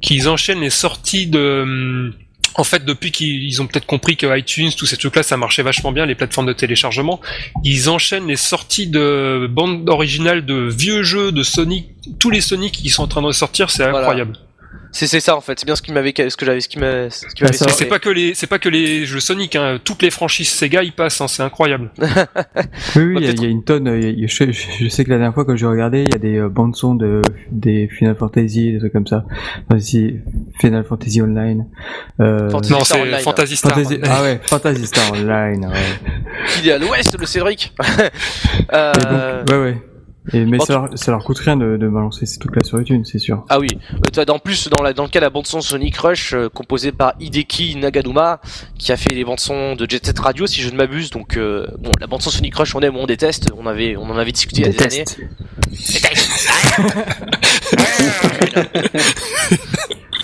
qu'ils 0.00 0.28
enchaînent 0.28 0.60
les 0.60 0.70
sorties 0.70 1.26
de. 1.26 1.62
hum, 1.62 2.12
En 2.56 2.64
fait, 2.64 2.84
depuis 2.84 3.10
qu'ils 3.12 3.42
ils 3.44 3.62
ont 3.62 3.66
peut-être 3.66 3.86
compris 3.86 4.16
que 4.16 4.26
iTunes, 4.38 4.70
tous 4.76 4.84
ces 4.86 4.96
trucs-là, 4.98 5.22
ça 5.22 5.36
marchait 5.38 5.62
vachement 5.62 5.90
bien, 5.92 6.04
les 6.06 6.14
plateformes 6.14 6.46
de 6.46 6.52
téléchargement, 6.52 7.18
ils 7.64 7.88
enchaînent 7.88 8.26
les 8.26 8.36
sorties 8.36 8.88
de 8.88 9.46
bandes 9.50 9.88
originales 9.88 10.44
de 10.44 10.68
vieux 10.68 11.02
jeux 11.02 11.32
de 11.32 11.42
Sonic, 11.42 11.86
tous 12.18 12.30
les 12.30 12.40
Sonic 12.42 12.72
qui 12.72 12.90
sont 12.90 13.04
en 13.04 13.08
train 13.08 13.22
de 13.22 13.32
sortir, 13.32 13.70
c'est 13.70 13.84
Voilà. 13.84 13.98
incroyable. 14.00 14.34
C'est 14.92 15.06
c'est 15.08 15.20
ça 15.20 15.36
en 15.36 15.40
fait. 15.40 15.58
C'est 15.58 15.66
bien 15.66 15.74
ce 15.74 15.82
qui 15.82 15.90
m'avait, 15.92 16.12
ce 16.16 16.36
que 16.36 16.46
j'avais, 16.46 16.60
ce 16.60 16.68
qui 16.68 16.78
m'a, 16.78 17.10
ce 17.10 17.26
qui 17.34 17.42
Ah, 17.44 17.52
c'est 17.52 17.86
pas 17.86 17.98
que 17.98 18.08
les, 18.10 18.34
c'est 18.34 18.46
pas 18.46 18.58
que 18.60 18.68
les 18.68 19.04
jeux 19.06 19.18
Sonic, 19.20 19.56
hein, 19.56 19.80
toutes 19.82 20.02
les 20.02 20.10
franchises 20.10 20.48
Sega, 20.50 20.82
ils 20.82 20.92
passent, 20.92 21.20
hein, 21.20 21.28
c'est 21.28 21.42
incroyable. 21.42 21.90
Oui, 22.96 23.02
oui, 23.04 23.14
il 23.20 23.24
y, 23.24 23.28
a- 23.28 23.46
y 23.46 23.50
une 23.50 23.64
tonne. 23.64 23.88
euh, 23.88 23.98
il 23.98 24.20
y 24.20 24.24
a- 24.24 24.26
je, 24.26 24.52
je- 24.52 24.84
je 24.84 24.88
sais 24.88 25.04
que 25.04 25.10
la 25.10 25.16
dernière 25.16 25.34
fois 25.34 25.44
quand 25.44 25.56
j'ai 25.56 25.66
regardé, 25.66 26.04
il 26.04 26.12
y 26.12 26.14
a 26.14 26.18
des 26.18 26.36
euh, 26.38 26.48
bandes 26.48 26.76
son 26.76 26.94
de 26.94 27.22
des 27.50 27.88
Final 27.88 28.16
Fantasy, 28.16 28.72
des 28.72 28.78
trucs 28.78 28.92
comme 28.92 29.06
ça. 29.06 29.24
Fantasy, 29.68 30.16
Final 30.60 30.84
Fantasy 30.84 31.22
Online. 31.22 31.66
Euh, 32.20 32.50
Fantasy 32.50 32.72
Non, 32.72 32.84
Star 32.84 32.98
c'est 32.98 33.02
Online. 33.02 33.20
Fantasy 33.20 33.56
Star. 33.56 33.72
Fantasy, 33.72 33.98
ah 34.04 34.22
ouais, 34.22 34.40
Fantasy 34.44 34.86
Star 34.86 35.12
Online. 35.12 35.66
Ouais. 35.66 36.10
Il 36.62 36.68
est 36.68 36.72
à 36.72 36.78
l'ouest, 36.78 37.18
le 37.18 37.26
Cédric. 37.26 37.72
Euh, 38.74 38.92
Et 38.94 39.44
donc, 39.44 39.50
ouais, 39.50 39.62
ouais. 39.64 39.76
Et, 40.32 40.44
mais 40.44 40.60
ça, 40.60 40.74
leur, 40.74 40.98
ça 40.98 41.10
leur 41.10 41.24
coûte 41.24 41.38
rien 41.38 41.56
de, 41.56 41.76
de 41.76 41.88
balancer 41.88 42.26
ces 42.26 42.38
trucs-là 42.38 42.62
sur 42.62 42.80
iTunes, 42.80 43.04
c'est 43.04 43.18
sûr. 43.18 43.44
Ah 43.48 43.58
oui, 43.58 43.76
en 44.28 44.38
plus 44.38 44.68
dans, 44.68 44.80
la, 44.80 44.92
dans 44.92 45.02
le 45.02 45.08
cas 45.08 45.18
de 45.18 45.24
la 45.24 45.30
bande 45.30 45.46
son 45.46 45.60
Sonic 45.60 45.96
Rush 45.96 46.32
euh, 46.32 46.48
composée 46.48 46.92
par 46.92 47.14
Hideki 47.18 47.76
Nagaduma 47.76 48.40
qui 48.78 48.92
a 48.92 48.96
fait 48.96 49.10
les 49.10 49.24
bandes 49.24 49.40
son 49.40 49.74
de 49.74 49.88
Jet 49.88 50.06
Set 50.06 50.18
Radio 50.18 50.46
si 50.46 50.60
je 50.60 50.70
ne 50.70 50.76
m'abuse. 50.76 51.10
Donc 51.10 51.36
euh, 51.36 51.66
bon 51.78 51.90
la 52.00 52.06
bande 52.06 52.22
son 52.22 52.30
Sonic 52.30 52.54
Rush 52.54 52.74
on 52.74 52.80
aime 52.80 52.96
ou 52.96 53.00
on 53.00 53.06
déteste. 53.06 53.50
On 53.58 53.66
avait 53.66 53.96
on 53.96 54.04
en 54.04 54.16
avait 54.16 54.32
discuté 54.32 54.62
il 54.62 54.66
y 54.66 54.70
a 54.70 54.72
des 54.72 54.82
années 54.82 55.04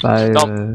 Bah, 0.03 0.29
Non. 0.29 0.49
euh, 0.49 0.73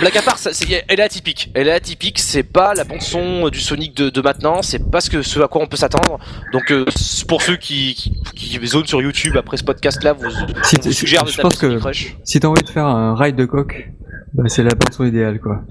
Blague 0.00 0.16
à 0.18 0.22
part 0.22 0.38
ça, 0.38 0.50
elle 0.88 1.00
est 1.00 1.02
atypique 1.02 1.50
elle 1.54 1.68
est 1.68 1.72
atypique 1.72 2.18
c'est 2.18 2.42
pas 2.42 2.74
la 2.74 2.84
bande 2.84 3.00
son 3.00 3.48
du 3.48 3.60
Sonic 3.60 3.96
de, 3.96 4.10
de 4.10 4.20
maintenant 4.20 4.62
c'est 4.62 4.90
pas 4.90 5.00
ce, 5.00 5.10
que, 5.10 5.22
ce 5.22 5.40
à 5.40 5.48
quoi 5.48 5.62
on 5.62 5.66
peut 5.66 5.76
s'attendre 5.76 6.18
donc 6.52 6.70
euh, 6.70 6.84
pour 7.26 7.42
ceux 7.42 7.56
qui, 7.56 7.94
qui, 7.94 8.12
qui 8.34 8.66
zonent 8.66 8.86
sur 8.86 9.00
YouTube 9.02 9.36
après 9.36 9.56
ce 9.56 9.64
podcast 9.64 10.02
là 10.04 10.12
vous, 10.12 10.28
si 10.62 10.76
suggère 10.92 11.24
de 11.24 11.30
je 11.30 11.40
pense 11.40 11.58
que 11.58 11.78
si 12.24 12.40
t'as 12.40 12.48
envie 12.48 12.62
de 12.62 12.68
faire 12.68 12.86
un 12.86 13.14
ride 13.16 13.36
de 13.36 13.44
coq, 13.44 13.90
bah, 14.34 14.44
c'est 14.46 14.62
la 14.62 14.74
bande 14.74 14.92
son 14.92 15.04
idéale, 15.04 15.40
quoi. 15.40 15.62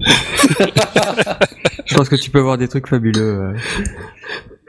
je 1.86 1.94
pense 1.94 2.08
que 2.08 2.16
tu 2.16 2.30
peux 2.30 2.40
voir 2.40 2.58
des 2.58 2.68
trucs 2.68 2.88
fabuleux. 2.88 3.54
Euh. 3.54 3.54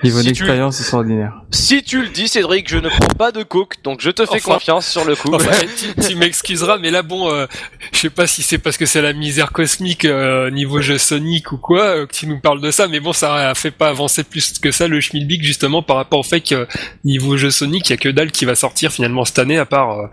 Niveau 0.04 0.18
Si 0.20 0.24
tu- 0.24 0.30
d'expérience 0.32 0.80
extraordinaire. 0.80 1.34
si 1.52 1.84
tu 1.84 2.02
le 2.02 2.08
dis 2.10 2.28
Cédric 2.28 2.68
je 2.70 2.78
ne 2.78 2.89
prends 2.89 3.14
pas 3.18 3.32
de 3.32 3.43
coke 3.43 3.76
donc 3.84 4.02
je 4.02 4.10
te 4.10 4.26
fais 4.26 4.38
Enfin- 4.38 4.54
confiance 4.56 4.88
sur 4.88 5.06
le 5.06 5.16
coup 5.16 5.34
Enfin, 5.34 5.52
tu, 5.78 6.08
tu 6.10 6.16
m'excuseras, 6.16 6.78
mais 6.80 6.89
là, 6.91 7.04
bon, 7.04 7.30
euh, 7.32 7.45
je 7.91 7.99
sais 7.99 8.10
pas 8.10 8.26
si 8.28 8.41
c'est 8.41 8.58
parce 8.58 8.78
que 8.78 8.86
c'est 8.86 9.02
la 9.02 9.14
misère 9.14 9.52
cosmique 9.52 10.06
euh, 10.06 10.49
niveau 10.49 10.82
jeu 10.82 10.97
Sonic 10.97 11.52
ou 11.52 11.58
quoi 11.58 11.82
euh, 11.82 12.06
que 12.08 12.14
tu 12.16 12.26
nous 12.28 12.39
parles 12.39 12.62
de 12.62 12.72
ça, 12.72 12.88
mais 12.88 12.99
bon, 12.99 13.14
ça 13.14 13.49
a 13.49 13.56
fait 13.56 13.72
pas 13.72 13.89
avancer 13.89 14.24
plus 14.24 14.58
que 14.60 14.72
ça 14.72 14.88
le 14.88 14.99
Schmilblick 15.02 15.43
justement 15.43 15.82
par 15.84 15.97
rapport 15.97 16.20
au 16.20 16.24
fait 16.24 16.41
que 16.41 16.68
niveau 17.04 17.38
jeu 17.38 17.52
Sonic, 17.52 17.89
il 17.89 17.91
y 17.91 17.93
a 17.93 17.97
que 17.97 18.10
dalle 18.10 18.32
qui 18.32 18.45
va 18.45 18.56
sortir 18.56 18.91
finalement 18.91 19.24
cette 19.26 19.39
année, 19.39 19.58
à 19.58 19.66
part 19.66 19.91
euh, 19.99 20.08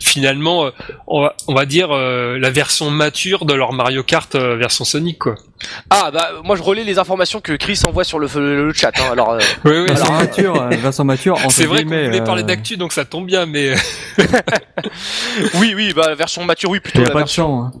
finalement, 0.00 0.66
euh, 0.66 0.70
on, 1.06 1.22
va, 1.22 1.36
on 1.48 1.54
va 1.54 1.66
dire 1.66 1.88
euh, 1.92 2.38
la 2.38 2.50
version 2.50 2.90
mature 2.90 3.44
de 3.44 3.54
leur 3.54 3.72
Mario 3.72 4.02
Kart 4.02 4.34
euh, 4.34 4.56
version 4.56 4.84
Sonic, 4.84 5.18
quoi. 5.18 5.34
Ah 5.90 6.10
bah 6.12 6.30
moi 6.44 6.56
je 6.56 6.62
relais 6.62 6.84
les 6.84 6.98
informations 6.98 7.40
que 7.40 7.52
Chris 7.52 7.80
envoie 7.84 8.04
sur 8.04 8.18
le, 8.18 8.28
le, 8.34 8.66
le 8.66 8.72
chat. 8.72 8.92
Hein. 9.00 9.08
Alors 9.12 9.30
euh, 9.32 9.38
Oui, 9.64 9.72
oui. 9.78 9.86
Vincent 9.88 10.06
alors, 10.06 10.18
Mature, 10.20 10.62
euh, 10.62 10.68
Vincent 10.82 11.04
Mature, 11.04 11.38
C'est 11.50 11.66
vrai 11.66 11.84
qu'on 11.84 11.90
voulait 12.04 12.24
parler 12.24 12.42
euh, 12.42 12.46
d'actu, 12.46 12.76
donc 12.76 12.92
ça 12.92 13.04
tombe 13.04 13.26
bien, 13.26 13.46
mais 13.46 13.74
oui 15.54 15.74
oui 15.74 15.92
bah 15.94 16.14
version 16.14 16.44
mature 16.44 16.70
oui 16.70 16.80
plutôt 16.80 17.00
Il 17.00 17.02
y 17.02 17.04
a 17.06 17.08
la 17.08 17.14
pas 17.14 17.22
de 17.22 17.28
champ. 17.28 17.64
Hein. 17.64 17.72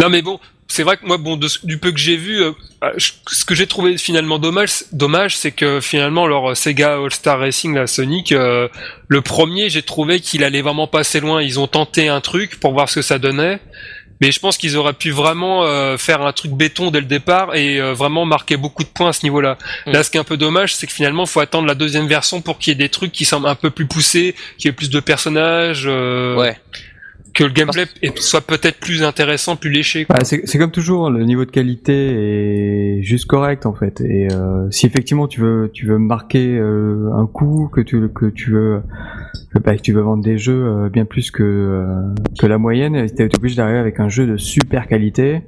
Non 0.00 0.08
mais 0.08 0.22
bon, 0.22 0.38
c'est 0.66 0.82
vrai 0.82 0.96
que 0.96 1.06
moi, 1.06 1.18
bon, 1.18 1.36
de 1.36 1.46
du 1.64 1.78
peu 1.78 1.92
que 1.92 1.98
j'ai 1.98 2.16
vu, 2.16 2.42
euh, 2.42 2.52
euh, 2.82 2.90
je- 2.96 3.12
ce 3.26 3.44
que 3.44 3.54
j'ai 3.54 3.66
trouvé 3.66 3.96
finalement 3.98 4.38
dommage, 4.38 4.70
dommage, 4.92 5.36
c'est 5.36 5.52
que 5.52 5.80
finalement 5.80 6.26
leur 6.26 6.56
Sega 6.56 6.94
All 6.96 7.12
Star 7.12 7.38
Racing, 7.38 7.74
la 7.74 7.86
Sonic, 7.86 8.32
euh, 8.32 8.68
le 9.08 9.20
premier, 9.20 9.68
j'ai 9.68 9.82
trouvé 9.82 10.20
qu'il 10.20 10.42
allait 10.42 10.62
vraiment 10.62 10.86
pas 10.86 11.00
assez 11.00 11.20
loin. 11.20 11.42
Ils 11.42 11.60
ont 11.60 11.66
tenté 11.68 12.08
un 12.08 12.20
truc 12.20 12.58
pour 12.60 12.72
voir 12.72 12.88
ce 12.88 12.96
que 12.96 13.02
ça 13.02 13.18
donnait. 13.18 13.60
Mais 14.24 14.32
je 14.32 14.40
pense 14.40 14.56
qu'ils 14.56 14.78
auraient 14.78 14.94
pu 14.94 15.10
vraiment 15.10 15.64
euh, 15.64 15.98
faire 15.98 16.22
un 16.22 16.32
truc 16.32 16.52
béton 16.52 16.90
dès 16.90 17.00
le 17.00 17.04
départ 17.04 17.54
et 17.54 17.78
euh, 17.78 17.92
vraiment 17.92 18.24
marquer 18.24 18.56
beaucoup 18.56 18.82
de 18.82 18.88
points 18.88 19.10
à 19.10 19.12
ce 19.12 19.22
niveau-là. 19.22 19.58
Mm. 19.86 19.92
Là, 19.92 20.02
ce 20.02 20.10
qui 20.10 20.16
est 20.16 20.20
un 20.20 20.24
peu 20.24 20.38
dommage, 20.38 20.74
c'est 20.74 20.86
que 20.86 20.94
finalement, 20.94 21.26
faut 21.26 21.40
attendre 21.40 21.68
la 21.68 21.74
deuxième 21.74 22.06
version 22.06 22.40
pour 22.40 22.58
qu'il 22.58 22.70
y 22.70 22.72
ait 22.72 22.78
des 22.78 22.88
trucs 22.88 23.12
qui 23.12 23.26
semblent 23.26 23.48
un 23.48 23.54
peu 23.54 23.68
plus 23.68 23.84
poussés, 23.84 24.34
qu'il 24.56 24.68
y 24.68 24.70
ait 24.70 24.72
plus 24.72 24.88
de 24.88 24.98
personnages, 25.00 25.84
euh, 25.86 26.36
Ouais. 26.36 26.56
Que 27.34 27.44
le 27.44 27.50
gameplay 27.50 27.84
soit 28.16 28.40
peut-être 28.40 28.78
plus 28.78 29.02
intéressant, 29.02 29.56
plus 29.56 29.70
léché. 29.70 30.04
quoi. 30.04 30.16
Bah, 30.16 30.24
c'est 30.24 30.42
c'est 30.46 30.58
comme 30.58 30.70
toujours, 30.70 31.10
le 31.10 31.24
niveau 31.24 31.44
de 31.44 31.50
qualité 31.50 32.98
est 32.98 33.02
juste 33.02 33.26
correct 33.26 33.66
en 33.66 33.74
fait. 33.74 34.00
Et 34.00 34.28
euh, 34.32 34.70
si 34.70 34.86
effectivement 34.86 35.26
tu 35.28 35.40
veux, 35.40 35.70
tu 35.72 35.86
veux 35.86 35.98
marquer 35.98 36.56
euh, 36.56 37.10
un 37.14 37.26
coup, 37.26 37.68
que 37.72 37.80
tu, 37.80 38.08
que 38.14 38.26
tu 38.26 38.52
veux 38.52 38.80
bah, 39.64 39.76
que 39.76 39.82
tu 39.82 39.92
veux 39.92 40.02
vendre 40.02 40.22
des 40.22 40.38
jeux 40.38 40.64
euh, 40.64 40.88
bien 40.88 41.04
plus 41.04 41.30
que 41.30 41.42
euh, 41.42 41.84
que 42.38 42.46
la 42.46 42.58
moyenne, 42.58 43.04
t'es 43.10 43.28
obligé 43.36 43.56
d'arriver 43.56 43.78
avec 43.78 44.00
un 44.00 44.08
jeu 44.08 44.26
de 44.26 44.36
super 44.36 44.86
qualité, 44.88 45.42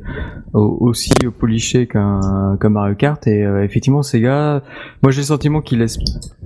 au- 0.55 0.77
aussi 0.81 1.13
poliché 1.39 1.87
qu'un 1.87 2.21
Mario 2.69 2.95
Kart. 2.97 3.25
Et 3.27 3.45
euh, 3.45 3.63
effectivement, 3.65 4.03
Sega, 4.03 4.63
moi 5.03 5.13
j'ai 5.13 5.21
le 5.21 5.27
sentiment 5.27 5.61
qu'ils 5.61 5.79
laissent 5.79 5.99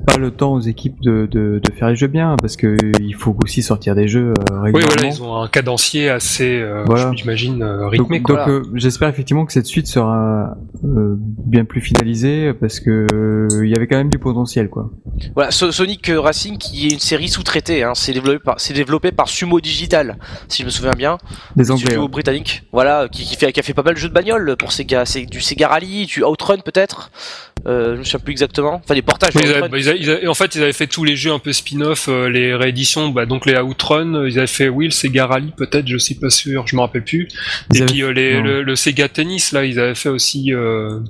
pas 0.06 0.16
le 0.18 0.30
temps 0.30 0.54
aux 0.54 0.60
équipes 0.60 1.00
de, 1.02 1.26
de, 1.30 1.60
de 1.62 1.70
faire 1.72 1.88
les 1.88 1.96
jeux 1.96 2.06
bien, 2.08 2.36
parce 2.40 2.56
que 2.56 2.76
il 3.00 3.14
faut 3.14 3.36
aussi 3.44 3.62
sortir 3.62 3.94
des 3.94 4.08
jeux 4.08 4.32
euh, 4.50 4.54
Oui, 4.64 4.70
régulièrement. 4.72 4.94
voilà, 4.96 5.08
ils 5.14 5.22
ont 5.22 5.29
un 5.36 5.48
cadencier 5.48 6.08
assez, 6.10 6.58
euh, 6.60 6.84
Voilà. 6.86 7.12
j'imagine, 7.14 7.62
euh, 7.62 7.82
Donc, 7.82 7.90
rythmé. 7.92 8.18
donc, 8.18 8.26
Quoi. 8.26 8.48
euh, 8.48 8.62
j'espère 8.74 9.08
effectivement 9.08 9.44
que 9.46 9.52
cette 9.52 9.66
suite 9.66 9.86
sera 9.86 10.56
euh, 10.84 11.14
bien 11.18 11.64
plus 11.64 11.80
finalisée 11.80 12.52
parce 12.54 12.80
que 12.80 13.06
euh, 13.12 13.48
il 13.64 13.70
y 13.70 13.74
avait 13.74 13.86
quand 13.86 13.96
même 13.96 14.08
du 14.08 14.18
potentiel 14.18 14.68
quoi. 14.68 14.90
Voilà, 15.34 15.50
So- 15.50 15.72
Sonic 15.72 16.10
Racing 16.14 16.58
qui 16.58 16.88
est 16.88 16.92
une 16.92 16.98
série 16.98 17.28
sous-traitée, 17.28 17.82
hein, 17.82 17.92
c'est 17.94 18.12
développé 18.12 18.38
par 18.44 18.60
c'est 18.60 18.74
développé 18.74 19.12
par 19.12 19.28
Sumo 19.28 19.60
Digital, 19.60 20.16
si 20.48 20.62
je 20.62 20.66
me 20.66 20.70
souviens 20.70 20.92
bien, 20.96 21.18
Des 21.56 21.70
Anglais. 21.70 21.84
studio 21.86 22.02
ouais. 22.02 22.08
britannique. 22.08 22.62
Voilà, 22.72 23.08
qui, 23.10 23.24
qui 23.24 23.36
fait 23.36 23.52
qui 23.52 23.60
a 23.60 23.62
fait 23.62 23.74
pas 23.74 23.82
mal 23.82 23.94
de 23.94 23.98
jeux 23.98 24.08
de 24.08 24.14
bagnole 24.14 24.56
pour 24.58 24.72
Sega, 24.72 25.04
c'est 25.04 25.26
du 25.26 25.40
Sega 25.40 25.68
Rally, 25.68 26.06
du 26.06 26.22
Outrun 26.24 26.58
peut-être. 26.64 27.10
Euh, 27.66 27.92
je 27.94 27.98
me 27.98 28.04
souviens 28.04 28.20
plus 28.20 28.32
exactement. 28.32 28.80
Enfin 28.82 28.94
des 28.94 29.02
portages. 29.02 29.32
Oui, 29.34 29.42
de 29.42 29.46
ils 29.48 29.50
avaient- 29.50 29.58
Outrun. 29.58 29.68
bah, 29.70 29.78
ils 29.78 29.88
avaient- 29.90 29.98
ils 30.00 30.10
avaient- 30.10 30.26
en 30.26 30.32
fait, 30.34 30.54
ils 30.54 30.62
avaient 30.62 30.72
fait 30.72 30.86
tous 30.86 31.04
les 31.04 31.14
jeux 31.14 31.30
un 31.32 31.38
peu 31.38 31.52
spin-off, 31.52 32.06
euh, 32.08 32.30
les 32.30 32.54
rééditions, 32.54 33.10
bah, 33.10 33.26
donc 33.26 33.44
les 33.44 33.58
Outrun, 33.58 34.24
ils 34.26 34.38
avaient 34.38 34.46
fait 34.46 34.70
Will, 34.70 34.92
Sega 34.92 35.19
Rally, 35.26 35.52
peut-être, 35.56 35.86
je 35.88 35.96
suis 35.96 36.14
pas 36.14 36.30
sûr, 36.30 36.66
je 36.66 36.76
me 36.76 36.80
rappelle 36.80 37.04
plus. 37.04 37.28
Ils 37.72 37.78
Et 37.78 37.82
avaient- 37.82 37.90
puis 37.92 38.02
euh, 38.02 38.12
les, 38.12 38.40
le, 38.40 38.62
le 38.62 38.76
Sega 38.76 39.08
Tennis, 39.08 39.52
là, 39.52 39.64
ils 39.64 39.78
avaient 39.80 39.94
fait 39.94 40.08
aussi. 40.08 40.52
euh, 40.52 41.00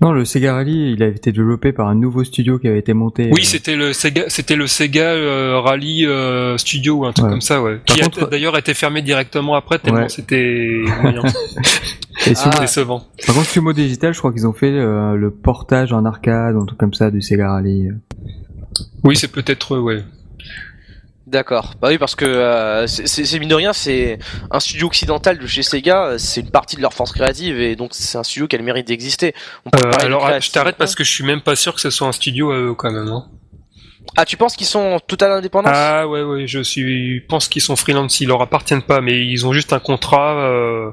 Non, 0.00 0.12
le 0.12 0.24
Sega 0.24 0.54
Rally, 0.54 0.92
il 0.92 1.02
a 1.02 1.08
été 1.08 1.32
développé 1.32 1.72
par 1.72 1.88
un 1.88 1.94
nouveau 1.94 2.22
studio 2.24 2.58
qui 2.58 2.68
avait 2.68 2.78
été 2.78 2.92
monté. 2.94 3.30
Oui, 3.32 3.40
euh, 3.40 3.44
c'était 3.44 3.76
le 3.76 3.92
Sega, 3.92 4.24
c'était 4.28 4.56
le 4.56 4.66
Sega 4.66 5.60
Rally 5.60 6.06
Studio 6.56 6.94
ou 6.98 7.06
un 7.06 7.12
truc 7.12 7.26
Ouais. 7.26 7.30
comme 7.32 7.40
ça, 7.40 7.60
ouais. 7.62 7.76
Par 7.86 7.94
Qui 7.96 8.00
a 8.00 8.04
contre- 8.04 8.28
d'ailleurs 8.30 8.56
été 8.56 8.74
fermé 8.74 9.02
directement 9.02 9.54
après 9.54 9.78
tellement 9.78 10.00
Ouais. 10.02 10.08
c'était 10.08 10.80
et 12.26 12.34
Sumo- 12.34 12.50
Ah. 12.56 12.60
décevant. 12.60 13.06
Par 13.26 13.34
contre, 13.34 13.48
Sumo 13.48 13.72
Digital, 13.72 14.12
je 14.14 14.18
crois 14.18 14.32
qu'ils 14.32 14.46
ont 14.46 14.52
fait 14.52 14.70
le 14.70 15.30
portage 15.30 15.92
en 15.92 16.04
arcade, 16.04 16.54
un 16.56 16.64
truc 16.66 16.78
comme 16.78 16.94
ça, 16.94 17.10
du 17.10 17.20
Sega 17.22 17.50
Rally. 17.52 17.88
Oui, 19.04 19.16
c'est 19.16 19.32
peut-être 19.32 19.78
ouais. 19.78 20.02
D'accord. 21.30 21.74
Bah 21.80 21.88
oui, 21.90 21.98
parce 21.98 22.16
que 22.16 22.24
euh, 22.24 22.88
c'est- 22.88 23.38
mine 23.38 23.48
de 23.50 23.54
rien, 23.54 23.72
c'est 23.72 24.18
un 24.50 24.58
studio 24.58 24.88
occidental 24.88 25.38
de 25.38 25.46
chez 25.46 25.62
Sega, 25.62 26.06
euh, 26.06 26.18
c'est 26.18 26.40
une 26.40 26.50
partie 26.50 26.74
de 26.74 26.82
leur 26.82 26.92
force 26.92 27.12
créative 27.12 27.60
et 27.60 27.76
donc 27.76 27.90
c'est 27.92 28.18
un 28.18 28.24
studio 28.24 28.48
qui 28.48 28.56
a 28.56 28.58
le 28.58 28.64
mérite 28.64 28.88
d'exister. 28.88 29.32
Euh, 29.76 29.90
de 29.92 30.04
alors, 30.04 30.28
je 30.40 30.50
t'arrête 30.50 30.74
parce 30.76 30.96
que 30.96 31.04
je 31.04 31.10
suis 31.10 31.22
même 31.24 31.40
pas 31.40 31.54
sûr 31.54 31.72
que 31.72 31.80
ce 31.80 31.90
soit 31.90 32.08
un 32.08 32.12
studio 32.12 32.50
à 32.50 32.56
eux 32.56 32.74
quand 32.74 32.90
même. 32.90 33.06
Hein. 33.06 33.26
Ah, 34.16 34.24
tu 34.24 34.36
penses 34.36 34.56
qu'ils 34.56 34.66
sont 34.66 34.80
en 34.80 34.98
totale 34.98 35.30
indépendance? 35.30 35.72
Ah 35.72 36.08
ouais, 36.08 36.22
ouais, 36.24 36.46
je 36.48 36.58
suis, 36.64 37.20
pense 37.28 37.46
qu'ils 37.48 37.62
sont 37.62 37.76
freelance, 37.76 38.20
ils 38.20 38.26
leur 38.26 38.42
appartiennent 38.42 38.82
pas, 38.82 39.00
mais 39.00 39.24
ils 39.24 39.46
ont 39.46 39.52
juste 39.52 39.72
un 39.72 39.78
contrat, 39.78 40.34
euh, 40.40 40.90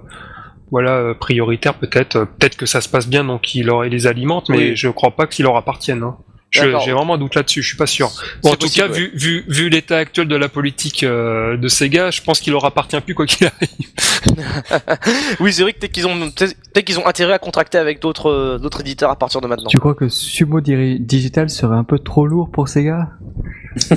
voilà, 0.70 1.16
prioritaire 1.20 1.74
peut-être. 1.80 2.26
Peut-être 2.38 2.58
que 2.58 2.68
ça 2.68 2.80
se 2.82 2.90
passe 2.90 3.08
bien, 3.08 3.24
donc 3.24 3.56
ils, 3.56 3.66
leur, 3.66 3.82
les 3.84 4.06
alimentent, 4.06 4.50
mais 4.50 4.58
Oui. 4.58 4.76
je 4.76 4.90
crois 4.90 5.16
pas 5.16 5.26
qu'ils 5.26 5.46
leur 5.46 5.56
appartiennent. 5.56 6.04
Hein. 6.04 6.18
J'ai 6.50 6.72
vraiment 6.72 7.16
un 7.16 7.18
doute 7.18 7.36
là-dessus, 7.36 7.62
je 7.62 7.68
suis 7.68 7.78
pas 7.78 7.88
sûr. 7.88 8.10
Bon, 8.42 8.52
en 8.52 8.54
tout 8.54 8.68
possible, 8.68 8.88
cas, 8.88 8.94
ouais. 8.94 9.00
vu, 9.00 9.12
vu, 9.14 9.46
vu 9.48 9.70
l'état 9.70 9.98
actuel 9.98 10.28
de 10.28 10.36
la 10.36 10.48
politique 10.50 11.04
euh, 11.04 11.58
de 11.58 11.68
Sega, 11.68 12.10
je 12.10 12.22
pense 12.22 12.40
qu'il 12.40 12.54
leur 12.54 12.64
appartient 12.66 13.00
plus 13.02 13.16
quoi 13.16 13.26
qu'il 13.26 13.48
arrive. 13.48 13.70
Oui, 15.40 15.54
c'est 15.54 15.62
vrai 15.62 15.74
que 15.74 15.80
peut-être 15.80 15.92
qu'ils 15.92 16.08
ont 16.08 16.32
qu'ils 16.86 17.00
ont 17.00 17.08
intérêt 17.08 17.34
à 17.34 17.40
contracter 17.40 17.78
avec 17.78 18.02
d'autres 18.02 18.30
euh, 18.30 18.58
d'autres 18.58 18.82
éditeurs 18.82 19.10
à 19.10 19.16
partir 19.16 19.42
de 19.42 19.48
maintenant. 19.48 19.70
Tu 19.70 19.80
crois 19.80 19.96
que 19.96 20.10
Sumo 20.10 20.60
Digital 20.60 21.50
serait 21.50 21.76
un 21.76 21.84
peu 21.84 22.00
trop 22.00 22.26
lourd 22.26 22.50
pour 22.52 22.68
Sega? 22.68 23.10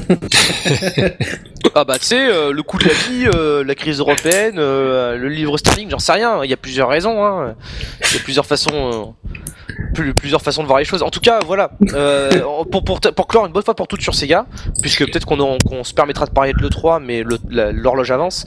Ah 1.74 1.84
bah 1.84 1.98
tu 1.98 2.07
sais, 2.07 2.26
euh, 2.26 2.53
le 2.53 2.62
coût 2.62 2.78
de 2.78 2.84
la 2.84 2.92
vie, 2.92 3.26
euh, 3.26 3.62
la 3.62 3.74
crise 3.74 3.98
européenne, 4.01 4.57
euh, 4.59 5.16
le 5.16 5.28
livre 5.28 5.57
sterling, 5.59 5.90
j'en 5.90 5.98
sais 5.98 6.12
rien. 6.12 6.42
Il 6.42 6.51
y 6.51 6.55
a 6.55 6.57
plusieurs 6.57 6.88
raisons. 6.88 7.24
Hein. 7.24 7.55
Il 8.11 8.16
y 8.16 8.18
a 8.18 8.22
plusieurs 8.22 8.46
façons, 8.46 8.70
euh, 8.72 9.28
plus- 9.95 10.14
plusieurs 10.14 10.43
façons 10.43 10.62
de 10.62 10.66
voir 10.68 10.78
les 10.78 10.85
choses. 10.85 11.03
En 11.03 11.11
tout 11.11 11.20
cas, 11.20 11.41
voilà. 11.45 11.70
Euh, 11.95 12.31
pour, 12.70 12.85
pour, 12.85 13.01
pour 13.01 13.26
clore 13.26 13.47
une 13.47 13.53
bonne 13.53 13.62
fois 13.64 13.74
pour 13.74 13.89
toutes 13.89 14.03
sur 14.03 14.14
Sega, 14.14 14.47
puisque 14.83 15.05
peut-être 15.05 15.26
qu'on 15.26 15.85
se 15.85 15.95
permettra 15.95 16.26
de 16.26 16.31
parler 16.31 16.53
de 16.53 16.59
l'E3, 16.59 17.03
mais 17.03 17.24
l'horloge 17.72 18.11
avance. 18.11 18.45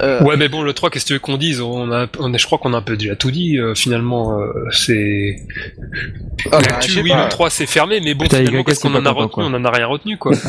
Euh, 0.00 0.22
Ouais, 0.24 0.36
mais 0.36 0.48
bon, 0.48 0.62
le 0.62 0.72
3, 0.72 0.90
qu'est-ce 0.90 1.04
que 1.04 1.08
tu 1.08 1.12
veux 1.14 1.18
qu'on 1.20 1.36
dise? 1.36 1.60
On 1.60 1.92
a, 1.92 2.06
on 2.18 2.34
a, 2.34 2.36
Je 2.36 2.46
crois 2.46 2.58
qu'on 2.58 2.74
a 2.74 2.78
un 2.78 2.82
peu 2.82 2.96
déjà 2.96 3.14
tout 3.16 3.30
dit, 3.30 3.58
euh, 3.58 3.74
finalement. 3.74 4.40
euh, 4.40 4.52
c'est. 4.72 5.36
ah, 6.50 6.58
bah, 6.60 6.78
oui, 7.02 7.08
pas. 7.10 7.22
le 7.24 7.28
3, 7.28 7.50
c'est 7.50 7.66
fermé, 7.66 8.00
mais 8.02 8.14
bon, 8.14 8.24
Putain, 8.24 8.38
finalement, 8.38 8.64
qu'est-ce 8.64 8.80
qu'on 8.80 8.94
en 8.94 9.06
a 9.06 9.10
retenu? 9.10 9.30
quoi. 9.30 9.44
On 9.44 9.54
en 9.54 9.64
a 9.64 9.70
rien 9.70 9.86
retenu, 9.86 10.16
quoi. 10.18 10.32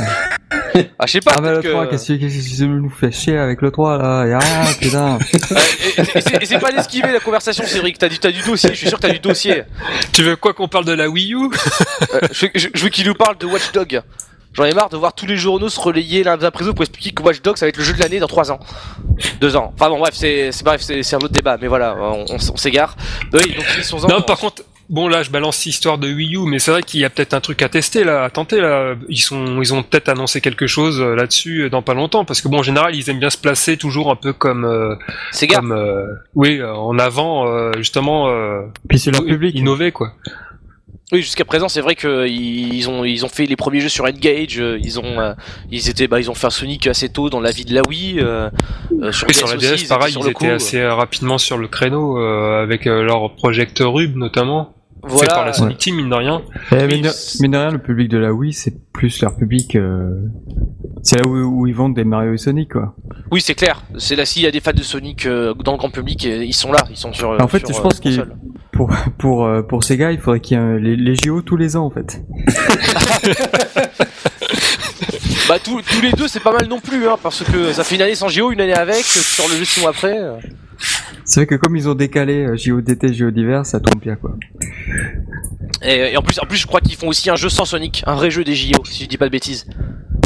Ah, 0.99 1.05
je 1.05 1.13
sais 1.13 1.19
pas. 1.21 1.35
Ah 1.37 1.41
bah 1.41 1.51
le 1.53 1.59
peut-être 1.61 1.71
3, 1.71 1.85
que- 1.85 1.91
qu'est-ce 1.91 2.07
que 2.13 2.17
qu'est-ce 2.19 2.49
que 2.49 2.63
tu 2.63 2.67
nous 2.67 2.89
fait 2.89 3.09
chier 3.11 3.37
avec 3.37 3.61
le 3.61 3.71
3 3.71 3.97
là? 3.97 4.25
Y'a 4.27 4.39
rien, 4.39 4.73
putain 4.79 5.19
et, 5.33 5.39
c'est- 5.39 6.43
et 6.43 6.45
c'est 6.45 6.59
pas 6.59 6.73
d'esquiver 6.73 7.13
la 7.13 7.21
conversation, 7.21 7.63
Cédric. 7.65 7.97
T'as 7.97 8.09
du, 8.09 8.19
t'as 8.19 8.31
du 8.31 8.41
dossier. 8.41 8.71
Je 8.71 8.75
suis 8.79 8.89
sûr 8.89 8.97
que 8.99 9.07
t'as 9.07 9.13
du 9.13 9.19
dossier. 9.19 9.63
tu 10.11 10.21
veux 10.23 10.35
quoi 10.35 10.53
qu'on 10.53 10.67
parle 10.67 10.83
de 10.83 10.91
la 10.91 11.07
Wii 11.09 11.33
U? 11.33 11.37
Euh, 12.13 12.19
je, 12.33 12.47
je- 12.55 12.67
je 12.73 12.83
veux 12.83 12.89
qu'il 12.89 13.07
nous 13.07 13.13
parle 13.13 13.37
de 13.37 13.45
Watch 13.45 13.71
Dog. 13.73 14.01
J'en 14.55 14.63
ai 14.63 14.73
marre 14.73 14.89
de 14.89 14.97
voir 14.97 15.13
tous 15.13 15.25
les 15.25 15.37
journaux 15.37 15.69
se 15.69 15.79
relayer 15.79 16.23
l'un 16.23 16.41
après 16.41 16.63
l'autre 16.63 16.75
pour 16.75 16.83
expliquer 16.83 17.11
que 17.11 17.21
Watch 17.21 17.41
Dog 17.41 17.57
ça 17.57 17.65
va 17.65 17.69
être 17.69 17.77
le 17.77 17.83
jeu 17.83 17.93
de 17.93 17.99
l'année 17.99 18.19
dans 18.19 18.27
3 18.27 18.51
ans. 18.51 18.59
2 19.41 19.55
ans. 19.55 19.73
Enfin 19.75 19.89
bon 19.89 19.99
bref, 19.99 20.13
c'est 20.15 20.51
c'est 20.51 20.63
bref, 20.63 20.81
c'est 20.81 21.03
c'est 21.03 21.15
un 21.15 21.19
autre 21.19 21.29
débat, 21.33 21.57
mais 21.61 21.67
voilà, 21.67 21.95
on, 21.99 22.25
on, 22.29 22.35
s- 22.35 22.51
on 22.53 22.57
s'égare. 22.57 22.95
Oui, 23.33 23.53
donc 23.55 23.63
finissons-en. 23.65 24.07
Non, 24.07 24.21
par 24.21 24.37
contre, 24.37 24.63
bon 24.89 25.07
là, 25.07 25.23
je 25.23 25.29
balance 25.29 25.63
l'histoire 25.65 25.97
de 25.97 26.07
Wii 26.07 26.35
U, 26.35 26.39
mais 26.47 26.59
c'est 26.59 26.71
vrai 26.71 26.83
qu'il 26.83 26.99
y 27.01 27.05
a 27.05 27.09
peut-être 27.09 27.33
un 27.33 27.41
truc 27.41 27.61
à 27.61 27.69
tester 27.69 28.03
là, 28.03 28.23
à 28.23 28.29
tenter 28.29 28.61
là. 28.61 28.95
Ils 29.09 29.17
sont, 29.21 29.61
ils 29.61 29.73
ont 29.73 29.83
peut-être 29.83 30.09
annoncé 30.09 30.39
quelque 30.41 30.67
chose 30.67 31.01
euh, 31.01 31.15
là-dessus 31.15 31.63
euh, 31.63 31.69
dans 31.69 31.81
pas 31.81 31.93
longtemps, 31.93 32.23
parce 32.25 32.41
que 32.41 32.47
bon, 32.47 32.59
en 32.59 32.63
général, 32.63 32.95
ils 32.95 33.09
aiment 33.09 33.19
bien 33.19 33.29
se 33.29 33.37
placer 33.37 33.75
toujours 33.77 34.09
un 34.11 34.15
peu 34.15 34.31
comme, 34.33 34.63
euh, 34.65 34.95
Sega. 35.31 35.57
comme, 35.57 35.71
euh, 35.73 36.05
oui, 36.35 36.59
euh, 36.59 36.73
en 36.73 36.97
avant, 36.99 37.47
euh, 37.47 37.71
justement, 37.77 38.29
euh, 38.29 38.61
Puis 38.87 38.99
c'est 38.99 39.11
leur 39.11 39.25
public. 39.25 39.55
innover 39.55 39.91
quoi. 39.91 40.13
Oui, 41.11 41.21
jusqu'à 41.21 41.45
présent, 41.45 41.69
c'est 41.69 41.81
vrai 41.81 41.95
que 41.95 42.27
ils 42.27 42.89
ont 42.89 43.05
ils 43.05 43.25
ont 43.25 43.29
fait 43.29 43.45
les 43.45 43.55
premiers 43.55 43.79
jeux 43.79 43.89
sur 43.89 44.05
Engage, 44.05 44.59
euh, 44.59 44.79
ils 44.81 44.99
ont 44.99 45.19
euh, 45.19 45.33
ils 45.71 45.87
étaient 45.87 46.07
bah 46.07 46.19
ils 46.19 46.31
ont 46.31 46.33
fait 46.33 46.47
un 46.47 46.51
Sonic 46.51 46.87
assez 46.87 47.09
tôt 47.09 47.29
dans 47.29 47.39
la 47.39 47.51
vie 47.51 47.63
de 47.63 47.75
la 47.75 47.83
Wii 47.83 48.19
euh, 48.19 48.49
euh, 49.01 49.11
sur, 49.11 49.29
sur 49.31 49.47
la 49.47 49.55
aussi, 49.55 49.65
DS, 49.67 49.71
ils 49.73 49.79
étaient 49.81 49.87
pareil, 49.87 50.15
ils 50.17 50.21
étaient 50.21 50.33
coup. 50.33 50.45
assez 50.45 50.79
euh, 50.79 50.95
rapidement 50.95 51.37
sur 51.37 51.57
le 51.59 51.67
créneau 51.67 52.17
euh, 52.19 52.63
avec 52.63 52.85
leur 52.85 53.35
projecteur 53.35 53.93
Rub 53.93 54.15
notamment, 54.15 54.73
fait 55.07 55.13
Voilà. 55.15 55.33
par 55.33 55.45
la 55.45 55.53
Sonic 55.53 55.77
Team 55.77 55.95
mine 55.97 56.09
de 56.09 56.15
rien. 56.15 56.41
Eh, 56.71 56.75
Oui, 56.85 56.87
mine, 56.87 57.01
de, 57.03 57.47
de 57.47 57.57
rien, 57.57 57.71
le 57.71 57.79
public 57.79 58.09
de 58.09 58.17
la 58.17 58.33
Wii, 58.33 58.53
c'est 58.53 58.73
plus 58.91 59.21
leur 59.21 59.35
public. 59.35 59.75
euh, 59.75 60.09
C'est 61.03 61.17
là 61.17 61.25
où, 61.25 61.35
où 61.37 61.67
ils 61.67 61.75
vendent 61.75 61.95
des 61.95 62.03
Mario 62.03 62.33
et 62.33 62.37
Sonic, 62.37 62.71
quoi. 62.73 62.95
Oui, 63.31 63.41
c'est 63.41 63.55
clair. 63.55 63.83
C'est 63.97 64.15
là 64.15 64.25
s'il 64.25 64.41
y 64.43 64.47
a 64.47 64.51
des 64.51 64.59
fans 64.59 64.71
de 64.73 64.81
Sonic 64.83 65.25
euh, 65.25 65.53
dans 65.53 65.73
le 65.73 65.77
grand 65.77 65.89
public, 65.89 66.25
euh, 66.25 66.43
ils 66.43 66.53
sont 66.53 66.71
là, 66.71 66.85
ils 66.89 66.97
sont 66.97 67.13
sur. 67.13 67.29
En 67.39 67.47
fait, 67.47 67.65
sur, 67.65 67.75
je 67.75 67.81
pense 67.81 67.99
qu'il-. 67.99 68.25
Pour, 68.71 68.89
pour, 69.17 69.49
pour 69.69 69.83
Sega, 69.83 70.11
il 70.11 70.19
faudrait 70.19 70.41
qu'il 70.41 70.57
y 70.57 70.61
ait 70.61 70.79
les, 70.79 70.95
les 70.97 71.15
JO 71.15 71.41
tous 71.41 71.55
les 71.55 71.77
ans, 71.77 71.85
en 71.85 71.89
fait. 71.91 72.21
Bah 75.47 75.59
tous, 75.63 75.79
tous 75.83 76.01
les 76.01 76.11
deux 76.11 76.27
c'est 76.27 76.39
pas 76.39 76.51
mal 76.51 76.67
non 76.67 76.79
plus 76.79 77.07
hein, 77.07 77.17
parce 77.21 77.43
que 77.43 77.71
ça 77.71 77.83
fait 77.83 77.95
une 77.95 78.01
année 78.01 78.15
sans 78.15 78.29
JO, 78.29 78.51
une 78.51 78.61
année 78.61 78.73
avec, 78.73 79.03
sur 79.03 79.47
le 79.47 79.55
jeu 79.57 79.63
six 79.65 79.79
mois 79.81 79.91
après. 79.91 80.17
Euh. 81.25 81.27
C'est 81.27 81.39
vrai 81.41 81.47
que 81.47 81.55
comme 81.55 81.75
ils 81.75 81.89
ont 81.89 81.95
décalé 81.95 82.45
euh, 82.45 82.55
JO 82.55 82.81
d'été, 82.81 83.13
JO 83.13 83.31
d'hiver, 83.31 83.65
ça 83.65 83.79
tombe 83.79 84.01
bien, 84.01 84.15
quoi. 84.15 84.31
Et, 85.83 86.13
et 86.13 86.17
en 86.17 86.21
plus 86.21 86.39
en 86.39 86.45
plus 86.45 86.57
je 86.57 86.65
crois 86.67 86.79
qu'ils 86.81 86.95
font 86.95 87.07
aussi 87.07 87.29
un 87.29 87.35
jeu 87.35 87.49
sans 87.49 87.65
Sonic, 87.65 88.03
un 88.07 88.15
vrai 88.15 88.31
jeu 88.31 88.43
des 88.43 88.55
JO 88.55 88.83
si 88.85 89.03
je 89.03 89.09
dis 89.09 89.17
pas 89.17 89.25
de 89.25 89.31
bêtises. 89.31 89.67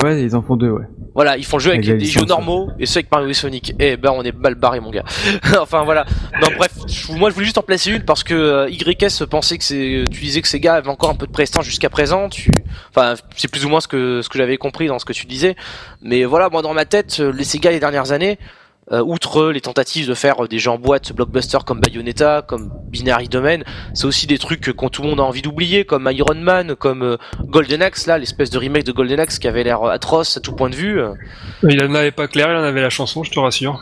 Ouais, 0.04 0.22
ils 0.24 0.36
en 0.36 0.42
font 0.42 0.56
deux, 0.56 0.70
ouais. 0.70 0.86
Voilà, 1.16 1.36
ils 1.38 1.44
font 1.46 1.58
le 1.58 1.64
jeu 1.64 1.72
avec 1.72 1.82
des 1.86 2.06
jeux 2.06 2.24
normaux 2.24 2.70
et 2.80 2.86
ceux 2.86 3.00
avec 3.00 3.12
Mario 3.12 3.28
et 3.28 3.34
Sonic. 3.34 3.74
Eh 3.80 3.98
ben 3.98 4.12
on 4.16 4.24
est 4.24 4.32
mal 4.32 4.56
barré 4.56 4.80
mon 4.80 4.92
gars. 4.92 5.04
enfin 5.60 5.84
voilà. 5.84 6.06
Non 6.42 6.48
bref, 6.56 6.72
je- 6.88 7.12
moi 7.14 7.30
je 7.30 7.34
voulais 7.34 7.46
juste 7.46 7.58
en 7.58 7.64
placer 7.64 7.92
une 7.92 8.04
parce 8.04 8.24
que 8.24 8.34
euh, 8.34 8.70
YS 8.70 9.26
pensait 9.30 9.58
que 9.58 9.64
c'est 9.66 10.06
tu 10.12 10.22
disais 10.22 10.42
que 10.42 10.48
Sega 10.48 10.76
avait 10.76 10.88
encore 10.88 11.10
un 11.10 11.16
peu 11.16 11.26
de 11.28 11.32
prestance 11.32 11.66
jusqu'à 11.66 11.90
présent, 11.90 12.30
tu 12.30 12.64
enfin 12.92 13.16
c'est 13.36 13.50
plus 13.52 13.66
ou 13.66 13.70
moins 13.70 13.82
ce 13.82 13.88
que 13.90 14.22
ce 14.22 14.30
que 14.30 14.38
j'avais 14.38 14.58
compris 14.58 14.88
dans 14.88 15.00
ce 15.00 15.06
que 15.06 15.14
tu 15.14 15.26
disais. 15.26 15.56
Mais 16.02 16.24
voilà, 16.24 16.50
moi 16.50 16.62
dans 16.62 16.74
ma 16.74 16.86
tête 16.86 17.18
euh, 17.20 17.34
les 17.34 17.44
Sega 17.44 17.72
les 17.72 17.80
dernières 17.82 18.12
années 18.14 18.38
euh, 18.92 19.02
outre 19.02 19.52
les 19.52 19.62
tentatives 19.62 20.08
de 20.08 20.14
faire 20.14 20.44
euh, 20.44 20.48
des 20.48 20.60
jeux 20.60 20.72
en 20.72 20.78
boîte 20.80 21.14
blockbusters 21.14 21.66
comme 21.66 21.80
Bayonetta, 21.80 22.44
comme 22.48 22.72
Binary 22.90 23.28
Domain, 23.28 23.60
c'est 23.94 24.06
aussi 24.06 24.28
des 24.28 24.38
trucs 24.38 24.62
que 24.62 24.72
quand 24.72 24.90
tout 24.90 25.02
le 25.04 25.10
monde 25.10 25.20
a 25.20 25.24
envie 25.24 25.42
d'oublier, 25.42 25.86
comme 25.86 26.10
Iron 26.12 26.36
Man, 26.36 26.76
comme 26.76 27.04
euh, 27.04 27.18
Golden 27.46 27.82
Axe, 27.82 28.08
là, 28.08 28.18
l'espèce 28.18 28.50
de 28.50 28.58
remake 28.58 28.84
de 28.86 28.92
Golden 28.92 29.20
Axe 29.20 29.40
qui 29.40 29.48
avait 29.48 29.64
l'air 29.64 29.82
euh, 29.84 29.92
atroce 29.92 30.38
à 30.38 30.40
tout 30.42 30.54
point 30.56 30.70
de 30.70 30.76
vue. 30.76 31.00
Il 31.64 31.82
en 31.84 31.94
avait 31.96 32.12
pas 32.12 32.28
que 32.28 32.38
l'air, 32.38 32.50
il 32.52 32.56
en 32.58 32.64
avait 32.64 32.82
la 32.82 32.90
chanson, 32.90 33.24
je 33.24 33.32
te 33.32 33.40
rassure. 33.40 33.82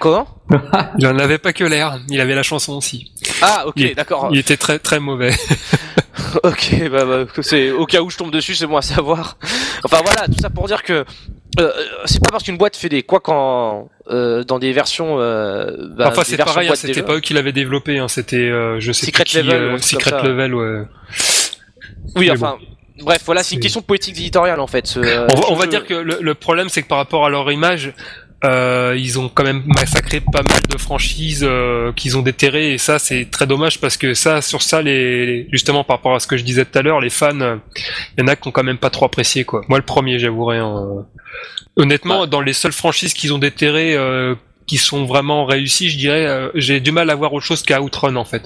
Comment? 0.00 0.26
Il 0.98 1.06
en 1.06 1.18
avait 1.18 1.36
pas 1.36 1.52
que 1.52 1.62
l'air, 1.64 1.98
il 2.08 2.18
avait 2.18 2.34
la 2.34 2.42
chanson 2.42 2.72
aussi. 2.72 3.12
Ah, 3.42 3.64
ok, 3.66 3.74
Il- 3.76 3.94
d'accord. 3.94 4.28
Il 4.32 4.38
était 4.38 4.56
très 4.56 4.78
très 4.78 4.98
mauvais. 4.98 5.34
Ok, 6.42 6.74
bah, 6.90 7.04
bah, 7.04 7.24
c'est 7.42 7.70
au 7.70 7.86
cas 7.86 8.00
où 8.00 8.10
je 8.10 8.16
tombe 8.16 8.30
dessus, 8.32 8.54
c'est 8.54 8.66
bon 8.66 8.76
à 8.76 8.82
savoir. 8.82 9.36
Enfin 9.84 9.98
voilà, 10.04 10.26
tout 10.26 10.40
ça 10.40 10.48
pour 10.50 10.66
dire 10.66 10.82
que 10.82 11.04
euh, 11.60 11.70
c'est 12.04 12.20
pas 12.22 12.30
parce 12.30 12.42
qu'une 12.44 12.56
boîte 12.58 12.76
fait 12.76 12.88
des 12.88 13.02
quoi 13.02 13.20
quand 13.20 13.88
euh, 14.10 14.42
dans 14.44 14.58
des 14.58 14.72
versions. 14.72 15.16
Euh, 15.20 15.70
bah, 15.96 16.08
enfin, 16.08 16.22
c'est 16.24 16.36
pareil, 16.36 16.68
hein, 16.68 16.74
c'était 16.74 17.02
pas 17.02 17.14
eux 17.14 17.20
qui 17.20 17.32
l'avaient 17.34 17.52
développé, 17.52 17.98
hein, 17.98 18.08
c'était, 18.08 18.36
euh, 18.36 18.80
je 18.80 18.92
sais 18.92 19.06
Secret 19.06 19.24
plus 19.24 19.30
qui, 19.30 19.42
Level, 19.42 19.62
euh, 19.62 19.78
Secret. 19.78 20.22
Level, 20.22 20.54
ouais. 20.54 20.82
Oui, 22.16 22.26
mais 22.26 22.30
enfin. 22.32 22.56
bref, 23.00 23.22
voilà, 23.24 23.42
c'est 23.42 23.54
une 23.54 23.60
question 23.60 23.80
de 23.80 23.86
politique 23.86 24.16
éditoriale 24.18 24.60
en 24.60 24.66
fait. 24.66 24.86
ce- 24.86 24.98
euh, 25.00 25.26
on 25.30 25.54
va, 25.54 25.64
on 25.64 25.66
dire 25.68 25.86
que 25.86 25.94
le, 25.94 26.18
le 26.20 26.34
problème, 26.34 26.68
c'est 26.68 26.82
que 26.82 26.88
par 26.88 26.98
rapport 26.98 27.24
à 27.24 27.28
leur 27.30 27.50
image, 27.52 27.92
euh, 28.44 28.94
ils 28.98 29.18
ont 29.18 29.28
quand 29.28 29.44
même 29.44 29.62
massacré 29.66 30.20
pas 30.20 30.42
mal 30.42 30.60
de 30.68 30.76
franchises 30.76 31.44
euh, 31.48 31.92
qu'ils 31.92 32.16
ont 32.18 32.22
déterrées, 32.22 32.74
et 32.74 32.78
ça, 32.78 32.98
c'est 32.98 33.30
très 33.30 33.46
dommage 33.46 33.80
parce 33.80 33.96
que 33.96 34.14
ça, 34.14 34.42
sur 34.42 34.62
ça, 34.62 34.82
les, 34.82 35.48
justement, 35.50 35.84
par 35.84 35.96
rapport 35.96 36.14
à 36.14 36.20
ce 36.20 36.26
que 36.26 36.36
je 36.36 36.44
disais 36.44 36.64
tout 36.64 36.78
à 36.78 36.82
l'heure, 36.82 37.00
les 37.00 37.10
fans, 37.10 37.40
euh, 37.40 37.56
il 38.16 38.20
y 38.20 38.24
en 38.24 38.28
a 38.28 38.36
qui 38.36 38.48
ont 38.48 38.52
quand 38.52 38.64
même 38.64 38.78
pas 38.78 38.90
trop 38.90 39.06
apprécié, 39.06 39.44
quoi. 39.44 39.62
Moi, 39.68 39.78
le 39.78 39.84
premier, 39.84 40.18
j'avouerai. 40.18 40.58
hein. 40.58 41.06
Honnêtement, 41.76 42.26
dans 42.26 42.40
les 42.40 42.52
seules 42.52 42.72
franchises 42.72 43.14
qu'ils 43.14 43.32
ont 43.34 43.38
déterrées, 43.38 43.94
euh, 43.96 44.34
qui 44.66 44.76
sont 44.76 45.04
vraiment 45.04 45.44
réussies, 45.44 45.90
je 45.90 45.98
dirais, 45.98 46.26
euh, 46.26 46.48
j'ai 46.54 46.80
du 46.80 46.92
mal 46.92 47.10
à 47.10 47.14
voir 47.14 47.32
autre 47.32 47.44
chose 47.44 47.62
qu'à 47.62 47.82
Outrun, 47.82 48.16
en 48.16 48.24
fait. 48.24 48.42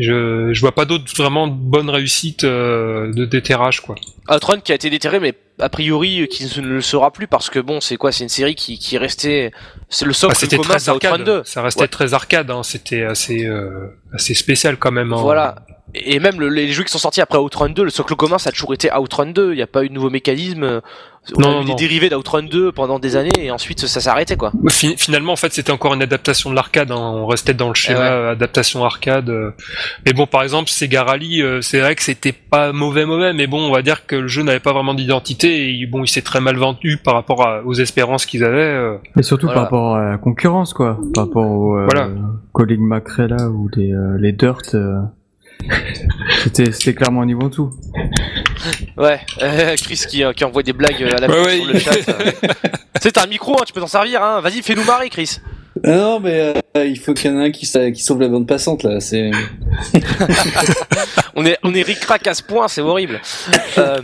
Je, 0.00 0.52
je 0.52 0.60
vois 0.60 0.72
pas 0.72 0.86
d'autres 0.86 1.04
vraiment 1.16 1.46
bonnes 1.46 1.90
réussites 1.90 2.44
euh, 2.44 3.12
de 3.12 3.24
déterrage, 3.26 3.80
quoi. 3.80 3.96
Outrun 4.34 4.60
qui 4.60 4.72
a 4.72 4.74
été 4.74 4.88
déterré, 4.88 5.20
mais 5.20 5.34
a 5.58 5.68
priori 5.68 6.22
euh, 6.22 6.26
qui 6.26 6.44
ne 6.60 6.66
le 6.66 6.80
sera 6.80 7.12
plus 7.12 7.26
parce 7.26 7.50
que 7.50 7.58
bon, 7.58 7.80
c'est 7.80 7.96
quoi 7.96 8.10
C'est 8.12 8.22
une 8.24 8.30
série 8.30 8.54
qui, 8.54 8.78
qui 8.78 8.94
est 8.96 8.98
restée. 8.98 9.50
C'est 9.88 10.06
le 10.06 10.12
socle 10.12 10.32
Ah, 10.36 10.40
c'était 10.40 10.56
commun, 10.56 10.68
très 10.76 10.88
arcade. 10.88 11.24
2. 11.24 11.42
Ça 11.44 11.60
restait 11.62 11.82
Ouais. 11.82 11.88
très 11.88 12.14
arcade. 12.14 12.50
Hein. 12.50 12.62
C'était 12.62 13.02
assez 13.02 13.44
euh, 13.44 13.88
assez 14.14 14.34
spécial 14.34 14.76
quand 14.78 14.92
même. 14.92 15.12
hein. 15.12 15.18
Voilà. 15.20 15.56
Et 15.94 16.20
même 16.20 16.38
le- 16.38 16.48
les 16.48 16.68
jeux 16.68 16.84
qui 16.84 16.92
sont 16.92 16.98
sortis 16.98 17.20
après 17.20 17.38
Outrun 17.38 17.68
2, 17.70 17.82
le 17.82 17.90
socle 17.90 18.14
commun, 18.14 18.38
ça 18.38 18.50
a 18.50 18.52
toujours 18.52 18.72
été 18.74 18.90
Outrun 18.96 19.26
2. 19.26 19.52
Il 19.52 19.56
n'y 19.56 19.62
a 19.62 19.66
pas 19.66 19.84
eu 19.84 19.88
de 19.88 19.94
nouveau 19.94 20.10
mécanisme. 20.10 20.62
euh, 20.62 20.80
On 21.36 21.40
Non, 21.42 21.48
a 21.48 21.52
non, 21.52 21.60
eu 21.60 21.64
des 21.64 21.70
non. 21.72 21.76
dérivés 21.76 22.08
d'Outrun 22.08 22.42
2 22.44 22.72
pendant 22.72 22.98
des 22.98 23.14
années 23.14 23.30
et 23.44 23.50
ensuite 23.50 23.80
ça 23.86 24.00
s'est 24.00 24.08
arrêté 24.08 24.36
quoi. 24.36 24.52
Fi- 24.70 24.96
Finalement, 24.96 25.34
en 25.34 25.36
fait, 25.36 25.52
c'était 25.52 25.70
encore 25.70 25.92
une 25.92 26.00
adaptation 26.00 26.48
de 26.48 26.54
l'arcade. 26.54 26.90
Hein. 26.90 26.96
On 26.98 27.26
restait 27.26 27.52
dans 27.52 27.68
le 27.68 27.74
schéma 27.74 28.00
Eh 28.00 28.10
euh, 28.10 28.32
adaptation 28.32 28.82
arcade. 28.86 29.28
euh. 29.28 29.50
Mais 30.06 30.14
bon, 30.14 30.26
par 30.26 30.42
exemple, 30.42 30.70
Sega 30.70 31.02
Rally, 31.04 31.42
euh, 31.42 31.60
c'est 31.60 31.78
vrai 31.80 31.94
que 31.94 32.02
c'était 32.02 32.32
pas 32.32 32.72
mauvais, 32.72 33.04
mauvais, 33.04 33.34
mais 33.34 33.46
bon, 33.46 33.60
on 33.68 33.70
va 33.70 33.82
dire 33.82 34.06
que 34.06 34.16
le 34.16 34.28
jeu 34.28 34.42
n'avait 34.42 34.60
pas 34.60 34.72
vraiment 34.72 34.94
d'identité. 34.94 35.78
Et 35.78 35.86
bon, 35.86 36.04
il 36.04 36.08
s'est 36.08 36.22
très 36.22 36.40
mal 36.40 36.56
vendu 36.56 36.96
par 36.96 37.12
rapport 37.14 37.46
à- 37.46 37.62
aux 37.66 37.74
espérances 37.74 38.24
qu'ils 38.24 38.42
avaient. 38.42 38.98
Mais 39.14 39.22
surtout 39.22 39.44
Voilà. 39.44 39.56
par 39.60 39.64
rapport 39.64 39.96
à 39.96 40.10
la 40.12 40.16
concurrence, 40.16 40.72
quoi. 40.72 40.98
Par 41.12 41.26
rapport 41.26 41.50
aux 41.50 41.76
euh, 41.76 41.84
Voilà. 41.84 42.08
Colin 42.54 42.76
McRae, 42.80 43.26
là, 43.28 43.48
ou 43.50 43.68
des, 43.68 43.92
euh, 43.92 44.16
les 44.18 44.32
Dirt. 44.32 44.74
euh, 44.74 45.00
C'était 46.44 46.72
c'était 46.72 46.94
clairement 46.94 47.22
un 47.22 47.26
niveau 47.26 47.42
en 47.42 47.48
dessous. 47.48 47.70
Ouais, 48.96 49.20
euh, 49.42 49.74
Chris 49.76 50.02
qui, 50.08 50.22
euh, 50.24 50.32
qui 50.32 50.44
envoie 50.44 50.62
des 50.62 50.72
blagues 50.72 51.02
à 51.02 51.26
la 51.26 51.28
Ouais, 51.28 51.56
sur 51.58 51.72
le 51.72 51.78
chat. 51.78 51.90
euh. 52.08 52.30
tu 52.32 53.00
sais, 53.00 53.12
t'as 53.12 53.24
un 53.24 53.26
micro, 53.26 53.54
hein, 53.60 53.64
tu 53.66 53.72
peux 53.72 53.80
t'en 53.80 53.86
servir. 53.86 54.22
Hein. 54.22 54.40
Vas-y, 54.40 54.62
fais-nous 54.62 54.84
marrer, 54.84 55.08
Chris. 55.10 55.38
Ah 55.84 55.90
non, 55.92 56.20
mais 56.20 56.52
euh, 56.76 56.84
il 56.86 56.98
faut 56.98 57.14
qu'il 57.14 57.30
y 57.30 57.34
en 57.34 57.40
ait 57.40 57.46
un 57.46 57.50
qui, 57.50 57.64
sa- 57.64 57.90
qui 57.90 58.02
sauve 58.02 58.20
la 58.20 58.28
bande 58.28 58.46
passante 58.46 58.82
là. 58.82 59.00
C'est. 59.00 59.30
On 61.36 61.46
est, 61.46 61.56
on 61.62 61.72
est 61.74 61.82
ric-rac 61.82 62.26
à 62.26 62.34
ce 62.34 62.42
point, 62.42 62.68
c'est 62.68 62.80
horrible. 62.82 63.20
Euh, 63.78 64.00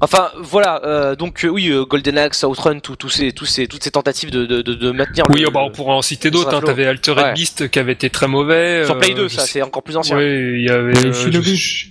enfin, 0.00 0.30
voilà. 0.40 0.82
euh, 0.84 1.16
donc 1.16 1.44
euh, 1.44 1.48
oui, 1.48 1.68
euh, 1.70 1.84
Golden 1.84 2.18
Axe, 2.18 2.42
Outrun, 2.44 2.78
tout, 2.80 2.96
tous 2.96 3.08
ces, 3.08 3.32
tous 3.32 3.46
ces, 3.46 3.66
toutes 3.66 3.82
ces 3.84 3.90
tentatives 3.90 4.30
de, 4.30 4.46
de, 4.46 4.62
de, 4.62 4.74
de 4.74 4.90
maintenir. 4.90 5.26
Oui, 5.30 5.40
le, 5.40 5.48
oh, 5.48 5.50
bah, 5.50 5.60
on 5.62 5.70
pourra 5.70 5.94
en 5.94 6.02
citer 6.02 6.30
d'autres. 6.30 6.54
Hein. 6.54 6.60
T'avais 6.64 6.86
Altered 6.86 7.18
Ouais. 7.18 7.32
Beast 7.34 7.68
qui 7.70 7.78
avait 7.78 7.92
été 7.92 8.10
très 8.10 8.28
mauvais. 8.28 8.84
sur 8.84 8.98
Play 8.98 9.12
euh, 9.12 9.16
2, 9.16 9.28
je 9.28 9.34
ça, 9.36 9.42
sais- 9.42 9.52
c'est 9.54 9.62
encore 9.62 9.82
plus 9.82 9.96
ancien. 9.96 10.16
Oui, 10.16 10.24
il 10.24 10.64
y 10.66 10.70
avait 10.70 10.96
euh, 10.96 11.12
Shinobi. 11.12 11.56
je- 11.56 11.86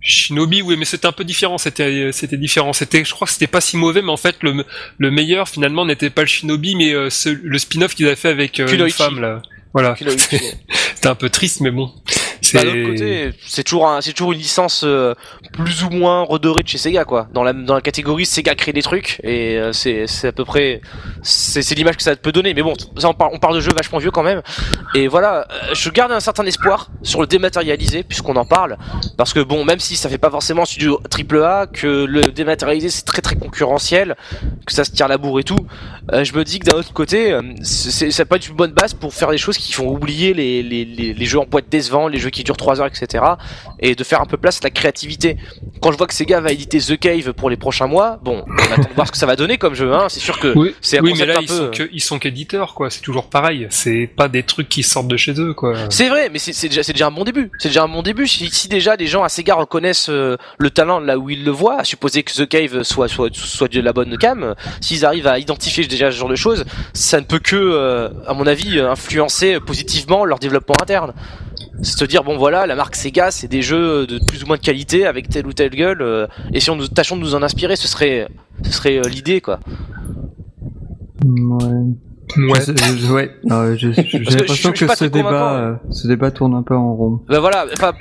Shinobi, 0.00 0.62
oui, 0.62 0.76
mais 0.78 0.84
c'était 0.84 1.06
un 1.06 1.12
peu 1.12 1.24
différent. 1.24 1.58
C'était, 1.58 2.10
c'était 2.12 2.36
différent. 2.36 2.72
C'était, 2.72 3.04
je 3.04 3.12
crois 3.12 3.26
que 3.26 3.32
c'était 3.32 3.48
pas 3.48 3.60
si 3.60 3.76
mauvais, 3.76 4.02
mais 4.02 4.12
en 4.12 4.16
fait, 4.16 4.36
le, 4.42 4.64
le 4.98 5.10
meilleur 5.10 5.48
finalement 5.48 5.84
n'était 5.84 6.10
pas 6.10 6.22
le 6.22 6.28
Shinobi, 6.28 6.76
mais 6.76 6.92
euh, 6.92 7.10
ce- 7.10 7.28
le 7.28 7.58
spin-off 7.58 7.94
qu'ils 7.94 8.06
avaient 8.06 8.14
fait 8.16 8.28
avec 8.28 8.60
euh, 8.60 8.68
une 8.68 8.88
femme 8.90 9.20
là. 9.20 9.42
Voilà. 9.72 9.94
C'était 10.18 11.08
un 11.08 11.14
peu 11.16 11.28
triste, 11.28 11.60
mais 11.60 11.70
bon. 11.72 11.92
Bah, 12.54 12.64
d'un 12.64 12.70
autre 12.70 12.90
côté, 12.90 13.30
c'est 13.46 13.64
toujours, 13.64 13.88
un, 13.88 14.00
toujours 14.00 14.32
une 14.32 14.38
licence 14.38 14.82
euh, 14.84 15.14
plus 15.52 15.84
ou 15.84 15.90
moins 15.90 16.22
redorée 16.22 16.62
de 16.62 16.68
chez 16.68 16.78
Sega, 16.78 17.04
quoi. 17.04 17.28
Dans 17.32 17.42
la, 17.42 17.52
dans 17.52 17.74
la 17.74 17.80
catégorie 17.80 18.26
Sega 18.26 18.54
crée 18.54 18.72
des 18.72 18.82
trucs, 18.82 19.20
et 19.22 19.58
euh, 19.58 19.72
c'est, 19.72 20.06
à 20.24 20.32
peu 20.32 20.44
près, 20.44 20.80
c'est, 21.22 21.74
l'image 21.74 21.96
que 21.96 22.02
ça 22.02 22.16
peut 22.16 22.32
donner. 22.32 22.54
Mais 22.54 22.62
bon, 22.62 22.74
ça, 22.96 23.08
on, 23.08 23.14
parle, 23.14 23.32
on 23.34 23.38
parle 23.38 23.56
de 23.56 23.60
jeux 23.60 23.72
vachement 23.72 23.98
vieux 23.98 24.10
quand 24.10 24.22
même. 24.22 24.42
Et 24.94 25.08
voilà, 25.08 25.46
euh, 25.50 25.74
je 25.74 25.90
garde 25.90 26.12
un 26.12 26.20
certain 26.20 26.44
espoir 26.46 26.90
sur 27.02 27.20
le 27.20 27.26
dématérialisé, 27.26 28.02
puisqu'on 28.02 28.36
en 28.36 28.44
parle. 28.44 28.76
Parce 29.16 29.32
que 29.32 29.40
bon, 29.40 29.64
même 29.64 29.80
si 29.80 29.96
ça 29.96 30.08
fait 30.08 30.18
pas 30.18 30.30
forcément 30.30 30.64
studio 30.64 31.00
triple 31.10 31.42
A, 31.42 31.66
que 31.66 32.04
le 32.04 32.30
dématérialisé 32.32 32.90
c'est 32.90 33.04
très 33.04 33.22
très 33.22 33.36
concurrentiel, 33.36 34.16
que 34.66 34.72
ça 34.72 34.84
se 34.84 34.90
tire 34.90 35.08
la 35.08 35.18
bourre 35.18 35.40
et 35.40 35.44
tout, 35.44 35.66
euh, 36.12 36.24
je 36.24 36.32
me 36.34 36.44
dis 36.44 36.58
que 36.58 36.66
d'un 36.66 36.76
autre 36.76 36.92
côté, 36.92 37.32
euh, 37.32 37.42
ça 37.62 38.24
peut 38.24 38.36
être 38.36 38.48
une 38.48 38.56
bonne 38.56 38.72
base 38.72 38.94
pour 38.94 39.12
faire 39.12 39.30
des 39.30 39.38
choses 39.38 39.58
qui 39.58 39.72
font 39.72 39.88
oublier 39.88 40.34
les, 40.34 40.62
les, 40.62 40.84
les, 40.84 41.14
les 41.14 41.26
jeux 41.26 41.40
en 41.40 41.46
boîte 41.46 41.68
décevants, 41.68 42.08
les 42.08 42.18
jeux 42.18 42.30
qui 42.30 42.35
durent 42.44 42.56
3 42.56 42.80
heures, 42.80 42.86
etc. 42.86 43.24
Et 43.80 43.94
de 43.94 44.04
faire 44.04 44.20
un 44.20 44.26
peu 44.26 44.36
place 44.36 44.58
à 44.58 44.64
la 44.64 44.70
créativité. 44.70 45.36
Quand 45.80 45.92
je 45.92 45.96
vois 45.98 46.06
que 46.06 46.14
Sega 46.14 46.40
va 46.40 46.52
éditer 46.52 46.78
The 46.78 46.98
Cave 46.98 47.32
pour 47.32 47.50
les 47.50 47.56
prochains 47.56 47.86
mois, 47.86 48.18
bon, 48.22 48.44
on 48.48 48.72
attend 48.72 48.88
de 48.88 48.94
voir 48.94 49.06
ce 49.06 49.12
que 49.12 49.18
ça 49.18 49.26
va 49.26 49.36
donner 49.36 49.58
comme 49.58 49.74
jeu, 49.74 49.92
hein. 49.92 50.06
C'est 50.08 50.20
sûr 50.20 50.38
que 50.38 50.52
Oui, 50.56 50.74
c'est 50.80 50.98
un 50.98 51.02
oui 51.02 51.14
mais 51.18 51.26
là 51.26 51.34
un 51.38 51.40
ils 51.42 51.46
peu- 51.48 51.54
sont 51.56 51.70
que 51.70 51.88
ils 51.92 52.00
sont 52.02 52.18
qu'éditeurs 52.18 52.74
quoi. 52.74 52.90
C'est 52.90 53.00
toujours 53.00 53.28
pareil. 53.28 53.66
C'est 53.70 54.08
pas 54.16 54.28
des 54.28 54.42
trucs 54.42 54.68
qui 54.68 54.82
sortent 54.82 55.08
de 55.08 55.16
chez 55.16 55.32
eux 55.40 55.54
quoi. 55.54 55.74
C'est 55.90 56.08
vrai, 56.08 56.28
mais 56.32 56.38
c'est 56.38 56.68
déjà, 56.68 57.06
un 57.06 57.10
bon 57.10 57.24
début. 57.24 57.50
C'est 57.58 57.68
déjà 57.68 57.82
un 57.84 57.88
bon 57.88 58.02
début. 58.02 58.26
Si, 58.26 58.48
si 58.50 58.68
déjà 58.68 58.96
les 58.96 59.06
gens 59.06 59.22
à 59.22 59.28
Sega 59.28 59.54
reconnaissent 59.54 60.08
euh, 60.08 60.36
le 60.58 60.70
talent 60.70 61.00
là 61.00 61.18
où 61.18 61.30
ils 61.30 61.44
le 61.44 61.50
voient, 61.50 61.80
à 61.80 61.84
supposer 61.84 62.22
que 62.22 62.32
The 62.32 62.48
Cave 62.48 62.82
soit 62.82 63.08
soit 63.08 63.28
soit 63.34 63.68
de 63.68 63.80
la 63.80 63.92
bonne 63.92 64.16
cam, 64.18 64.42
euh, 64.42 64.54
s'ils 64.80 65.04
arrivent 65.04 65.26
à 65.26 65.38
identifier 65.38 65.86
déjà 65.86 66.10
ce 66.10 66.16
genre 66.16 66.28
de 66.28 66.36
choses, 66.36 66.64
ça 66.92 67.20
ne 67.20 67.24
peut 67.26 67.38
que, 67.38 67.56
euh, 67.56 68.08
à 68.26 68.34
mon 68.34 68.46
avis, 68.46 68.78
euh, 68.78 68.90
influencer 68.90 69.60
positivement 69.60 70.24
leur 70.24 70.38
développement 70.38 70.80
interne. 70.80 71.12
C'est 71.82 71.98
se 71.98 72.04
dire 72.04 72.24
bon 72.24 72.36
voilà, 72.38 72.66
la 72.66 72.74
marque 72.74 72.96
Sega, 72.96 73.30
c'est 73.30 73.48
des 73.48 73.62
jeux 73.62 74.06
de 74.06 74.18
plus 74.26 74.42
ou 74.42 74.46
moins 74.46 74.56
de 74.56 74.62
qualité 74.62 75.06
avec 75.06 75.28
telle 75.28 75.46
ou 75.46 75.52
telle 75.52 75.70
gueule, 75.70 76.00
euh, 76.02 76.26
et 76.52 76.60
si 76.60 76.70
on 76.70 76.76
nous 76.76 76.88
tâchons 76.88 77.16
de 77.16 77.20
nous 77.22 77.34
en 77.34 77.42
inspirer, 77.42 77.76
ce 77.76 77.86
serait 77.88 78.28
ce 78.62 78.72
serait 78.72 78.98
euh, 78.98 79.02
l'idée 79.08 79.40
quoi. 79.40 79.60
Ouais. 81.24 81.64
Ouais. 82.38 82.60
Je- 82.66 82.96
je- 82.98 83.12
ouais. 83.12 83.30
Euh, 83.50 83.76
J'ai 83.76 83.92
que 83.92 83.96
l'impression 84.16 84.26
je- 84.30 84.46
je 84.46 84.52
suis 84.54 84.86
que, 84.86 84.94
ce 84.96 85.04
débat, 85.04 85.54
euh, 85.60 85.74
ce 85.90 86.08
débat 86.08 86.30
tourne 86.30 86.54
un 86.54 86.62
peu 86.62 86.74
en 86.76 86.94
rond. 86.94 87.20
Ben 87.28 87.38
voilà, 87.38 87.66
enfin. 87.72 87.92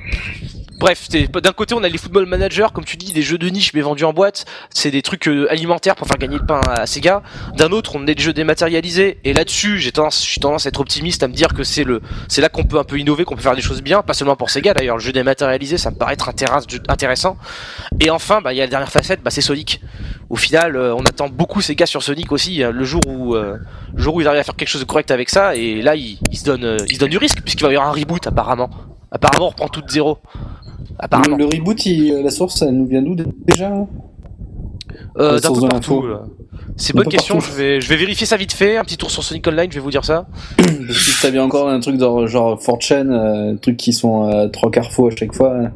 Bref, 0.77 1.07
d'un 1.09 1.53
côté 1.53 1.73
on 1.73 1.83
a 1.83 1.89
les 1.89 1.97
football 1.97 2.25
managers, 2.25 2.67
comme 2.73 2.83
tu 2.83 2.97
dis, 2.97 3.13
des 3.13 3.21
jeux 3.21 3.37
de 3.37 3.47
niche 3.47 3.73
mais 3.73 3.81
vendus 3.81 4.03
en 4.03 4.11
boîte, 4.11 4.45
c'est 4.69 4.91
des 4.91 5.01
trucs 5.01 5.27
euh, 5.29 5.49
alimentaires 5.49 5.95
pour 5.95 6.05
faire 6.05 6.17
gagner 6.17 6.37
le 6.37 6.45
pain 6.45 6.59
à 6.67 6.85
Sega. 6.85 7.23
D'un 7.55 7.71
autre, 7.71 7.95
on 7.95 8.03
a 8.03 8.05
des 8.13 8.21
jeux 8.21 8.33
dématérialisés, 8.33 9.19
et 9.23 9.33
là-dessus, 9.33 9.79
j'ai 9.79 9.93
tendance, 9.93 10.37
tendance 10.41 10.65
à 10.65 10.69
être 10.69 10.81
optimiste, 10.81 11.23
à 11.23 11.29
me 11.29 11.33
dire 11.33 11.53
que 11.53 11.63
c'est 11.63 11.85
là 11.85 12.49
qu'on 12.49 12.65
peut 12.65 12.77
un 12.77 12.83
peu 12.83 12.99
innover, 12.99 13.23
qu'on 13.23 13.35
peut 13.35 13.41
faire 13.41 13.55
des 13.55 13.61
choses 13.61 13.81
bien, 13.81 14.01
pas 14.01 14.13
seulement 14.13 14.35
pour 14.35 14.49
Sega 14.49 14.73
d'ailleurs. 14.73 14.97
Le 14.97 15.01
jeu 15.01 15.13
dématérialisé, 15.13 15.77
ça 15.77 15.91
me 15.91 15.95
paraît 15.95 16.13
être 16.13 16.27
intéress- 16.29 16.81
intéressant. 16.89 17.37
Et 18.01 18.09
enfin, 18.09 18.41
bah 18.41 18.51
il 18.51 18.57
y 18.57 18.61
a 18.61 18.65
la 18.65 18.69
dernière 18.69 18.91
facette, 18.91 19.23
bah 19.23 19.31
c'est 19.31 19.41
Sonic. 19.41 19.79
Au 20.29 20.35
final, 20.35 20.75
euh, 20.75 20.93
on 20.93 21.05
attend 21.05 21.29
beaucoup 21.29 21.61
Sega 21.61 21.85
sur 21.85 22.03
Sonic 22.03 22.33
aussi, 22.33 22.63
euh, 22.63 22.71
le 22.71 22.83
jour 22.83 23.07
où, 23.07 23.35
euh, 23.35 23.57
ils 23.97 24.27
arrivent 24.27 24.41
à 24.41 24.43
faire 24.43 24.55
quelque 24.55 24.67
chose 24.67 24.81
de 24.81 24.85
correct 24.85 25.09
avec 25.09 25.29
ça, 25.29 25.55
et 25.55 25.81
là 25.81 25.95
ils, 25.95 26.19
ils 26.31 26.37
se 26.37 26.43
donnent, 26.43 26.65
euh, 26.65 26.77
ils 26.89 26.95
se 26.95 26.99
donnent 26.99 27.09
du 27.11 27.17
risque 27.17 27.41
puisqu'il 27.41 27.63
va 27.63 27.71
y 27.71 27.75
avoir 27.75 27.89
un 27.89 27.93
reboot 27.93 28.27
apparemment. 28.27 28.69
Apparemment, 29.11 29.45
on 29.45 29.49
reprend 29.49 29.69
tout 29.69 29.81
de 29.81 29.89
zéro. 29.89 30.17
Apparemment. 30.99 31.37
Le, 31.37 31.43
le 31.45 31.49
reboot, 31.49 31.85
il- 31.85 32.21
la 32.23 32.29
source, 32.31 32.57
ça 32.59 32.71
nous 32.71 32.85
vient 32.85 33.01
d'où 33.01 33.15
déjà 33.47 33.69
hein 33.69 33.87
Euh, 35.17 35.39
d'un 35.39 35.53
peu 35.53 35.67
partout. 35.67 36.05
C'est 36.77 36.93
bonne 36.93 37.07
question. 37.07 37.35
partout. 37.35 37.51
Je 37.51 37.57
vais, 37.57 37.81
je 37.81 37.87
vais 37.89 37.95
vérifier 37.95 38.25
ça 38.25 38.35
vite 38.37 38.51
fait. 38.53 38.77
Un 38.77 38.83
petit 38.83 38.97
tour 38.97 39.09
sur 39.09 39.23
Sonic 39.23 39.47
Online. 39.47 39.67
Je 39.69 39.75
vais 39.75 39.81
vous 39.81 39.91
dire 39.91 40.03
ça. 40.03 40.27
Parce 40.57 40.69
que 40.69 40.93
si 40.93 41.21
t'as 41.21 41.31
bien 41.31 41.43
encore 41.43 41.69
un 41.69 41.79
truc 41.79 41.97
dans, 41.97 42.27
genre 42.27 42.59
4chan, 42.59 43.09
euh, 43.09 43.55
trucs 43.55 43.77
qui 43.77 43.93
sont 43.93 44.29
euh, 44.29 44.47
trois 44.49 44.69
carrefours 44.71 45.07
à 45.11 45.15
chaque 45.15 45.33
fois. 45.33 45.55
hein. 45.57 45.71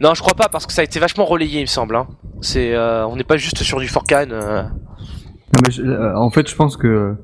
Non, 0.00 0.14
je 0.14 0.20
crois 0.20 0.34
pas 0.34 0.48
parce 0.50 0.66
que 0.66 0.72
ça 0.74 0.82
a 0.82 0.84
été 0.84 1.00
vachement 1.00 1.24
relayé, 1.24 1.58
il 1.60 1.62
me 1.62 1.66
semble. 1.66 1.96
Hein. 1.96 2.06
C'est, 2.42 2.74
euh, 2.74 3.06
on 3.06 3.16
n'est 3.16 3.24
pas 3.24 3.38
juste 3.38 3.62
sur 3.62 3.80
du 3.80 3.88
Forcan. 3.88 4.26
euh. 4.30 4.62
Non, 4.62 5.60
mais 5.64 5.70
je- 5.70 5.82
euh, 5.82 6.14
en 6.16 6.30
fait, 6.30 6.48
je 6.48 6.54
pense 6.54 6.76
que 6.76 7.14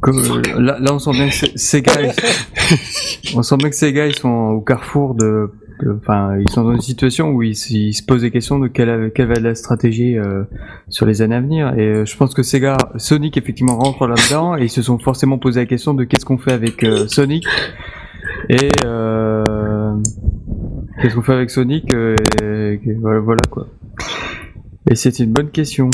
comme, 0.00 0.18
euh, 0.18 0.60
là, 0.60 0.78
là, 0.80 0.94
on 0.94 0.98
sent 0.98 1.10
bien 1.12 1.28
que 1.28 1.34
C- 1.34 1.52
Sega, 1.56 1.92
ils- 2.02 3.34
on 3.36 3.42
sent 3.42 3.56
bien 3.56 3.70
que 3.70 4.06
ils 4.08 4.14
sont 4.14 4.28
au 4.28 4.60
carrefour 4.60 5.14
de, 5.14 5.50
enfin, 6.00 6.36
ils 6.38 6.48
sont 6.50 6.64
dans 6.64 6.72
une 6.74 6.80
situation 6.80 7.30
où 7.30 7.42
ils, 7.42 7.54
se 7.56 8.02
posent 8.06 8.22
des 8.22 8.30
questions 8.30 8.58
de 8.58 8.68
quelle, 8.68 9.10
quelle 9.14 9.26
va 9.28 9.34
être 9.34 9.42
la 9.42 9.54
stratégie 9.54 10.16
euh, 10.18 10.44
sur 10.88 11.06
les 11.06 11.22
années 11.22 11.36
à 11.36 11.40
venir. 11.40 11.74
Et 11.78 11.86
euh, 11.86 12.04
je 12.04 12.16
pense 12.16 12.34
que 12.34 12.42
Sega, 12.42 12.76
Sonic 12.96 13.36
effectivement 13.36 13.76
rentre 13.78 14.06
là-dedans 14.06 14.56
et 14.56 14.64
ils 14.64 14.70
se 14.70 14.82
sont 14.82 14.98
forcément 14.98 15.38
posé 15.38 15.60
la 15.60 15.66
question 15.66 15.94
de 15.94 16.04
qu'est-ce 16.04 16.24
qu'on 16.24 16.38
fait 16.38 16.52
avec 16.52 16.84
euh, 16.84 17.06
Sonic 17.08 17.44
et 18.48 18.70
euh, 18.84 19.92
qu'est-ce 21.02 21.14
qu'on 21.14 21.22
fait 21.22 21.34
avec 21.34 21.50
Sonic. 21.50 21.90
et- 21.92 22.80
et 22.84 22.94
voilà, 23.00 23.20
voilà 23.20 23.42
quoi. 23.50 23.66
Et 24.90 24.94
c'est 24.94 25.18
une 25.18 25.32
bonne 25.32 25.50
question. 25.50 25.90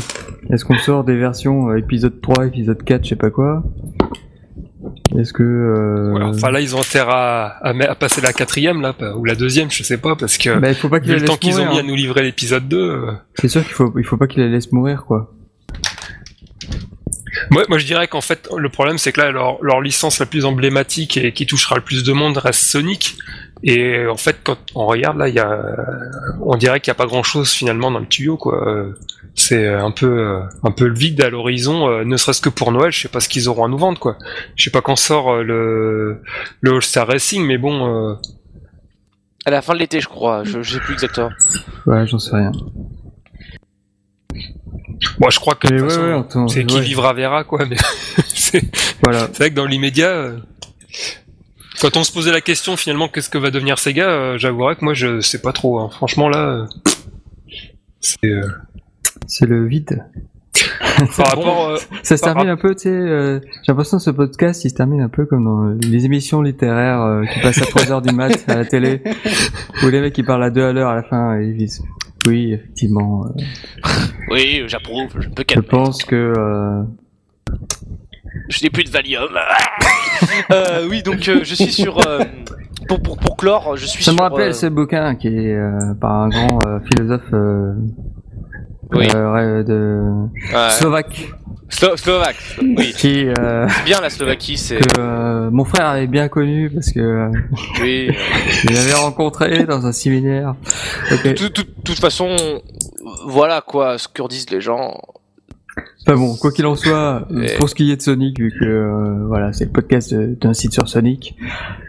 Est-ce 0.50 0.64
qu'on 0.64 0.78
sort 0.78 1.04
des 1.04 1.16
versions 1.16 1.70
euh, 1.70 1.78
épisode 1.78 2.20
3, 2.20 2.46
épisode 2.46 2.82
4, 2.84 3.02
je 3.04 3.08
sais 3.10 3.16
pas 3.16 3.30
quoi? 3.30 3.62
Est-ce 5.18 5.32
que... 5.32 5.42
Euh... 5.42 6.22
Enfin 6.22 6.50
là 6.50 6.60
ils 6.60 6.76
ont 6.76 6.80
intérêt 6.80 7.10
à, 7.10 7.46
à, 7.62 7.72
me- 7.72 7.88
à 7.90 7.94
passer 7.94 8.20
la 8.20 8.32
quatrième 8.32 8.82
là 8.82 8.94
ou 9.16 9.24
la 9.24 9.34
deuxième, 9.34 9.70
je 9.70 9.82
sais 9.82 9.96
pas 9.98 10.14
parce 10.16 10.36
que 10.38 10.58
bah, 10.58 10.68
il 10.68 10.74
faut 10.74 10.88
pas 10.88 11.00
qu'il 11.00 11.08
vu 11.10 11.14
la 11.16 11.20
le 11.22 11.26
temps 11.26 11.32
laisse 11.32 11.40
qu'ils 11.40 11.54
ont 11.60 11.64
mourir. 11.64 11.70
mis 11.72 11.78
à 11.78 11.80
hein. 11.80 11.86
nous 11.88 11.94
livrer 11.96 12.22
l'épisode 12.22 12.68
2. 12.68 12.76
euh, 12.76 13.12
C'est 13.34 13.48
sûr 13.48 13.62
qu'il 13.64 13.72
faut, 13.72 13.92
il 13.98 14.04
faut 14.04 14.16
pas 14.16 14.26
qu'il 14.26 14.42
la 14.42 14.48
laisse 14.48 14.70
mourir, 14.72 15.04
quoi. 15.06 15.32
Moi, 17.50 17.64
moi, 17.68 17.78
je 17.78 17.84
dirais 17.86 18.06
qu'en 18.06 18.20
fait, 18.20 18.48
le 18.56 18.68
problème, 18.68 18.96
c'est 18.98 19.10
que 19.12 19.20
là, 19.20 19.32
leur, 19.32 19.62
leur 19.62 19.80
licence 19.80 20.18
la 20.20 20.26
plus 20.26 20.44
emblématique 20.44 21.16
et 21.16 21.32
qui 21.32 21.46
touchera 21.46 21.74
le 21.76 21.82
plus 21.82 22.04
de 22.04 22.12
monde 22.12 22.36
reste 22.38 22.60
Sonic. 22.60 23.16
Et 23.66 24.06
en 24.06 24.16
fait, 24.16 24.36
quand 24.44 24.58
on 24.74 24.84
regarde 24.86 25.16
là, 25.16 25.28
il 25.28 25.34
y 25.34 25.38
a, 25.38 25.58
on 26.42 26.56
dirait 26.56 26.80
qu'il 26.80 26.90
n'y 26.90 26.96
a 26.96 26.98
pas 26.98 27.06
grand 27.06 27.22
chose 27.22 27.50
finalement 27.50 27.90
dans 27.90 27.98
le 28.00 28.06
tuyau, 28.06 28.36
quoi. 28.36 28.62
C'est 29.34 29.66
un 29.66 29.90
peu, 29.90 30.38
un 30.62 30.70
peu 30.70 30.86
le 30.86 30.94
vide 30.94 31.20
à 31.22 31.30
l'horizon, 31.30 31.88
euh, 31.88 32.04
ne 32.04 32.16
serait-ce 32.16 32.40
que 32.42 32.50
pour 32.50 32.70
Noël. 32.72 32.92
Je 32.92 33.00
sais 33.00 33.08
pas 33.08 33.20
ce 33.20 33.28
qu'ils 33.28 33.48
auront 33.48 33.64
à 33.64 33.68
nous 33.68 33.78
vendre, 33.78 33.98
quoi. 33.98 34.16
Je 34.54 34.64
sais 34.64 34.70
pas 34.70 34.82
quand 34.82 34.96
sort 34.96 35.32
euh, 35.32 35.42
le, 35.42 36.20
le 36.60 36.72
All 36.74 36.82
Star 36.82 37.06
Racing, 37.08 37.44
mais 37.44 37.56
bon, 37.58 38.10
euh, 38.12 38.14
À 39.46 39.50
la 39.50 39.60
fin 39.62 39.72
de 39.74 39.78
l'été, 39.80 40.00
je 40.00 40.08
crois. 40.08 40.44
Je, 40.44 40.62
je 40.62 40.74
sais 40.74 40.80
plus 40.80 40.92
exactement. 40.92 41.30
Ouais, 41.86 42.06
j'en 42.06 42.18
sais 42.18 42.36
rien. 42.36 42.52
moi 45.20 45.30
je 45.30 45.38
crois 45.40 45.54
que 45.54 45.66
de 45.68 45.72
Mais 45.72 45.78
toute 45.80 45.88
ouais, 45.88 45.94
façon, 45.94 46.06
ouais, 46.06 46.18
attends, 46.20 46.48
c'est 46.48 46.64
qui 46.64 46.80
vivra 46.80 47.12
verra, 47.12 47.44
quoi. 47.44 47.64
Mais 47.68 47.76
c'est 48.34 48.62
Voilà. 49.02 49.28
c'est 49.32 49.38
vrai 49.38 49.50
que 49.50 49.54
dans 49.56 49.64
l'immédiat. 49.66 50.08
euh, 50.10 50.36
Quand 51.80 51.96
on 51.96 52.04
se 52.04 52.12
posait 52.12 52.32
la 52.32 52.40
question 52.40 52.76
finalement 52.76 53.08
qu'est-ce 53.08 53.28
que 53.30 53.38
va 53.38 53.50
devenir 53.50 53.78
Sega, 53.78 54.08
euh, 54.08 54.38
j'avouerais 54.38 54.76
que 54.76 54.84
moi 54.84 54.94
je 54.94 55.20
sais 55.20 55.40
pas 55.40 55.52
trop. 55.52 55.80
hein. 55.80 55.88
Franchement 55.90 56.28
là, 56.28 56.38
euh, 56.38 56.66
c'est 58.00 58.26
euh, 58.26 58.48
C'est 59.26 59.46
le 59.46 59.66
vide. 59.66 60.04
par 61.16 61.26
rapport. 61.26 61.68
euh, 61.70 61.76
Ça 62.04 62.16
se 62.16 62.22
Par 62.22 62.34
termine 62.34 62.50
un 62.50 62.56
peu, 62.56 62.74
tu 62.76 62.82
sais, 62.82 62.88
euh, 62.90 63.40
j'ai 63.42 63.72
l'impression 63.72 63.96
que 63.98 64.04
ce 64.04 64.10
podcast, 64.10 64.64
il 64.64 64.70
se 64.70 64.74
termine 64.76 65.00
un 65.00 65.08
peu 65.08 65.26
comme 65.26 65.44
dans 65.44 65.64
les 65.88 66.04
émissions 66.04 66.42
littéraires 66.42 67.00
euh, 67.02 67.24
qui 67.24 67.40
passent 67.40 67.58
à 67.60 67.64
3h 67.64 68.06
du 68.06 68.14
mat 68.14 68.44
à 68.48 68.54
la 68.54 68.64
télé, 68.64 69.02
où 69.82 69.88
les 69.88 70.00
mecs 70.00 70.16
ils 70.16 70.24
parlent 70.24 70.44
à 70.44 70.50
2 70.50 70.62
à 70.62 70.72
l'heure 70.72 70.90
à 70.90 70.94
la 70.94 71.02
fin 71.02 71.40
et 71.40 71.46
ils 71.46 71.56
disent 71.56 71.82
oui, 72.26 72.52
effectivement, 72.52 73.26
euh, 73.26 73.90
Oui, 74.30 74.62
j'approuve. 74.68 75.08
Je 75.18 75.28
peux 75.28 75.34
je 75.40 75.42
calmer. 75.54 75.66
pense 75.68 76.04
que... 76.04 76.84
Je 78.48 78.62
n'ai 78.62 78.70
plus 78.70 78.84
de 78.84 78.90
Valium. 78.90 79.28
euh, 80.52 80.86
oui, 80.88 81.02
donc 81.02 81.28
euh, 81.28 81.40
je 81.42 81.54
suis 81.54 81.72
sur. 81.72 81.98
euh, 82.06 82.20
pour, 82.88 83.00
pour, 83.02 83.16
pour 83.16 83.36
clore, 83.36 83.76
je 83.76 83.86
suis 83.86 84.04
Ça 84.04 84.10
me 84.12 84.16
sur. 84.16 84.24
rappelle 84.24 84.50
euh, 84.50 84.52
ce 84.52 84.66
bouquin 84.66 85.14
qui 85.14 85.28
est 85.28 85.54
euh, 85.54 85.94
par 86.00 86.12
un 86.12 86.28
grand 86.28 86.58
euh, 86.66 86.78
philosophe 86.92 87.22
euh, 87.32 87.72
Oui. 88.92 89.08
euh, 89.14 89.62
de 89.62 90.02
ouais. 90.54 90.70
slovaque, 90.70 91.28
Slo- 91.70 91.96
Slovaque. 91.96 92.36
Oui, 92.60 92.92
qui 92.96 93.26
euh, 93.26 93.66
c'est 93.68 93.84
bien 93.84 94.00
la 94.00 94.10
Slovaquie, 94.10 94.58
c'est. 94.58 94.76
que 94.78 95.00
euh, 95.00 95.50
mon 95.50 95.64
frère 95.64 95.86
avait 95.86 96.06
bien 96.06 96.28
connu 96.28 96.68
parce 96.70 96.92
que 96.92 97.00
euh, 97.00 97.30
Oui. 97.80 98.10
je 98.62 98.68
l'avais 98.68 98.92
rencontré 98.94 99.64
dans 99.64 99.86
un 99.86 99.92
séminaire. 99.92 100.54
Ok. 101.10 101.24
De 101.24 101.32
toute- 101.32 101.52
toute- 101.54 101.84
toute 101.84 101.98
façon, 102.00 102.36
voilà 103.26 103.62
quoi, 103.62 103.96
ce 103.98 104.08
que 104.08 104.26
disent 104.28 104.50
les 104.50 104.60
gens. 104.60 105.00
Enfin 106.06 106.16
bon, 106.18 106.36
quoi 106.36 106.52
qu'il 106.52 106.66
en 106.66 106.76
soit, 106.76 107.26
Et- 107.42 107.56
pour 107.56 107.68
ce 107.68 107.74
qui 107.74 107.90
est 107.90 107.96
de 107.96 108.02
Sonic, 108.02 108.38
vu 108.38 108.52
que 108.58 108.64
euh, 108.64 109.24
voilà, 109.26 109.52
c'est 109.52 109.64
le 109.64 109.72
podcast 109.72 110.14
de- 110.14 110.36
d'un 110.40 110.54
site 110.54 110.72
sur 110.72 110.88
Sonic, 110.88 111.36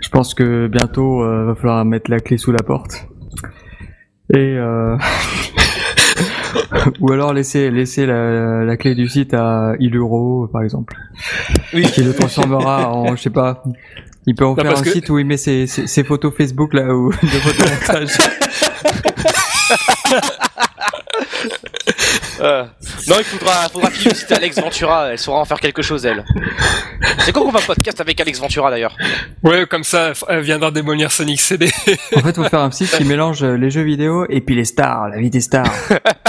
je 0.01 0.09
pense 0.09 0.33
que 0.33 0.67
bientôt 0.67 1.21
euh, 1.23 1.45
va 1.45 1.55
falloir 1.55 1.85
mettre 1.85 2.09
la 2.09 2.19
clé 2.19 2.37
sous 2.37 2.51
la 2.51 2.63
porte. 2.63 3.07
Et 4.33 4.55
euh... 4.57 4.97
ou 7.01 7.11
alors 7.11 7.33
laisser 7.33 7.69
laisser 7.69 8.05
la, 8.05 8.63
la 8.63 8.77
clé 8.77 8.95
du 8.95 9.07
site 9.07 9.33
à 9.33 9.73
Iluro 9.79 10.47
par 10.51 10.63
exemple, 10.63 10.95
Oui. 11.73 11.83
qui 11.83 12.01
le 12.01 12.13
transformera 12.13 12.91
en 12.91 13.15
je 13.15 13.21
sais 13.21 13.29
pas. 13.29 13.63
Il 14.25 14.33
peut 14.33 14.45
en 14.45 14.55
Non, 14.55 14.63
faire 14.63 14.79
un 14.79 14.81
que- 14.81 14.89
site 14.89 15.09
où 15.11 15.19
il 15.19 15.25
met 15.27 15.37
ses, 15.37 15.67
ses, 15.67 15.85
ses 15.85 16.03
photos 16.03 16.33
Facebook 16.35 16.73
là 16.73 16.95
ou 16.95 17.11
de 17.11 17.27
photomontage. 17.27 18.17
Euh, 22.41 22.63
non, 23.07 23.15
il 23.17 23.23
faudra, 23.23 23.69
faudra 23.69 23.89
qu'il 23.91 24.11
visite 24.11 24.31
Alex 24.31 24.59
Ventura, 24.59 25.11
elle 25.11 25.19
saura 25.19 25.39
en 25.39 25.45
faire 25.45 25.59
quelque 25.59 25.81
chose, 25.81 26.05
elle. 26.05 26.25
C'est 27.19 27.31
quand 27.31 27.43
qu'on 27.43 27.51
va 27.51 27.61
podcast 27.61 28.01
avec 28.01 28.19
Alex 28.19 28.39
Ventura 28.39 28.69
d'ailleurs 28.69 28.95
Ouais, 29.41 29.65
comme 29.65 29.83
ça, 29.83 30.13
elle 30.27 30.41
viendra 30.41 30.71
démolir 30.71 31.11
Sonic 31.11 31.39
CD. 31.39 31.69
En 32.15 32.19
fait, 32.19 32.35
faut 32.35 32.43
faire 32.43 32.59
un 32.59 32.71
site 32.71 32.91
qui 32.97 33.03
mélange 33.05 33.43
euh, 33.43 33.55
les 33.55 33.69
jeux 33.69 33.83
vidéo 33.83 34.25
et 34.29 34.41
puis 34.41 34.55
les 34.55 34.65
stars, 34.65 35.09
la 35.09 35.17
vie 35.17 35.29
des 35.29 35.41
stars. 35.41 35.71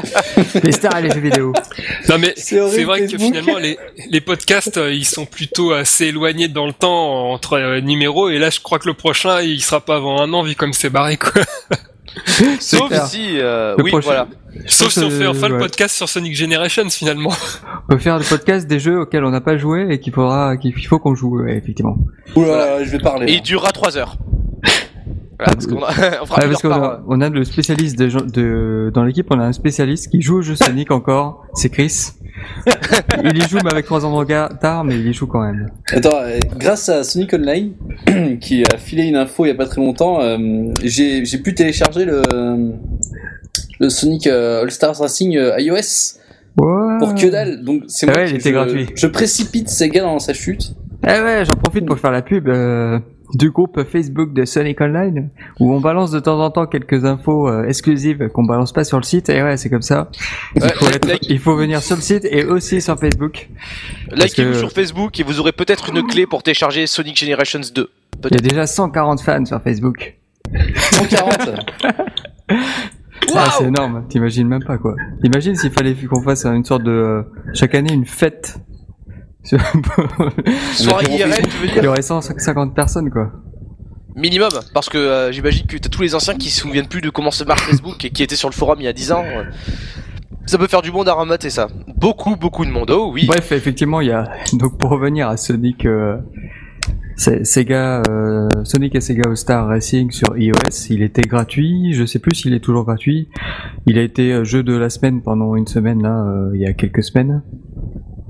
les 0.62 0.72
stars 0.72 0.98
et 0.98 1.02
les 1.02 1.10
jeux 1.10 1.20
vidéo. 1.20 1.52
non 2.08 2.18
mais 2.18 2.34
C'est 2.36 2.84
vrai 2.84 3.00
que 3.00 3.08
Facebook. 3.08 3.20
finalement 3.20 3.58
les, 3.58 3.78
les 4.10 4.20
podcasts 4.20 4.76
euh, 4.76 4.92
ils 4.92 5.04
sont 5.04 5.26
plutôt 5.26 5.72
assez 5.72 6.06
éloignés 6.06 6.48
dans 6.48 6.66
le 6.66 6.72
temps 6.72 7.32
entre 7.32 7.54
euh, 7.54 7.80
numéros 7.80 8.28
et 8.28 8.38
là 8.38 8.50
je 8.50 8.60
crois 8.60 8.78
que 8.78 8.86
le 8.86 8.94
prochain 8.94 9.40
il 9.40 9.62
sera 9.62 9.80
pas 9.80 9.96
avant 9.96 10.20
un 10.20 10.32
an 10.32 10.42
vu 10.42 10.54
comme 10.54 10.72
c'est 10.72 10.90
barré 10.90 11.16
quoi. 11.16 11.32
Sauf 12.60 12.88
clair. 12.88 13.06
si, 13.06 13.38
euh, 13.40 13.74
oui, 13.82 13.90
prochain- 13.90 14.04
voilà. 14.06 14.28
Sauf 14.66 14.88
si 14.90 15.00
on 15.00 15.10
fait 15.10 15.26
enfin 15.26 15.48
le 15.48 15.58
podcast 15.58 15.94
sur 15.96 16.08
Sonic 16.08 16.34
Generations 16.34 16.88
finalement. 16.90 17.30
On 17.88 17.92
peut 17.94 17.98
faire 17.98 18.18
le 18.18 18.24
podcast 18.24 18.66
des 18.66 18.78
jeux 18.78 19.00
auxquels 19.00 19.24
on 19.24 19.30
n'a 19.30 19.40
pas 19.40 19.56
joué 19.58 19.86
et 19.90 20.00
qu'il 20.00 20.12
faudra, 20.12 20.56
qu'il 20.56 20.72
faut 20.86 20.98
qu'on 20.98 21.14
joue, 21.14 21.40
ouais, 21.42 21.56
effectivement. 21.56 21.96
Oula, 22.34 22.82
je 22.84 22.90
vais 22.90 22.98
parler. 22.98 23.30
Et 23.30 23.36
il 23.36 23.42
durera 23.42 23.70
3 23.72 23.96
heures. 23.98 24.16
Voilà, 25.38 25.52
parce 25.52 25.66
qu'on 25.66 25.82
a- 25.82 25.88
on 26.22 26.26
fera 26.26 26.40
parce 26.48 26.62
qu'on 26.62 26.72
a, 26.72 27.02
on 27.06 27.20
a 27.20 27.28
le 27.28 27.44
spécialiste 27.44 27.98
de, 27.98 28.08
de, 28.30 28.90
dans 28.94 29.04
l'équipe, 29.04 29.26
on 29.30 29.38
a 29.38 29.44
un 29.44 29.52
spécialiste 29.52 30.10
qui 30.10 30.22
joue 30.22 30.38
au 30.38 30.42
jeu 30.42 30.54
Sonic 30.56 30.90
encore, 30.90 31.44
c'est 31.52 31.68
Chris. 31.68 31.92
Il 33.24 33.36
y 33.38 33.48
joue 33.48 33.58
mais 33.64 33.70
avec 33.70 33.86
trois 33.86 34.04
ans 34.04 34.10
de 34.12 34.16
retard, 34.16 34.84
mais 34.84 34.94
il 34.96 35.06
y 35.06 35.12
joue 35.12 35.26
quand 35.26 35.40
même. 35.42 35.68
Attends, 35.92 36.18
euh, 36.22 36.38
grâce 36.58 36.88
à 36.88 37.04
Sonic 37.04 37.32
Online, 37.34 37.72
qui 38.40 38.64
a 38.64 38.76
filé 38.78 39.04
une 39.04 39.16
info 39.16 39.44
il 39.44 39.48
y 39.48 39.52
a 39.52 39.54
pas 39.54 39.66
très 39.66 39.80
longtemps, 39.80 40.20
euh, 40.20 40.36
j'ai 40.82 41.22
pu 41.42 41.54
télécharger 41.54 42.04
le, 42.04 42.22
le 43.80 43.88
Sonic 43.88 44.26
euh, 44.26 44.62
All 44.62 44.70
Stars 44.70 44.98
Racing 44.98 45.36
euh, 45.36 45.58
iOS 45.60 46.18
pour 46.56 47.14
que 47.14 47.30
dalle. 47.30 47.62
Donc 47.62 47.82
c'est 47.88 48.08
Ah 48.08 48.12
moi 48.12 48.20
ouais, 48.22 48.26
il 48.28 48.32
qui- 48.32 48.36
était 48.38 48.48
je, 48.50 48.54
gratuit. 48.54 48.86
Je 48.94 49.06
précipite 49.06 49.68
Sega 49.68 50.02
dans 50.02 50.18
sa 50.18 50.32
chute. 50.32 50.72
Eh 51.06 51.20
ouais, 51.20 51.44
j'en 51.44 51.54
profite 51.54 51.84
pour 51.86 51.98
faire 51.98 52.10
la 52.10 52.22
pub 52.22 52.48
euh, 52.48 52.98
du 53.34 53.50
groupe 53.50 53.82
Facebook 53.90 54.32
de 54.32 54.44
Sonic 54.44 54.80
Online, 54.80 55.28
où 55.60 55.72
on 55.74 55.80
balance 55.80 56.10
de 56.10 56.20
temps 56.20 56.38
en 56.40 56.50
temps 56.50 56.66
quelques 56.66 57.04
infos 57.04 57.48
euh, 57.48 57.64
exclusives 57.66 58.28
qu'on 58.28 58.44
balance 58.44 58.72
pas 58.72 58.84
sur 58.84 58.98
le 58.98 59.02
site. 59.02 59.28
Et 59.28 59.42
ouais, 59.42 59.56
c'est 59.56 59.68
comme 59.70 59.82
ça. 59.82 60.10
Il 60.54 60.62
Ouais, 60.62 60.72
faut, 60.74 60.86
être- 60.88 61.08
like- 61.08 61.26
il 61.28 61.38
faut 61.38 61.56
venir 61.56 61.82
sur 61.82 61.96
le 61.96 62.02
site 62.02 62.24
et 62.30 62.44
aussi 62.44 62.80
sur 62.80 62.98
Facebook. 62.98 63.48
Likez-nous 64.12 64.52
que- 64.52 64.58
sur 64.58 64.70
Facebook 64.72 65.18
et 65.20 65.22
vous 65.22 65.40
aurez 65.40 65.52
peut-être 65.52 65.90
une 65.90 66.06
clé 66.06 66.26
pour 66.26 66.42
télécharger 66.42 66.86
Sonic 66.86 67.18
Generations 67.18 67.60
2. 67.60 67.66
Il 67.72 67.80
y 67.80 67.82
a 67.82 68.28
Peut-être. 68.30 68.42
déjà 68.42 68.66
140 68.66 69.20
fans 69.20 69.44
sur 69.44 69.60
Facebook. 69.60 70.14
140 70.92 71.50
Ah, 73.34 73.48
c'est 73.58 73.64
énorme, 73.64 74.04
t'imagines 74.08 74.46
même 74.46 74.62
pas 74.64 74.78
quoi. 74.78 74.94
Imagine 75.24 75.56
s'il 75.56 75.70
fallait 75.72 75.94
qu'on 75.94 76.22
fasse 76.22 76.44
une 76.46 76.64
sorte 76.64 76.84
de 76.84 76.90
euh, 76.92 77.22
chaque 77.54 77.74
année 77.74 77.92
une 77.92 78.06
fête. 78.06 78.58
Soirée 80.74 81.06
IRL, 81.16 81.46
tu 81.48 81.56
veux 81.58 81.66
Il 81.66 81.76
y 81.76 81.80
dire 81.80 81.90
aurait 81.90 82.02
150 82.02 82.74
personnes 82.74 83.10
quoi. 83.10 83.30
Minimum, 84.14 84.48
parce 84.72 84.88
que 84.88 84.96
euh, 84.96 85.30
j'imagine 85.32 85.66
que 85.66 85.76
t'as 85.76 85.90
tous 85.90 86.00
les 86.02 86.14
anciens 86.14 86.34
qui 86.34 86.48
se 86.50 86.60
souviennent 86.62 86.88
plus 86.88 87.02
de 87.02 87.10
comment 87.10 87.30
se 87.30 87.44
marche 87.44 87.62
Facebook 87.66 88.02
et 88.04 88.10
qui 88.10 88.22
étaient 88.22 88.36
sur 88.36 88.48
le 88.48 88.54
forum 88.54 88.78
il 88.80 88.84
y 88.84 88.88
a 88.88 88.92
10 88.94 89.12
ans. 89.12 89.24
euh. 89.24 89.44
Ça 90.46 90.58
peut 90.58 90.68
faire 90.68 90.80
du 90.80 90.92
monde 90.92 91.08
à 91.08 91.14
ramater 91.14 91.50
ça. 91.50 91.68
Beaucoup, 91.96 92.36
beaucoup 92.36 92.64
de 92.64 92.70
monde. 92.70 92.90
Oh 92.92 93.10
oui. 93.12 93.26
Bref, 93.26 93.50
effectivement, 93.52 94.00
il 94.00 94.08
y 94.08 94.12
a 94.12 94.30
donc 94.54 94.78
pour 94.78 94.90
revenir 94.90 95.28
à 95.28 95.36
Sonic, 95.36 95.84
euh, 95.84 96.16
Sega, 97.16 98.02
euh, 98.08 98.48
Sonic 98.64 98.94
et 98.94 99.00
Sega 99.00 99.28
All 99.28 99.36
Star 99.36 99.66
Racing 99.66 100.10
sur 100.12 100.36
iOS, 100.38 100.86
il 100.90 101.02
était 101.02 101.22
gratuit. 101.26 101.92
Je 101.94 102.04
sais 102.06 102.18
plus 102.20 102.34
s'il 102.36 102.54
est 102.54 102.60
toujours 102.60 102.84
gratuit. 102.84 103.28
Il 103.86 103.98
a 103.98 104.02
été 104.02 104.44
jeu 104.44 104.62
de 104.62 104.76
la 104.76 104.88
semaine 104.88 105.20
pendant 105.20 105.56
une 105.56 105.66
semaine 105.66 106.02
là, 106.02 106.22
euh, 106.22 106.50
il 106.54 106.60
y 106.60 106.66
a 106.66 106.72
quelques 106.72 107.02
semaines. 107.02 107.42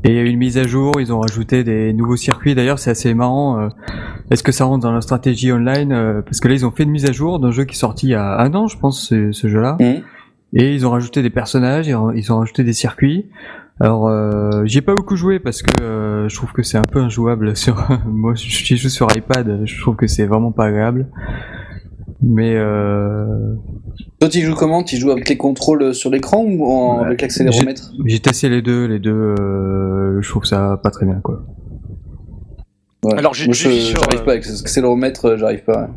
Et 0.06 0.10
il 0.10 0.14
y 0.14 0.18
a 0.18 0.22
eu 0.22 0.28
une 0.28 0.38
mise 0.38 0.56
à 0.56 0.66
jour, 0.66 1.00
ils 1.00 1.12
ont 1.12 1.18
rajouté 1.18 1.64
des 1.64 1.92
nouveaux 1.92 2.14
circuits. 2.14 2.54
D'ailleurs, 2.54 2.78
c'est 2.78 2.90
assez 2.90 3.12
marrant. 3.12 3.58
euh, 3.58 3.68
Est-ce 4.30 4.44
que 4.44 4.52
ça 4.52 4.64
rentre 4.64 4.84
dans 4.84 4.92
la 4.92 5.00
stratégie 5.00 5.50
online 5.50 5.90
euh, 5.92 6.22
Parce 6.22 6.38
que 6.38 6.46
là, 6.46 6.54
ils 6.54 6.64
ont 6.64 6.70
fait 6.70 6.84
une 6.84 6.90
mise 6.90 7.06
à 7.06 7.12
jour 7.12 7.40
d'un 7.40 7.50
jeu 7.50 7.64
qui 7.64 7.74
est 7.74 7.78
sorti 7.78 8.06
il 8.06 8.10
y 8.10 8.14
a 8.14 8.40
un 8.40 8.54
an, 8.54 8.68
je 8.68 8.78
pense, 8.78 9.08
ce, 9.08 9.32
ce 9.32 9.48
jeu-là. 9.48 9.76
Mhm. 9.80 10.02
Et 10.54 10.72
ils 10.74 10.86
ont 10.86 10.90
rajouté 10.90 11.22
des 11.22 11.30
personnages, 11.30 11.88
ils 11.88 11.96
ont, 11.96 12.38
rajouté 12.38 12.62
des 12.62 12.72
circuits. 12.72 13.26
Alors, 13.80 14.06
euh, 14.06 14.64
j'y 14.64 14.78
ai 14.78 14.80
pas 14.80 14.94
beaucoup 14.94 15.16
joué 15.16 15.40
parce 15.40 15.60
que 15.60 15.82
euh, 15.82 16.28
je 16.28 16.36
trouve 16.36 16.52
que 16.52 16.62
c'est 16.62 16.78
un 16.78 16.86
peu 16.86 17.00
injouable 17.00 17.56
sur. 17.56 17.84
Moi, 18.06 18.34
j'y 18.36 18.76
joue 18.76 18.88
sur 18.88 19.08
iPad, 19.14 19.62
je 19.64 19.80
trouve 19.80 19.96
que 19.96 20.06
c'est 20.06 20.24
vraiment 20.24 20.52
pas 20.52 20.66
agréable. 20.66 21.08
Mais 22.22 22.54
euh, 22.56 23.54
Toi, 24.20 24.28
tu 24.30 24.40
joues 24.42 24.54
comment? 24.54 24.82
Tu 24.82 24.96
joues 24.96 25.10
avec 25.10 25.28
les 25.28 25.36
contrôles 25.36 25.94
sur 25.94 26.10
l'écran 26.10 26.42
ou 26.44 26.64
en- 26.64 26.98
Ouais. 27.00 27.06
avec 27.06 27.20
l'accéléromètre? 27.22 27.92
J'ai 28.06 28.20
testé 28.20 28.48
les 28.48 28.62
deux, 28.62 28.86
les 28.86 28.98
deux, 28.98 29.10
euh, 29.38 30.20
je 30.22 30.28
trouve 30.28 30.44
ça 30.44 30.80
pas 30.82 30.90
très 30.90 31.04
bien 31.06 31.20
quoi. 31.22 31.42
Ouais. 33.04 33.14
Alors, 33.18 33.34
je- 33.34 33.44
Moi, 33.44 33.54
je 33.54 33.68
suis 33.68 33.82
sur, 33.82 34.00
j'arrive 34.00 34.20
euh, 34.20 34.24
pas 34.24 34.32
avec 34.32 34.46
l'accéléromètre, 34.46 35.24
euh, 35.26 35.36
j'arrive 35.36 35.62
pas. 35.62 35.82
ouais. 35.82 35.88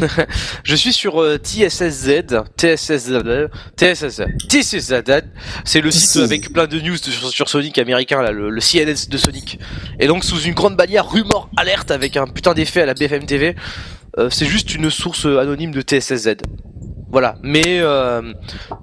Je 0.64 0.74
suis 0.74 0.92
sur 0.92 1.20
euh, 1.22 1.36
TSSZ, 1.36 2.24
TSSZ, 2.56 3.48
TSSZ, 3.76 4.22
TSSZ. 4.48 5.22
C'est 5.64 5.80
le 5.80 5.90
site 5.92 6.22
avec 6.22 6.52
plein 6.52 6.66
de 6.66 6.80
news 6.80 6.96
sur, 6.96 7.28
sur 7.28 7.48
Sonic 7.48 7.78
américain, 7.78 8.20
là, 8.22 8.32
le, 8.32 8.50
le 8.50 8.60
CNS 8.60 9.08
de 9.08 9.16
Sonic. 9.18 9.60
Et 10.00 10.06
donc 10.08 10.24
sous 10.24 10.40
une 10.40 10.54
grande 10.54 10.76
bannière 10.76 11.08
rumeur 11.08 11.48
alerte 11.56 11.92
avec 11.92 12.16
un 12.16 12.26
putain 12.26 12.54
d'effet 12.54 12.80
à 12.82 12.86
la 12.86 12.94
BFM 12.94 13.24
TV. 13.26 13.54
Euh, 14.18 14.30
c'est 14.30 14.46
juste 14.46 14.74
une 14.74 14.90
source 14.90 15.26
anonyme 15.26 15.72
de 15.72 15.80
TSSZ. 15.80 16.36
Voilà, 17.14 17.36
mais 17.44 17.78
euh, 17.78 18.32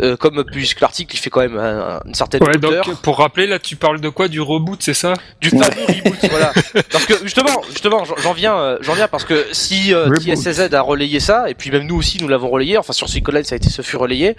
euh, 0.02 0.16
comme 0.16 0.46
puisque 0.46 0.80
l'article 0.80 1.14
il 1.14 1.20
fait 1.20 1.30
quand 1.30 1.42
même 1.42 1.58
un- 1.58 2.00
une 2.06 2.14
certaine 2.14 2.42
Ouais, 2.42 2.56
hauteur, 2.56 2.86
donc 2.86 3.02
pour 3.02 3.18
rappeler, 3.18 3.46
là 3.46 3.60
tu 3.60 3.76
parles 3.76 4.00
de 4.00 4.08
quoi? 4.08 4.30
Du 4.30 4.40
reboot, 4.40 4.82
c'est 4.82 4.94
ça? 4.94 5.16
Du 5.42 5.50
fameux 5.50 5.66
reboot, 5.86 6.18
voilà. 6.30 6.54
Parce 6.94 7.06
que 7.06 7.16
justement, 7.24 7.62
justement, 7.70 8.06
j'en- 8.06 8.32
viens, 8.32 8.56
euh, 8.56 8.78
j'en 8.80 8.94
viens 8.94 9.10
parce 9.10 9.26
que 9.26 9.48
si 9.52 9.94
euh. 9.94 10.08
TSZ 10.18 10.74
a 10.74 10.80
relayé 10.82 11.20
ça, 11.20 11.50
et 11.50 11.56
puis 11.56 11.72
même 11.72 11.86
nous 11.86 11.98
aussi 11.98 12.20
nous 12.22 12.30
l'avons 12.30 12.50
relayé, 12.50 12.78
enfin 12.78 12.94
sur 12.94 13.10
Suicide 13.10 13.28
Online 13.28 13.44
ça 13.44 13.56
a 13.56 13.58
été 13.58 13.70
ce 13.70 13.82
fut 13.82 13.98
relayé, 13.98 14.38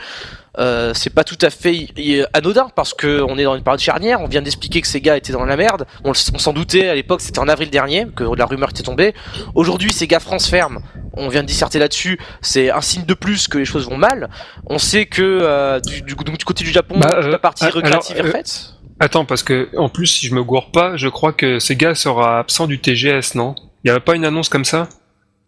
euh, 0.58 0.92
c'est 0.94 1.12
pas 1.12 1.24
tout 1.24 1.36
à 1.42 1.50
fait 1.50 1.88
anodin 2.32 2.68
parce 2.74 2.94
que 2.94 3.20
on 3.28 3.36
est 3.36 3.44
dans 3.44 3.56
une 3.56 3.62
période 3.62 3.78
charnière, 3.80 4.22
on 4.22 4.26
vient 4.26 4.40
d'expliquer 4.40 4.80
que 4.80 4.86
Sega 4.88 5.18
était 5.18 5.34
dans 5.34 5.44
la 5.44 5.58
merde, 5.58 5.84
on, 6.04 6.14
s'en 6.14 6.54
doutait 6.54 6.88
à 6.88 6.94
l'époque, 6.94 7.20
c'était 7.20 7.40
en 7.40 7.48
avril 7.48 7.68
dernier 7.68 8.06
que 8.16 8.24
la 8.36 8.46
rumeur 8.46 8.70
était 8.70 8.82
tombée. 8.82 9.12
Aujourd'hui 9.54 9.92
Sega 9.92 10.18
France 10.18 10.48
ferme, 10.48 10.80
on 11.14 11.28
vient 11.28 11.42
de 11.42 11.46
disserter 11.46 11.78
là-dessus, 11.78 12.18
c'est 12.40 12.70
un 12.70 12.80
signe 12.80 13.04
de 13.04 13.14
plus 13.14 13.48
que 13.48 13.58
les 13.58 13.64
choses 13.64 13.88
vont 13.88 13.96
mal. 13.96 14.30
On 14.66 14.78
sait 14.78 15.06
que 15.06 15.22
euh, 15.22 15.80
du, 15.80 16.02
du, 16.02 16.14
donc, 16.14 16.38
du 16.38 16.44
côté 16.44 16.64
du 16.64 16.70
Japon, 16.70 16.98
Bah, 16.98 17.14
toute 17.16 17.24
euh, 17.26 17.30
la 17.30 17.38
partie 17.38 17.64
alors, 17.64 17.76
recréative 17.76 18.16
est 18.16 18.20
euh, 18.20 18.24
refaite. 18.24 18.74
Attends, 19.00 19.24
parce 19.24 19.42
que 19.42 19.68
en 19.76 19.88
plus, 19.88 20.06
si 20.06 20.26
je 20.26 20.34
me 20.34 20.42
gourre 20.44 20.70
pas, 20.70 20.96
je 20.96 21.08
crois 21.08 21.32
que 21.32 21.58
Sega 21.58 21.94
sera 21.94 22.38
absent 22.38 22.66
du 22.66 22.78
TGS, 22.80 23.34
non? 23.34 23.54
Il 23.84 23.88
y 23.88 23.90
avait 23.90 23.98
pas 24.00 24.14
une 24.14 24.24
annonce 24.24 24.48
comme 24.48 24.64
ça? 24.64 24.88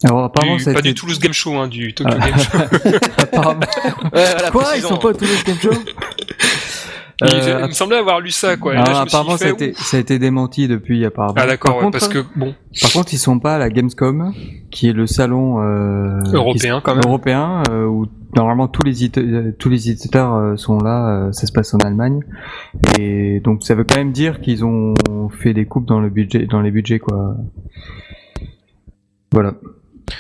Alors 0.03 0.25
apparemment, 0.25 0.57
Du- 0.57 0.65
ça 0.65 0.71
a 0.71 0.75
Pas 0.75 0.81
été... 0.81 0.89
du 0.89 0.95
Toulouse 0.95 1.19
Game 1.21 1.33
Show, 1.33 1.55
hein, 1.57 1.69
du 1.69 1.95
Tokyo 1.95 2.17
Ah. 2.21 2.29
Game 2.29 2.39
Show. 2.39 2.59
apparemment- 3.19 3.61
Ouais, 4.13 4.33
voilà, 4.33 4.51
Quoi 4.51 4.73
Ils 4.77 4.83
sont 4.83 4.97
pas 4.97 5.09
au 5.09 5.13
Toulouse 5.13 5.45
Game 5.45 5.57
Show? 5.63 5.71
Il, 7.23 7.27
Euh, 7.29 7.61
il 7.63 7.67
me 7.69 7.73
semblait 7.73 7.99
avoir 7.99 8.21
lu 8.21 8.31
ça, 8.31 8.57
quoi. 8.57 8.75
Et 8.75 8.77
alors, 8.77 8.89
suis 8.89 8.97
apparemment, 9.17 9.37
ça 9.37 9.47
a, 9.47 9.51
été, 9.51 9.73
ça 9.75 9.97
a 9.97 10.01
été 10.01 10.19
démenti 10.19 10.67
depuis, 10.67 11.05
apparemment. 11.05 11.35
Ah 11.37 11.47
d'accord, 11.47 11.73
par, 11.73 11.79
ouais, 11.79 11.85
contre, 11.85 11.99
parce 11.99 12.09
que 12.13 12.25
bon, 12.35 12.55
par 12.83 12.93
contre, 12.93 13.15
ils 13.15 13.19
sont 13.19 13.39
pas 13.39 13.55
à 13.55 13.59
la 13.59 13.71
Gamescom, 13.71 14.33
qui 14.73 14.89
est 14.89 14.93
le 14.93 15.07
salon 15.07 15.61
euh, 15.63 16.21
Européen, 16.33 16.79
qui- 16.79 16.83
quand 16.83 16.95
même. 16.97 17.05
européen, 17.07 17.63
euh, 17.71 17.85
où 17.87 18.07
normalement 18.35 18.67
tous 18.67 18.83
les 18.83 19.05
euh, 19.19 19.53
tous 19.57 19.69
les 19.69 19.91
éditeurs 19.91 20.59
sont 20.59 20.79
là. 20.81 21.29
ça 21.33 21.47
se 21.47 21.53
passe 21.53 21.73
en 21.73 21.79
Allemagne, 21.79 22.21
et 22.99 23.39
donc 23.45 23.63
ça 23.65 23.77
veut 23.77 23.85
quand 23.85 23.97
même 23.97 24.11
dire 24.13 24.41
qu'ils 24.41 24.65
ont 24.65 24.95
fait 25.31 25.55
des 25.55 25.67
coupes 25.67 25.87
dans 25.87 26.01
le 26.01 26.09
budget, 26.09 26.47
dans 26.47 26.61
les 26.63 26.73
budgets, 26.73 26.99
quoi. 26.99 27.37
Voilà. 29.33 29.55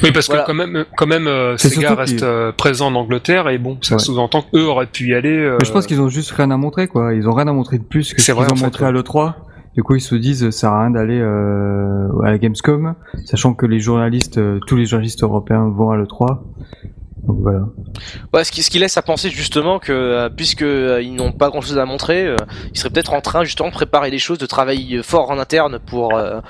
Oui, 0.02 0.12
parce 0.12 0.26
Voilà. 0.26 0.42
que 0.42 0.46
quand 0.48 0.54
même, 0.54 0.84
quand 0.96 1.06
même, 1.06 1.26
euh, 1.26 1.56
C'est 1.56 1.68
Sega 1.68 1.94
reste 1.94 2.22
euh, 2.22 2.52
présent 2.52 2.86
en 2.88 2.94
Angleterre 2.94 3.48
et 3.48 3.58
bon, 3.58 3.78
ça 3.82 3.94
Ouais. 3.96 3.98
sous-entend 4.00 4.42
qu'eux 4.42 4.64
auraient 4.64 4.86
pu 4.86 5.08
y 5.10 5.14
aller. 5.14 5.36
euh, 5.36 5.56
Mais 5.58 5.64
je 5.64 5.72
pense 5.72 5.86
qu'ils 5.86 6.00
ont 6.00 6.08
juste 6.08 6.30
rien 6.32 6.50
à 6.50 6.56
montrer, 6.56 6.88
quoi. 6.88 7.14
Ils 7.14 7.28
ont 7.28 7.32
rien 7.34 7.48
à 7.48 7.52
montrer 7.52 7.78
de 7.78 7.84
plus 7.84 8.12
que 8.14 8.20
ce 8.20 8.26
C'est 8.26 8.32
qu'ils 8.32 8.42
ont 8.50 8.56
fait, 8.56 8.64
montré 8.64 8.84
ouais. 8.84 8.88
à 8.88 8.92
l'E3. 8.92 9.34
Du 9.74 9.82
coup, 9.82 9.94
ils 9.96 10.00
se 10.00 10.14
disent, 10.14 10.44
ça 10.50 10.52
sert 10.52 10.70
à 10.72 10.80
rien 10.82 10.90
d'aller 10.90 11.18
euh, 11.20 12.08
à 12.24 12.30
la 12.30 12.38
Gamescom, 12.38 12.94
sachant 13.24 13.54
que 13.54 13.66
les 13.66 13.80
journalistes, 13.80 14.38
euh, 14.38 14.58
tous 14.66 14.76
les 14.76 14.86
journalistes 14.86 15.22
européens 15.22 15.68
vont 15.68 15.90
à 15.90 15.96
l'E3. 15.96 16.38
Donc 17.26 17.38
voilà. 17.40 17.60
Ouais, 18.34 18.44
ce 18.44 18.52
qui, 18.52 18.62
ce 18.62 18.68
qui 18.70 18.78
laisse 18.78 18.96
à 18.98 19.02
penser 19.02 19.30
justement 19.30 19.78
que 19.78 19.92
euh, 19.92 20.28
puisque 20.28 20.60
euh, 20.62 21.00
ils 21.02 21.14
n'ont 21.14 21.32
pas 21.32 21.48
grand 21.48 21.62
chose 21.62 21.78
à 21.78 21.86
montrer, 21.86 22.26
euh, 22.26 22.36
ils 22.72 22.78
seraient 22.78 22.90
peut-être 22.90 23.14
en 23.14 23.22
train 23.22 23.44
justement 23.44 23.70
de 23.70 23.74
préparer 23.74 24.10
les 24.10 24.18
choses, 24.18 24.36
de 24.38 24.44
travailler 24.46 25.02
fort 25.02 25.30
en 25.30 25.38
interne 25.38 25.78
pour 25.86 26.14
euh, 26.16 26.40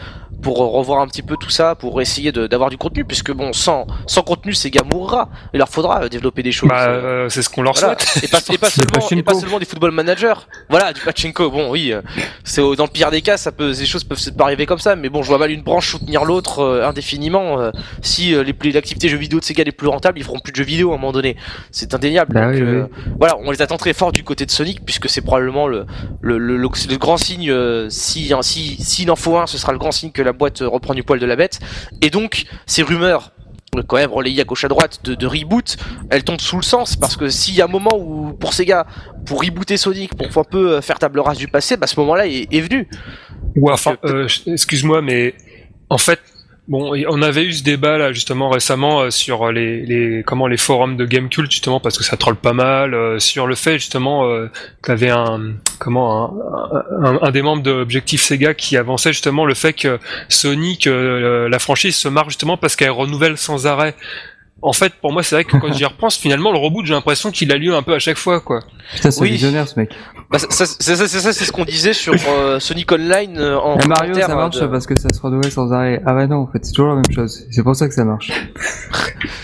pour 0.45 0.59
revoir 0.59 1.01
un 1.01 1.09
petit 1.09 1.23
peu 1.23 1.37
tout 1.37 1.51
ça, 1.51 1.75
pour 1.75 2.01
essayer 2.01 2.31
d'avoir 2.31 2.71
du 2.71 2.77
contenu, 2.77 3.05
puisque 3.05 3.33
bon, 3.33 3.53
sans 3.53 3.87
sans 4.07 4.23
contenu, 4.23 4.53
Sega 4.55 4.83
mourra. 4.85 5.29
Il 5.53 5.59
leur 5.59 5.69
faudra 5.69 6.03
euh, 6.05 6.09
développer 6.09 6.43
des 6.45 6.53
choses. 6.53 6.69
bah, 6.69 6.87
euh, 6.89 7.25
euh, 7.25 7.29
c'est 7.29 7.43
ce 7.43 7.49
qu'on 7.49 7.63
leur 7.63 7.75
voilà. 7.75 7.97
souhaite. 7.99 8.25
Et 8.25 8.29
pas, 8.29 8.39
et 8.53 8.59
pas 8.59 8.71
seulement, 8.71 9.09
et 9.11 9.23
pas 9.23 9.35
seulement 9.35 9.59
des 9.59 9.65
football 9.65 9.91
managers. 9.91 10.35
Voilà, 10.69 10.93
du 10.93 11.01
pachinko. 11.01 11.51
Bon, 11.51 11.71
oui, 11.71 11.93
euh, 11.93 12.03
c'est 12.45 12.61
au- 12.61 12.77
dans 12.77 12.85
le 12.85 12.91
pire 12.91 13.11
des 13.11 13.23
cas, 13.23 13.37
ça 13.37 13.51
peut, 13.51 13.73
ces 13.73 13.87
choses 13.87 14.05
peuvent 14.05 14.19
se- 14.19 14.31
pas 14.31 14.45
arriver 14.45 14.67
comme 14.67 14.79
ça. 14.79 14.95
Mais 14.95 15.09
bon, 15.09 15.23
je 15.23 15.29
vois 15.29 15.39
mal 15.39 15.51
une 15.51 15.63
branche 15.63 15.91
soutenir 15.91 16.25
l'autre 16.25 16.61
euh, 16.61 16.87
indéfiniment. 16.89 17.59
euh, 17.61 17.71
si 18.03 18.35
euh, 18.35 18.43
les 18.45 18.53
plus 18.53 18.71
l'activité 18.71 19.09
jeux 19.09 19.17
vidéo 19.17 19.41
de 19.41 19.45
Sega 19.45 19.63
est 19.67 19.73
plus 19.73 19.89
rentable, 19.89 20.19
ils 20.19 20.25
feront 20.25 20.39
plus 20.41 20.53
de 20.53 20.57
jeux 20.57 20.65
vidéo 20.65 20.91
à 20.93 20.95
un 20.95 20.99
moment 20.99 21.13
donné. 21.13 21.37
C'est 21.71 21.95
indéniable. 21.95 22.35
Bah 22.35 22.47
Donc, 22.47 22.55
oui, 22.55 22.61
euh, 22.61 22.87
Voilà, 23.19 23.37
on 23.45 23.51
les 23.51 23.63
attend 23.63 23.79
très 23.79 23.95
fort 23.95 24.13
du 24.13 24.23
côté 24.25 24.45
de 24.45 24.51
Sonic 24.51 24.85
puisque 24.85 25.09
c'est 25.09 25.23
probablement 25.23 25.67
le 25.69 25.87
le, 26.21 26.37
le, 26.39 26.57
le- 26.59 26.69
grand 26.99 27.17
signe. 27.17 27.51
euh, 27.51 27.89
si 27.89 28.33
hein, 28.35 28.43
si 28.43 28.77
s'il 28.83 29.11
en 29.11 29.17
faut 29.17 29.37
un, 29.39 29.47
ce 29.47 29.57
sera 29.59 29.73
le 29.73 29.79
grand 29.79 29.91
signe 29.93 30.11
que 30.11 30.21
la 30.23 30.33
boîte 30.35 30.63
euh, 30.63 30.69
reprend 30.69 30.95
du 30.95 31.03
poil 31.03 31.19
de 31.19 31.27
la 31.27 31.37
bête. 31.37 31.61
Et 32.03 32.11
donc 32.11 32.45
ces 32.67 32.83
rumeurs 32.83 33.33
euh, 33.77 33.83
quand 33.87 33.97
même 33.97 34.13
relayées 34.13 34.43
à 34.43 34.45
gauche 34.45 34.65
à 34.65 34.69
droite 34.69 35.01
de, 35.05 35.15
de 35.15 35.27
reboot, 35.27 35.77
elles 36.11 36.25
tombent 36.25 36.41
sous 36.41 36.57
le 36.57 36.63
sens 36.63 36.97
parce 36.97 37.17
que 37.17 37.29
s'il 37.29 37.55
y 37.55 37.61
a 37.61 37.65
un 37.65 37.69
moment 37.69 37.97
où 37.99 38.33
pour 38.33 38.53
Sega 38.53 38.87
pour 39.27 39.43
rebooter 39.43 39.77
Sonic 39.77 40.15
pour 40.15 40.27
un 40.39 40.45
peu 40.45 40.73
euh, 40.73 40.81
faire 40.81 40.99
table 40.99 41.21
rase 41.21 41.39
du 41.39 41.49
passé, 41.49 41.77
bah 41.77 41.87
ce 41.87 41.99
moment-là 42.01 42.27
est, 42.27 42.53
est 42.53 42.61
venu. 42.61 42.89
Ou 43.57 43.71
enfin, 43.71 43.97
euh, 44.05 44.29
excuse-moi, 44.47 45.01
mais 45.03 45.35
en 45.91 45.99
fait, 45.99 46.21
bon, 46.69 46.95
on 47.09 47.23
avait 47.23 47.45
eu 47.45 47.53
ce 47.53 47.63
débat 47.63 47.99
là 47.99 48.13
justement 48.13 48.49
récemment 48.49 49.03
euh, 49.03 49.11
sur 49.11 49.53
les, 49.53 49.85
les 49.85 50.23
comment 50.25 50.47
les 50.47 50.57
forums 50.57 50.97
de 50.97 51.05
Gamecult 51.05 51.51
justement 51.51 51.81
parce 51.81 51.99
que 51.99 52.05
ça 52.05 52.17
troll 52.17 52.37
pas 52.37 52.53
mal 52.53 52.95
euh, 52.95 53.19
sur 53.19 53.47
le 53.47 53.55
fait 53.55 53.79
justement 53.79 54.27
euh, 54.27 54.51
qu'avait 54.83 55.11
un 55.11 55.55
comment 55.79 56.35
un, 57.03 57.19
un, 57.23 57.31
des 57.31 57.43
membres 57.43 57.63
de 57.63 57.73
Objectif 57.73 58.23
Sega 58.23 58.55
qui 58.55 58.77
avançait 58.77 59.13
justement 59.13 59.45
le 59.45 59.55
fait 59.55 59.73
que 59.73 59.99
Sonic 60.29 60.87
euh, 60.87 61.49
la 61.49 61.59
franchise 61.59 61.97
se 61.97 62.09
marre 62.09 62.31
justement 62.31 62.57
parce 62.57 62.77
qu'elle 62.77 62.91
renouvelle 62.91 63.37
sans 63.37 63.67
arrêt. 63.67 63.95
En 64.67 64.73
fait, 64.73 64.95
pour 64.95 65.13
moi, 65.13 65.23
c'est 65.23 65.35
vrai 65.35 65.45
que 65.45 65.59
quand 65.59 65.71
j'y 65.75 65.85
repense, 65.85 66.17
finalement, 66.17 66.51
le 66.51 66.57
reboot, 66.59 66.87
j'ai 66.87 66.95
l'impression 66.95 67.31
qu'il 67.31 67.53
a 67.53 67.57
lieu 67.59 67.75
un 67.75 67.83
peu 67.83 67.93
à 67.93 67.99
chaque 67.99 68.17
fois, 68.17 68.41
quoi. 68.41 68.61
Putain, 68.95 69.11
c'est 69.11 69.21
Oui. 69.21 69.33
visionnaire, 69.33 69.69
ce 69.69 69.79
mec. 69.79 69.91
Bah, 70.31 70.39
ça, 70.39 70.47
ça- 70.49 70.65
c'est 70.67 70.97
ça, 70.97 71.07
c'est 71.07 71.19
ça, 71.21 71.33
c'est 71.35 71.45
ce 71.45 71.53
qu'on 71.53 71.67
disait 71.67 71.93
sur 71.93 72.15
euh, 72.29 72.59
Sonic 72.61 72.91
Online 72.91 73.37
euh, 73.37 73.59
en 73.59 73.79
Et 73.79 73.87
Mario, 73.87 74.05
commentaire, 74.13 74.27
ça 74.27 74.35
marche 74.35 74.57
de- 74.59 74.67
parce 74.67 74.87
que 74.87 74.99
ça 74.99 75.13
se 75.13 75.21
renouvelle 75.21 75.53
sans 75.53 75.71
arrêt. 75.71 76.01
Ah 76.07 76.15
bah 76.15 76.27
non, 76.27 76.37
en 76.39 76.47
fait, 76.47 76.65
c'est 76.65 76.73
toujours 76.73 76.89
la 76.91 76.97
même 76.97 77.11
chose. 77.15 77.45
C'est 77.51 77.63
pour 77.63 77.77
ça 77.77 77.89
que 77.89 77.95
ça 77.95 78.05
marche. 78.07 78.31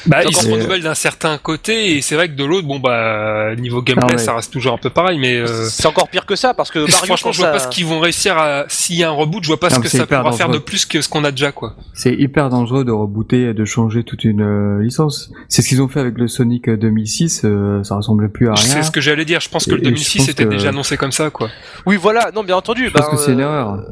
Bah, 0.07 0.23
Donc, 0.23 0.33
ils 0.33 0.37
se 0.37 0.49
en- 0.49 0.53
renouvellent 0.53 0.83
d'un 0.83 0.95
certain 0.95 1.39
côté, 1.39 1.97
et 1.97 2.03
c'est 2.03 2.15
vrai 2.15 2.29
que 2.29 2.35
de 2.35 2.45
l'autre, 2.45 2.67
bon, 2.67 2.79
bah, 2.81 3.55
niveau 3.57 3.83
gameplay, 3.83 4.07
Ah 4.09 4.13
ouais. 4.13 4.19
ça 4.19 4.35
reste 4.35 4.53
toujours 4.53 4.75
un 4.75 4.79
peu 4.79 4.91
pareil, 4.91 5.19
mais 5.19 5.37
euh, 5.37 5.47
C'est 5.69 5.87
encore 5.87 6.09
pire 6.09 6.27
que 6.27 6.37
ça 6.37 6.55
parce 6.55 6.71
que 6.71 6.79
Mario, 6.81 6.95
franchement, 7.07 7.33
je 7.33 7.39
vois 7.39 7.47
ça- 7.49 7.53
pas 7.53 7.59
ce 7.61 7.69
qu'ils 7.69 7.87
vont 7.87 8.01
réussir 8.01 8.37
à. 8.39 8.65
S'il 8.69 8.97
y 8.97 9.05
a 9.05 9.09
un 9.09 9.13
reboot, 9.13 9.43
je 9.43 9.49
vois 9.49 9.61
pas 9.61 9.69
Non, 9.69 9.77
ce 9.77 9.81
que 9.81 9.89
c'est 9.89 9.99
ça 9.99 10.05
hyper 10.05 10.21
pourra 10.21 10.33
faire 10.33 10.49
de 10.49 10.53
dangereux. 10.55 10.65
plus 10.65 10.87
que 10.87 11.01
ce 11.03 11.09
qu'on 11.09 11.25
a 11.25 11.31
déjà, 11.31 11.53
quoi. 11.53 11.75
C'est 11.95 12.15
hyper 12.15 12.49
dangereux 12.49 12.85
de 12.85 12.93
rebooter, 12.93 13.53
de 13.55 13.65
changer 13.65 14.03
toute 14.05 14.25
une 14.25 14.43
euh, 14.43 14.85
licence. 15.11 15.31
C'est 15.49 15.62
ce 15.62 15.69
qu'ils 15.69 15.82
ont 15.82 15.89
fait 15.89 16.01
avec 16.01 16.16
le 16.19 16.28
Sonic 16.28 16.69
euh, 16.69 16.77
2006, 16.77 17.43
euh, 17.45 17.82
ça 17.85 17.97
ressemblait 17.97 18.28
plus 18.28 18.49
à 18.49 18.55
rien. 18.55 18.62
C'est 18.62 18.82
ce 18.82 18.91
que 18.91 19.01
j'allais 19.01 19.24
dire, 19.24 19.41
je 19.41 19.49
pense 19.49 19.65
que 19.66 19.70
Et- 19.73 19.74
le 19.74 19.81
et 19.81 19.85
je 19.85 19.91
2006 19.91 20.19
pense 20.19 20.28
était 20.28 20.45
que- 20.45 20.49
déjà 20.51 20.69
annoncé 20.70 20.97
comme 20.97 21.12
ça, 21.12 21.31
quoi. 21.31 21.49
Oui, 21.87 21.97
voilà, 21.97 22.31
non, 22.35 22.43
bien 22.45 22.57
entendu. 22.57 22.87
Je 22.87 22.93
pense 22.93 23.03
ben, 23.07 23.11
que 23.11 23.16
c'est 23.16 23.32
une 23.32 23.41
euh, 23.41 23.45
erreur. 23.45 23.73
Euh, 23.74 23.82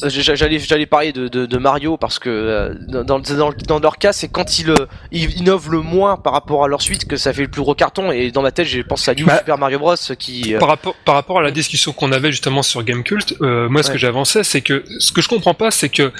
J'allais, 0.00 0.60
j'allais 0.60 0.86
parler 0.86 1.10
de, 1.10 1.26
de, 1.26 1.44
de 1.44 1.58
Mario 1.58 1.96
parce 1.96 2.20
que 2.20 2.28
euh, 2.30 2.72
dans, 3.02 3.18
dans, 3.18 3.50
dans 3.66 3.78
leur 3.80 3.98
cas, 3.98 4.12
c'est 4.12 4.28
quand 4.28 4.60
ils, 4.60 4.70
euh, 4.70 4.86
ils 5.10 5.36
innovent 5.38 5.72
le 5.72 5.80
moins 5.80 6.16
par 6.16 6.34
rapport 6.34 6.62
à 6.64 6.68
leur 6.68 6.82
suite 6.82 7.08
que 7.08 7.16
ça 7.16 7.32
fait 7.32 7.42
le 7.42 7.48
plus 7.48 7.62
gros 7.62 7.74
carton. 7.74 8.12
Et 8.12 8.30
dans 8.30 8.42
ma 8.42 8.52
tête, 8.52 8.68
j'ai 8.68 8.84
pensé 8.84 9.10
à 9.10 9.14
New 9.16 9.26
Bah, 9.26 9.38
Super 9.38 9.58
Mario 9.58 9.80
Bros. 9.80 9.96
qui. 10.16 10.54
euh, 10.54 10.60
Par 10.60 10.68
rapport, 10.68 10.94
par 11.04 11.16
rapport 11.16 11.40
à 11.40 11.42
la 11.42 11.50
discussion 11.50 11.92
qu'on 11.92 12.12
avait 12.12 12.30
justement 12.30 12.62
sur 12.62 12.84
Gamecult, 12.84 13.34
euh, 13.42 13.68
moi 13.68 13.82
ce 13.82 13.88
Ouais. 13.88 13.94
que 13.94 13.98
j'avançais, 13.98 14.44
c'est 14.44 14.60
que 14.60 14.84
ce 15.00 15.10
que 15.10 15.20
je 15.20 15.28
comprends 15.28 15.54
pas, 15.54 15.72
c'est 15.72 15.88
que 15.88 16.12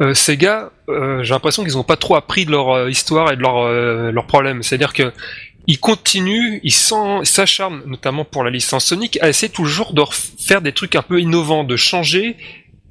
euh, 0.00 0.14
ces 0.14 0.36
gars, 0.36 0.70
euh, 0.88 1.22
j'ai 1.22 1.34
l'impression 1.34 1.62
qu'ils 1.62 1.76
ont 1.76 1.84
pas 1.84 1.96
trop 1.96 2.16
appris 2.16 2.46
de 2.46 2.50
leur 2.50 2.70
euh, 2.70 2.90
histoire 2.90 3.32
et 3.32 3.36
de 3.36 3.42
leur, 3.42 3.58
euh, 3.58 4.10
leurs 4.10 4.26
problèmes. 4.26 4.62
C'est-à-dire 4.62 4.92
que 4.92 5.12
ils 5.66 5.78
continuent, 5.78 6.58
ils 6.64 6.72
s'acharnent, 6.72 7.82
notamment 7.86 8.24
pour 8.24 8.42
la 8.42 8.50
licence 8.50 8.86
Sonic, 8.86 9.18
à 9.22 9.28
essayer 9.28 9.52
toujours 9.52 9.92
de 9.92 10.02
faire 10.38 10.62
des 10.62 10.72
trucs 10.72 10.96
un 10.96 11.02
peu 11.02 11.20
innovants, 11.20 11.64
de 11.64 11.76
changer 11.76 12.36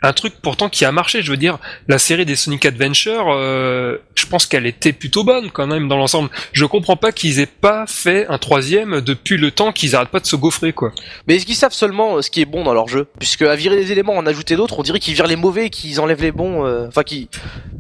un 0.02 0.14
truc 0.14 0.34
pourtant 0.42 0.70
qui 0.70 0.86
a 0.86 0.92
marché. 0.92 1.22
Je 1.22 1.32
veux 1.32 1.38
dire, 1.38 1.58
la 1.88 1.98
série 2.00 2.26
des 2.26 2.36
Sonic 2.36 2.66
Adventure, 2.66 3.26
euh, 3.30 3.98
je 4.16 4.26
pense 4.26 4.46
qu'elle 4.46 4.66
était 4.66 4.94
plutôt 4.94 5.24
bonne 5.24 5.50
quand 5.52 5.68
même 5.68 5.88
dans 5.88 5.98
l'ensemble. 5.98 6.30
Je 6.54 6.66
comprends 6.66 6.96
pas 6.96 7.12
qu'ils 7.12 7.40
aient 7.40 7.46
pas 7.46 7.86
fait 7.88 8.26
un 8.28 8.38
troisième 8.38 9.02
depuis 9.02 9.38
le 9.38 9.52
temps 9.52 9.72
qu'ils 9.72 9.96
arrêtent 9.96 10.10
pas 10.10 10.20
de 10.20 10.26
se 10.26 10.36
gaufrer, 10.36 10.74
quoi. 10.74 10.92
Mais 11.28 11.36
est-ce 11.36 11.46
qu'ils 11.46 11.56
savent 11.56 11.74
seulement 11.74 12.18
euh, 12.18 12.22
ce 12.22 12.30
qui 12.30 12.42
est 12.42 12.46
bon 12.46 12.64
dans 12.64 12.74
leur 12.74 12.88
jeu? 12.88 13.08
Puisque 13.20 13.42
à 13.42 13.56
virer 13.56 13.76
des 13.76 13.92
éléments, 13.92 14.16
en 14.16 14.26
ajouter 14.26 14.56
d'autres, 14.56 14.80
on 14.80 14.84
dirait 14.84 15.00
qu'ils 15.00 15.14
virent 15.16 15.28
les 15.28 15.36
mauvais 15.36 15.66
et 15.66 15.70
qu'ils 15.70 16.00
enlèvent 16.00 16.22
les 16.22 16.32
bons. 16.32 16.66
euh, 16.66 16.88
Enfin, 16.88 17.04
qu'ils. 17.04 17.28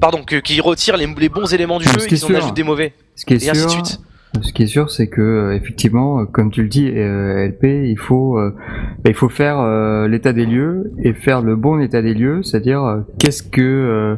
Pardon, 0.01 0.23
qu'ils 0.23 0.61
retirent 0.61 0.97
les, 0.97 1.07
les 1.07 1.29
bons 1.29 1.53
éléments 1.53 1.79
du 1.79 1.85
Non, 1.85 1.93
jeu 1.93 2.03
et 2.05 2.07
qu'ils 2.07 2.25
en 2.25 2.33
ajoutent 2.33 2.53
des 2.53 2.63
mauvais. 2.63 2.93
Ce 3.15 3.25
qui 3.25 3.33
est 3.33 3.43
Et 3.43 3.49
ainsi 3.49 3.65
de 3.65 3.69
suite. 3.69 3.99
Ce 4.41 4.53
qui 4.53 4.63
est 4.63 4.67
sûr, 4.67 4.91
c'est 4.91 5.07
que 5.07 5.21
euh, 5.21 5.55
effectivement, 5.55 6.19
euh, 6.21 6.25
comme 6.25 6.51
tu 6.51 6.61
le 6.61 6.67
dis, 6.69 6.87
euh, 6.93 7.47
LP, 7.47 7.63
il 7.89 7.97
faut, 7.97 8.39
bah, 8.39 9.09
il 9.09 9.13
faut 9.15 9.29
faire 9.29 9.61
l'état 10.07 10.33
des 10.33 10.45
lieux 10.45 10.91
et 11.03 11.13
faire 11.13 11.41
le 11.41 11.55
bon 11.55 11.79
état 11.79 12.01
des 12.01 12.13
lieux, 12.13 12.43
c'est-à-dire 12.43 13.03
qu'est-ce 13.17 13.43
que, 13.43 14.17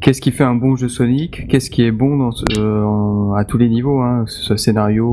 qu'est-ce 0.00 0.20
qui 0.20 0.30
fait 0.30 0.44
un 0.44 0.54
bon 0.54 0.76
jeu 0.76 0.88
Sonic, 0.88 1.46
qu'est-ce 1.48 1.70
qui 1.70 1.82
est 1.84 1.90
bon 1.92 2.16
dans 2.16 2.30
ce- 2.32 3.34
à 3.36 3.44
tous 3.44 3.58
les 3.58 3.68
niveaux, 3.68 4.00
hein, 4.00 4.24
que 4.24 4.30
ce 4.30 4.42
soit 4.42 4.56
scénario, 4.58 5.12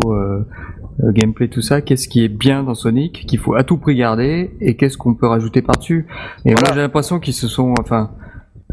gameplay, 1.03 1.49
tout 1.49 1.61
ça, 1.61 1.81
qu'est-ce 1.81 2.07
qui 2.07 2.23
est 2.23 2.29
bien 2.29 2.63
dans 2.63 2.73
Sonic, 2.73 3.25
qu'il 3.27 3.37
faut 3.39 3.53
à 3.55 3.63
tout 3.63 3.77
prix 3.77 3.95
garder 3.95 4.51
et 4.61 4.75
qu'est-ce 4.75 4.97
qu'on 4.97 5.13
peut 5.13 5.27
rajouter 5.27 5.61
par-dessus. 5.61 6.05
Et 6.45 6.51
Voilà. 6.53 6.59
moi, 6.61 6.71
j'ai 6.73 6.81
l'impression 6.81 7.19
qu'ils 7.19 7.33
se 7.33 7.47
sont, 7.47 7.73
enfin. 7.79 8.11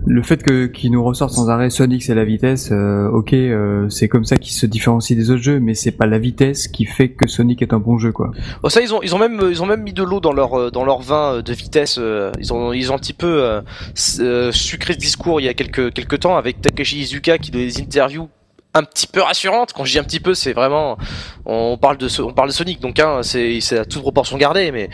Le 0.05 0.23
fait 0.23 0.43
que 0.43 0.67
qu'ils 0.67 0.91
nous 0.91 1.03
ressortent 1.05 1.33
sans 1.33 1.49
arrêt 1.49 1.71
Sonic 1.71 2.03
c'est 2.03 2.15
la 2.15 2.25
vitesse, 2.25 2.71
euh, 2.73 3.09
ok, 3.09 3.33
euh, 3.35 3.89
c'est 3.89 4.09
comme 4.09 4.25
ça 4.25 4.37
qu'ils 4.37 4.53
se 4.53 4.67
différencient 4.67 5.17
des 5.17 5.31
autres 5.31 5.43
jeux, 5.43 5.61
mais 5.61 5.75
c'est 5.75 5.93
pas 5.93 6.07
la 6.07 6.19
vitesse 6.19 6.67
qui 6.69 6.85
fait 6.87 7.11
que 7.11 7.27
Sonic 7.27 7.63
est 7.63 7.73
un 7.73 7.79
bon 7.79 7.99
jeu 7.99 8.11
quoi. 8.11 8.33
Oh, 8.63 8.69
ça, 8.69 8.81
ils 8.81 8.93
ont, 8.93 9.01
ils 9.03 9.15
ont 9.15 9.19
même, 9.19 9.41
ils 9.49 9.63
ont 9.63 9.67
même 9.67 9.83
mis 9.83 9.93
de 9.93 10.03
l'eau 10.03 10.21
dans 10.21 10.33
leur, 10.33 10.55
euh, 10.59 10.71
dans 10.71 10.85
leur 10.85 11.01
vin 11.01 11.35
euh, 11.35 11.43
de 11.43 11.53
vitesse. 11.53 11.97
euh, 11.99 12.33
Ils 12.41 12.53
ont, 12.53 12.73
ils 12.73 12.91
ont 12.91 12.97
un 12.97 12.99
petit 12.99 13.13
peu 13.13 13.43
euh, 13.43 14.51
sucré 14.53 14.95
ce 14.95 14.99
discours 14.99 15.41
il 15.41 15.45
y 15.45 15.49
a 15.49 15.55
quelques, 15.55 15.93
quelques 15.93 16.21
temps 16.21 16.37
avec 16.37 16.61
Takeshi 16.61 16.99
Izuka 17.01 17.39
qui 17.39 17.51
donnait 17.51 17.67
des 17.67 17.81
interviews 17.81 18.29
un 18.75 18.85
petit 18.85 19.07
peu 19.07 19.21
rassurante. 19.21 19.73
Quand 19.73 19.85
je 19.85 19.93
dis 19.93 19.99
un 19.99 20.05
petit 20.05 20.21
peu, 20.21 20.35
c'est 20.35 20.53
vraiment, 20.53 20.97
on 21.45 21.77
parle 21.77 21.99
de, 21.99 22.09
on 22.23 22.33
parle 22.33 22.49
de 22.49 22.55
Sonic, 22.55 22.81
donc 22.81 22.99
hein, 22.99 23.21
c'est, 23.23 23.61
à 23.73 23.85
toute 23.85 24.03
proportion 24.03 24.37
gardée, 24.39 24.73
mais 24.73 24.89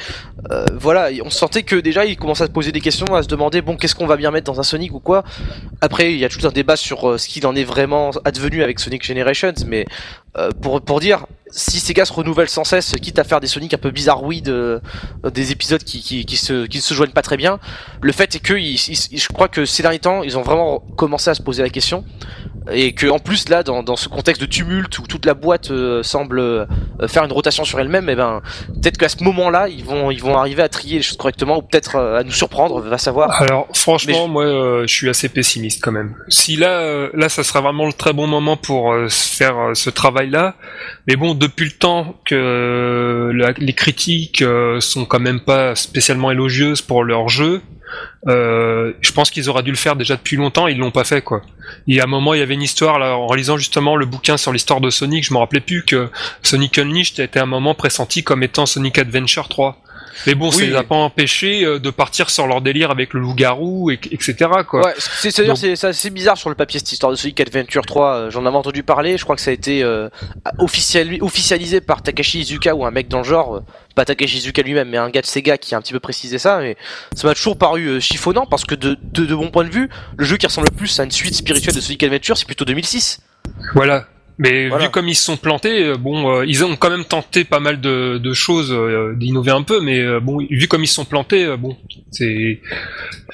euh, 0.50 0.66
voilà, 0.74 1.08
on 1.24 1.30
sentait 1.30 1.62
que 1.62 1.76
déjà 1.76 2.04
il 2.04 2.16
commençait 2.16 2.44
à 2.44 2.46
se 2.46 2.52
poser 2.52 2.72
des 2.72 2.80
questions, 2.80 3.14
à 3.14 3.22
se 3.22 3.28
demander 3.28 3.62
bon, 3.62 3.76
qu'est-ce 3.76 3.94
qu'on 3.94 4.06
va 4.06 4.16
bien 4.16 4.30
mettre 4.30 4.50
dans 4.50 4.60
un 4.60 4.64
Sonic 4.64 4.92
ou 4.92 5.00
quoi. 5.00 5.22
Après, 5.80 6.12
il 6.12 6.18
y 6.18 6.24
a 6.24 6.28
tout 6.28 6.44
un 6.46 6.50
débat 6.50 6.76
sur 6.76 7.08
euh, 7.08 7.18
ce 7.18 7.28
qu'il 7.28 7.46
en 7.46 7.54
est 7.54 7.64
vraiment 7.64 8.10
advenu 8.24 8.62
avec 8.62 8.80
Sonic 8.80 9.04
Generations, 9.04 9.54
mais 9.66 9.86
euh, 10.36 10.50
pour 10.60 10.80
pour 10.80 11.00
dire 11.00 11.26
si 11.50 11.80
Sega 11.80 12.04
se 12.04 12.12
renouvelle 12.12 12.48
sans 12.48 12.64
cesse, 12.64 12.96
quitte 13.00 13.18
à 13.18 13.24
faire 13.24 13.40
des 13.40 13.46
Sonic 13.46 13.72
un 13.72 13.78
peu 13.78 13.90
bizarroïdes, 13.90 14.46
de 14.46 14.82
des 15.32 15.52
épisodes 15.52 15.82
qui, 15.82 16.00
qui, 16.02 16.26
qui, 16.26 16.36
se, 16.36 16.66
qui 16.66 16.80
se 16.80 16.92
joignent 16.94 17.12
pas 17.12 17.22
très 17.22 17.36
bien, 17.36 17.58
le 18.02 18.12
fait 18.12 18.34
est 18.34 18.40
que 18.40 18.58
je 18.58 19.28
crois 19.28 19.48
que 19.48 19.64
ces 19.64 19.82
derniers 19.82 19.98
temps, 19.98 20.22
ils 20.22 20.36
ont 20.36 20.42
vraiment 20.42 20.80
commencé 20.96 21.30
à 21.30 21.34
se 21.34 21.42
poser 21.42 21.62
la 21.62 21.70
question 21.70 22.04
et 22.72 22.92
que 22.92 23.06
en 23.06 23.18
plus 23.18 23.48
là 23.48 23.62
dans, 23.62 23.82
dans 23.82 23.96
ce 23.96 24.08
contexte 24.08 24.40
de 24.40 24.46
tumulte 24.46 24.98
où 24.98 25.06
toute 25.06 25.26
la 25.26 25.34
boîte 25.34 25.70
euh, 25.70 26.02
semble 26.02 26.38
euh, 26.38 26.66
faire 27.06 27.24
une 27.24 27.32
rotation 27.32 27.64
sur 27.64 27.80
elle-même 27.80 28.08
et 28.08 28.12
eh 28.12 28.16
ben 28.16 28.42
peut-être 28.80 28.98
qu'à 28.98 29.08
ce 29.08 29.22
moment-là 29.24 29.68
ils 29.68 29.84
vont 29.84 30.10
ils 30.10 30.22
vont 30.22 30.36
arriver 30.36 30.62
à 30.62 30.68
trier 30.68 30.96
les 30.96 31.02
choses 31.02 31.16
correctement 31.16 31.58
ou 31.58 31.62
peut-être 31.62 31.96
euh, 31.96 32.18
à 32.18 32.24
nous 32.24 32.32
surprendre 32.32 32.80
va 32.80 32.98
savoir. 32.98 33.42
Alors 33.42 33.68
franchement 33.74 34.28
moi 34.28 34.44
je 34.86 34.92
suis 34.92 35.08
assez 35.08 35.28
pessimiste 35.28 35.82
quand 35.82 35.92
même. 35.92 36.14
Si 36.28 36.56
là 36.56 37.08
là 37.14 37.28
ça 37.28 37.42
sera 37.42 37.60
vraiment 37.60 37.86
le 37.86 37.92
très 37.92 38.12
bon 38.12 38.26
moment 38.26 38.56
pour 38.56 38.94
faire 39.08 39.70
ce 39.74 39.90
travail 39.90 40.30
là 40.30 40.54
mais 41.06 41.16
bon 41.16 41.34
depuis 41.34 41.66
le 41.66 41.72
temps 41.72 42.16
que 42.24 43.32
les 43.58 43.72
critiques 43.72 44.44
sont 44.80 45.04
quand 45.04 45.20
même 45.20 45.40
pas 45.40 45.74
spécialement 45.74 46.30
élogieuses 46.30 46.82
pour 46.82 47.04
leur 47.04 47.28
jeu 47.28 47.62
euh, 48.26 48.92
je 49.00 49.12
pense 49.12 49.30
qu'ils 49.30 49.48
auraient 49.48 49.62
dû 49.62 49.70
le 49.70 49.76
faire 49.76 49.96
déjà 49.96 50.16
depuis 50.16 50.36
longtemps, 50.36 50.66
ils 50.66 50.78
l'ont 50.78 50.90
pas 50.90 51.04
fait 51.04 51.22
quoi. 51.22 51.42
Il 51.86 51.94
y 51.94 52.00
a 52.00 52.04
un 52.04 52.08
moment, 52.08 52.34
il 52.34 52.40
y 52.40 52.42
avait 52.42 52.54
une 52.54 52.62
histoire 52.62 52.98
là, 52.98 53.16
en 53.16 53.26
réalisant 53.26 53.56
justement 53.56 53.96
le 53.96 54.06
bouquin 54.06 54.36
sur 54.36 54.52
l'histoire 54.52 54.80
de 54.80 54.90
Sonic, 54.90 55.24
je 55.24 55.32
me 55.32 55.38
rappelais 55.38 55.60
plus 55.60 55.84
que 55.84 56.08
Sonic 56.42 56.78
Unleashed 56.78 57.20
était 57.20 57.40
un 57.40 57.46
moment 57.46 57.74
pressenti 57.74 58.22
comme 58.22 58.42
étant 58.42 58.66
Sonic 58.66 58.98
Adventure 58.98 59.48
3. 59.48 59.82
Mais 60.26 60.34
bon, 60.34 60.50
ça 60.50 60.64
les 60.64 60.74
a 60.74 60.82
pas 60.82 60.96
empêché 60.96 61.64
euh, 61.64 61.78
de 61.78 61.90
partir 61.90 62.30
sur 62.30 62.46
leur 62.46 62.60
délire 62.60 62.90
avec 62.90 63.14
le 63.14 63.20
loup-garou, 63.20 63.90
et, 63.90 64.00
etc. 64.10 64.36
Quoi. 64.66 64.86
Ouais, 64.86 64.94
c'est 64.96 65.84
assez 65.84 66.10
bizarre 66.10 66.36
sur 66.36 66.48
le 66.48 66.54
papier 66.54 66.78
cette 66.78 66.92
histoire 66.92 67.12
de 67.12 67.16
Sonic 67.16 67.40
Adventure 67.40 67.86
3. 67.86 68.14
Euh, 68.14 68.30
j'en 68.30 68.44
avais 68.46 68.56
entendu 68.56 68.82
parler. 68.82 69.18
Je 69.18 69.24
crois 69.24 69.36
que 69.36 69.42
ça 69.42 69.50
a 69.50 69.54
été 69.54 69.82
euh, 69.82 70.08
officialisé 70.58 71.80
par 71.80 72.02
Takashi 72.02 72.40
Izuka 72.40 72.74
ou 72.74 72.84
un 72.84 72.90
mec 72.90 73.08
dans 73.08 73.18
le 73.18 73.24
genre. 73.24 73.62
Pas 73.94 74.04
Takashi 74.04 74.38
Izuka 74.38 74.62
lui-même, 74.62 74.88
mais 74.88 74.98
un 74.98 75.10
gars 75.10 75.22
de 75.22 75.26
Sega 75.26 75.58
qui 75.58 75.74
a 75.74 75.78
un 75.78 75.80
petit 75.80 75.92
peu 75.92 76.00
précisé 76.00 76.38
ça. 76.38 76.58
Mais 76.58 76.76
ça 77.14 77.26
m'a 77.26 77.34
toujours 77.34 77.58
paru 77.58 78.00
chiffonnant 78.00 78.46
parce 78.46 78.64
que 78.64 78.74
de, 78.74 78.96
de, 79.12 79.24
de 79.24 79.34
mon 79.34 79.50
point 79.50 79.64
de 79.64 79.70
vue, 79.70 79.88
le 80.16 80.24
jeu 80.24 80.36
qui 80.36 80.46
ressemble 80.46 80.68
le 80.70 80.76
plus 80.76 80.98
à 81.00 81.04
une 81.04 81.10
suite 81.10 81.34
spirituelle 81.34 81.74
de 81.74 81.80
Sonic 81.80 82.02
Adventure, 82.02 82.36
c'est 82.36 82.46
plutôt 82.46 82.64
2006. 82.64 83.20
Voilà, 83.74 84.06
mais 84.38 84.68
vu 84.68 84.88
comme 84.90 85.08
ils 85.08 85.16
se 85.16 85.24
sont 85.24 85.36
plantés, 85.36 85.82
euh, 85.82 85.96
bon, 85.96 86.30
euh, 86.30 86.46
ils 86.46 86.64
ont 86.64 86.76
quand 86.76 86.90
même 86.90 87.04
tenté 87.04 87.44
pas 87.44 87.58
mal 87.58 87.80
de, 87.80 88.18
de 88.18 88.32
choses, 88.32 88.70
euh, 88.72 89.14
d'innover 89.16 89.50
un 89.50 89.62
peu, 89.62 89.80
mais 89.80 90.20
bon, 90.20 90.38
vu 90.48 90.68
comme 90.68 90.84
ils 90.84 90.88
se 90.88 90.94
sont 90.94 91.04
plantés, 91.04 91.56
bon, 91.58 91.76
c'est. 92.12 92.60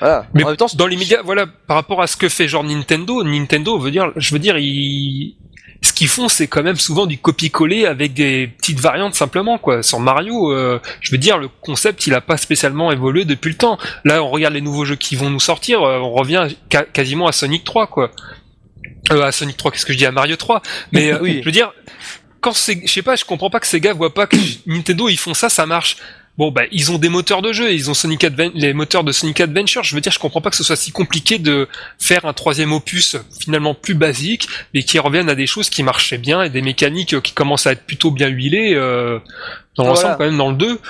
Voilà. 0.01 0.27
Mais 0.33 0.45
en 0.45 0.49
même 0.49 0.57
temps, 0.57 0.67
dans 0.75 0.87
l'immédiat, 0.87 1.21
voilà, 1.23 1.47
par 1.47 1.77
rapport 1.77 2.01
à 2.01 2.07
ce 2.07 2.17
que 2.17 2.29
fait 2.31 2.49
genre 2.49 2.65
Nintendo, 2.65 3.23
Nintendo 3.23 3.79
veut 3.79 3.91
dire, 3.91 4.13
je 4.17 4.33
veux 4.33 4.39
dire, 4.39 4.57
ils, 4.57 5.37
ce 5.83 5.93
qu'ils 5.93 6.09
font, 6.09 6.29
c'est 6.29 6.47
quand 6.47 6.63
même 6.63 6.77
souvent 6.77 7.05
du 7.05 7.19
copier-coller 7.19 7.85
avec 7.85 8.15
des 8.15 8.47
petites 8.47 8.81
variantes 8.81 9.15
simplement, 9.15 9.59
quoi. 9.59 9.83
Sur 9.83 10.01
Mario, 10.01 10.57
je 11.01 11.11
veux 11.11 11.19
dire, 11.19 11.37
le 11.37 11.49
concept, 11.61 12.07
il 12.07 12.15
a 12.15 12.23
pas 12.23 12.39
spécialement 12.39 12.91
évolué 12.91 13.27
depuis 13.27 13.51
le 13.51 13.57
temps. 13.57 13.77
Là, 14.05 14.23
on 14.23 14.31
regarde 14.31 14.55
les 14.55 14.63
nouveaux 14.63 14.87
jeux 14.87 14.97
qui 14.97 15.17
vont 15.17 15.29
nous 15.29 15.41
sortir, 15.41 15.83
on 15.83 16.13
revient 16.13 16.49
quasiment 16.95 17.27
à 17.27 17.33
Sonic 17.33 17.65
3, 17.65 17.89
quoi. 17.89 18.11
Euh, 19.13 19.23
à 19.23 19.33
Sonic 19.33 19.57
3, 19.57 19.73
qu'est-ce 19.73 19.87
que 19.87 19.93
je 19.93 19.99
dis 19.99 20.07
à 20.07 20.13
Mario 20.13 20.37
3 20.37 20.63
Mais 20.93 21.13
euh, 21.13 21.19
oui. 21.23 21.41
je 21.41 21.45
veux 21.45 21.53
dire, 21.53 21.73
quand 22.41 22.53
c'est, 22.53 22.81
je 22.85 22.93
sais 22.93 23.03
pas, 23.03 23.17
je 23.17 23.25
comprends 23.25 23.51
pas 23.51 23.61
que 23.61 23.67
Sega 23.67 23.93
voit 23.93 24.13
pas 24.13 24.27
que 24.27 24.37
Nintendo 24.67 25.09
ils 25.09 25.19
font 25.19 25.35
ça, 25.35 25.49
ça 25.49 25.67
marche. 25.67 25.97
Bon 26.37 26.51
bah 26.51 26.63
ils 26.73 26.91
ont 26.91 26.99
des 26.99 27.09
moteurs 27.09 27.43
de 27.43 27.53
jeu, 27.53 27.73
ils 27.73 27.91
ont 27.91 27.95
Sonic 27.95 28.27
les 28.55 28.75
moteurs 28.75 29.05
de 29.05 29.13
Sonic 29.13 29.41
Adventure. 29.41 29.85
Je 29.85 29.95
veux 29.95 30.01
dire, 30.01 30.11
je 30.11 30.19
comprends 30.19 30.41
pas 30.41 30.51
que 30.51 30.57
ce 30.57 30.65
soit 30.65 30.75
si 30.75 30.91
compliqué 30.91 31.39
de 31.39 31.69
faire 32.01 32.25
un 32.25 32.33
troisième 32.33 32.73
opus 32.73 33.17
finalement 33.41 33.73
plus 33.73 33.95
basique, 33.95 34.49
mais 34.75 34.83
qui 34.83 34.99
revienne 34.99 35.29
à 35.31 35.37
des 35.37 35.47
choses 35.47 35.71
qui 35.71 35.85
marchaient 35.85 36.19
bien 36.19 36.43
et 36.43 36.51
des 36.51 36.61
mécaniques 36.61 37.21
qui 37.21 37.33
commencent 37.33 37.69
à 37.69 37.73
être 37.73 37.85
plutôt 37.87 38.11
bien 38.11 38.27
huilées 38.27 38.75
euh, 38.75 39.21
dans 39.77 39.87
l'ensemble 39.87 40.17
quand 40.19 40.25
même 40.25 40.37
dans 40.37 40.51
le 40.51 40.57
2 40.57 40.81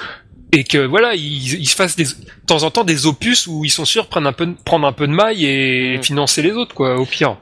et 0.53 0.65
que 0.65 0.79
voilà 0.79 1.15
ils, 1.15 1.61
ils 1.61 1.67
se 1.67 1.75
fassent 1.77 1.97
des, 1.97 2.05
de 2.05 2.47
temps 2.47 2.63
en 2.63 2.71
temps 2.71 2.85
des 2.85 3.07
opus 3.07 3.47
où 3.47 3.65
ils 3.65 3.71
sont 3.71 3.85
sûrs 3.85 4.09
prendre 4.09 4.27
un 4.27 4.33
peu 4.33 4.55
prendre 4.65 4.87
un 4.87 4.93
peu 4.93 5.07
de 5.07 5.13
maille 5.13 5.45
et 5.45 5.99
mm. 5.99 6.03
financer 6.03 6.43
les 6.43 6.53
autres 6.53 6.75
quoi 6.75 6.97
au 6.97 7.05
pire. 7.05 7.37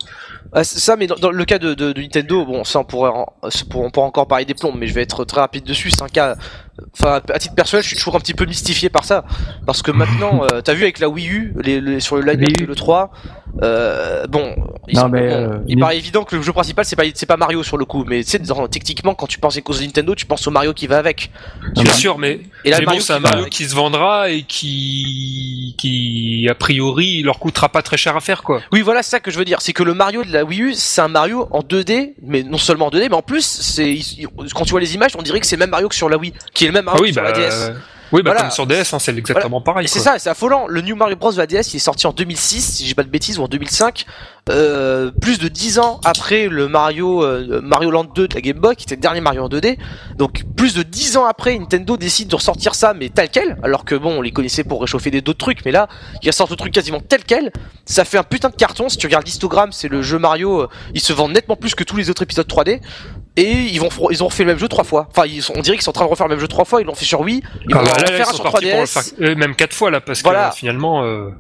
Ah, 0.55 0.65
ça, 0.65 0.97
mais 0.97 1.07
dans, 1.07 1.31
le 1.31 1.45
cas 1.47 1.59
de, 1.59 1.73
de, 1.73 1.99
Nintendo, 1.99 2.45
bon, 2.45 2.63
ça 2.63 2.81
on 2.81 2.85
pourrait, 2.85 3.11
on 3.43 3.91
pourrait 3.91 4.07
encore 4.07 4.27
parler 4.27 4.45
des 4.45 4.53
plombs, 4.53 4.73
mais 4.75 4.87
je 4.87 4.93
vais 4.93 5.03
être 5.03 5.25
très 5.25 5.41
rapide 5.41 5.65
dessus. 5.65 5.91
C'est 5.91 6.03
un 6.03 6.09
cas, 6.09 6.37
enfin, 6.95 7.21
à 7.33 7.39
titre 7.39 7.55
personnel, 7.55 7.83
je 7.83 7.89
suis 7.89 7.97
toujours 7.97 8.17
un 8.17 8.21
petit 8.21 8.35
peu 8.35 8.47
mystifié 8.47 8.89
par 8.89 9.05
ça, 9.05 9.25
parce 9.67 9.83
que 9.83 9.91
maintenant, 9.91 10.45
euh, 10.53 10.61
t'as 10.61 10.75
vu 10.75 10.83
avec 10.83 10.99
la 10.99 11.09
Wii 11.09 11.29
U, 11.29 11.55
les, 11.63 12.01
sur 12.01 12.17
le 12.17 12.33
line 12.33 12.67
le 12.67 12.75
3, 12.75 13.11
euh, 13.63 14.27
bon, 14.29 14.55
il, 14.89 14.99
euh, 14.99 15.59
il 15.69 15.79
paraît 15.79 15.99
évident 15.99 16.25
que 16.25 16.37
le 16.37 16.43
jeu 16.43 16.53
principal 16.53 16.87
c'est 16.87 16.97
pas 16.97 17.03
c'est 17.15 17.27
pas 17.27 17.37
Mario 17.37 17.63
sur 17.63 17.77
le 17.77 17.85
coup, 17.85 18.05
mais 18.07 18.25
tu 18.25 18.31
sais 18.31 18.41
techniquement 18.71 19.15
quand 19.15 19.27
tu 19.27 19.39
penses 19.39 19.59
aux 19.63 19.81
Nintendo, 19.81 20.15
tu 20.15 20.25
penses 20.25 20.47
au 20.47 20.51
Mario 20.51 20.73
qui 20.73 20.87
va 20.87 20.99
avec. 20.99 21.31
Bien 21.75 21.93
sûr, 21.93 22.17
mais, 22.17 22.41
et 22.65 22.71
là, 22.71 22.81
bon, 22.81 22.99
c'est 22.99 23.13
un 23.13 23.21
Mario 23.21 23.47
qui 23.47 23.65
se 23.65 23.75
vendra 23.75 24.31
et 24.31 24.43
qui 24.43 25.75
qui 25.77 26.47
a 26.49 26.55
priori 26.55 27.23
leur 27.23 27.39
coûtera 27.39 27.69
pas 27.69 27.83
très 27.83 27.99
cher 27.99 28.17
à 28.17 28.21
faire 28.21 28.43
quoi. 28.43 28.63
Oui, 28.73 28.81
voilà, 28.81 29.03
c'est 29.03 29.11
ça 29.11 29.21
que 29.21 29.31
je 29.31 29.39
veux 29.39 29.45
dire, 29.45 29.61
c'est 29.61 29.75
que 29.75 29.83
le 29.83 29.93
Mario 29.93 30.25
de 30.25 30.33
la 30.33 30.45
Wii 30.45 30.63
U, 30.63 30.75
c'est 30.75 31.03
un 31.03 31.09
Mario 31.09 31.49
en 31.51 31.61
2D, 31.61 32.15
mais 32.23 32.43
non 32.43 32.59
seulement 32.59 32.87
en 32.87 32.91
2D, 32.91 33.09
mais 33.11 33.15
en 33.15 33.23
plus 33.23 33.45
c'est 33.45 33.99
quand 34.55 34.65
tu 34.65 34.71
vois 34.71 34.81
les 34.81 34.95
images, 34.95 35.13
on 35.17 35.23
dirait 35.23 35.41
que 35.41 35.47
c'est 35.47 35.57
le 35.57 35.61
même 35.61 35.71
Mario 35.71 35.89
que 35.89 35.95
sur 35.95 36.09
la 36.09 36.17
Wii, 36.17 36.33
qui 36.55 36.62
est 36.65 36.69
le 36.69 36.75
même 36.75 36.85
Mario 36.85 37.05
ah 37.09 37.13
sur 37.13 37.23
la 37.23 37.33
bah, 37.33 37.39
DS. 37.39 37.73
Oui, 38.13 38.23
bah 38.23 38.35
comme 38.39 38.51
sur 38.51 38.67
DS, 38.67 38.93
hein, 38.93 38.99
c'est 38.99 39.17
exactement 39.17 39.63
pareil. 39.63 39.89
C'est 39.89 39.99
ça, 39.99 40.19
c'est 40.19 40.29
affolant. 40.29 40.67
Le 40.69 40.83
New 40.83 40.95
Mario 40.95 41.17
Bros. 41.17 41.33
de 41.33 41.39
la 41.39 41.47
DS, 41.47 41.73
il 41.73 41.77
est 41.77 41.79
sorti 41.79 42.07
en 42.07 42.13
2006, 42.13 42.61
si 42.61 42.87
j'ai 42.87 42.95
pas 42.95 43.05
de 43.05 43.09
bêtises, 43.09 43.39
ou 43.39 43.43
en 43.43 43.49
2005. 43.49 44.05
Euh, 44.51 45.11
plus 45.11 45.39
de 45.39 45.49
10 45.49 45.79
ans 45.79 46.01
après 46.05 46.49
le 46.49 46.67
Mario 46.67 47.25
euh, 47.25 47.61
Mario 47.63 47.93
Land 47.93 48.09
2 48.13 48.29
de 48.29 48.35
la 48.35 48.41
Game 48.41 48.59
Boy, 48.59 48.77
qui 48.77 48.85
était 48.85 48.97
le 48.97 49.01
dernier 49.01 49.23
Mario 49.23 49.45
en 49.45 49.49
2D. 49.49 49.79
Donc 50.19 50.43
plus 50.57 50.75
de 50.75 50.83
10 50.83 51.17
ans 51.17 51.25
après, 51.25 51.59
Nintendo 51.59 51.97
décide 51.97 52.29
de 52.29 52.35
ressortir 52.35 52.75
ça, 52.75 52.93
mais 52.93 53.09
tel 53.09 53.31
quel. 53.31 53.57
Alors 53.63 53.85
que 53.87 53.95
bon, 53.95 54.19
on 54.19 54.21
les 54.21 54.33
connaissait 54.33 54.65
pour 54.65 54.83
réchauffer 54.83 55.11
des 55.11 55.23
d'autres 55.23 55.39
trucs, 55.39 55.65
mais 55.65 55.71
là, 55.71 55.89
il 56.23 56.29
ressort 56.29 56.49
le 56.51 56.57
truc 56.57 56.73
quasiment 56.75 57.01
tel 57.01 57.25
quel. 57.25 57.51
Ça 57.87 58.05
fait 58.05 58.19
un 58.19 58.25
putain 58.25 58.51
de 58.51 58.57
carton. 58.57 58.91
Si 58.91 58.99
tu 58.99 59.07
regardes 59.07 59.25
l'histogramme, 59.25 59.73
c'est 59.73 59.89
le 59.89 60.03
jeu 60.03 60.19
Mario. 60.19 60.63
Euh, 60.63 60.69
il 60.93 61.01
se 61.01 61.15
vend 61.15 61.29
nettement 61.29 61.57
plus 61.57 61.75
que 61.75 61.85
tous 61.85 61.97
les 61.97 62.11
autres 62.11 62.23
épisodes 62.23 62.47
3D 62.47 62.81
et 63.37 63.51
ils 63.51 63.81
vont 63.81 63.89
ils 64.11 64.23
ont 64.23 64.27
refait 64.27 64.45
le 64.45 64.51
même 64.51 64.59
jeu 64.59 64.69
trois 64.69 64.85
fois. 64.85 65.09
Enfin, 65.11 65.27
ils 65.27 65.43
on 65.55 65.61
dirait 65.61 65.77
qu'ils 65.77 65.85
sont 65.85 65.91
en 65.91 65.95
train 65.95 66.05
de 66.05 66.11
refaire 66.11 66.29
le 66.29 66.35
même 66.35 66.41
jeu 66.41 66.49
trois 66.49 66.65
fois. 66.65 66.81
Ils 66.81 66.87
l'ont 66.87 66.95
fait 66.95 67.05
sur 67.05 67.21
Wii. 67.21 67.43
Ils 67.69 67.75
ah 67.75 67.79
vont 67.79 67.85
bah 67.85 68.07
faire 68.07 68.31
sur 68.31 68.45
3DS. 68.45 69.15
Euh, 69.21 69.35
même 69.35 69.55
quatre 69.55 69.75
fois 69.75 69.91
là, 69.91 70.01
parce 70.01 70.23
que 70.23 70.31
finalement. 70.55 71.05
Euh 71.05 71.31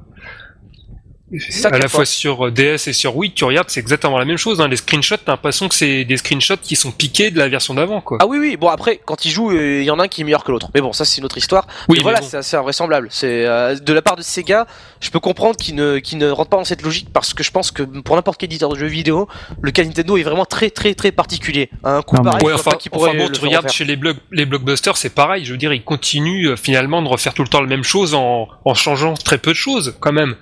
à 1.64 1.78
la 1.78 1.88
fois 1.88 2.04
sur 2.04 2.46
euh, 2.46 2.50
DS 2.50 2.88
et 2.88 2.92
sur 2.92 3.16
Wii, 3.16 3.32
tu 3.32 3.44
regardes, 3.44 3.70
c'est 3.70 3.80
exactement 3.80 4.18
la 4.18 4.24
même 4.24 4.36
chose. 4.36 4.60
Hein. 4.60 4.68
Les 4.68 4.76
screenshots, 4.76 5.16
t'as 5.24 5.32
l'impression 5.32 5.68
que 5.68 5.74
c'est 5.74 6.04
des 6.04 6.16
screenshots 6.16 6.58
qui 6.62 6.76
sont 6.76 6.90
piqués 6.90 7.30
de 7.30 7.38
la 7.38 7.48
version 7.48 7.74
d'avant, 7.74 8.00
quoi. 8.00 8.18
Ah 8.20 8.26
oui, 8.26 8.38
oui. 8.38 8.56
Bon 8.56 8.68
après, 8.68 9.00
quand 9.04 9.24
ils 9.24 9.30
jouent, 9.30 9.50
euh, 9.50 9.80
il 9.80 9.84
y 9.84 9.90
en 9.90 9.98
a 9.98 10.04
un 10.04 10.08
qui 10.08 10.20
est 10.20 10.24
meilleur 10.24 10.44
que 10.44 10.52
l'autre. 10.52 10.70
Mais 10.74 10.80
bon, 10.80 10.92
ça 10.92 11.04
c'est 11.04 11.18
une 11.18 11.24
autre 11.24 11.38
histoire. 11.38 11.66
Oui, 11.88 11.98
mais 11.98 12.02
voilà, 12.02 12.22
c'est 12.22 12.36
assez 12.36 12.56
invraisemblable. 12.56 13.08
C'est 13.10 13.46
euh, 13.46 13.76
de 13.76 13.92
la 13.92 14.02
part 14.02 14.16
de 14.16 14.22
Sega, 14.22 14.66
je 15.00 15.10
peux 15.10 15.20
comprendre 15.20 15.56
qu'ils 15.56 15.74
ne 15.74 15.98
qu'ils 15.98 16.18
ne 16.18 16.30
rentrent 16.30 16.50
pas 16.50 16.56
dans 16.58 16.64
cette 16.64 16.82
logique 16.82 17.08
parce 17.12 17.34
que 17.34 17.42
je 17.42 17.50
pense 17.50 17.70
que 17.70 17.82
pour 17.82 18.16
n'importe 18.16 18.38
quel 18.38 18.48
éditeur 18.48 18.70
de 18.70 18.78
jeux 18.78 18.86
vidéo, 18.86 19.28
le 19.60 19.70
cas 19.70 19.84
Nintendo 19.84 20.16
est 20.16 20.22
vraiment 20.22 20.44
très 20.44 20.70
très 20.70 20.94
très 20.94 21.12
particulier. 21.12 21.70
Un 21.84 22.02
coup 22.02 22.20
pareil, 22.22 22.44
ouais, 22.46 22.52
enfin, 22.52 22.72
qui 22.72 22.90
pourrait 22.90 23.16
bon, 23.16 23.28
tu 23.30 23.40
regardes 23.40 23.70
chez 23.70 23.84
les, 23.84 23.98
les 24.30 24.46
blockbusters, 24.46 24.96
c'est 24.96 25.10
pareil. 25.10 25.44
Je 25.44 25.52
veux 25.52 25.58
dire, 25.58 25.72
ils 25.72 25.84
continuent 25.84 26.56
finalement 26.56 27.02
de 27.02 27.08
refaire 27.08 27.34
tout 27.34 27.42
le 27.42 27.48
temps 27.48 27.60
la 27.60 27.66
même 27.66 27.84
chose 27.84 28.14
en, 28.14 28.48
en 28.64 28.74
changeant 28.74 29.14
très 29.14 29.38
peu 29.38 29.50
de 29.50 29.56
choses, 29.56 29.94
quand 30.00 30.12
même. 30.12 30.36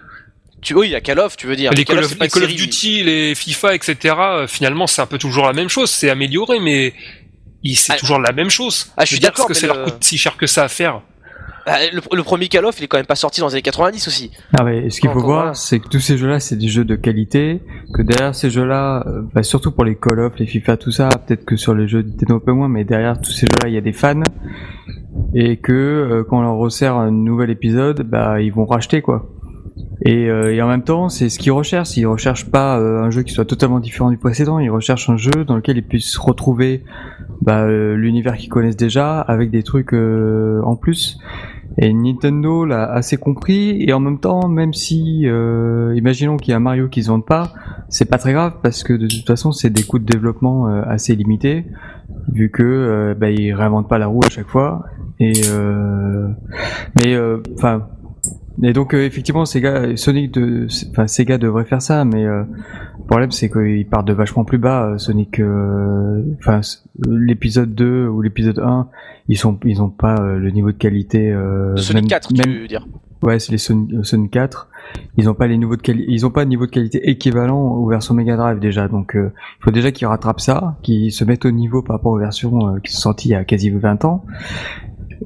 Tu, 0.60 0.74
oui, 0.74 0.88
il 0.88 0.90
y 0.92 0.94
a 0.94 1.00
Call 1.00 1.18
of, 1.18 1.36
tu 1.36 1.46
veux 1.46 1.56
dire. 1.56 1.72
Les 1.72 1.84
Call, 1.84 1.98
of, 1.98 2.16
Duty, 2.16 3.02
les 3.02 3.34
FIFA, 3.34 3.74
etc. 3.74 4.14
Euh, 4.18 4.46
finalement, 4.46 4.86
c'est 4.86 5.02
un 5.02 5.06
peu 5.06 5.18
toujours 5.18 5.46
la 5.46 5.52
même 5.52 5.68
chose. 5.68 5.90
C'est 5.90 6.10
amélioré, 6.10 6.60
mais 6.60 6.92
c'est 7.74 7.94
ah. 7.94 7.96
toujours 7.96 8.18
la 8.18 8.32
même 8.32 8.50
chose. 8.50 8.92
Ah, 8.96 9.04
je 9.04 9.12
suis 9.12 9.20
d'accord. 9.20 9.46
Parce 9.46 9.60
que 9.60 9.66
ça 9.66 9.72
leur 9.72 9.84
coûte 9.84 9.96
si 10.00 10.18
cher 10.18 10.36
que 10.36 10.46
ça 10.46 10.64
à 10.64 10.68
faire. 10.68 11.00
Ah, 11.66 11.78
le, 11.92 12.22
premier 12.22 12.48
Call 12.48 12.64
of, 12.64 12.78
il 12.80 12.84
est 12.84 12.88
quand 12.88 12.96
même 12.96 13.06
pas 13.06 13.14
sorti 13.14 13.40
dans 13.40 13.48
les 13.48 13.54
années 13.54 13.62
90 13.62 14.08
aussi. 14.08 14.30
Ah 14.58 14.64
mais 14.64 14.88
ce 14.90 15.00
qu'il 15.00 15.10
faut 15.10 15.20
voir, 15.20 15.54
c'est 15.54 15.78
que 15.78 15.88
tous 15.88 16.00
ces 16.00 16.16
jeux-là, 16.16 16.40
c'est 16.40 16.56
des 16.56 16.68
jeux 16.68 16.84
de 16.84 16.96
qualité. 16.96 17.60
Que 17.94 18.02
derrière 18.02 18.34
ces 18.34 18.50
jeux-là, 18.50 19.04
euh, 19.06 19.22
bah, 19.34 19.42
surtout 19.42 19.70
pour 19.70 19.84
les 19.84 19.94
Call 19.94 20.20
of, 20.20 20.38
les 20.38 20.46
FIFA, 20.46 20.78
tout 20.78 20.90
ça, 20.90 21.10
peut-être 21.10 21.44
que 21.44 21.56
sur 21.56 21.74
les 21.74 21.86
jeux 21.86 22.02
Nintendo 22.02 22.36
un 22.36 22.40
peu 22.40 22.52
moins, 22.52 22.68
mais 22.68 22.84
derrière 22.84 23.20
tous 23.20 23.32
ces 23.32 23.46
jeux-là, 23.46 23.68
il 23.68 23.74
y 23.74 23.78
a 23.78 23.82
des 23.82 23.92
fans 23.92 24.22
et 25.34 25.58
que 25.58 25.72
euh, 25.72 26.24
quand 26.28 26.38
on 26.38 26.42
leur 26.42 26.56
resserre 26.56 26.96
un 26.96 27.10
nouvel 27.10 27.50
épisode, 27.50 28.02
bah 28.02 28.40
ils 28.40 28.52
vont 28.52 28.64
racheter 28.64 29.02
quoi. 29.02 29.28
Et, 30.02 30.30
euh, 30.30 30.54
et, 30.54 30.62
en 30.62 30.68
même 30.68 30.82
temps, 30.82 31.08
c'est 31.08 31.28
ce 31.28 31.38
qu'ils 31.38 31.52
recherchent. 31.52 31.96
Ils 31.96 32.06
recherchent 32.06 32.50
pas 32.50 32.78
euh, 32.78 33.02
un 33.02 33.10
jeu 33.10 33.22
qui 33.22 33.32
soit 33.32 33.44
totalement 33.44 33.80
différent 33.80 34.10
du 34.10 34.18
précédent. 34.18 34.58
Ils 34.58 34.70
recherchent 34.70 35.10
un 35.10 35.16
jeu 35.16 35.44
dans 35.44 35.56
lequel 35.56 35.76
ils 35.76 35.86
puissent 35.86 36.16
retrouver 36.16 36.84
bah, 37.42 37.62
euh, 37.62 37.94
l'univers 37.94 38.36
qu'ils 38.36 38.48
connaissent 38.48 38.76
déjà 38.76 39.20
avec 39.20 39.50
des 39.50 39.62
trucs 39.62 39.92
en 39.92 40.76
plus. 40.76 41.18
Et 41.78 41.92
Nintendo 41.92 42.64
l'a 42.64 42.90
assez 42.90 43.16
compris, 43.16 43.82
et 43.82 43.92
en 43.92 44.00
même 44.00 44.18
temps, 44.18 44.48
même 44.48 44.74
si, 44.74 45.22
euh, 45.24 45.94
imaginons 45.96 46.36
qu'il 46.36 46.50
y 46.50 46.54
a 46.54 46.56
un 46.56 46.60
Mario 46.60 46.88
qui 46.88 47.02
se 47.02 47.08
vende 47.08 47.24
pas, 47.24 47.52
c'est 47.88 48.06
pas 48.06 48.18
très 48.18 48.32
grave 48.32 48.54
parce 48.62 48.82
que 48.82 48.92
de 48.92 49.06
toute 49.06 49.26
façon, 49.26 49.52
c'est 49.52 49.70
des 49.70 49.84
coûts 49.84 49.98
de 49.98 50.04
développement 50.04 50.68
euh, 50.68 50.82
assez 50.86 51.14
limités, 51.14 51.64
vu 52.32 52.50
que 52.50 52.62
euh, 52.62 53.14
bah, 53.14 53.30
ils 53.30 53.54
réinventent 53.54 53.88
pas 53.88 53.98
la 53.98 54.08
roue 54.08 54.22
à 54.26 54.30
chaque 54.30 54.48
fois. 54.48 54.84
Et 55.20 55.32
euh, 55.48 56.28
mais 56.96 57.16
enfin. 57.54 57.86
Et 58.62 58.72
donc 58.72 58.94
effectivement 58.94 59.44
Sega 59.44 59.96
Sonic 59.96 60.32
de 60.32 60.66
enfin 60.90 61.06
Sega 61.06 61.38
devrait 61.38 61.64
faire 61.64 61.82
ça 61.82 62.04
mais 62.04 62.24
le 62.24 62.46
problème 63.06 63.30
c'est 63.30 63.50
qu'ils 63.50 63.86
partent 63.86 64.06
de 64.06 64.12
vachement 64.12 64.44
plus 64.44 64.58
bas 64.58 64.94
Sonic 64.98 65.40
enfin 66.38 66.60
l'épisode 67.08 67.74
2 67.74 68.06
ou 68.06 68.22
l'épisode 68.22 68.58
1 68.58 68.88
ils 69.28 69.38
sont 69.38 69.58
ils 69.64 69.80
ont 69.82 69.90
pas 69.90 70.20
le 70.20 70.50
niveau 70.50 70.72
de 70.72 70.76
qualité 70.76 71.34
Sonic 71.76 72.08
4 72.08 72.32
tu 72.34 72.60
veux 72.60 72.68
dire 72.68 72.86
Ouais, 73.22 73.38
c'est 73.38 73.52
les 73.52 73.58
Sonic 73.58 74.30
4. 74.30 74.68
Ils 75.16 75.28
ont 75.28 75.34
pas 75.34 75.46
les 75.46 75.58
niveaux 75.58 75.76
de 75.76 75.82
qualité, 75.82 76.10
ils 76.10 76.24
ont 76.24 76.30
pas 76.30 76.44
de 76.44 76.48
niveau 76.48 76.66
de 76.66 76.70
qualité 76.70 77.10
équivalent 77.10 77.60
aux 77.60 77.86
versions 77.86 78.14
Mega 78.14 78.36
Drive 78.36 78.58
déjà. 78.58 78.88
Donc, 78.88 79.14
euh, 79.14 79.32
il 79.60 79.64
faut 79.64 79.70
déjà 79.70 79.92
qu'ils 79.92 80.06
rattrapent 80.06 80.40
ça, 80.40 80.78
qu'ils 80.82 81.12
se 81.12 81.24
mettent 81.24 81.44
au 81.44 81.50
niveau 81.50 81.82
par 81.82 81.96
rapport 81.96 82.12
aux 82.12 82.18
versions 82.18 82.76
euh, 82.76 82.78
qui 82.80 82.92
sont 82.92 83.00
sorties 83.00 83.28
il 83.28 83.32
y 83.32 83.34
a 83.34 83.44
quasi 83.44 83.70
20 83.70 84.04
ans. 84.04 84.24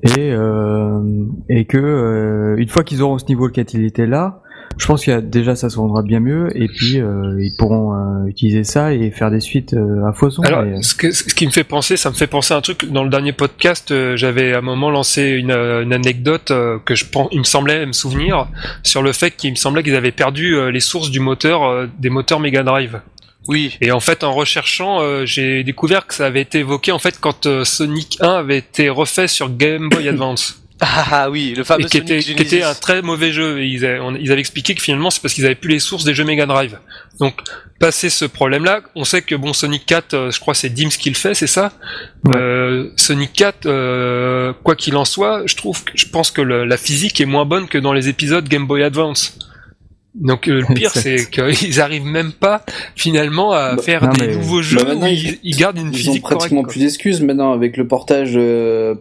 Et, 0.02 0.32
euh, 0.32 1.00
et 1.48 1.64
que 1.66 2.56
une 2.58 2.68
fois 2.68 2.84
qu'ils 2.84 3.02
auront 3.02 3.18
ce 3.18 3.26
niveau 3.26 3.48
de 3.48 3.54
qualité 3.54 4.06
là, 4.06 4.42
je 4.76 4.86
pense 4.86 5.04
que 5.04 5.20
déjà 5.20 5.54
ça 5.54 5.70
se 5.70 5.76
vendra 5.76 6.02
bien 6.02 6.20
mieux 6.20 6.48
et 6.56 6.66
puis 6.66 7.00
euh, 7.00 7.38
ils 7.40 7.54
pourront 7.56 7.94
euh, 7.94 8.26
utiliser 8.26 8.64
ça 8.64 8.92
et 8.92 9.10
faire 9.10 9.30
des 9.30 9.40
suites 9.40 9.74
euh, 9.74 10.06
à 10.06 10.12
foison. 10.12 10.42
Alors, 10.42 10.64
ce, 10.82 10.94
que, 10.94 11.10
ce, 11.10 11.22
qui 11.34 11.46
me 11.46 11.52
fait 11.52 11.64
penser, 11.64 11.96
ça 11.96 12.10
me 12.10 12.14
fait 12.14 12.26
penser 12.26 12.54
à 12.54 12.56
un 12.56 12.60
truc. 12.60 12.90
Dans 12.90 13.04
le 13.04 13.10
dernier 13.10 13.32
podcast, 13.32 13.94
j'avais 14.16 14.52
à 14.52 14.58
un 14.58 14.62
moment 14.62 14.90
lancé 14.90 15.22
une, 15.22 15.52
une 15.52 15.92
anecdote 15.92 16.52
que 16.84 16.94
je 16.94 17.04
pense, 17.04 17.28
il 17.32 17.38
me 17.38 17.44
semblait 17.44 17.86
me 17.86 17.92
souvenir 17.92 18.48
sur 18.82 19.02
le 19.02 19.12
fait 19.12 19.30
qu'il 19.30 19.50
me 19.50 19.56
semblait 19.56 19.82
qu'ils 19.82 19.96
avaient 19.96 20.12
perdu 20.12 20.56
les 20.70 20.80
sources 20.80 21.10
du 21.10 21.20
moteur 21.20 21.88
des 21.98 22.10
moteurs 22.10 22.40
Mega 22.40 22.62
Drive. 22.62 23.00
Oui. 23.48 23.76
Et 23.80 23.92
en 23.92 24.00
fait, 24.00 24.24
en 24.24 24.32
recherchant, 24.32 25.24
j'ai 25.26 25.64
découvert 25.64 26.06
que 26.06 26.14
ça 26.14 26.26
avait 26.26 26.40
été 26.40 26.60
évoqué 26.60 26.92
en 26.92 26.98
fait 26.98 27.18
quand 27.20 27.64
Sonic 27.64 28.18
1 28.20 28.28
avait 28.28 28.58
été 28.58 28.88
refait 28.88 29.28
sur 29.28 29.54
Game 29.54 29.88
Boy 29.88 30.08
Advance. 30.14 30.64
Ah, 30.80 31.06
ah 31.10 31.30
oui, 31.30 31.54
le 31.56 31.62
fameux 31.62 31.86
qui 31.86 31.98
était, 31.98 32.18
qui 32.18 32.32
était 32.32 32.62
un 32.62 32.74
très 32.74 33.00
mauvais 33.00 33.32
jeu. 33.32 33.60
Et 33.60 33.66
ils, 33.66 33.86
avaient, 33.86 34.00
ils 34.20 34.32
avaient 34.32 34.40
expliqué 34.40 34.74
que 34.74 34.82
finalement 34.82 35.10
c'est 35.10 35.22
parce 35.22 35.32
qu'ils 35.32 35.46
avaient 35.46 35.54
plus 35.54 35.70
les 35.70 35.78
sources 35.78 36.04
des 36.04 36.14
jeux 36.14 36.24
Mega 36.24 36.46
Drive. 36.46 36.78
Donc 37.20 37.40
passé 37.78 38.10
ce 38.10 38.24
problème-là, 38.24 38.80
on 38.96 39.04
sait 39.04 39.22
que 39.22 39.34
bon 39.36 39.52
Sonic 39.52 39.86
4, 39.86 40.14
euh, 40.14 40.30
je 40.30 40.40
crois 40.40 40.54
c'est 40.54 40.70
Dims 40.70 40.88
qui 40.88 41.10
le 41.10 41.14
fait, 41.14 41.34
c'est 41.34 41.46
ça? 41.46 41.72
Euh, 42.28 42.90
Sonic 42.96 43.32
4, 43.32 43.66
euh, 43.66 44.52
quoi 44.64 44.74
qu'il 44.74 44.96
en 44.96 45.04
soit, 45.04 45.42
je 45.46 45.54
trouve, 45.54 45.80
je 45.94 46.06
pense 46.06 46.30
que 46.30 46.42
le, 46.42 46.64
la 46.64 46.76
physique 46.76 47.20
est 47.20 47.26
moins 47.26 47.44
bonne 47.44 47.68
que 47.68 47.78
dans 47.78 47.92
les 47.92 48.08
épisodes 48.08 48.46
Game 48.48 48.66
Boy 48.66 48.82
Advance. 48.82 49.38
Donc 50.14 50.48
euh, 50.48 50.62
le 50.68 50.74
pire 50.74 50.90
c'est 50.94 51.28
qu'ils 51.28 51.80
arrivent 51.80 52.06
même 52.06 52.32
pas 52.32 52.64
finalement 52.94 53.52
à 53.52 53.74
bah, 53.74 53.82
faire 53.82 54.08
des 54.10 54.36
nouveaux 54.36 54.62
jeux 54.62 54.84
bah, 54.84 54.94
où 54.94 55.06
ils, 55.06 55.56
gardent 55.56 55.78
une 55.78 55.92
physique 55.92 56.14
Ils 56.14 56.18
ont 56.18 56.36
pratiquement 56.36 56.62
plus 56.62 56.80
d'excuses 56.80 57.20
maintenant 57.20 57.52
avec 57.52 57.76
le 57.76 57.88
portage 57.88 58.34
euh, 58.36 58.94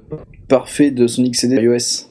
parfait 0.47 0.91
de 0.91 1.07
Sonic 1.07 1.35
CD 1.35 1.55
iOS. 1.61 2.09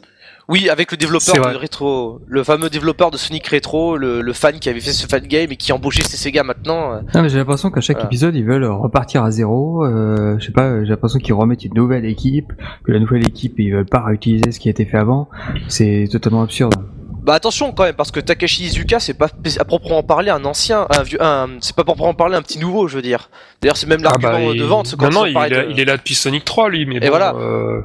Oui, 0.48 0.68
avec 0.68 0.90
le 0.90 0.96
développeur 0.96 1.52
de 1.52 1.56
rétro, 1.56 2.20
le 2.26 2.42
fameux 2.42 2.68
développeur 2.68 3.10
de 3.10 3.16
Sonic 3.16 3.46
Retro, 3.46 3.96
le, 3.96 4.32
fan 4.32 4.58
qui 4.58 4.68
avait 4.68 4.80
fait 4.80 4.92
ce 4.92 5.06
fan 5.06 5.26
game 5.26 5.50
et 5.52 5.56
qui 5.56 5.72
embauchait 5.72 6.02
ses 6.02 6.16
Sega 6.16 6.42
maintenant. 6.42 6.92
Euh. 6.92 7.00
Non, 7.14 7.22
mais 7.22 7.28
j'ai 7.28 7.38
l'impression 7.38 7.70
qu'à 7.70 7.80
chaque 7.80 8.04
épisode, 8.04 8.34
ils 8.34 8.44
veulent 8.44 8.64
repartir 8.64 9.22
à 9.22 9.30
zéro. 9.30 9.84
Euh, 9.84 10.36
je 10.38 10.46
sais 10.46 10.52
pas, 10.52 10.82
j'ai 10.82 10.90
l'impression 10.90 11.20
qu'ils 11.20 11.34
remettent 11.34 11.64
une 11.64 11.74
nouvelle 11.74 12.04
équipe, 12.04 12.52
que 12.84 12.92
la 12.92 12.98
nouvelle 12.98 13.26
équipe, 13.26 13.58
ils 13.58 13.72
veulent 13.72 13.86
pas 13.86 14.02
réutiliser 14.02 14.50
ce 14.52 14.58
qui 14.58 14.68
a 14.68 14.72
été 14.72 14.84
fait 14.84 14.98
avant. 14.98 15.28
C'est 15.68 16.08
totalement 16.10 16.42
absurde. 16.42 16.74
Bah 17.22 17.34
attention 17.34 17.70
quand 17.72 17.84
même 17.84 17.94
parce 17.94 18.10
que 18.10 18.18
Takashi 18.18 18.64
Izuka 18.64 18.98
c'est 18.98 19.14
pas 19.14 19.28
à 19.58 19.64
proprement 19.64 20.02
parler 20.02 20.30
un 20.30 20.44
ancien, 20.44 20.88
un 20.90 21.02
vieux, 21.04 21.22
un, 21.22 21.50
c'est 21.60 21.76
pas 21.76 21.84
proprement 21.84 22.14
parler 22.14 22.36
un 22.36 22.42
petit 22.42 22.58
nouveau, 22.58 22.88
je 22.88 22.96
veux 22.96 23.02
dire. 23.02 23.30
D'ailleurs 23.60 23.76
c'est 23.76 23.86
même 23.86 24.00
ah 24.04 24.10
l'argument 24.18 24.48
bah, 24.48 24.58
de 24.58 24.64
vente. 24.64 24.94
non 25.00 25.10
non, 25.10 25.26
il, 25.26 25.36
est 25.78 25.84
là 25.84 25.96
depuis 25.96 26.16
Sonic 26.16 26.44
3 26.44 26.68
lui, 26.68 26.84
mais 26.84 26.96
Et 27.00 27.08
voilà. 27.08 27.34
Euh, 27.36 27.82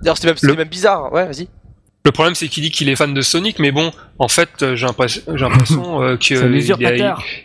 D'ailleurs 0.00 0.16
c'était 0.16 0.46
même, 0.46 0.56
même 0.56 0.68
bizarre, 0.68 1.12
ouais 1.12 1.24
vas-y. 1.24 1.48
Le 2.06 2.12
problème, 2.12 2.36
c'est 2.36 2.46
qu'il 2.46 2.62
dit 2.62 2.70
qu'il 2.70 2.88
est 2.88 2.94
fan 2.94 3.12
de 3.12 3.20
Sonic, 3.20 3.58
mais 3.58 3.72
bon, 3.72 3.90
en 4.20 4.28
fait, 4.28 4.62
euh, 4.62 4.76
j'ai 4.76 4.86
l'impression 4.86 6.04
euh, 6.04 6.16
qu'il 6.20 6.36
a, 6.36 6.46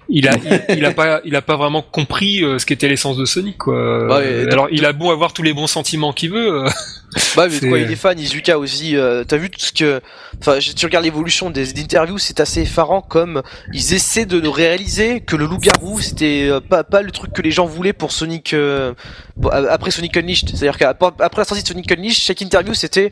il, 0.07 0.27
a, 0.27 0.37
il, 0.69 0.85
a 0.85 0.91
pas, 0.93 1.19
il 1.25 1.35
a 1.35 1.41
pas 1.41 1.55
vraiment 1.55 1.81
compris 1.81 2.43
euh, 2.43 2.59
ce 2.59 2.67
qu'était 2.67 2.87
l'essence 2.87 3.17
de 3.17 3.25
Sonic, 3.25 3.57
quoi. 3.57 4.05
Bah 4.07 4.21
Alors, 4.51 4.67
il 4.71 4.85
a 4.85 4.93
beau 4.93 5.09
avoir 5.09 5.33
tous 5.33 5.41
les 5.41 5.53
bons 5.53 5.65
sentiments 5.65 6.13
qu'il 6.13 6.29
veut. 6.29 6.63
bah, 7.35 7.47
mais 7.49 7.69
quoi, 7.69 7.79
il 7.79 7.91
est 7.91 7.95
fan, 7.95 8.19
Izuka 8.19 8.59
aussi. 8.59 8.95
T'as 9.27 9.37
vu 9.37 9.49
tout 9.49 9.59
ce 9.59 9.71
que, 9.71 9.99
enfin, 10.39 10.59
tu 10.59 10.85
regardes 10.85 11.05
l'évolution 11.05 11.49
des, 11.49 11.81
interviews, 11.81 12.19
c'est 12.19 12.39
assez 12.39 12.61
effarant 12.61 13.01
comme 13.01 13.41
ils 13.73 13.95
essaient 13.95 14.27
de 14.27 14.39
nous 14.39 14.51
réaliser 14.51 15.21
que 15.21 15.35
le 15.37 15.47
loup-garou, 15.47 15.99
c'était 16.01 16.51
pas, 16.69 16.83
pas 16.83 17.01
le 17.01 17.09
truc 17.09 17.33
que 17.33 17.41
les 17.41 17.49
gens 17.49 17.65
voulaient 17.65 17.93
pour 17.93 18.11
Sonic, 18.11 18.55
après 19.43 19.89
Sonic 19.89 20.15
Unleashed. 20.17 20.49
C'est-à-dire 20.49 20.77
qu'après 20.77 21.41
la 21.41 21.45
sortie 21.45 21.63
de 21.63 21.67
Sonic 21.67 21.91
Unleashed, 21.91 22.21
chaque 22.21 22.41
interview, 22.41 22.75
c'était 22.75 23.11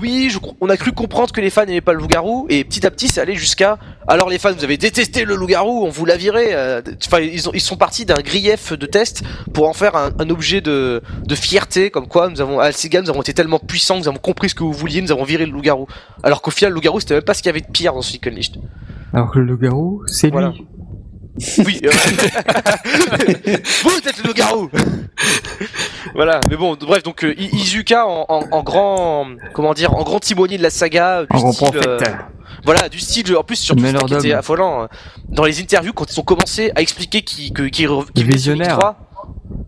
oui, 0.00 0.32
on 0.60 0.68
a 0.68 0.76
cru 0.76 0.92
comprendre 0.92 1.32
que 1.32 1.40
les 1.40 1.50
fans 1.50 1.64
n'aimaient 1.66 1.80
pas 1.80 1.92
le 1.92 1.98
loup-garou, 1.98 2.46
et 2.48 2.62
petit 2.64 2.86
à 2.86 2.90
petit, 2.90 3.08
c'est 3.08 3.20
allé 3.20 3.34
jusqu'à. 3.34 3.78
Alors 4.06 4.28
les 4.28 4.38
fans, 4.38 4.52
vous 4.52 4.62
avez 4.62 4.76
détesté 4.76 5.24
le 5.24 5.34
loup-garou, 5.34 5.84
on 5.84 5.88
vous 5.88 6.04
l'a 6.04 6.16
viré. 6.16 6.50
Euh, 6.52 6.80
enfin, 7.06 7.20
ils, 7.20 7.42
ils 7.54 7.60
sont 7.60 7.76
partis 7.76 8.04
d'un 8.04 8.20
grief 8.20 8.72
de 8.72 8.86
test 8.86 9.22
pour 9.52 9.68
en 9.68 9.72
faire 9.72 9.96
un, 9.96 10.30
objet 10.30 10.60
de, 10.60 11.02
fierté, 11.34 11.90
comme 11.90 12.06
quoi 12.06 12.28
nous 12.28 12.40
avons 12.40 12.60
à 12.60 12.70
nous 12.70 13.10
avons 13.10 13.22
été 13.22 13.34
tellement 13.34 13.58
puissants, 13.58 13.98
nous 13.98 14.08
avons 14.08 14.18
compris 14.18 14.48
ce 14.48 14.54
que 14.54 14.62
vous 14.62 14.72
vouliez, 14.72 15.02
nous 15.02 15.12
avons 15.12 15.24
viré 15.24 15.46
le 15.46 15.52
loup-garou. 15.52 15.86
Alors 16.22 16.42
qu'au 16.42 16.50
final, 16.50 16.70
le 16.70 16.76
loup-garou, 16.76 17.00
c'était 17.00 17.14
même 17.14 17.24
pas 17.24 17.34
ce 17.34 17.42
qu'il 17.42 17.48
y 17.48 17.50
avait 17.50 17.60
de 17.60 17.70
pire 17.70 17.92
dans 17.92 18.02
Sonic 18.02 18.26
Unleashed. 18.26 18.56
Alors 19.12 19.30
que 19.32 19.38
le 19.38 19.46
loup-garou, 19.46 20.02
c'est 20.06 20.30
lui. 20.30 20.66
Oui. 21.58 21.80
Euh... 21.84 21.90
Vous 23.84 24.08
êtes 24.08 24.18
le 24.18 24.28
loup-garou. 24.28 24.68
voilà. 26.14 26.42
Mais 26.48 26.56
bon, 26.56 26.76
bref, 26.80 27.02
donc 27.02 27.24
euh, 27.24 27.34
Izuka 27.38 28.06
en, 28.06 28.62
grand, 28.62 29.26
comment 29.52 29.74
dire, 29.74 29.94
en 29.94 30.02
grand 30.02 30.20
timonier 30.20 30.58
de 30.58 30.62
la 30.62 30.70
saga, 30.70 31.24
du 31.30 31.36
en 31.36 31.52
style, 31.52 31.68
euh, 31.74 31.98
voilà, 32.64 32.88
du 32.88 32.98
style, 33.00 33.36
en 33.36 33.42
plus 33.42 33.56
surtout 33.56 33.84
ce 33.84 34.04
qui 34.04 34.14
était 34.14 34.32
affolant, 34.32 34.82
euh, 34.82 34.86
dans 35.28 35.44
les 35.44 35.60
interviews 35.60 35.92
quand 35.92 36.10
ils 36.10 36.20
ont 36.20 36.24
commencé 36.24 36.72
à 36.74 36.82
expliquer 36.82 37.22
qui 37.22 37.52
qui 37.52 37.70
qui, 37.70 38.24
visionnaire. 38.24 38.78
3, 38.78 38.96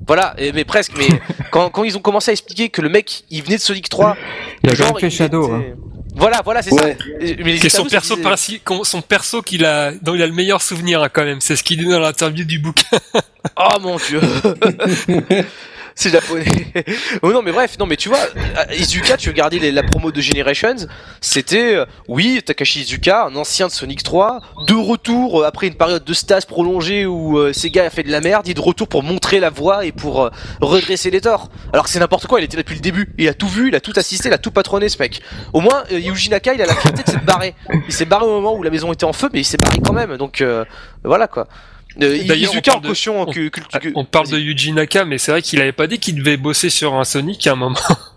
voilà, 0.07 0.35
mais 0.55 0.65
presque. 0.65 0.93
Mais 0.99 1.09
quand, 1.51 1.71
quand 1.71 1.85
ils 1.85 1.97
ont 1.97 2.01
commencé 2.01 2.31
à 2.31 2.33
expliquer 2.33 2.69
que 2.69 2.83
le 2.83 2.89
mec, 2.89 3.25
il 3.31 3.43
venait 3.43 3.57
de 3.57 3.63
Sonic 3.63 3.89
3, 3.89 4.17
il 4.63 4.71
a 4.71 4.75
genre 4.75 4.99
fait 4.99 5.11
Shadow. 5.11 5.53
Hein. 5.53 5.63
Voilà, 6.15 6.43
voilà, 6.45 6.63
c'est 6.63 6.71
ça. 6.71 6.85
c'est 7.61 7.69
son 7.69 7.87
perso, 7.87 8.17
son 8.85 9.03
perso 9.03 9.43
qu'il 9.43 9.65
a, 9.65 9.93
dont 9.93 10.15
il 10.15 10.23
a 10.23 10.27
le 10.27 10.33
meilleur 10.33 10.61
souvenir 10.61 11.03
hein, 11.03 11.09
quand 11.13 11.25
même. 11.25 11.41
C'est 11.41 11.57
ce 11.57 11.63
qu'il 11.63 11.79
dit 11.79 11.89
dans 11.89 12.01
l'interview 12.01 12.45
du 12.45 12.59
bouquin. 12.59 12.99
oh 13.57 13.79
mon 13.81 13.97
dieu. 13.97 14.21
c'est 15.95 16.11
japonais. 16.11 16.73
oh 17.23 17.33
non, 17.33 17.43
mais 17.43 17.53
bref, 17.53 17.79
non, 17.79 17.87
mais 17.87 17.97
tu 17.97 18.09
vois, 18.09 18.19
euh, 18.19 18.75
Izuka, 18.75 19.17
tu 19.17 19.29
regardais 19.29 19.71
la 19.71 19.83
promo 19.83 20.11
de 20.11 20.21
Generations, 20.21 20.87
c'était, 21.21 21.77
euh, 21.77 21.87
oui, 22.09 22.41
Takashi 22.45 22.81
Izuka, 22.81 23.27
un 23.27 23.37
ancien 23.37 23.67
de 23.67 23.73
Sonic 23.73 24.03
3, 24.03 24.41
de 24.67 24.75
retour 24.75 25.41
euh, 25.43 25.47
après 25.47 25.67
une 25.67 25.75
période 25.75 26.05
de 26.05 26.15
stas 26.15 26.47
prolongée 26.47 27.07
où 27.07 27.39
Sega 27.53 27.85
a 27.85 27.91
fait 27.91 28.03
de 28.03 28.11
la 28.11 28.21
merde, 28.21 28.47
il 28.47 28.53
est 28.53 28.55
de 28.55 28.61
retour 28.61 28.89
pour 28.89 29.03
montrer 29.03 29.41
la 29.41 29.51
voie 29.51 29.85
et 29.85 29.93
pour 29.93 30.31
redresser 30.61 31.11
les 31.11 31.21
torts. 31.21 31.51
Alors 31.73 31.89
c'est 31.89 31.99
n'importe 31.99 32.27
quoi, 32.27 32.41
il 32.41 32.45
était 32.45 32.57
depuis 32.57 32.75
le 32.75 32.81
début, 32.81 33.13
il 33.19 33.29
a 33.29 33.35
tout 33.35 33.49
vu, 33.49 33.69
il 33.69 33.75
a 33.75 33.81
tout 33.81 33.93
assisté, 33.97 34.29
il 34.29 34.33
a 34.33 34.39
tout 34.39 34.51
patronné 34.51 34.89
ce 34.89 34.99
mec. 34.99 35.21
Au 35.53 35.61
moins, 35.61 35.85
Yuji 35.91 36.31
Naka, 36.31 36.55
il 36.55 36.63
a 36.63 36.67
la 36.67 36.75
fierté 36.75 37.03
de 37.03 37.09
s'être 37.09 37.25
barré. 37.25 37.55
Il 37.87 37.93
s'est 37.93 38.05
barré 38.05 38.25
au 38.27 38.31
moment 38.31 38.55
où 38.55 38.63
la 38.63 38.71
maison 38.71 38.93
était 38.93 39.05
en 39.05 39.13
feu, 39.13 39.29
mais 39.33 39.41
il 39.41 39.45
s'est 39.45 39.59
barré 39.59 39.79
quand 39.85 39.93
même, 39.93 40.17
donc 40.17 40.45
voilà 41.05 41.27
quoi. 41.27 41.47
Euh, 42.01 42.25
D'ailleurs, 42.25 42.53
on, 42.57 42.61
parle 42.61 42.83
de, 42.83 43.93
on 43.95 44.05
parle 44.05 44.29
de 44.29 44.39
Yuji 44.39 44.73
Naka, 44.73 45.05
mais 45.05 45.19
c'est 45.19 45.33
vrai 45.33 45.43
qu'il 45.43 45.61
avait 45.61 45.73
pas 45.73 45.87
dit 45.87 45.99
qu'il 45.99 46.17
devait 46.17 46.37
bosser 46.37 46.71
sur 46.71 46.95
un 46.95 47.05
Sonic 47.05 47.47
à 47.47 47.53
un 47.53 47.57
moment. 47.57 47.79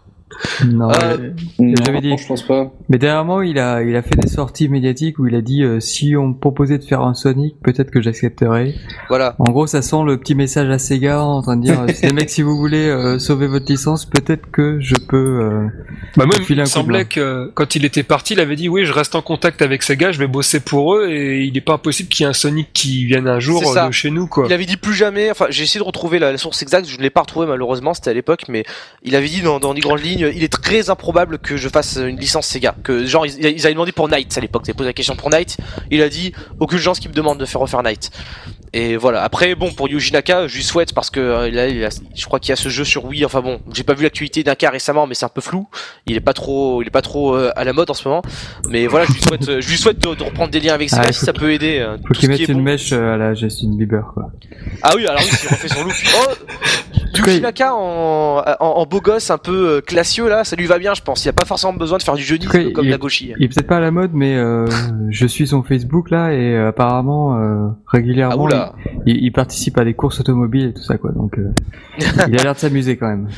Non, 0.66 0.90
euh, 0.90 1.32
j'avais 1.60 2.02
dit. 2.02 2.16
Je 2.18 2.28
pense 2.28 2.42
pas. 2.42 2.72
Mais 2.90 2.98
dernièrement, 2.98 3.42
il 3.42 3.60
a, 3.60 3.84
il 3.84 3.96
a 3.96 4.02
fait 4.02 4.16
des 4.16 4.28
sorties 4.28 4.68
médiatiques 4.70 5.20
où 5.20 5.28
il 5.28 5.36
a 5.36 5.42
dit 5.42 5.64
euh, 5.64 5.80
si 5.80 6.16
on 6.16 6.30
me 6.30 6.34
proposait 6.34 6.80
de 6.80 6.84
faire 6.84 7.02
un 7.02 7.14
Sonic, 7.14 7.56
peut-être 7.64 7.92
que 7.92 8.02
j'accepterais. 8.02 8.74
Voilà. 9.08 9.36
En 9.38 9.52
gros, 9.52 9.68
ça 9.68 9.84
sent 9.84 10.04
le 10.06 10.18
petit 10.18 10.34
message 10.34 10.70
à 10.70 10.80
Sega 10.80 11.22
en 11.22 11.42
train 11.42 11.58
de 11.58 11.62
dire 11.62 11.82
euh, 11.82 11.88
les 12.02 12.12
mecs, 12.12 12.32
si 12.32 12.42
vous 12.42 12.58
voulez 12.58 12.88
euh, 12.88 13.20
sauver 13.20 13.48
votre 13.48 13.68
licence, 13.68 14.06
peut-être 14.06 14.50
que 14.52 14.80
je 14.80 14.96
peux. 14.96 15.70
bah 16.18 16.26
même, 16.26 16.46
il 16.50 16.68
semblait 16.68 17.06
que 17.06 17.52
quand 17.54 17.76
il 17.76 17.86
était 17.86 18.04
parti, 18.04 18.34
il 18.34 18.40
avait 18.40 18.56
dit 18.56 18.68
oui, 18.68 18.86
je 18.86 18.94
reste 18.94 19.14
en 19.14 19.22
contact 19.22 19.62
avec 19.62 19.84
Sega, 19.84 20.12
je 20.12 20.20
vais 20.20 20.28
bosser 20.28 20.60
pour 20.60 20.96
eux 20.96 21.08
et 21.10 21.44
il 21.44 21.54
n'est 21.54 21.62
pas 21.62 21.74
impossible 21.74 22.10
qu'il 22.10 22.24
y 22.24 22.28
ait 22.28 22.30
un 22.30 22.34
Sonic 22.34 22.70
qui 22.74 23.06
vienne 23.06 23.28
un 23.28 23.40
jour 23.40 23.62
de 23.62 23.92
chez 23.92 24.10
nous 24.10 24.28
quoi. 24.28 24.46
Il 24.48 24.54
avait 24.54 24.66
dit 24.66 24.78
plus 24.78 24.96
jamais. 24.96 25.30
Enfin, 25.30 25.46
j'ai 25.50 25.64
essayé 25.64 25.80
de 25.80 25.86
retrouver 25.86 26.18
la, 26.18 26.36
source 26.38 26.62
exacte, 26.62 26.88
je 26.90 26.98
ne 26.98 27.02
l'ai 27.04 27.10
pas 27.10 27.22
retrouvée 27.22 27.48
malheureusement, 27.48 27.94
c'était 27.94 28.10
à 28.10 28.14
l'époque, 28.14 28.44
mais 28.48 28.64
il 29.04 29.16
avait 29.16 29.28
dit 29.28 29.42
dans, 29.42 29.60
dans 29.60 29.74
des 29.74 29.82
grandes 29.82 30.04
lignes 30.04 30.15
il 30.16 30.44
est 30.44 30.52
très 30.52 30.90
improbable 30.90 31.40
que 31.40 31.58
je 31.58 31.70
fasse 31.70 31.98
une 31.98 32.18
licence 32.18 32.48
Sega. 32.48 32.76
Que 32.84 33.06
genre 33.06 33.26
ils, 33.26 33.66
avaient 33.66 33.74
demandé 33.74 33.92
pour 33.92 34.10
Night 34.10 34.38
à 34.38 34.42
l'époque, 34.42 34.64
ils 34.66 34.72
avaient 34.72 34.78
posé 34.78 34.90
la 34.90 34.94
question 34.94 35.16
pour 35.16 35.30
Night, 35.30 35.58
il 35.92 36.02
a 36.02 36.10
dit 36.10 36.34
aucune 36.60 36.80
chance 36.80 37.00
qu'il 37.00 37.10
me 37.10 37.16
demande 37.16 37.40
de 37.40 37.46
faire 37.46 37.62
refaire 37.62 37.84
Night. 37.84 38.12
Et 38.78 38.98
voilà. 38.98 39.24
Après, 39.24 39.56
bon, 39.56 39.72
pour 39.72 39.88
Yuji 39.88 40.12
Naka, 40.12 40.48
je 40.48 40.56
lui 40.58 40.64
souhaite 40.64 40.94
parce 40.94 41.10
que 41.10 41.20
euh, 41.22 41.50
là, 41.50 41.68
il 41.70 41.84
a- 41.86 41.90
je 42.14 42.26
crois 42.26 42.40
qu'il 42.42 42.50
y 42.50 42.54
a 42.54 42.58
ce 42.58 42.68
jeu 42.68 42.84
sur 42.84 43.06
Wii. 43.06 43.24
Enfin 43.24 43.40
bon, 43.42 43.60
j'ai 43.74 43.84
pas 43.84 43.94
vu 43.94 44.04
l'actualité 44.04 44.44
d'Naka 44.44 44.70
récemment, 44.70 45.08
mais 45.08 45.14
c'est 45.16 45.26
un 45.26 45.30
peu 45.30 45.40
flou. 45.40 45.68
Il 46.08 46.18
est 46.18 46.20
pas 46.20 46.34
trop, 46.34 46.82
il 46.82 46.88
est 46.88 46.92
pas 46.92 47.02
trop 47.02 47.36
euh, 47.36 47.52
à 47.56 47.64
la 47.64 47.72
mode 47.72 47.90
en 47.90 47.94
ce 47.94 48.06
moment. 48.06 48.22
Mais 48.70 48.88
voilà, 48.88 49.06
je 49.06 49.14
lui 49.14 49.22
souhaite, 49.22 49.48
euh, 49.48 49.62
je 49.62 49.70
lui 49.70 49.78
souhaite 49.78 50.00
de, 50.00 50.14
de 50.14 50.24
reprendre 50.24 50.52
des 50.52 50.60
liens 50.60 50.74
avec 50.74 50.90
Sega 50.90 51.04
Ah, 51.08 51.12
si 51.14 51.24
ça 51.24 51.32
peut 51.32 51.52
aider. 51.54 51.88
Faut 52.06 52.14
qu'il 52.16 52.18
qui 52.24 52.28
mette 52.28 52.50
une 52.50 52.58
bon. 52.58 52.64
mèche 52.64 52.92
à 52.92 53.16
la 53.16 53.34
Justin 53.34 53.78
Bieber, 53.78 54.12
quoi. 54.14 54.30
Ah 54.84 54.92
oui, 54.96 55.08
alors 55.08 55.22
oui, 55.22 55.30
il 55.32 55.48
refait 55.50 55.68
son 55.70 55.84
look. 55.84 55.94
Oh, 56.20 56.32
Yuji 57.18 57.40
Naka 57.40 57.74
en, 57.74 58.44
en, 58.60 58.66
en 58.66 58.86
beau 58.86 59.00
gosse, 59.00 59.30
un 59.32 59.38
peu 59.38 59.80
classieux 59.80 60.28
là, 60.28 60.44
ça 60.44 60.58
lui 60.58 60.66
va 60.66 60.80
bien, 60.80 60.94
je 60.94 61.02
pense. 61.02 61.24
Il 61.24 61.28
y 61.28 61.30
a 61.30 61.34
pas 61.34 61.46
forcément 61.46 61.72
besoin 61.72 61.98
de 61.98 62.04
faire 62.04 62.16
du 62.16 62.24
jeunisme 62.24 62.52
cas, 62.52 62.72
comme 62.72 62.84
il- 62.86 62.92
la 62.92 62.98
gauchie. 62.98 63.32
Il 63.40 63.46
est 63.46 63.48
peut-être 63.48 63.68
pas 63.68 63.78
à 63.78 63.80
la 63.80 63.92
mode, 63.92 64.12
mais 64.14 64.36
je 65.12 65.26
suis 65.28 65.48
son 65.48 65.64
Facebook 65.64 66.10
là 66.10 66.34
et 66.34 66.58
apparemment 66.58 67.40
euh, 67.40 67.68
Ah 67.94 68.65
il, 69.06 69.18
il 69.24 69.32
participe 69.32 69.78
à 69.78 69.84
des 69.84 69.94
courses 69.94 70.20
automobiles 70.20 70.68
et 70.68 70.74
tout 70.74 70.84
ça 70.84 70.98
quoi. 70.98 71.12
Donc 71.12 71.38
euh, 71.38 71.52
il 72.28 72.40
a 72.40 72.44
l'air 72.44 72.54
de 72.54 72.60
s'amuser 72.60 72.98
quand 72.98 73.08
même. 73.08 73.30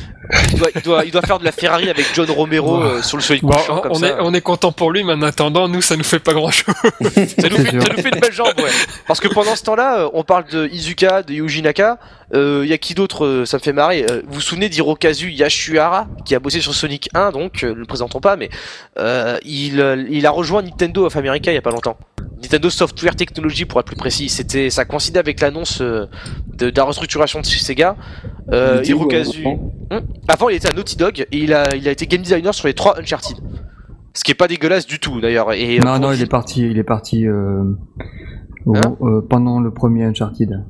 Il 0.52 0.58
doit, 0.58 0.68
il, 0.74 0.82
doit, 0.82 1.04
il 1.06 1.10
doit 1.10 1.22
faire 1.22 1.38
de 1.38 1.44
la 1.44 1.52
Ferrari 1.52 1.88
avec 1.88 2.06
John 2.14 2.30
Romero 2.30 2.82
euh, 2.82 3.00
sur 3.02 3.16
le 3.16 3.22
Sonic 3.22 3.42
Bon, 3.42 3.56
couchant, 3.56 3.80
comme 3.80 3.92
on, 3.92 3.94
ça. 3.94 4.08
est, 4.08 4.14
on 4.20 4.34
est 4.34 4.40
content 4.42 4.72
pour 4.72 4.90
lui, 4.90 5.02
mais 5.02 5.14
en 5.14 5.22
attendant, 5.22 5.68
nous, 5.68 5.80
ça 5.80 5.96
nous 5.96 6.04
fait 6.04 6.18
pas 6.18 6.34
grand 6.34 6.50
chose. 6.50 6.74
Ça 7.00 7.48
nous, 7.48 7.56
fait, 7.56 7.80
ça 7.80 7.88
nous 7.88 8.02
fait 8.02 8.14
une 8.14 8.20
belle 8.20 8.32
jambe, 8.32 8.52
ouais. 8.58 8.70
Parce 9.06 9.20
que 9.20 9.28
pendant 9.28 9.54
ce 9.56 9.62
temps-là, 9.64 10.00
euh, 10.00 10.10
on 10.12 10.24
parle 10.24 10.44
de 10.50 10.66
Izuka, 10.68 11.22
de 11.22 11.32
Yuji 11.32 11.62
Naka. 11.62 11.98
Il 12.34 12.66
y 12.66 12.72
a 12.74 12.78
qui 12.78 12.94
d'autre 12.94 13.24
euh, 13.24 13.44
Ça 13.46 13.56
me 13.56 13.62
fait 13.62 13.72
marrer. 13.72 14.04
Euh, 14.04 14.20
vous 14.26 14.34
vous 14.34 14.40
souvenez 14.40 14.68
d'Hirokazu 14.68 15.30
Yashuhara, 15.30 16.08
qui 16.24 16.34
a 16.34 16.40
bossé 16.40 16.60
sur 16.60 16.74
Sonic 16.74 17.08
1, 17.14 17.32
donc 17.32 17.64
euh, 17.64 17.70
ne 17.70 17.74
le 17.74 17.84
présentons 17.86 18.20
pas, 18.20 18.36
mais 18.36 18.50
euh, 18.98 19.38
il, 19.44 19.80
euh, 19.80 20.04
il 20.10 20.26
a 20.26 20.30
rejoint 20.30 20.62
Nintendo 20.62 21.06
of 21.06 21.16
America 21.16 21.50
il 21.50 21.54
y 21.54 21.58
a 21.58 21.62
pas 21.62 21.70
longtemps. 21.70 21.96
Nintendo 22.42 22.70
Software 22.70 23.16
Technology 23.16 23.64
pour 23.64 23.80
être 23.80 23.86
plus 23.86 23.96
précis. 23.96 24.28
C'était, 24.28 24.70
ça 24.70 24.84
coïncidait 24.84 25.18
avec 25.18 25.40
l'annonce 25.40 25.80
euh, 25.80 26.06
de, 26.56 26.70
de 26.70 26.76
la 26.76 26.84
restructuration 26.84 27.40
de 27.40 27.46
chez 27.46 27.58
Sega. 27.58 27.96
Euh, 28.52 28.80
Il 28.84 28.90
Hirokazu. 28.90 29.40
avant 29.44 29.72
Hum. 29.90 30.00
Avant, 30.28 30.48
il 30.50 30.56
était 30.56 30.68
à 30.68 30.72
Naughty 30.72 30.96
Dog 30.96 31.26
et 31.32 31.38
il 31.38 31.52
a, 31.54 31.74
il 31.74 31.88
a 31.88 31.90
été 31.90 32.06
game 32.06 32.20
designer 32.22 32.54
sur 32.54 32.66
les 32.68 32.74
trois 32.74 32.98
Uncharted. 33.00 33.36
Ce 34.14 34.22
qui 34.24 34.32
est 34.32 34.34
pas 34.34 34.48
dégueulasse 34.48 34.86
du 34.86 34.98
tout 34.98 35.20
d'ailleurs. 35.20 35.52
Et 35.52 35.78
euh, 35.78 35.82
Non 35.82 35.98
non, 35.98 36.12
il 36.12 36.20
est 36.22 36.26
parti, 36.26 36.62
il 36.62 36.78
est 36.78 36.84
parti 36.84 37.26
euh, 37.26 37.62
au- 38.66 38.76
Hein 38.76 38.96
euh, 39.02 39.20
pendant 39.28 39.60
le 39.60 39.70
premier 39.72 40.04
Uncharted. 40.04 40.62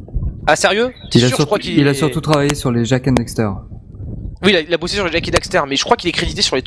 Ah 0.47 0.55
sérieux? 0.57 0.91
T'es 1.11 1.19
Il 1.19 1.25
a, 1.25 1.29
sûr, 1.29 1.31
je 1.31 1.35
surtout, 1.37 1.47
crois 1.47 1.59
qu'il 1.59 1.79
il 1.79 1.89
a 1.89 1.95
surtout 1.95 2.21
travaillé 2.21 2.55
sur 2.55 2.71
les 2.71 2.85
Jack 2.85 3.09
and 3.09 3.13
Dexter. 3.13 3.49
Oui, 4.43 4.51
il 4.51 4.57
a, 4.57 4.61
il 4.61 4.73
a 4.73 4.77
bossé 4.79 4.95
sur 4.97 5.05
le 5.05 5.11
Jackie 5.11 5.31
Daxter, 5.33 5.61
mais 5.69 5.77
je 5.77 5.85
crois 5.85 5.97
qu'il 5.97 6.09
est 6.09 6.13
crédité 6.13 6.43
sur 6.43 6.55
les. 6.57 6.63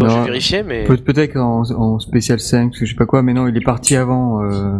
Bon, 0.00 0.08
je 0.08 0.14
Non. 0.14 0.20
vais 0.22 0.26
vérifier, 0.30 0.62
mais. 0.62 0.84
Peut- 0.84 0.96
Peut-être 0.96 1.36
en, 1.36 1.62
en 1.70 1.98
spécial 1.98 2.40
5, 2.40 2.72
je 2.78 2.86
sais 2.86 2.94
pas 2.94 3.06
quoi, 3.06 3.22
mais 3.22 3.32
non, 3.34 3.46
il 3.48 3.56
est 3.56 3.60
parti 3.64 3.96
avant. 3.96 4.42
euh, 4.42 4.78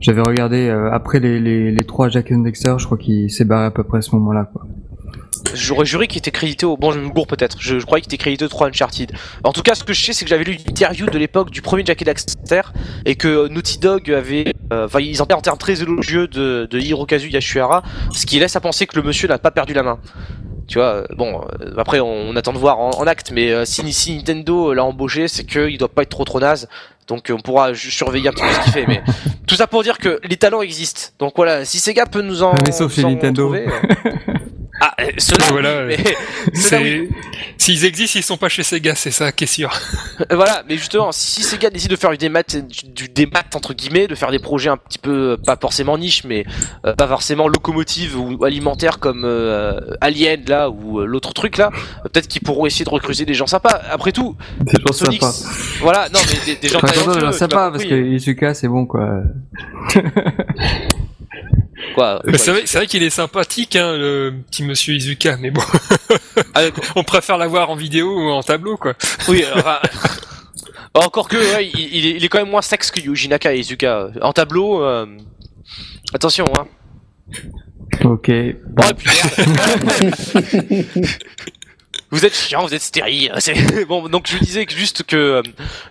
J'avais 0.00 0.22
regardé 0.22 0.68
euh, 0.68 0.90
après 0.92 1.20
les, 1.20 1.38
les, 1.40 1.70
les 1.70 1.84
trois 1.84 2.08
Jack 2.08 2.32
and 2.32 2.38
Dexter, 2.40 2.74
je 2.78 2.84
crois 2.86 2.98
qu'il 2.98 3.30
s'est 3.30 3.44
barré 3.44 3.66
à 3.66 3.70
peu 3.70 3.84
près 3.84 3.98
à 3.98 4.02
ce 4.02 4.14
moment-là. 4.16 4.48
Quoi. 4.52 4.66
J'aurais 5.54 5.84
juré 5.84 6.06
qu'il 6.08 6.18
était 6.18 6.30
crédité 6.30 6.64
au. 6.66 6.76
Bon, 6.76 6.90
je 6.90 6.98
me 6.98 7.08
gourre 7.08 7.26
peut-être. 7.26 7.56
Je, 7.60 7.78
je 7.78 7.84
croyais 7.86 8.00
qu'il 8.02 8.08
était 8.12 8.20
crédité 8.20 8.44
aux 8.44 8.48
3 8.48 8.68
Uncharted. 8.68 9.12
En 9.44 9.52
tout 9.52 9.62
cas, 9.62 9.74
ce 9.74 9.84
que 9.84 9.92
je 9.92 10.02
sais, 10.04 10.12
c'est 10.12 10.24
que 10.24 10.28
j'avais 10.30 10.44
lu 10.44 10.52
une 10.54 10.70
interview 10.70 11.06
de 11.06 11.18
l'époque 11.18 11.50
du 11.50 11.60
premier 11.62 11.84
Jackie 11.84 12.04
Daxter 12.04 12.62
et 13.04 13.14
que 13.14 13.48
Naughty 13.48 13.78
Dog 13.78 14.10
avait. 14.10 14.52
euh, 14.72 14.86
Enfin, 14.86 15.00
ils 15.00 15.20
en 15.20 15.24
étaient 15.26 15.34
en 15.34 15.40
termes 15.42 15.58
très 15.58 15.82
élogieux 15.82 16.26
de, 16.28 16.66
de 16.70 16.78
Hirokazu 16.78 17.28
Yashuhara, 17.28 17.82
ce 18.12 18.24
qui 18.26 18.38
laisse 18.38 18.56
à 18.56 18.60
penser 18.60 18.86
que 18.86 18.96
le 18.98 19.02
monsieur 19.06 19.28
n'a 19.28 19.38
pas 19.38 19.50
perdu 19.50 19.74
la 19.74 19.82
main. 19.82 19.98
Tu 20.66 20.78
vois, 20.78 20.94
euh, 20.94 21.04
bon, 21.16 21.42
euh, 21.60 21.74
après 21.76 22.00
on, 22.00 22.28
on 22.30 22.36
attend 22.36 22.52
de 22.52 22.58
voir 22.58 22.78
en, 22.78 22.90
en 22.90 23.06
acte, 23.06 23.30
mais 23.32 23.50
euh, 23.52 23.64
si, 23.64 23.92
si 23.92 24.16
Nintendo 24.16 24.72
l'a 24.72 24.84
embauché, 24.84 25.28
c'est 25.28 25.44
qu'il 25.44 25.76
doit 25.78 25.88
pas 25.88 26.02
être 26.02 26.08
trop 26.10 26.24
trop 26.24 26.40
naze, 26.40 26.68
donc 27.06 27.30
on 27.30 27.40
pourra 27.40 27.74
surveiller 27.74 28.28
un 28.28 28.32
petit 28.32 28.42
peu 28.42 28.52
ce 28.52 28.60
qu'il 28.64 28.72
fait. 28.72 28.86
Mais 28.86 29.02
tout 29.46 29.56
ça 29.56 29.66
pour 29.66 29.82
dire 29.82 29.98
que 29.98 30.20
les 30.24 30.36
talents 30.36 30.62
existent. 30.62 31.12
Donc 31.18 31.34
voilà, 31.36 31.64
si 31.64 31.78
Sega 31.78 32.06
peut 32.06 32.22
nous 32.22 32.42
en. 32.42 32.52
Ah, 32.54 32.60
mais 32.64 32.72
sauf 32.72 32.94
chez 32.94 33.02
nous 33.02 33.08
en 33.08 33.10
Nintendo. 33.12 33.42
trouver, 33.44 33.66
euh, 33.66 34.10
Ah, 34.86 34.94
euh, 35.00 35.10
ceux-là, 35.16 35.46
Voilà, 35.50 35.68
oui, 35.86 35.94
euh, 35.94 35.96
mais 35.96 35.96
ceux-là, 36.60 36.80
oui. 36.82 37.08
C'est- 37.08 37.08
S'ils 37.56 37.84
existent, 37.86 38.18
ils 38.18 38.22
sont 38.22 38.36
pas 38.36 38.48
chez 38.50 38.62
Sega, 38.62 38.94
c'est 38.94 39.10
ça 39.12 39.32
qui 39.32 39.44
est 39.44 39.46
sûr. 39.46 39.70
Euh, 40.20 40.36
Voilà, 40.36 40.62
mais 40.68 40.76
justement, 40.76 41.10
si 41.12 41.42
Sega 41.42 41.70
décide 41.70 41.90
de 41.90 41.96
faire 41.96 42.10
du 42.10 42.18
démat, 42.18 42.42
du, 42.42 42.88
du 42.90 43.08
démat 43.08 43.44
entre 43.54 43.72
guillemets, 43.72 44.06
de 44.08 44.14
faire 44.14 44.30
des 44.30 44.38
projets 44.40 44.68
un 44.68 44.76
petit 44.76 44.98
peu 44.98 45.38
pas 45.46 45.56
forcément 45.58 45.96
niche, 45.96 46.24
mais 46.24 46.44
euh, 46.84 46.94
pas 46.94 47.06
forcément 47.08 47.48
locomotive 47.48 48.18
ou 48.18 48.44
alimentaire 48.44 48.98
comme 48.98 49.22
euh, 49.24 49.80
Alien 50.02 50.42
là 50.46 50.68
ou 50.68 51.00
euh, 51.00 51.06
l'autre 51.06 51.32
truc 51.32 51.56
là, 51.56 51.70
peut-être 52.02 52.28
qu'ils 52.28 52.42
pourront 52.42 52.66
essayer 52.66 52.84
de 52.84 52.90
recruter 52.90 53.24
des 53.24 53.34
gens 53.34 53.46
sympas. 53.46 53.80
Après 53.90 54.12
tout, 54.12 54.36
C'est 54.70 54.78
toujours 54.78 54.94
Sonic, 54.94 55.22
sympa. 55.22 55.48
voilà, 55.80 56.08
non 56.12 56.20
mais 56.28 56.44
des, 56.54 56.60
des 56.60 56.68
gens 56.68 56.78
Enfin, 56.82 56.88
talentueux, 56.88 57.22
attends, 57.22 57.30
tu 57.30 57.38
sympa 57.38 57.56
m'as 57.56 57.70
parce 57.70 57.84
que 57.84 57.94
Isuka 57.94 58.52
c'est 58.52 58.68
bon 58.68 58.84
quoi. 58.84 59.08
quoi. 61.94 62.22
C'est 62.36 62.50
vrai, 62.50 62.62
c'est 62.64 62.78
vrai 62.78 62.86
qu'il 62.86 63.02
est 63.02 63.10
sympathique, 63.10 63.76
hein, 63.76 63.96
le 63.96 64.34
petit 64.50 64.62
monsieur 64.62 64.94
Izuka, 64.94 65.36
mais 65.38 65.50
bon, 65.50 65.62
Ah, 66.54 66.62
on 66.96 67.04
préfère 67.04 67.38
l'avoir 67.38 67.70
en 67.70 67.76
vidéo 67.76 68.14
ou 68.14 68.30
en 68.30 68.42
tableau, 68.42 68.76
quoi. 68.76 68.94
oui, 69.28 69.44
alors, 69.44 69.66
ah, 69.66 69.82
encore 70.94 71.28
que 71.28 71.36
ouais, 71.36 71.70
il, 71.74 72.16
il 72.16 72.24
est, 72.24 72.28
quand 72.28 72.38
même 72.38 72.50
moins 72.50 72.62
sexe 72.62 72.90
que 72.90 73.00
Yuji 73.00 73.28
Naka 73.28 73.54
et 73.54 73.58
Izuka. 73.58 74.08
En 74.22 74.32
tableau, 74.32 74.82
euh, 74.84 75.06
attention 76.12 76.52
hein. 76.56 76.66
Ok. 78.04 78.30
Bon, 78.68 78.82
et 78.88 78.94
puis 78.94 79.10
merde. 79.48 80.94
Vous 82.14 82.24
êtes 82.24 82.36
chiant, 82.36 82.62
vous 82.64 82.72
êtes 82.74 82.82
stérile. 82.82 83.32
C'est 83.38 83.84
bon. 83.88 84.08
Donc 84.08 84.28
je 84.28 84.38
disais 84.38 84.66
que 84.66 84.72
juste 84.72 85.02
que 85.02 85.42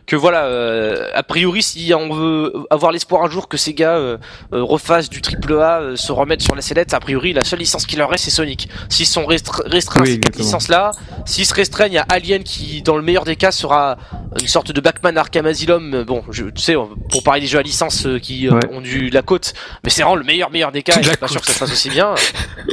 que 0.05 0.15
voilà, 0.15 0.45
euh, 0.45 1.09
a 1.13 1.21
priori, 1.23 1.61
si 1.61 1.91
on 1.93 2.13
veut 2.13 2.53
avoir 2.69 2.93
l'espoir 2.93 3.23
un 3.23 3.29
jour 3.29 3.49
que 3.49 3.57
Sega 3.57 3.97
euh, 3.97 4.17
euh, 4.53 4.63
refasse 4.63 5.09
du 5.09 5.21
triple 5.21 5.53
A, 5.59 5.81
euh, 5.81 5.95
se 5.97 6.13
remettre 6.13 6.41
sur 6.43 6.55
la 6.55 6.61
sellette, 6.61 6.93
a 6.93 6.99
priori, 7.01 7.33
la 7.33 7.43
seule 7.43 7.59
licence 7.59 7.85
qui 7.85 7.97
leur 7.97 8.09
reste, 8.09 8.23
c'est 8.23 8.31
Sonic. 8.31 8.69
S'ils 8.87 9.05
sont 9.05 9.25
restre- 9.25 9.63
restreints 9.65 9.99
à 9.99 10.03
Oui, 10.03 10.11
ces 10.13 10.19
quatre 10.19 10.35
exactement. 10.39 10.45
licences-là, 10.45 10.91
s'ils 11.25 11.45
se 11.45 11.53
restreignent 11.53 11.97
à 11.97 12.05
Alien, 12.07 12.43
qui 12.43 12.81
dans 12.83 12.95
le 12.95 13.01
meilleur 13.03 13.25
des 13.25 13.35
cas 13.35 13.51
sera 13.51 13.97
une 14.39 14.47
sorte 14.47 14.71
de 14.71 14.79
Batman 14.79 15.17
Arkham 15.17 15.45
Asylum. 15.45 15.93
euh, 15.93 16.05
Bon, 16.05 16.23
je, 16.31 16.45
tu 16.45 16.61
sais, 16.61 16.75
pour 17.09 17.23
parler 17.23 17.41
des 17.41 17.47
jeux 17.47 17.59
à 17.59 17.63
licence 17.63 18.05
euh, 18.05 18.17
qui 18.19 18.47
euh, 18.47 18.53
Ouais. 18.53 18.69
ont 18.71 18.79
du 18.81 19.09
la 19.09 19.23
côte, 19.23 19.53
mais 19.83 19.89
c'est 19.89 20.03
vraiment 20.03 20.15
le 20.15 20.23
meilleur 20.23 20.51
meilleur 20.51 20.71
des 20.71 20.83
cas. 20.83 20.97
Et 20.99 21.03
je 21.03 21.09
suis 21.09 21.17
pas 21.17 21.27
sûr 21.27 21.41
que 21.41 21.47
ça 21.47 21.53
se 21.53 21.59
passe 21.59 21.71
aussi 21.73 21.89
bien. 21.89 22.15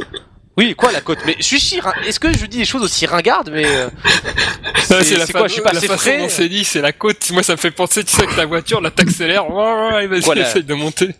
Oui, 0.57 0.75
quoi 0.75 0.91
la 0.91 0.99
côte? 1.01 1.19
Mais 1.25 1.35
je 1.37 1.43
suis 1.43 1.59
si 1.59 1.79
rin- 1.79 1.93
Est-ce 2.05 2.19
que 2.19 2.35
je 2.35 2.45
dis 2.45 2.57
des 2.57 2.65
choses 2.65 2.83
aussi 2.83 3.05
ringardes 3.05 3.49
Mais 3.53 3.65
euh, 3.65 3.89
c'est 4.83 5.17
la, 5.17 5.25
quoi? 5.25 5.47
Je 5.47 5.53
suis 5.53 5.61
pas 5.61 5.71
la 5.71 5.77
assez 5.77 5.87
façon 5.87 6.17
dont 6.17 6.29
c'est 6.29 6.49
dit, 6.49 6.65
c'est 6.65 6.81
la 6.81 6.91
côte. 6.91 7.29
Moi, 7.31 7.41
ça 7.41 7.53
me 7.53 7.57
fait 7.57 7.71
penser, 7.71 8.03
tu 8.03 8.13
sais, 8.13 8.25
que 8.25 8.35
la 8.35 8.45
voiture, 8.45 8.81
là, 8.81 8.91
t'accélères, 8.91 9.49
ouais, 9.49 9.93
ouais, 9.93 10.07
vas-y, 10.07 10.19
Voilà. 10.21 10.47
essaye 10.49 10.63
de 10.63 10.73
monter. 10.73 11.15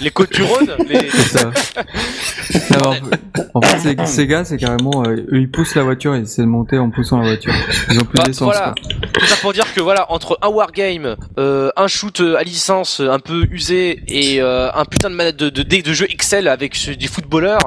Les 0.00 0.10
côtes 0.10 0.32
du 0.32 0.42
Rhône 0.42 0.70
les... 0.88 1.08
C'est 1.10 1.38
ça. 1.38 1.50
En 3.54 3.60
fait, 3.62 3.78
c'est- 3.78 4.06
Sega, 4.06 4.44
c'est 4.44 4.56
carrément, 4.56 5.04
euh, 5.06 5.16
eux, 5.32 5.40
ils 5.40 5.50
poussent 5.50 5.74
la 5.74 5.82
voiture 5.82 6.14
et 6.14 6.18
ils 6.18 6.24
essaient 6.24 6.42
de 6.42 6.46
monter 6.46 6.78
en 6.78 6.90
poussant 6.90 7.18
la 7.20 7.28
voiture. 7.28 7.52
Ils 7.90 8.00
ont 8.00 8.04
plus 8.04 8.18
Bah, 8.18 8.24
d'essence. 8.24 8.52
voilà. 8.54 8.74
Tout 9.12 9.26
ça 9.26 9.36
pour 9.36 9.52
dire 9.52 9.72
que 9.74 9.80
voilà, 9.80 10.10
entre 10.12 10.38
un 10.42 10.48
wargame, 10.48 11.16
euh, 11.38 11.70
un 11.76 11.86
shoot 11.86 12.20
euh, 12.20 12.36
à 12.36 12.42
licence 12.42 13.00
euh, 13.00 13.10
un 13.10 13.18
peu 13.18 13.46
usé 13.50 14.02
et 14.08 14.40
euh, 14.42 14.70
un 14.74 14.84
putain 14.84 15.10
de 15.10 15.14
manette 15.14 15.36
de, 15.36 15.48
de, 15.50 15.92
jeu 15.92 16.06
Excel 16.10 16.48
avec 16.48 16.76
des 16.98 17.06
footballeurs, 17.06 17.64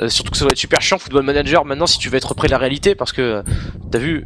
euh, 0.00 0.08
surtout 0.08 0.30
que 0.32 0.36
ça 0.36 0.44
va 0.44 0.50
être 0.50 0.58
super 0.58 0.80
chiant, 0.82 0.98
Football 0.98 1.22
Manager, 1.24 1.64
maintenant 1.64 1.86
si 1.86 1.98
tu 1.98 2.08
veux 2.08 2.16
être 2.16 2.34
près 2.34 2.48
de 2.48 2.52
la 2.52 2.58
réalité, 2.58 2.94
parce 2.94 3.12
que 3.12 3.42
t'as 3.90 3.98
vu, 3.98 4.24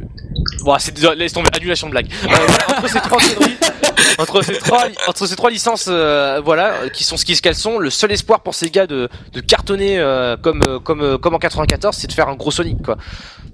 bon, 0.63 0.75
c'est 0.79 0.97
laisse 1.15 1.33
tomber, 1.33 1.49
annulation 1.55 1.87
de 1.87 1.91
blague. 1.91 2.07
Euh, 2.23 2.27
ouais, 2.27 2.75
entre 2.77 2.89
ces 2.89 2.99
trois 2.99 3.17
conneries, 3.35 3.57
entre 4.17 4.41
ces 4.41 4.57
trois, 4.57 4.85
entre 5.07 5.25
ces 5.27 5.35
trois 5.35 5.49
licences, 5.49 5.87
euh, 5.89 6.41
voilà, 6.43 6.73
euh, 6.83 6.89
qui 6.89 7.03
sont 7.03 7.17
ce 7.17 7.25
qu'elles 7.25 7.55
sont, 7.55 7.79
le 7.79 7.89
seul 7.89 8.11
espoir 8.11 8.41
pour 8.41 8.55
ces 8.55 8.69
gars 8.69 8.87
de, 8.87 9.09
de 9.33 9.39
cartonner 9.41 9.99
euh, 9.99 10.37
comme, 10.37 10.61
euh, 10.67 10.79
comme, 10.79 11.01
euh, 11.01 11.17
comme 11.17 11.33
en 11.35 11.39
94, 11.39 11.95
c'est 11.95 12.07
de 12.07 12.13
faire 12.13 12.27
un 12.29 12.35
gros 12.35 12.51
Sonic, 12.51 12.81
quoi. 12.83 12.97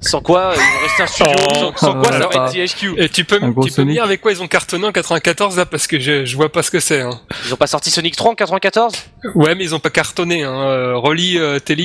Sans 0.01 0.21
quoi, 0.21 0.53
ils 0.53 0.59
vont 0.59 0.83
rester 0.83 1.03
un 1.03 1.07
studio, 1.07 1.31
Oh, 1.37 1.53
sans, 1.53 1.75
sans 1.77 1.93
quoi, 1.93 2.11
ça 2.11 2.27
va 2.27 2.47
être 2.47 2.51
THQ. 2.51 2.95
Et 2.97 3.09
tu 3.09 3.23
peux, 3.23 3.39
tu 3.39 3.71
peux 3.71 3.83
me 3.83 3.91
dire 3.93 4.03
avec 4.03 4.21
quoi 4.21 4.31
ils 4.31 4.41
ont 4.41 4.47
cartonné 4.47 4.85
en 4.85 4.91
94, 4.91 5.57
là, 5.57 5.65
parce 5.65 5.87
que 5.87 5.99
je, 5.99 6.25
je 6.25 6.35
vois 6.35 6.51
pas 6.51 6.63
ce 6.63 6.71
que 6.71 6.79
c'est, 6.79 7.01
hein. 7.01 7.19
Ils 7.45 7.53
ont 7.53 7.57
pas 7.57 7.67
sorti 7.67 7.89
Sonic 7.89 8.15
3 8.15 8.31
en 8.31 8.35
94 8.35 8.93
Ouais, 9.35 9.55
mais 9.55 9.63
ils 9.63 9.73
ont 9.73 9.79
pas 9.79 9.89
cartonné, 9.89 10.43
hein. 10.43 10.53
Euh. 10.53 10.95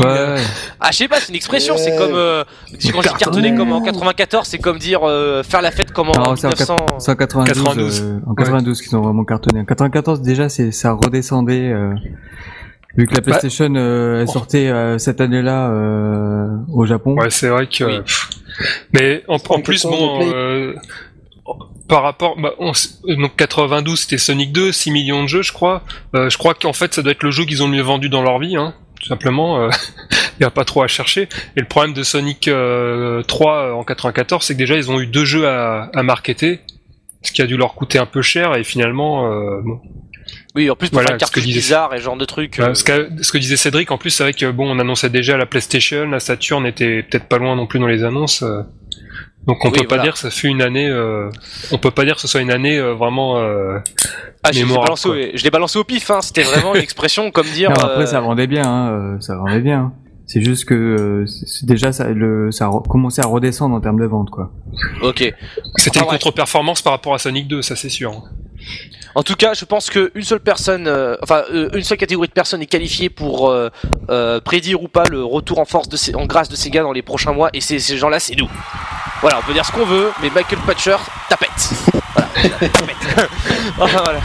Ouais, 0.01 0.09
là. 0.09 0.35
ouais. 0.35 0.43
Ah, 0.81 0.89
je 0.91 0.97
sais 0.97 1.09
pas, 1.09 1.21
c'est 1.21 1.29
une 1.29 1.35
expression, 1.37 1.77
c'est 1.77 1.97
comme. 1.97 2.15
Euh, 2.15 2.45
quand 2.93 3.03
j'ai 3.03 3.09
cartonné 3.11 3.55
comme 3.55 3.73
en 3.73 3.83
94, 3.83 4.47
c'est 4.47 4.59
comme 4.59 4.79
dire 4.79 5.01
euh, 5.05 5.43
faire 5.43 5.63
la 5.63 5.71
fête 5.71 5.93
comme 5.93 6.11
en 6.11 6.13
Non, 6.15 6.25
en 6.31 6.33
1900. 6.35 6.99
C'est 6.99 7.11
en 7.11 7.17
92, 7.17 7.63
92. 7.63 8.01
euh, 8.03 8.19
en 8.27 8.35
92 8.45 8.83
qu'ils 8.83 8.97
ont 8.97 9.03
vraiment 9.03 9.25
cartonné. 9.25 9.61
En 9.61 9.65
94 9.65 10.21
déjà, 10.23 10.49
c'est 10.49 10.71
ça 10.73 10.93
redescendait. 10.93 11.71
euh, 11.73 11.95
vu 12.97 13.07
que 13.07 13.15
la 13.15 13.21
Bah. 13.21 13.27
PlayStation 13.39 13.73
euh, 13.77 14.21
est 14.23 14.29
Oh. 14.29 14.33
sortie 14.33 14.67
euh, 14.69 14.99
cette 14.99 15.21
année-là 15.21 15.71
euh, 15.71 16.49
au 16.73 16.85
Japon. 16.87 17.15
Ouais, 17.17 17.31
c'est 17.31 17.49
vrai 17.49 17.67
que. 17.67 17.85
Oui. 17.85 18.01
Mais 18.93 19.23
en, 19.29 19.39
plus, 19.61 19.85
bon, 19.87 20.21
euh, 20.33 20.75
par 21.89 22.03
rapport, 22.03 22.37
bah, 22.39 22.53
on 22.59 22.73
donc 23.17 23.37
92, 23.37 23.99
c'était 24.01 24.19
Sonic 24.19 24.53
2, 24.53 24.71
6 24.73 24.91
millions 24.91 25.23
de 25.23 25.29
jeux, 25.29 25.43
je 25.43 25.53
crois. 25.53 25.83
Euh, 26.15 26.29
je 26.29 26.37
crois 26.39 26.55
qu'en 26.55 26.73
fait, 26.73 26.93
ça 26.95 27.03
doit 27.03 27.13
être 27.13 27.23
le 27.23 27.31
jeu 27.31 27.45
qu'ils 27.45 27.63
ont 27.63 27.69
le 27.69 27.77
mieux 27.77 27.83
vendu 27.83 28.09
dans 28.09 28.23
leur 28.23 28.39
vie, 28.39 28.57
hein. 28.57 28.75
Tout 29.01 29.07
simplement, 29.07 29.67
il 29.71 30.41
n'y 30.43 30.47
a 30.47 30.51
pas 30.51 30.65
trop 30.67 30.83
à 30.83 30.87
chercher. 30.87 31.23
Et 31.57 31.61
le 31.61 31.67
problème 31.67 31.95
de 31.95 32.03
Sonic 32.03 32.49
euh, 32.49 33.23
3 33.23 33.53
euh, 33.55 33.73
en 33.73 33.83
94, 33.83 34.45
c'est 34.45 34.53
que 34.53 34.59
déjà 34.59 34.75
ils 34.77 34.91
ont 34.91 35.01
eu 35.01 35.07
deux 35.07 35.25
jeux 35.25 35.49
à, 35.49 35.91
à 35.95 36.03
marketer, 36.03 36.61
ce 37.23 37.33
qui 37.33 37.43
a 37.43 37.47
dû 37.47 37.57
leur 37.57 37.75
coûter 37.75 37.99
un 37.99 38.07
peu 38.07 38.23
cher. 38.23 38.55
Et 38.57 38.65
finalement, 38.65 39.31
euh, 39.33 39.61
bon, 39.63 39.81
Oui, 40.55 40.71
en 40.71 40.77
plus 40.77 40.89
pour 40.91 41.01
Voilà, 41.01 41.19
faire 41.19 41.29
disait- 41.43 41.53
bizarre 41.59 41.95
et 41.95 41.99
ce 41.99 42.03
genre 42.05 42.17
de 42.17 42.25
trucs. 42.25 42.57
Voilà, 42.57 42.71
euh, 42.73 42.75
ce, 42.75 42.85
que, 42.85 43.09
ce 43.23 43.33
que 43.33 43.39
disait 43.39 43.57
Cédric, 43.57 43.91
en 43.91 43.99
plus, 43.99 44.11
c'est 44.11 44.23
vrai 44.23 44.33
que 44.33 44.51
bon, 44.51 44.71
on 44.71 44.79
annonçait 44.79 45.11
déjà 45.11 45.37
la 45.37 45.47
PlayStation, 45.47 46.09
la 46.09 46.21
Saturn 46.21 46.67
était 46.67 47.03
peut-être 47.03 47.27
pas 47.27 47.39
loin 47.39 47.57
non 47.57 47.67
plus 47.67 47.79
dans 47.81 47.87
les 47.87 48.03
annonces. 48.05 48.43
euh. 48.43 48.63
donc 49.47 49.65
on 49.65 49.71
Oui, 49.71 49.79
peut 49.81 49.87
pas 49.87 49.99
dire 49.99 50.13
que 50.15 50.19
ça 50.19 50.31
fut 50.31 50.49
une 50.49 50.63
année. 50.63 50.89
euh, 50.89 51.31
on 51.73 51.79
peut 51.79 51.91
pas 51.91 52.05
dire 52.05 52.15
que 52.17 52.21
ce 52.21 52.29
soit 52.29 52.41
une 52.41 52.51
année 52.53 52.79
euh, 52.79 52.95
vraiment. 52.95 53.39
euh, 53.39 53.79
Ah, 54.43 54.49
je, 54.53 54.55
je 54.55 54.59
l'ai 54.61 54.65
mémorable, 54.65 54.85
balancé, 54.87 55.09
quoi. 55.09 55.17
au- 55.19 55.37
je 55.37 55.45
l'ai 55.45 55.51
balancé 55.51 55.79
au 55.79 55.85
pif, 55.85 56.11
hein. 56.11 56.21
c'était 56.23 56.43
vraiment 56.43 56.75
une 56.75 56.81
expression 56.83 57.31
comme 57.31 57.47
dire. 57.49 57.71
Non, 57.71 57.77
après 57.77 58.03
euh, 58.03 58.07
ça 58.07 58.21
vendait 58.21 58.47
bien, 58.47 58.65
hein, 58.65 59.17
ça 59.21 59.37
vendait 59.37 59.61
bien. 59.61 59.93
C'est 60.33 60.43
juste 60.43 60.65
que 60.65 60.75
euh, 60.75 61.25
déjà 61.65 61.91
ça, 61.93 62.05
le, 62.09 62.53
ça 62.53 62.67
a 62.67 62.81
commencé 62.89 63.21
à 63.21 63.27
redescendre 63.27 63.75
en 63.75 63.81
termes 63.81 63.99
de 63.99 64.07
vente 64.07 64.31
quoi. 64.31 64.53
Ok. 65.03 65.35
C'était 65.75 65.99
Enfin, 65.99 66.07
une 66.07 66.11
contre-performance 66.13 66.83
par 66.83 66.93
rapport 66.93 67.15
à 67.15 67.19
Sonic 67.19 67.49
2, 67.49 67.63
ça 67.63 67.75
c'est 67.75 67.89
sûr. 67.89 68.23
En 69.17 69.25
tout 69.25 69.35
cas, 69.35 69.55
je 69.55 69.65
pense 69.65 69.91
qu'une 69.91 70.23
seule 70.23 70.39
personne, 70.39 70.87
euh, 70.87 71.17
enfin 71.25 71.43
euh, 71.53 71.69
une 71.75 71.83
seule 71.83 71.99
catégorie 71.99 72.29
de 72.29 72.33
personnes 72.33 72.63
est 72.63 72.67
qualifiée 72.67 73.11
pour 73.11 73.51
euh, 73.51 73.71
euh, 74.09 74.41
prédire 74.41 74.81
ou 74.85 74.87
pas 74.87 75.07
le 75.07 75.25
retour 75.25 75.59
en 75.59 75.65
force 75.65 75.89
de 75.89 75.97
Se- 75.97 76.15
en 76.15 76.27
grâce 76.27 76.49
de 76.49 76.55
Sega 76.55 76.83
dans 76.85 76.93
les 76.93 77.03
prochains 77.03 77.33
mois, 77.33 77.51
et 77.53 77.61
ces 77.61 77.81
gens-là, 77.97 78.21
c'est 78.21 78.37
nous. 78.37 78.49
Voilà, 79.23 79.41
on 79.41 79.43
peut 79.45 79.53
dire 79.53 79.65
ce 79.67 79.73
qu'on 79.73 79.85
veut, 79.85 80.13
mais 80.23 80.31
Michael 80.33 80.61
Patcher, 80.65 80.97
tapette. 81.29 81.71
Voilà, 82.15 82.29
tapette. 82.69 83.29
enfin 83.81 84.01
voilà. 84.05 84.21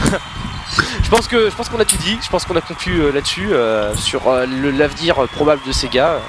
Je 1.02 1.08
pense 1.10 1.28
que 1.28 1.48
je 1.50 1.54
pense 1.54 1.68
qu'on 1.68 1.78
a 1.80 1.84
tout 1.84 1.96
dit. 1.98 2.18
Je 2.22 2.28
pense 2.28 2.44
qu'on 2.44 2.56
a 2.56 2.60
conclu 2.60 3.00
euh, 3.00 3.12
là-dessus 3.12 3.48
euh, 3.52 3.94
sur 3.96 4.28
euh, 4.28 4.46
le- 4.46 4.70
l'avenir 4.70 5.16
probable 5.32 5.60
de 5.66 5.72
Sega. 5.72 6.20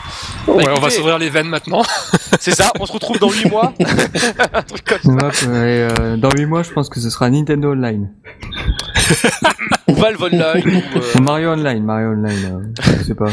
Bah, 0.46 0.54
ouais, 0.54 0.66
on 0.76 0.80
va 0.80 0.90
s'ouvrir 0.90 1.18
les 1.18 1.30
veines 1.30 1.50
maintenant. 1.50 1.84
C'est 2.40 2.52
ça. 2.56 2.72
On 2.80 2.86
se 2.86 2.92
retrouve 2.92 3.18
dans 3.20 3.30
8 3.32 3.50
mois. 3.50 3.74
Un 4.54 4.62
truc 4.62 4.84
comme 4.86 5.20
ça. 5.20 5.28
Hop, 5.28 5.34
et, 5.44 5.48
euh, 5.48 6.18
dans 6.18 6.30
8 6.32 6.46
mois, 6.46 6.64
je 6.64 6.72
pense 6.72 6.90
que 6.90 7.00
ce 7.00 7.10
sera 7.10 7.30
Nintendo 7.30 7.72
Online. 7.72 8.10
Ou 9.88 9.94
Valve 9.96 10.22
Online. 10.22 10.84
Ou, 10.96 10.98
euh, 11.00 11.20
Mario 11.22 11.52
Online, 11.52 11.84
Mario 11.84 12.10
Online, 12.10 12.60
euh, 12.78 12.84
je 13.00 13.04
sais 13.04 13.16
pas. 13.16 13.30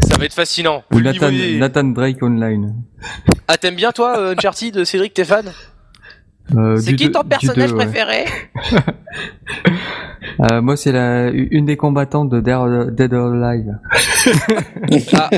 ça 0.00 0.16
va 0.18 0.24
être 0.24 0.34
fascinant. 0.34 0.82
Ou 0.92 1.00
Nathan, 1.00 1.30
niveau 1.30 1.44
des- 1.44 1.58
Nathan 1.58 1.84
Drake 1.84 2.22
Online. 2.22 2.74
Ah 3.48 3.56
t'aimes 3.56 3.76
bien 3.76 3.92
toi 3.92 4.30
Uncharted, 4.32 4.84
Cédric, 4.84 5.14
t'es 5.14 5.24
fan? 5.24 5.52
Euh, 6.56 6.76
C'est 6.76 6.94
qui 6.96 7.10
ton 7.10 7.22
personnage 7.22 7.70
deux, 7.70 7.76
ouais. 7.76 7.84
préféré? 7.86 8.24
Euh, 10.40 10.60
Moi, 10.60 10.76
c'est 10.76 10.92
la 10.92 11.30
une 11.30 11.66
des 11.66 11.76
combattantes 11.76 12.28
de 12.30 12.40
Dead 12.40 13.12
or 13.14 13.32
Alive. 13.32 13.78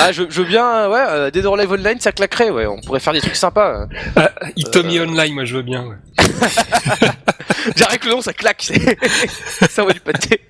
Ah 0.00 0.12
je, 0.12 0.24
je 0.28 0.42
veux 0.42 0.46
bien, 0.46 0.88
ouais, 0.88 1.00
euh, 1.08 1.30
Dead 1.30 1.44
or 1.46 1.54
Alive 1.58 1.72
Online 1.72 1.98
ça 1.98 2.12
claquerait, 2.12 2.50
ouais, 2.50 2.66
on 2.66 2.78
pourrait 2.82 3.00
faire 3.00 3.14
des 3.14 3.20
trucs 3.20 3.34
sympas. 3.34 3.86
Ah, 4.14 4.30
Itomi 4.54 5.00
Online, 5.00 5.32
moi 5.34 5.44
je 5.44 5.56
veux 5.56 5.62
bien. 5.62 5.84
ouais. 5.86 5.96
J'arrête 7.76 8.04
le 8.04 8.10
nom, 8.10 8.20
ça 8.20 8.32
claque, 8.32 8.62
ça 9.70 9.82
va 9.84 9.92
du 9.92 10.00
pâté. 10.00 10.40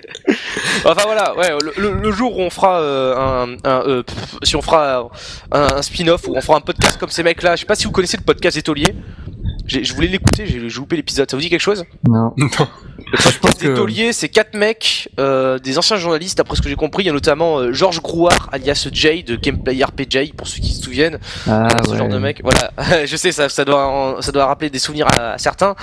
Enfin 0.84 1.02
voilà, 1.04 1.36
ouais, 1.36 1.50
le, 1.62 1.72
le- 1.80 2.00
le 2.00 2.10
jour 2.10 2.36
où 2.36 2.40
on 2.42 2.50
fera 2.50 2.80
euh, 2.80 3.14
un, 3.16 3.52
un, 3.64 3.82
euh, 3.86 4.02
pff, 4.02 4.36
si 4.42 4.56
on 4.56 4.62
fera 4.62 5.08
un, 5.52 5.60
un 5.76 5.82
spin-off 5.82 6.26
ou 6.26 6.34
on 6.36 6.40
fera 6.40 6.58
un 6.58 6.60
podcast 6.62 6.98
comme 6.98 7.10
ces 7.10 7.22
mecs-là, 7.22 7.54
je 7.54 7.60
sais 7.60 7.66
pas 7.66 7.76
si 7.76 7.84
vous 7.84 7.92
connaissez 7.92 8.16
le 8.16 8.24
podcast. 8.24 8.60
J'ai- 8.76 8.94
Je 9.82 9.94
voulais 9.94 10.09
l'écouter, 10.09 10.44
j'ai 10.47 10.69
j'ai 10.69 10.77
loupé 10.78 10.97
l'épisode. 10.97 11.31
Ça 11.31 11.36
vous 11.36 11.40
dit 11.40 11.49
quelque 11.51 11.61
chose? 11.61 11.85
Non. 12.09 12.32
Podcast 13.11 13.39
pense 13.40 13.57
des 13.59 13.66
que- 13.66 13.77
tauliers, 13.77 14.12
c'est 14.12 14.28
quatre 14.28 14.55
mecs, 14.55 15.09
euh, 15.19 15.59
des 15.59 15.78
anciens 15.78 15.97
journalistes, 15.97 16.40
après 16.40 16.57
ce 16.57 16.62
que 16.62 16.69
j'ai 16.69 16.77
compris. 16.77 17.03
Il 17.03 17.07
y 17.07 17.11
a 17.11 17.12
notamment 17.12 17.59
euh, 17.59 17.73
Georges 17.73 18.01
Grouard, 18.01 18.49
alias 18.53 18.89
Jay 18.93 19.23
de 19.23 19.36
Gameplay 19.36 19.82
RPG, 19.85 20.35
pour 20.36 20.47
ceux 20.49 20.61
qui 20.61 20.73
se 20.74 20.82
souviennent. 20.82 21.19
Ah, 21.49 21.69
ce 21.85 21.90
ouais. 21.90 21.99
genre 21.99 22.09
de 22.09 22.19
mec. 22.19 22.40
Voilà, 22.43 22.70
je 23.07 23.16
sais, 23.16 23.32
ça, 23.32 23.49
ça 23.49 23.65
doit, 23.65 24.16
ça 24.20 24.32
doit 24.32 24.47
rappeler 24.47 24.70
des 24.70 24.78
souvenirs 24.78 25.07
à, 25.16 25.32
à 25.32 25.39
certains. 25.39 25.74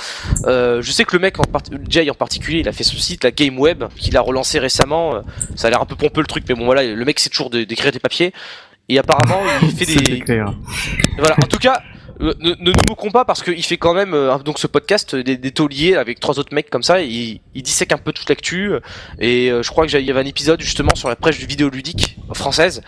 Euh, 0.45 0.81
je 0.81 0.91
sais 0.91 1.03
que 1.05 1.15
le 1.15 1.19
mec, 1.21 1.39
en 1.39 1.43
part- 1.43 1.61
Jay 1.87 2.09
en 2.09 2.13
particulier, 2.15 2.59
il 2.59 2.67
a 2.69 2.71
fait 2.73 2.83
son 2.83 2.97
site, 2.97 3.23
la 3.23 3.31
Game 3.31 3.59
Web, 3.59 3.83
qu'il 3.95 4.15
a 4.17 4.21
relancé 4.21 4.59
récemment. 4.59 5.15
Euh, 5.15 5.21
Ça 5.55 5.67
a 5.67 5.69
l'air 5.71 5.81
un 5.81 5.85
peu 5.85 5.95
pompeux 5.95 6.21
le 6.21 6.27
truc, 6.27 6.43
mais 6.49 6.55
bon 6.55 6.65
voilà, 6.65 6.83
le 6.83 7.05
mec 7.05 7.19
c'est 7.19 7.29
toujours 7.29 7.49
de- 7.49 7.63
d'écrire 7.63 7.91
des 7.91 7.99
papiers. 7.99 8.33
Et 8.87 8.97
apparemment, 8.97 9.41
il 9.61 9.69
fait 9.75 9.85
C'est 9.85 9.95
des. 10.01 10.23
Voilà, 11.19 11.35
en 11.37 11.47
tout 11.47 11.59
cas. 11.59 11.81
Ne, 12.19 12.33
ne 12.59 12.71
nous 12.73 12.83
moquons 12.85 13.11
pas 13.11 13.23
parce 13.23 13.41
qu'il 13.41 13.63
fait 13.63 13.77
quand 13.77 13.93
même 13.93 14.13
euh, 14.13 14.37
donc 14.39 14.59
ce 14.59 14.67
podcast 14.67 15.13
euh, 15.13 15.23
des, 15.23 15.37
des 15.37 15.51
tauliers 15.51 15.95
avec 15.95 16.19
trois 16.19 16.37
autres 16.37 16.53
mecs 16.53 16.69
comme 16.69 16.83
ça. 16.83 17.01
et 17.01 17.05
Il, 17.05 17.39
il 17.55 17.63
dissèque 17.63 17.93
un 17.93 17.97
peu 17.97 18.11
toute 18.11 18.27
l'actu 18.27 18.73
euh, 18.73 18.79
et 19.19 19.49
euh, 19.49 19.63
je 19.63 19.69
crois 19.69 19.85
que 19.85 19.91
j'ai- 19.91 20.01
il 20.01 20.05
y 20.05 20.11
avait 20.11 20.19
un 20.19 20.25
épisode 20.25 20.59
justement 20.59 20.93
sur 20.95 21.07
la 21.07 21.15
presse 21.15 21.37
du 21.39 21.45
vidéoludique 21.45 22.17
française. 22.33 22.81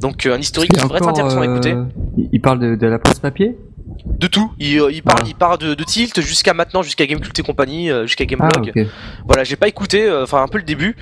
Donc 0.00 0.24
euh, 0.24 0.34
un 0.34 0.38
historique 0.38 0.72
qui 0.72 0.80
devrait 0.80 0.98
être 0.98 1.08
intéressant 1.08 1.42
à 1.42 1.44
écouter. 1.44 1.72
euh, 1.72 1.84
il- 2.32 2.40
parle 2.40 2.60
de, 2.60 2.76
de 2.76 2.86
la 2.86 2.98
presse 2.98 3.18
papier? 3.18 3.56
De 4.06 4.26
tout. 4.26 4.52
Il, 4.58 4.80
il 4.90 5.02
part, 5.02 5.16
Ah. 5.20 5.24
il 5.26 5.34
part 5.34 5.58
de, 5.58 5.74
de 5.74 5.84
Tilt 5.84 6.20
jusqu'à 6.22 6.54
maintenant, 6.54 6.82
jusqu'à 6.82 7.04
Gamecult 7.06 7.38
et 7.38 7.42
compagnie, 7.42 7.90
jusqu'à 8.04 8.24
Ah, 8.24 8.26
Gameblog. 8.26 8.72
ok. 8.74 8.86
Voilà, 9.26 9.44
j'ai 9.44 9.56
pas 9.56 9.68
écouté, 9.68 10.04
euh, 10.06 10.22
enfin 10.22 10.42
un 10.42 10.48
peu 10.48 10.56
le 10.58 10.64
début, 10.64 10.96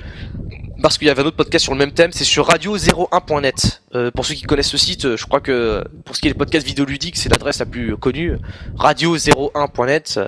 parce 0.87 0.99
qu'il 0.99 1.09
y 1.09 1.11
avait 1.11 1.23
un 1.23 1.27
autre 1.27 1.37
podcast 1.37 1.65
sur 1.65 1.73
le 1.73 1.81
même 1.81 1.91
thème, 1.91 2.13
c'est 2.13 2.23
sur 2.23 2.49
radio01.net. 2.49 3.83
Euh, 3.97 4.13
pour 4.13 4.25
ceux 4.25 4.35
qui 4.35 4.45
connaissent 4.45 4.69
ce 4.69 4.79
site, 4.79 5.17
je 5.17 5.27
crois 5.27 5.41
que 5.41 5.83
pour 6.05 6.15
ce 6.15 6.21
qui 6.21 6.29
est 6.29 6.31
des 6.31 6.39
podcasts 6.39 6.65
vidéoludiques, 6.65 7.17
c'est 7.17 7.29
l'adresse 7.29 7.59
la 7.59 7.67
plus 7.67 7.97
connue, 7.97 8.37
radio01.net. 8.79 10.21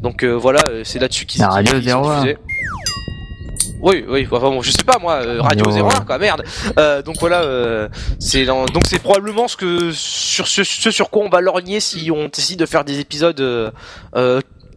Donc 0.00 0.22
euh, 0.22 0.32
voilà, 0.34 0.66
euh, 0.66 0.82
c'est 0.84 0.98
là-dessus 0.98 1.24
qu'ils 1.24 1.42
Radio 1.42 1.80
sont 1.80 2.04
01. 2.04 2.24
diffusés. 2.24 2.38
Oui, 3.80 4.04
oui, 4.06 4.28
enfin 4.30 4.50
bon, 4.50 4.60
je 4.60 4.70
sais 4.70 4.84
pas 4.84 4.98
moi, 5.00 5.14
euh, 5.14 5.40
Radio 5.40 5.64
Radio 5.64 5.88
01 5.88 6.04
quoi, 6.04 6.18
merde. 6.18 6.44
Euh, 6.78 7.00
donc 7.00 7.16
voilà, 7.18 7.40
euh, 7.44 7.88
c'est 8.18 8.44
donc 8.44 8.82
c'est 8.84 8.98
probablement 8.98 9.48
ce 9.48 9.56
que 9.56 9.92
sur 9.92 10.46
ce, 10.46 10.62
ce 10.62 10.90
sur 10.90 11.08
quoi 11.08 11.24
on 11.24 11.30
va 11.30 11.40
lorgner 11.40 11.80
si 11.80 12.10
on 12.10 12.28
décide 12.28 12.58
de 12.58 12.66
faire 12.66 12.84
des 12.84 13.00
épisodes 13.00 13.40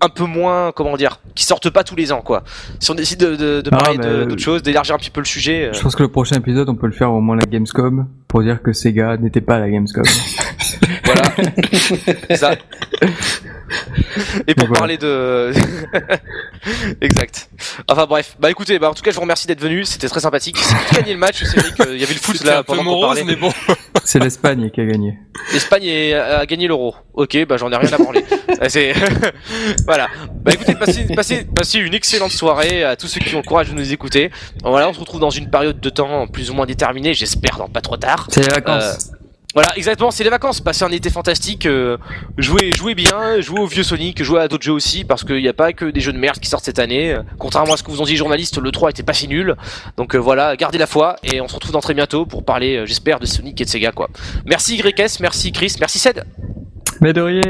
un 0.06 0.10
peu 0.10 0.24
moins, 0.26 0.72
comment 0.72 0.96
dire, 0.98 1.20
qui 1.36 1.44
sortent 1.44 1.70
pas 1.70 1.84
tous 1.84 1.96
les 1.96 2.12
ans 2.12 2.22
quoi. 2.22 2.44
Si 2.80 2.92
on 2.92 2.96
décide 2.96 3.20
de, 3.20 3.36
de, 3.36 3.62
de 3.62 3.70
Ah, 3.74 3.78
parler 3.78 4.00
euh, 4.04 4.26
d'autres 4.26 4.42
choses, 4.42 4.62
d'élargir 4.64 4.96
un 4.96 4.98
petit 4.98 5.10
peu 5.10 5.20
le 5.22 5.26
sujet. 5.26 5.66
euh, 5.66 5.74
Je 5.74 5.82
pense 5.82 5.96
que 5.96 6.04
le 6.04 6.10
prochain 6.10 6.38
épisode, 6.38 6.70
on 6.70 6.76
peut 6.76 6.88
le 6.88 6.94
faire 6.94 7.12
au 7.12 7.22
moins 7.22 7.36
la 7.36 7.46
Gamescom 7.46 8.08
pour 8.28 8.42
dire 8.44 8.62
que 8.62 8.72
Sega 8.74 9.18
n'était 9.18 9.42
pas 9.42 9.56
à 9.56 9.60
la 9.60 9.70
Gamescom. 9.70 10.04
Voilà. 11.06 11.24
Ça. 12.36 12.56
Et 14.48 14.56
pour 14.56 14.68
voilà. 14.68 14.80
parler 14.80 14.98
de. 14.98 15.52
exact. 17.02 17.50
Enfin 17.88 18.06
bref. 18.06 18.36
Bah 18.40 18.50
écoutez, 18.52 18.80
bah 18.80 18.90
en 18.90 18.94
tout 18.94 19.02
cas, 19.04 19.12
je 19.12 19.16
vous 19.16 19.22
remercie 19.22 19.48
d'être 19.48 19.62
venu. 19.62 19.86
C'était 19.86 20.08
très 20.08 20.20
sympathique. 20.20 20.58
C'est 20.58 20.76
qui 20.88 20.96
a 20.96 21.00
gagné 21.00 21.14
le 21.14 21.20
match, 21.20 21.44
Cédric. 21.44 21.80
Euh, 21.82 21.94
Il 21.94 22.00
y 22.00 22.04
avait 22.04 22.14
le 22.14 22.20
foot 22.20 22.44
là 22.44 22.64
pendant 22.64 22.80
qu'on 22.84 22.90
morose, 22.92 23.18
parlait. 23.18 23.24
mais 23.24 23.36
bon. 23.36 23.52
C'est 24.04 24.20
l'Espagne 24.20 24.70
qui 24.72 24.82
a 24.82 24.86
gagné. 24.86 25.18
L'Espagne 25.54 25.90
a 26.14 26.46
gagné 26.46 26.68
l'euro. 26.68 26.96
Ok, 27.14 27.38
bah 27.48 27.58
j'en 27.58 27.72
ai 27.72 27.76
rien 27.78 27.92
à 27.92 27.98
branler. 27.98 28.24
Euh, 28.62 28.66
C'est 28.70 28.94
voilà. 29.86 30.08
Bah 30.44 30.54
écoutez, 30.54 30.76
passez, 30.76 31.06
passez, 31.16 31.44
passez 31.46 31.80
une 31.80 31.94
excellente 31.94 32.32
soirée 32.32 32.84
à 32.84 32.96
tous 32.96 33.08
ceux 33.08 33.20
qui 33.20 33.34
ont 33.36 33.40
le 33.40 33.44
courage 33.48 33.70
de 33.70 33.76
nous 33.76 33.92
écouter. 33.94 34.32
Voilà, 34.64 34.90
on 34.90 34.94
se 34.94 35.00
retrouve 35.00 35.20
dans 35.20 35.30
une 35.32 35.50
période 35.50 35.80
de 35.80 35.90
temps 35.90 36.28
plus 36.28 36.52
ou 36.52 36.54
moins 36.54 36.66
déterminée, 36.66 37.14
j'espère 37.14 37.58
dans 37.58 37.68
pas 37.70 37.82
trop 37.82 37.98
tard. 37.98 38.28
C'est 38.30 38.42
les 38.42 38.50
vacances. 38.50 39.12
Voilà, 39.56 39.76
exactement, 39.78 40.12
c'est 40.12 40.26
les 40.26 40.30
vacances. 40.30 40.60
Passez 40.60 40.84
un 40.84 40.90
été 40.92 41.10
fantastique, 41.10 41.66
euh, 41.66 41.98
jouez, 42.38 42.72
jouez 42.74 42.94
bien, 42.94 43.40
jouez 43.40 43.62
au 43.62 43.66
vieux 43.68 43.84
Sonic, 43.84 44.22
jouez 44.22 44.42
à 44.42 44.48
d'autres 44.50 44.64
jeux 44.66 44.74
aussi, 44.74 45.06
parce 45.06 45.24
qu'il 45.24 45.38
n'y 45.42 45.48
a 45.48 45.54
pas 45.54 45.72
que 45.72 45.86
des 45.86 46.02
jeux 46.02 46.12
de 46.12 46.18
merde 46.18 46.40
qui 46.40 46.50
sortent 46.50 46.66
cette 46.66 46.78
année. 46.80 47.16
Contrairement 47.40 47.74
à 47.74 47.78
ce 47.78 47.84
que 47.84 47.90
vous 47.90 48.02
ont 48.02 48.06
dit 48.06 48.12
les 48.12 48.18
journalistes, 48.18 48.58
le 48.62 48.72
3 48.72 48.90
était 48.90 49.04
pas 49.04 49.14
si 49.14 49.30
nul. 49.30 49.56
Donc 49.96 50.14
euh, 50.14 50.18
voilà, 50.18 50.58
gardez 50.58 50.78
la 50.78 50.88
foi, 50.88 51.16
et 51.24 51.40
on 51.40 51.48
se 51.48 51.56
retrouve 51.56 51.72
dans 51.72 51.80
très 51.80 51.94
bientôt 51.94 52.26
pour 52.26 52.44
parler, 52.44 52.76
euh, 52.78 52.86
j'espère, 52.86 53.20
de 53.20 53.26
Sonic 53.26 53.62
et 53.62 53.64
de 53.66 53.70
Sega, 53.70 53.92
quoi. 53.94 54.10
Merci 54.46 54.76
YS, 54.78 55.20
merci 55.22 55.54
Chris, 55.54 55.76
merci 55.80 56.00
Ced. 56.00 56.26
Mais 57.02 57.14
de 57.14 57.22
rien. 57.22 57.42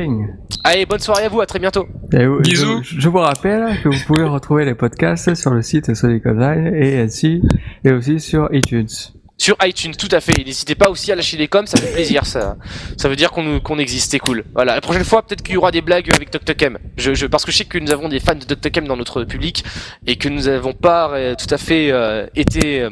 Allez, 0.63 0.85
bonne 0.85 0.99
soirée 0.99 1.25
à 1.25 1.29
vous, 1.29 1.41
à 1.41 1.45
très 1.47 1.59
bientôt. 1.59 1.87
Et 2.13 2.25
vous- 2.25 2.39
Bisous. 2.39 2.81
Je, 2.83 2.99
je 2.99 3.09
vous 3.09 3.17
rappelle 3.19 3.79
que 3.83 3.89
vous 3.89 3.99
pouvez 4.05 4.23
retrouver 4.23 4.65
les 4.65 4.73
podcasts 4.75 5.33
sur 5.35 5.51
le 5.51 5.61
site 5.63 5.93
Sonic 5.95 6.25
Online 6.25 6.71
et 6.75 6.99
ainsi 6.99 7.41
et 7.83 7.91
aussi 7.91 8.19
sur 8.19 8.49
iTunes. 8.53 8.87
Sur 9.37 9.57
iTunes, 9.63 9.93
tout 9.95 10.07
à 10.11 10.21
fait. 10.21 10.45
N'hésitez 10.45 10.75
pas 10.75 10.89
aussi 10.89 11.11
à 11.11 11.15
lâcher 11.15 11.35
des 11.35 11.49
coms, 11.49 11.65
ça 11.65 11.77
fait 11.77 11.91
plaisir, 11.91 12.25
ça. 12.25 12.55
Ça 12.97 13.09
veut 13.09 13.17
dire 13.17 13.31
qu'on 13.31 13.59
qu'on 13.59 13.77
existe, 13.79 14.11
c'est 14.11 14.19
cool. 14.19 14.45
Voilà. 14.53 14.75
La 14.75 14.81
prochaine 14.81 15.03
fois, 15.03 15.23
peut-être 15.23 15.43
qu'il 15.43 15.55
y 15.55 15.57
aura 15.57 15.71
des 15.71 15.81
blagues 15.81 16.09
avec 16.15 16.31
Doctokem. 16.31 16.77
Je, 16.97 17.13
je, 17.13 17.25
parce 17.25 17.43
que 17.43 17.51
je 17.51 17.57
sais 17.57 17.65
que 17.65 17.77
nous 17.77 17.91
avons 17.91 18.07
des 18.07 18.21
fans 18.21 18.35
de 18.35 18.45
Doctokem 18.45 18.87
dans 18.87 18.95
notre 18.95 19.25
public 19.25 19.65
et 20.07 20.15
que 20.15 20.29
nous 20.29 20.43
n'avons 20.43 20.73
pas 20.73 21.11
euh, 21.11 21.35
tout 21.35 21.53
à 21.53 21.57
fait 21.57 21.91
euh, 21.91 22.27
été. 22.35 22.87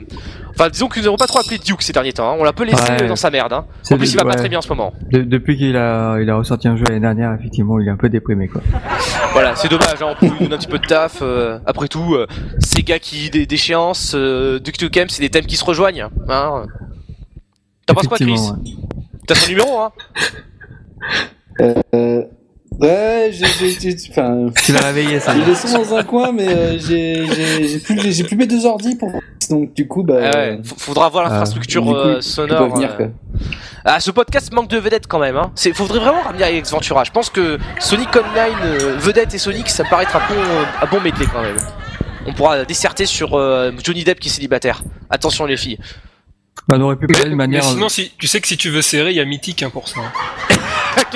Enfin, 0.56 0.70
disons 0.70 0.88
que 0.88 1.00
nous 1.00 1.06
n'avons 1.06 1.18
pas 1.18 1.26
trop 1.28 1.40
appelé 1.40 1.58
Duke 1.58 1.82
ces 1.82 1.94
derniers 1.94 2.14
temps. 2.14 2.30
hein. 2.32 2.36
On 2.40 2.44
l'a 2.44 2.52
un 2.52 2.54
peu 2.54 2.64
laissé 2.64 2.82
Ouais. 2.84 3.08
dans 3.08 3.16
sa 3.16 3.32
merde. 3.32 3.54
Hein. 3.54 3.66
En 3.92 3.98
plus, 3.98 4.12
il 4.14 4.18
va 4.18 4.24
ouais. 4.24 4.30
pas 4.32 4.36
très 4.38 4.50
bien 4.50 4.60
en 4.60 4.62
ce 4.62 4.70
moment. 4.70 4.94
De- 5.12 5.22
depuis 5.24 5.58
qu'il 5.58 5.76
a 5.78 6.20
il 6.20 6.30
a 6.30 6.36
ressorti 6.36 6.68
un 6.68 6.76
jeu 6.78 6.86
l'année 6.86 7.00
dernière, 7.00 7.34
effectivement, 7.34 7.80
il 7.80 7.88
est 7.88 7.92
un 7.92 7.98
peu 7.98 8.10
déprimé 8.10 8.48
quoi. 8.48 8.62
Voilà, 9.34 9.56
c'est 9.56 9.68
dommage. 9.70 10.02
Hein. 10.02 10.08
On 10.12 10.16
peut 10.16 10.28
lui 10.28 10.40
donner 10.40 10.54
un 10.56 10.58
petit 10.58 10.68
peu 10.68 10.78
de 10.80 10.86
taf. 10.86 11.20
euh, 11.22 11.58
après 11.66 11.88
tout, 11.88 12.14
euh, 12.16 12.28
Sega 12.60 13.00
qui 13.00 13.30
des 13.32 13.46
d'échéance, 13.46 14.14
euh, 14.16 14.60
Doctokem, 14.60 15.10
c'est 15.10 15.22
des 15.22 15.30
thèmes 15.30 15.46
qui 15.46 15.56
se 15.56 15.66
rejoignent. 15.66 16.08
Hein. 16.30 16.66
T'en 17.88 17.94
penses 17.96 18.08
quoi, 18.08 18.18
Chris 18.18 18.32
ouais. 18.32 18.72
T'as 19.28 19.36
son 19.36 19.50
numéro, 19.50 19.80
hein 19.80 19.92
Euh, 21.62 22.24
ouais, 22.80 23.30
j'ai, 23.32 23.46
j'ai, 23.48 23.80
j'ai- 23.80 23.96
enfin, 24.12 24.48
Tu 24.64 24.72
l'as 24.74 24.86
réveillé 24.88 25.20
ça. 25.20 25.34
il 25.36 25.48
est 25.50 25.56
souvent 25.56 25.80
dans 25.80 25.96
un 25.96 26.04
coin, 26.04 26.32
mais 26.32 26.48
euh, 26.48 26.78
j'ai, 26.80 27.26
j'ai, 27.28 27.68
j'ai 27.68 27.80
plus, 27.80 28.16
j'ai 28.16 28.24
plus 28.24 28.36
mes 28.36 28.48
deux 28.48 28.66
ordi 28.66 28.96
pour. 28.96 29.12
Donc 29.50 29.74
du 29.74 29.88
coup, 29.88 30.04
bah. 30.04 30.20
Ah 30.34 30.38
ouais, 30.38 30.60
faudra 30.78 31.10
voir 31.10 31.26
l'infrastructure 31.30 31.94
euh, 31.96 32.16
il 32.18 32.24
sonore. 32.24 32.68
peut 32.70 32.76
venir, 32.76 32.92
euh. 32.94 32.98
quoi. 32.98 33.08
Ah, 33.86 34.00
ce 34.00 34.12
podcast 34.12 34.54
manque 34.54 34.70
de 34.70 34.78
vedettes 34.78 35.08
quand 35.08 35.20
même. 35.20 35.36
Hein. 35.36 35.52
C'est, 35.56 35.74
faudrait 35.74 36.00
vraiment 36.00 36.22
ramener 36.22 36.44
Alex 36.44 36.72
Ventura. 36.72 37.04
Je 37.04 37.12
pense 37.12 37.30
que 37.30 37.58
Sonic 37.80 38.10
Online, 38.16 38.56
euh, 38.64 38.96
vedette 38.98 39.34
et 39.34 39.38
Sonic, 39.38 39.70
ça 39.70 39.84
me 39.84 39.90
paraît 39.90 40.04
être 40.04 40.16
un 40.16 40.20
bon, 40.20 40.42
un 40.82 40.86
bon 40.86 41.02
medley 41.02 41.26
quand 41.32 41.42
même. 41.42 41.58
on 42.26 42.34
pourra 42.34 42.64
disserter 42.64 43.06
sur 43.06 43.34
euh, 43.38 43.72
Johnny 43.84 44.06
Depp 44.06 44.20
qui 44.22 44.30
est 44.30 44.32
célibataire. 44.32 44.82
Attention 45.10 45.46
les 45.46 45.58
filles. 45.58 45.78
Bah, 46.70 46.76
on 46.78 46.82
aurait 46.82 46.96
pu 46.96 47.08
parler 47.08 47.26
de 47.26 47.30
Mais 47.32 47.36
manière. 47.36 47.64
sinon, 47.66 47.90
si, 47.90 48.14
tu 48.18 48.26
sais 48.28 48.40
que 48.40 48.48
si 48.48 48.56
tu 48.56 48.70
veux 48.70 48.82
serrer, 48.82 49.10
il 49.12 49.18
y 49.18 49.20
a 49.20 49.26
Mythique 49.26 49.64
hein, 49.64 49.70
pour 49.70 49.90
ça. 49.90 50.00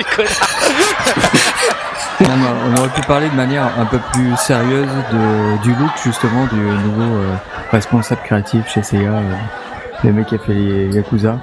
on 2.20 2.76
aurait 2.76 2.88
pu 2.90 3.00
parler 3.02 3.28
de 3.28 3.34
manière 3.34 3.66
un 3.78 3.86
peu 3.86 3.98
plus 4.12 4.36
sérieuse 4.36 4.88
de, 5.12 5.62
du 5.62 5.70
look 5.74 5.90
justement 6.04 6.46
du 6.46 6.56
nouveau 6.56 7.02
euh, 7.16 7.34
responsable 7.70 8.20
créatif 8.22 8.68
chez 8.68 8.82
Sega, 8.82 9.10
euh, 9.18 9.34
le 10.04 10.12
mec 10.12 10.26
qui 10.26 10.34
a 10.34 10.38
fait 10.38 10.54
les 10.54 10.94
Yakuza. 10.96 11.40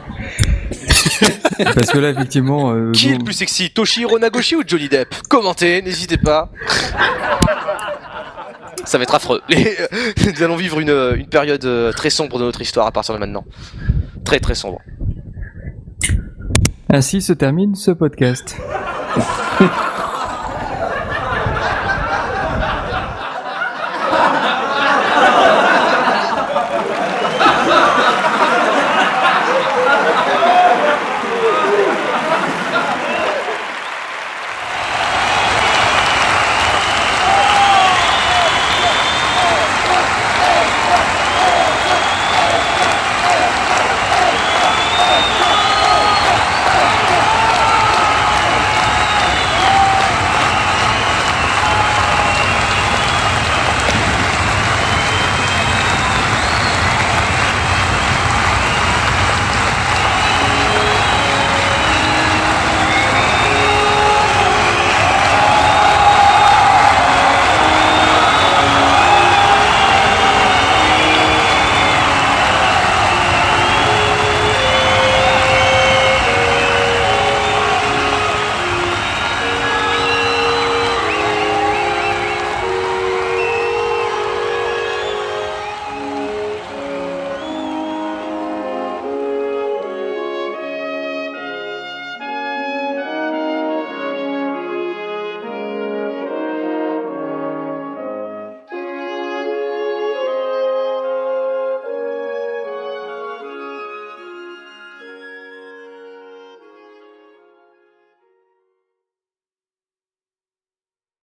Parce 1.75 1.91
que 1.91 1.97
là 1.97 2.09
effectivement, 2.09 2.71
euh, 2.73 2.91
qui 2.91 3.09
est 3.11 3.17
le 3.17 3.23
plus 3.23 3.33
sexy 3.33 3.71
Toshihiro 3.71 4.19
Nagoshi 4.19 4.55
ou 4.55 4.63
Johnny 4.65 4.89
Depp? 4.89 5.13
Commentez, 5.29 5.81
n'hésitez 5.81 6.17
pas. 6.17 6.49
Ça 8.83 8.97
va 8.97 9.03
être 9.03 9.15
affreux. 9.15 9.41
Les- 9.49 9.75
Nous 10.35 10.43
allons 10.43 10.55
vivre 10.57 10.79
une, 10.79 11.13
une 11.17 11.27
période 11.27 11.63
euh, 11.65 11.91
très 11.91 12.09
sombre 12.09 12.37
de 12.37 12.43
notre 12.43 12.61
histoire 12.61 12.85
à 12.87 12.91
partir 12.91 13.13
de 13.15 13.19
maintenant. 13.19 13.43
Très 14.25 14.39
très 14.39 14.55
sombre. 14.55 14.79
ainsi 16.89 17.21
se 17.21 17.33
termine 17.33 17.75
ce 17.75 17.91
podcast. 17.91 18.57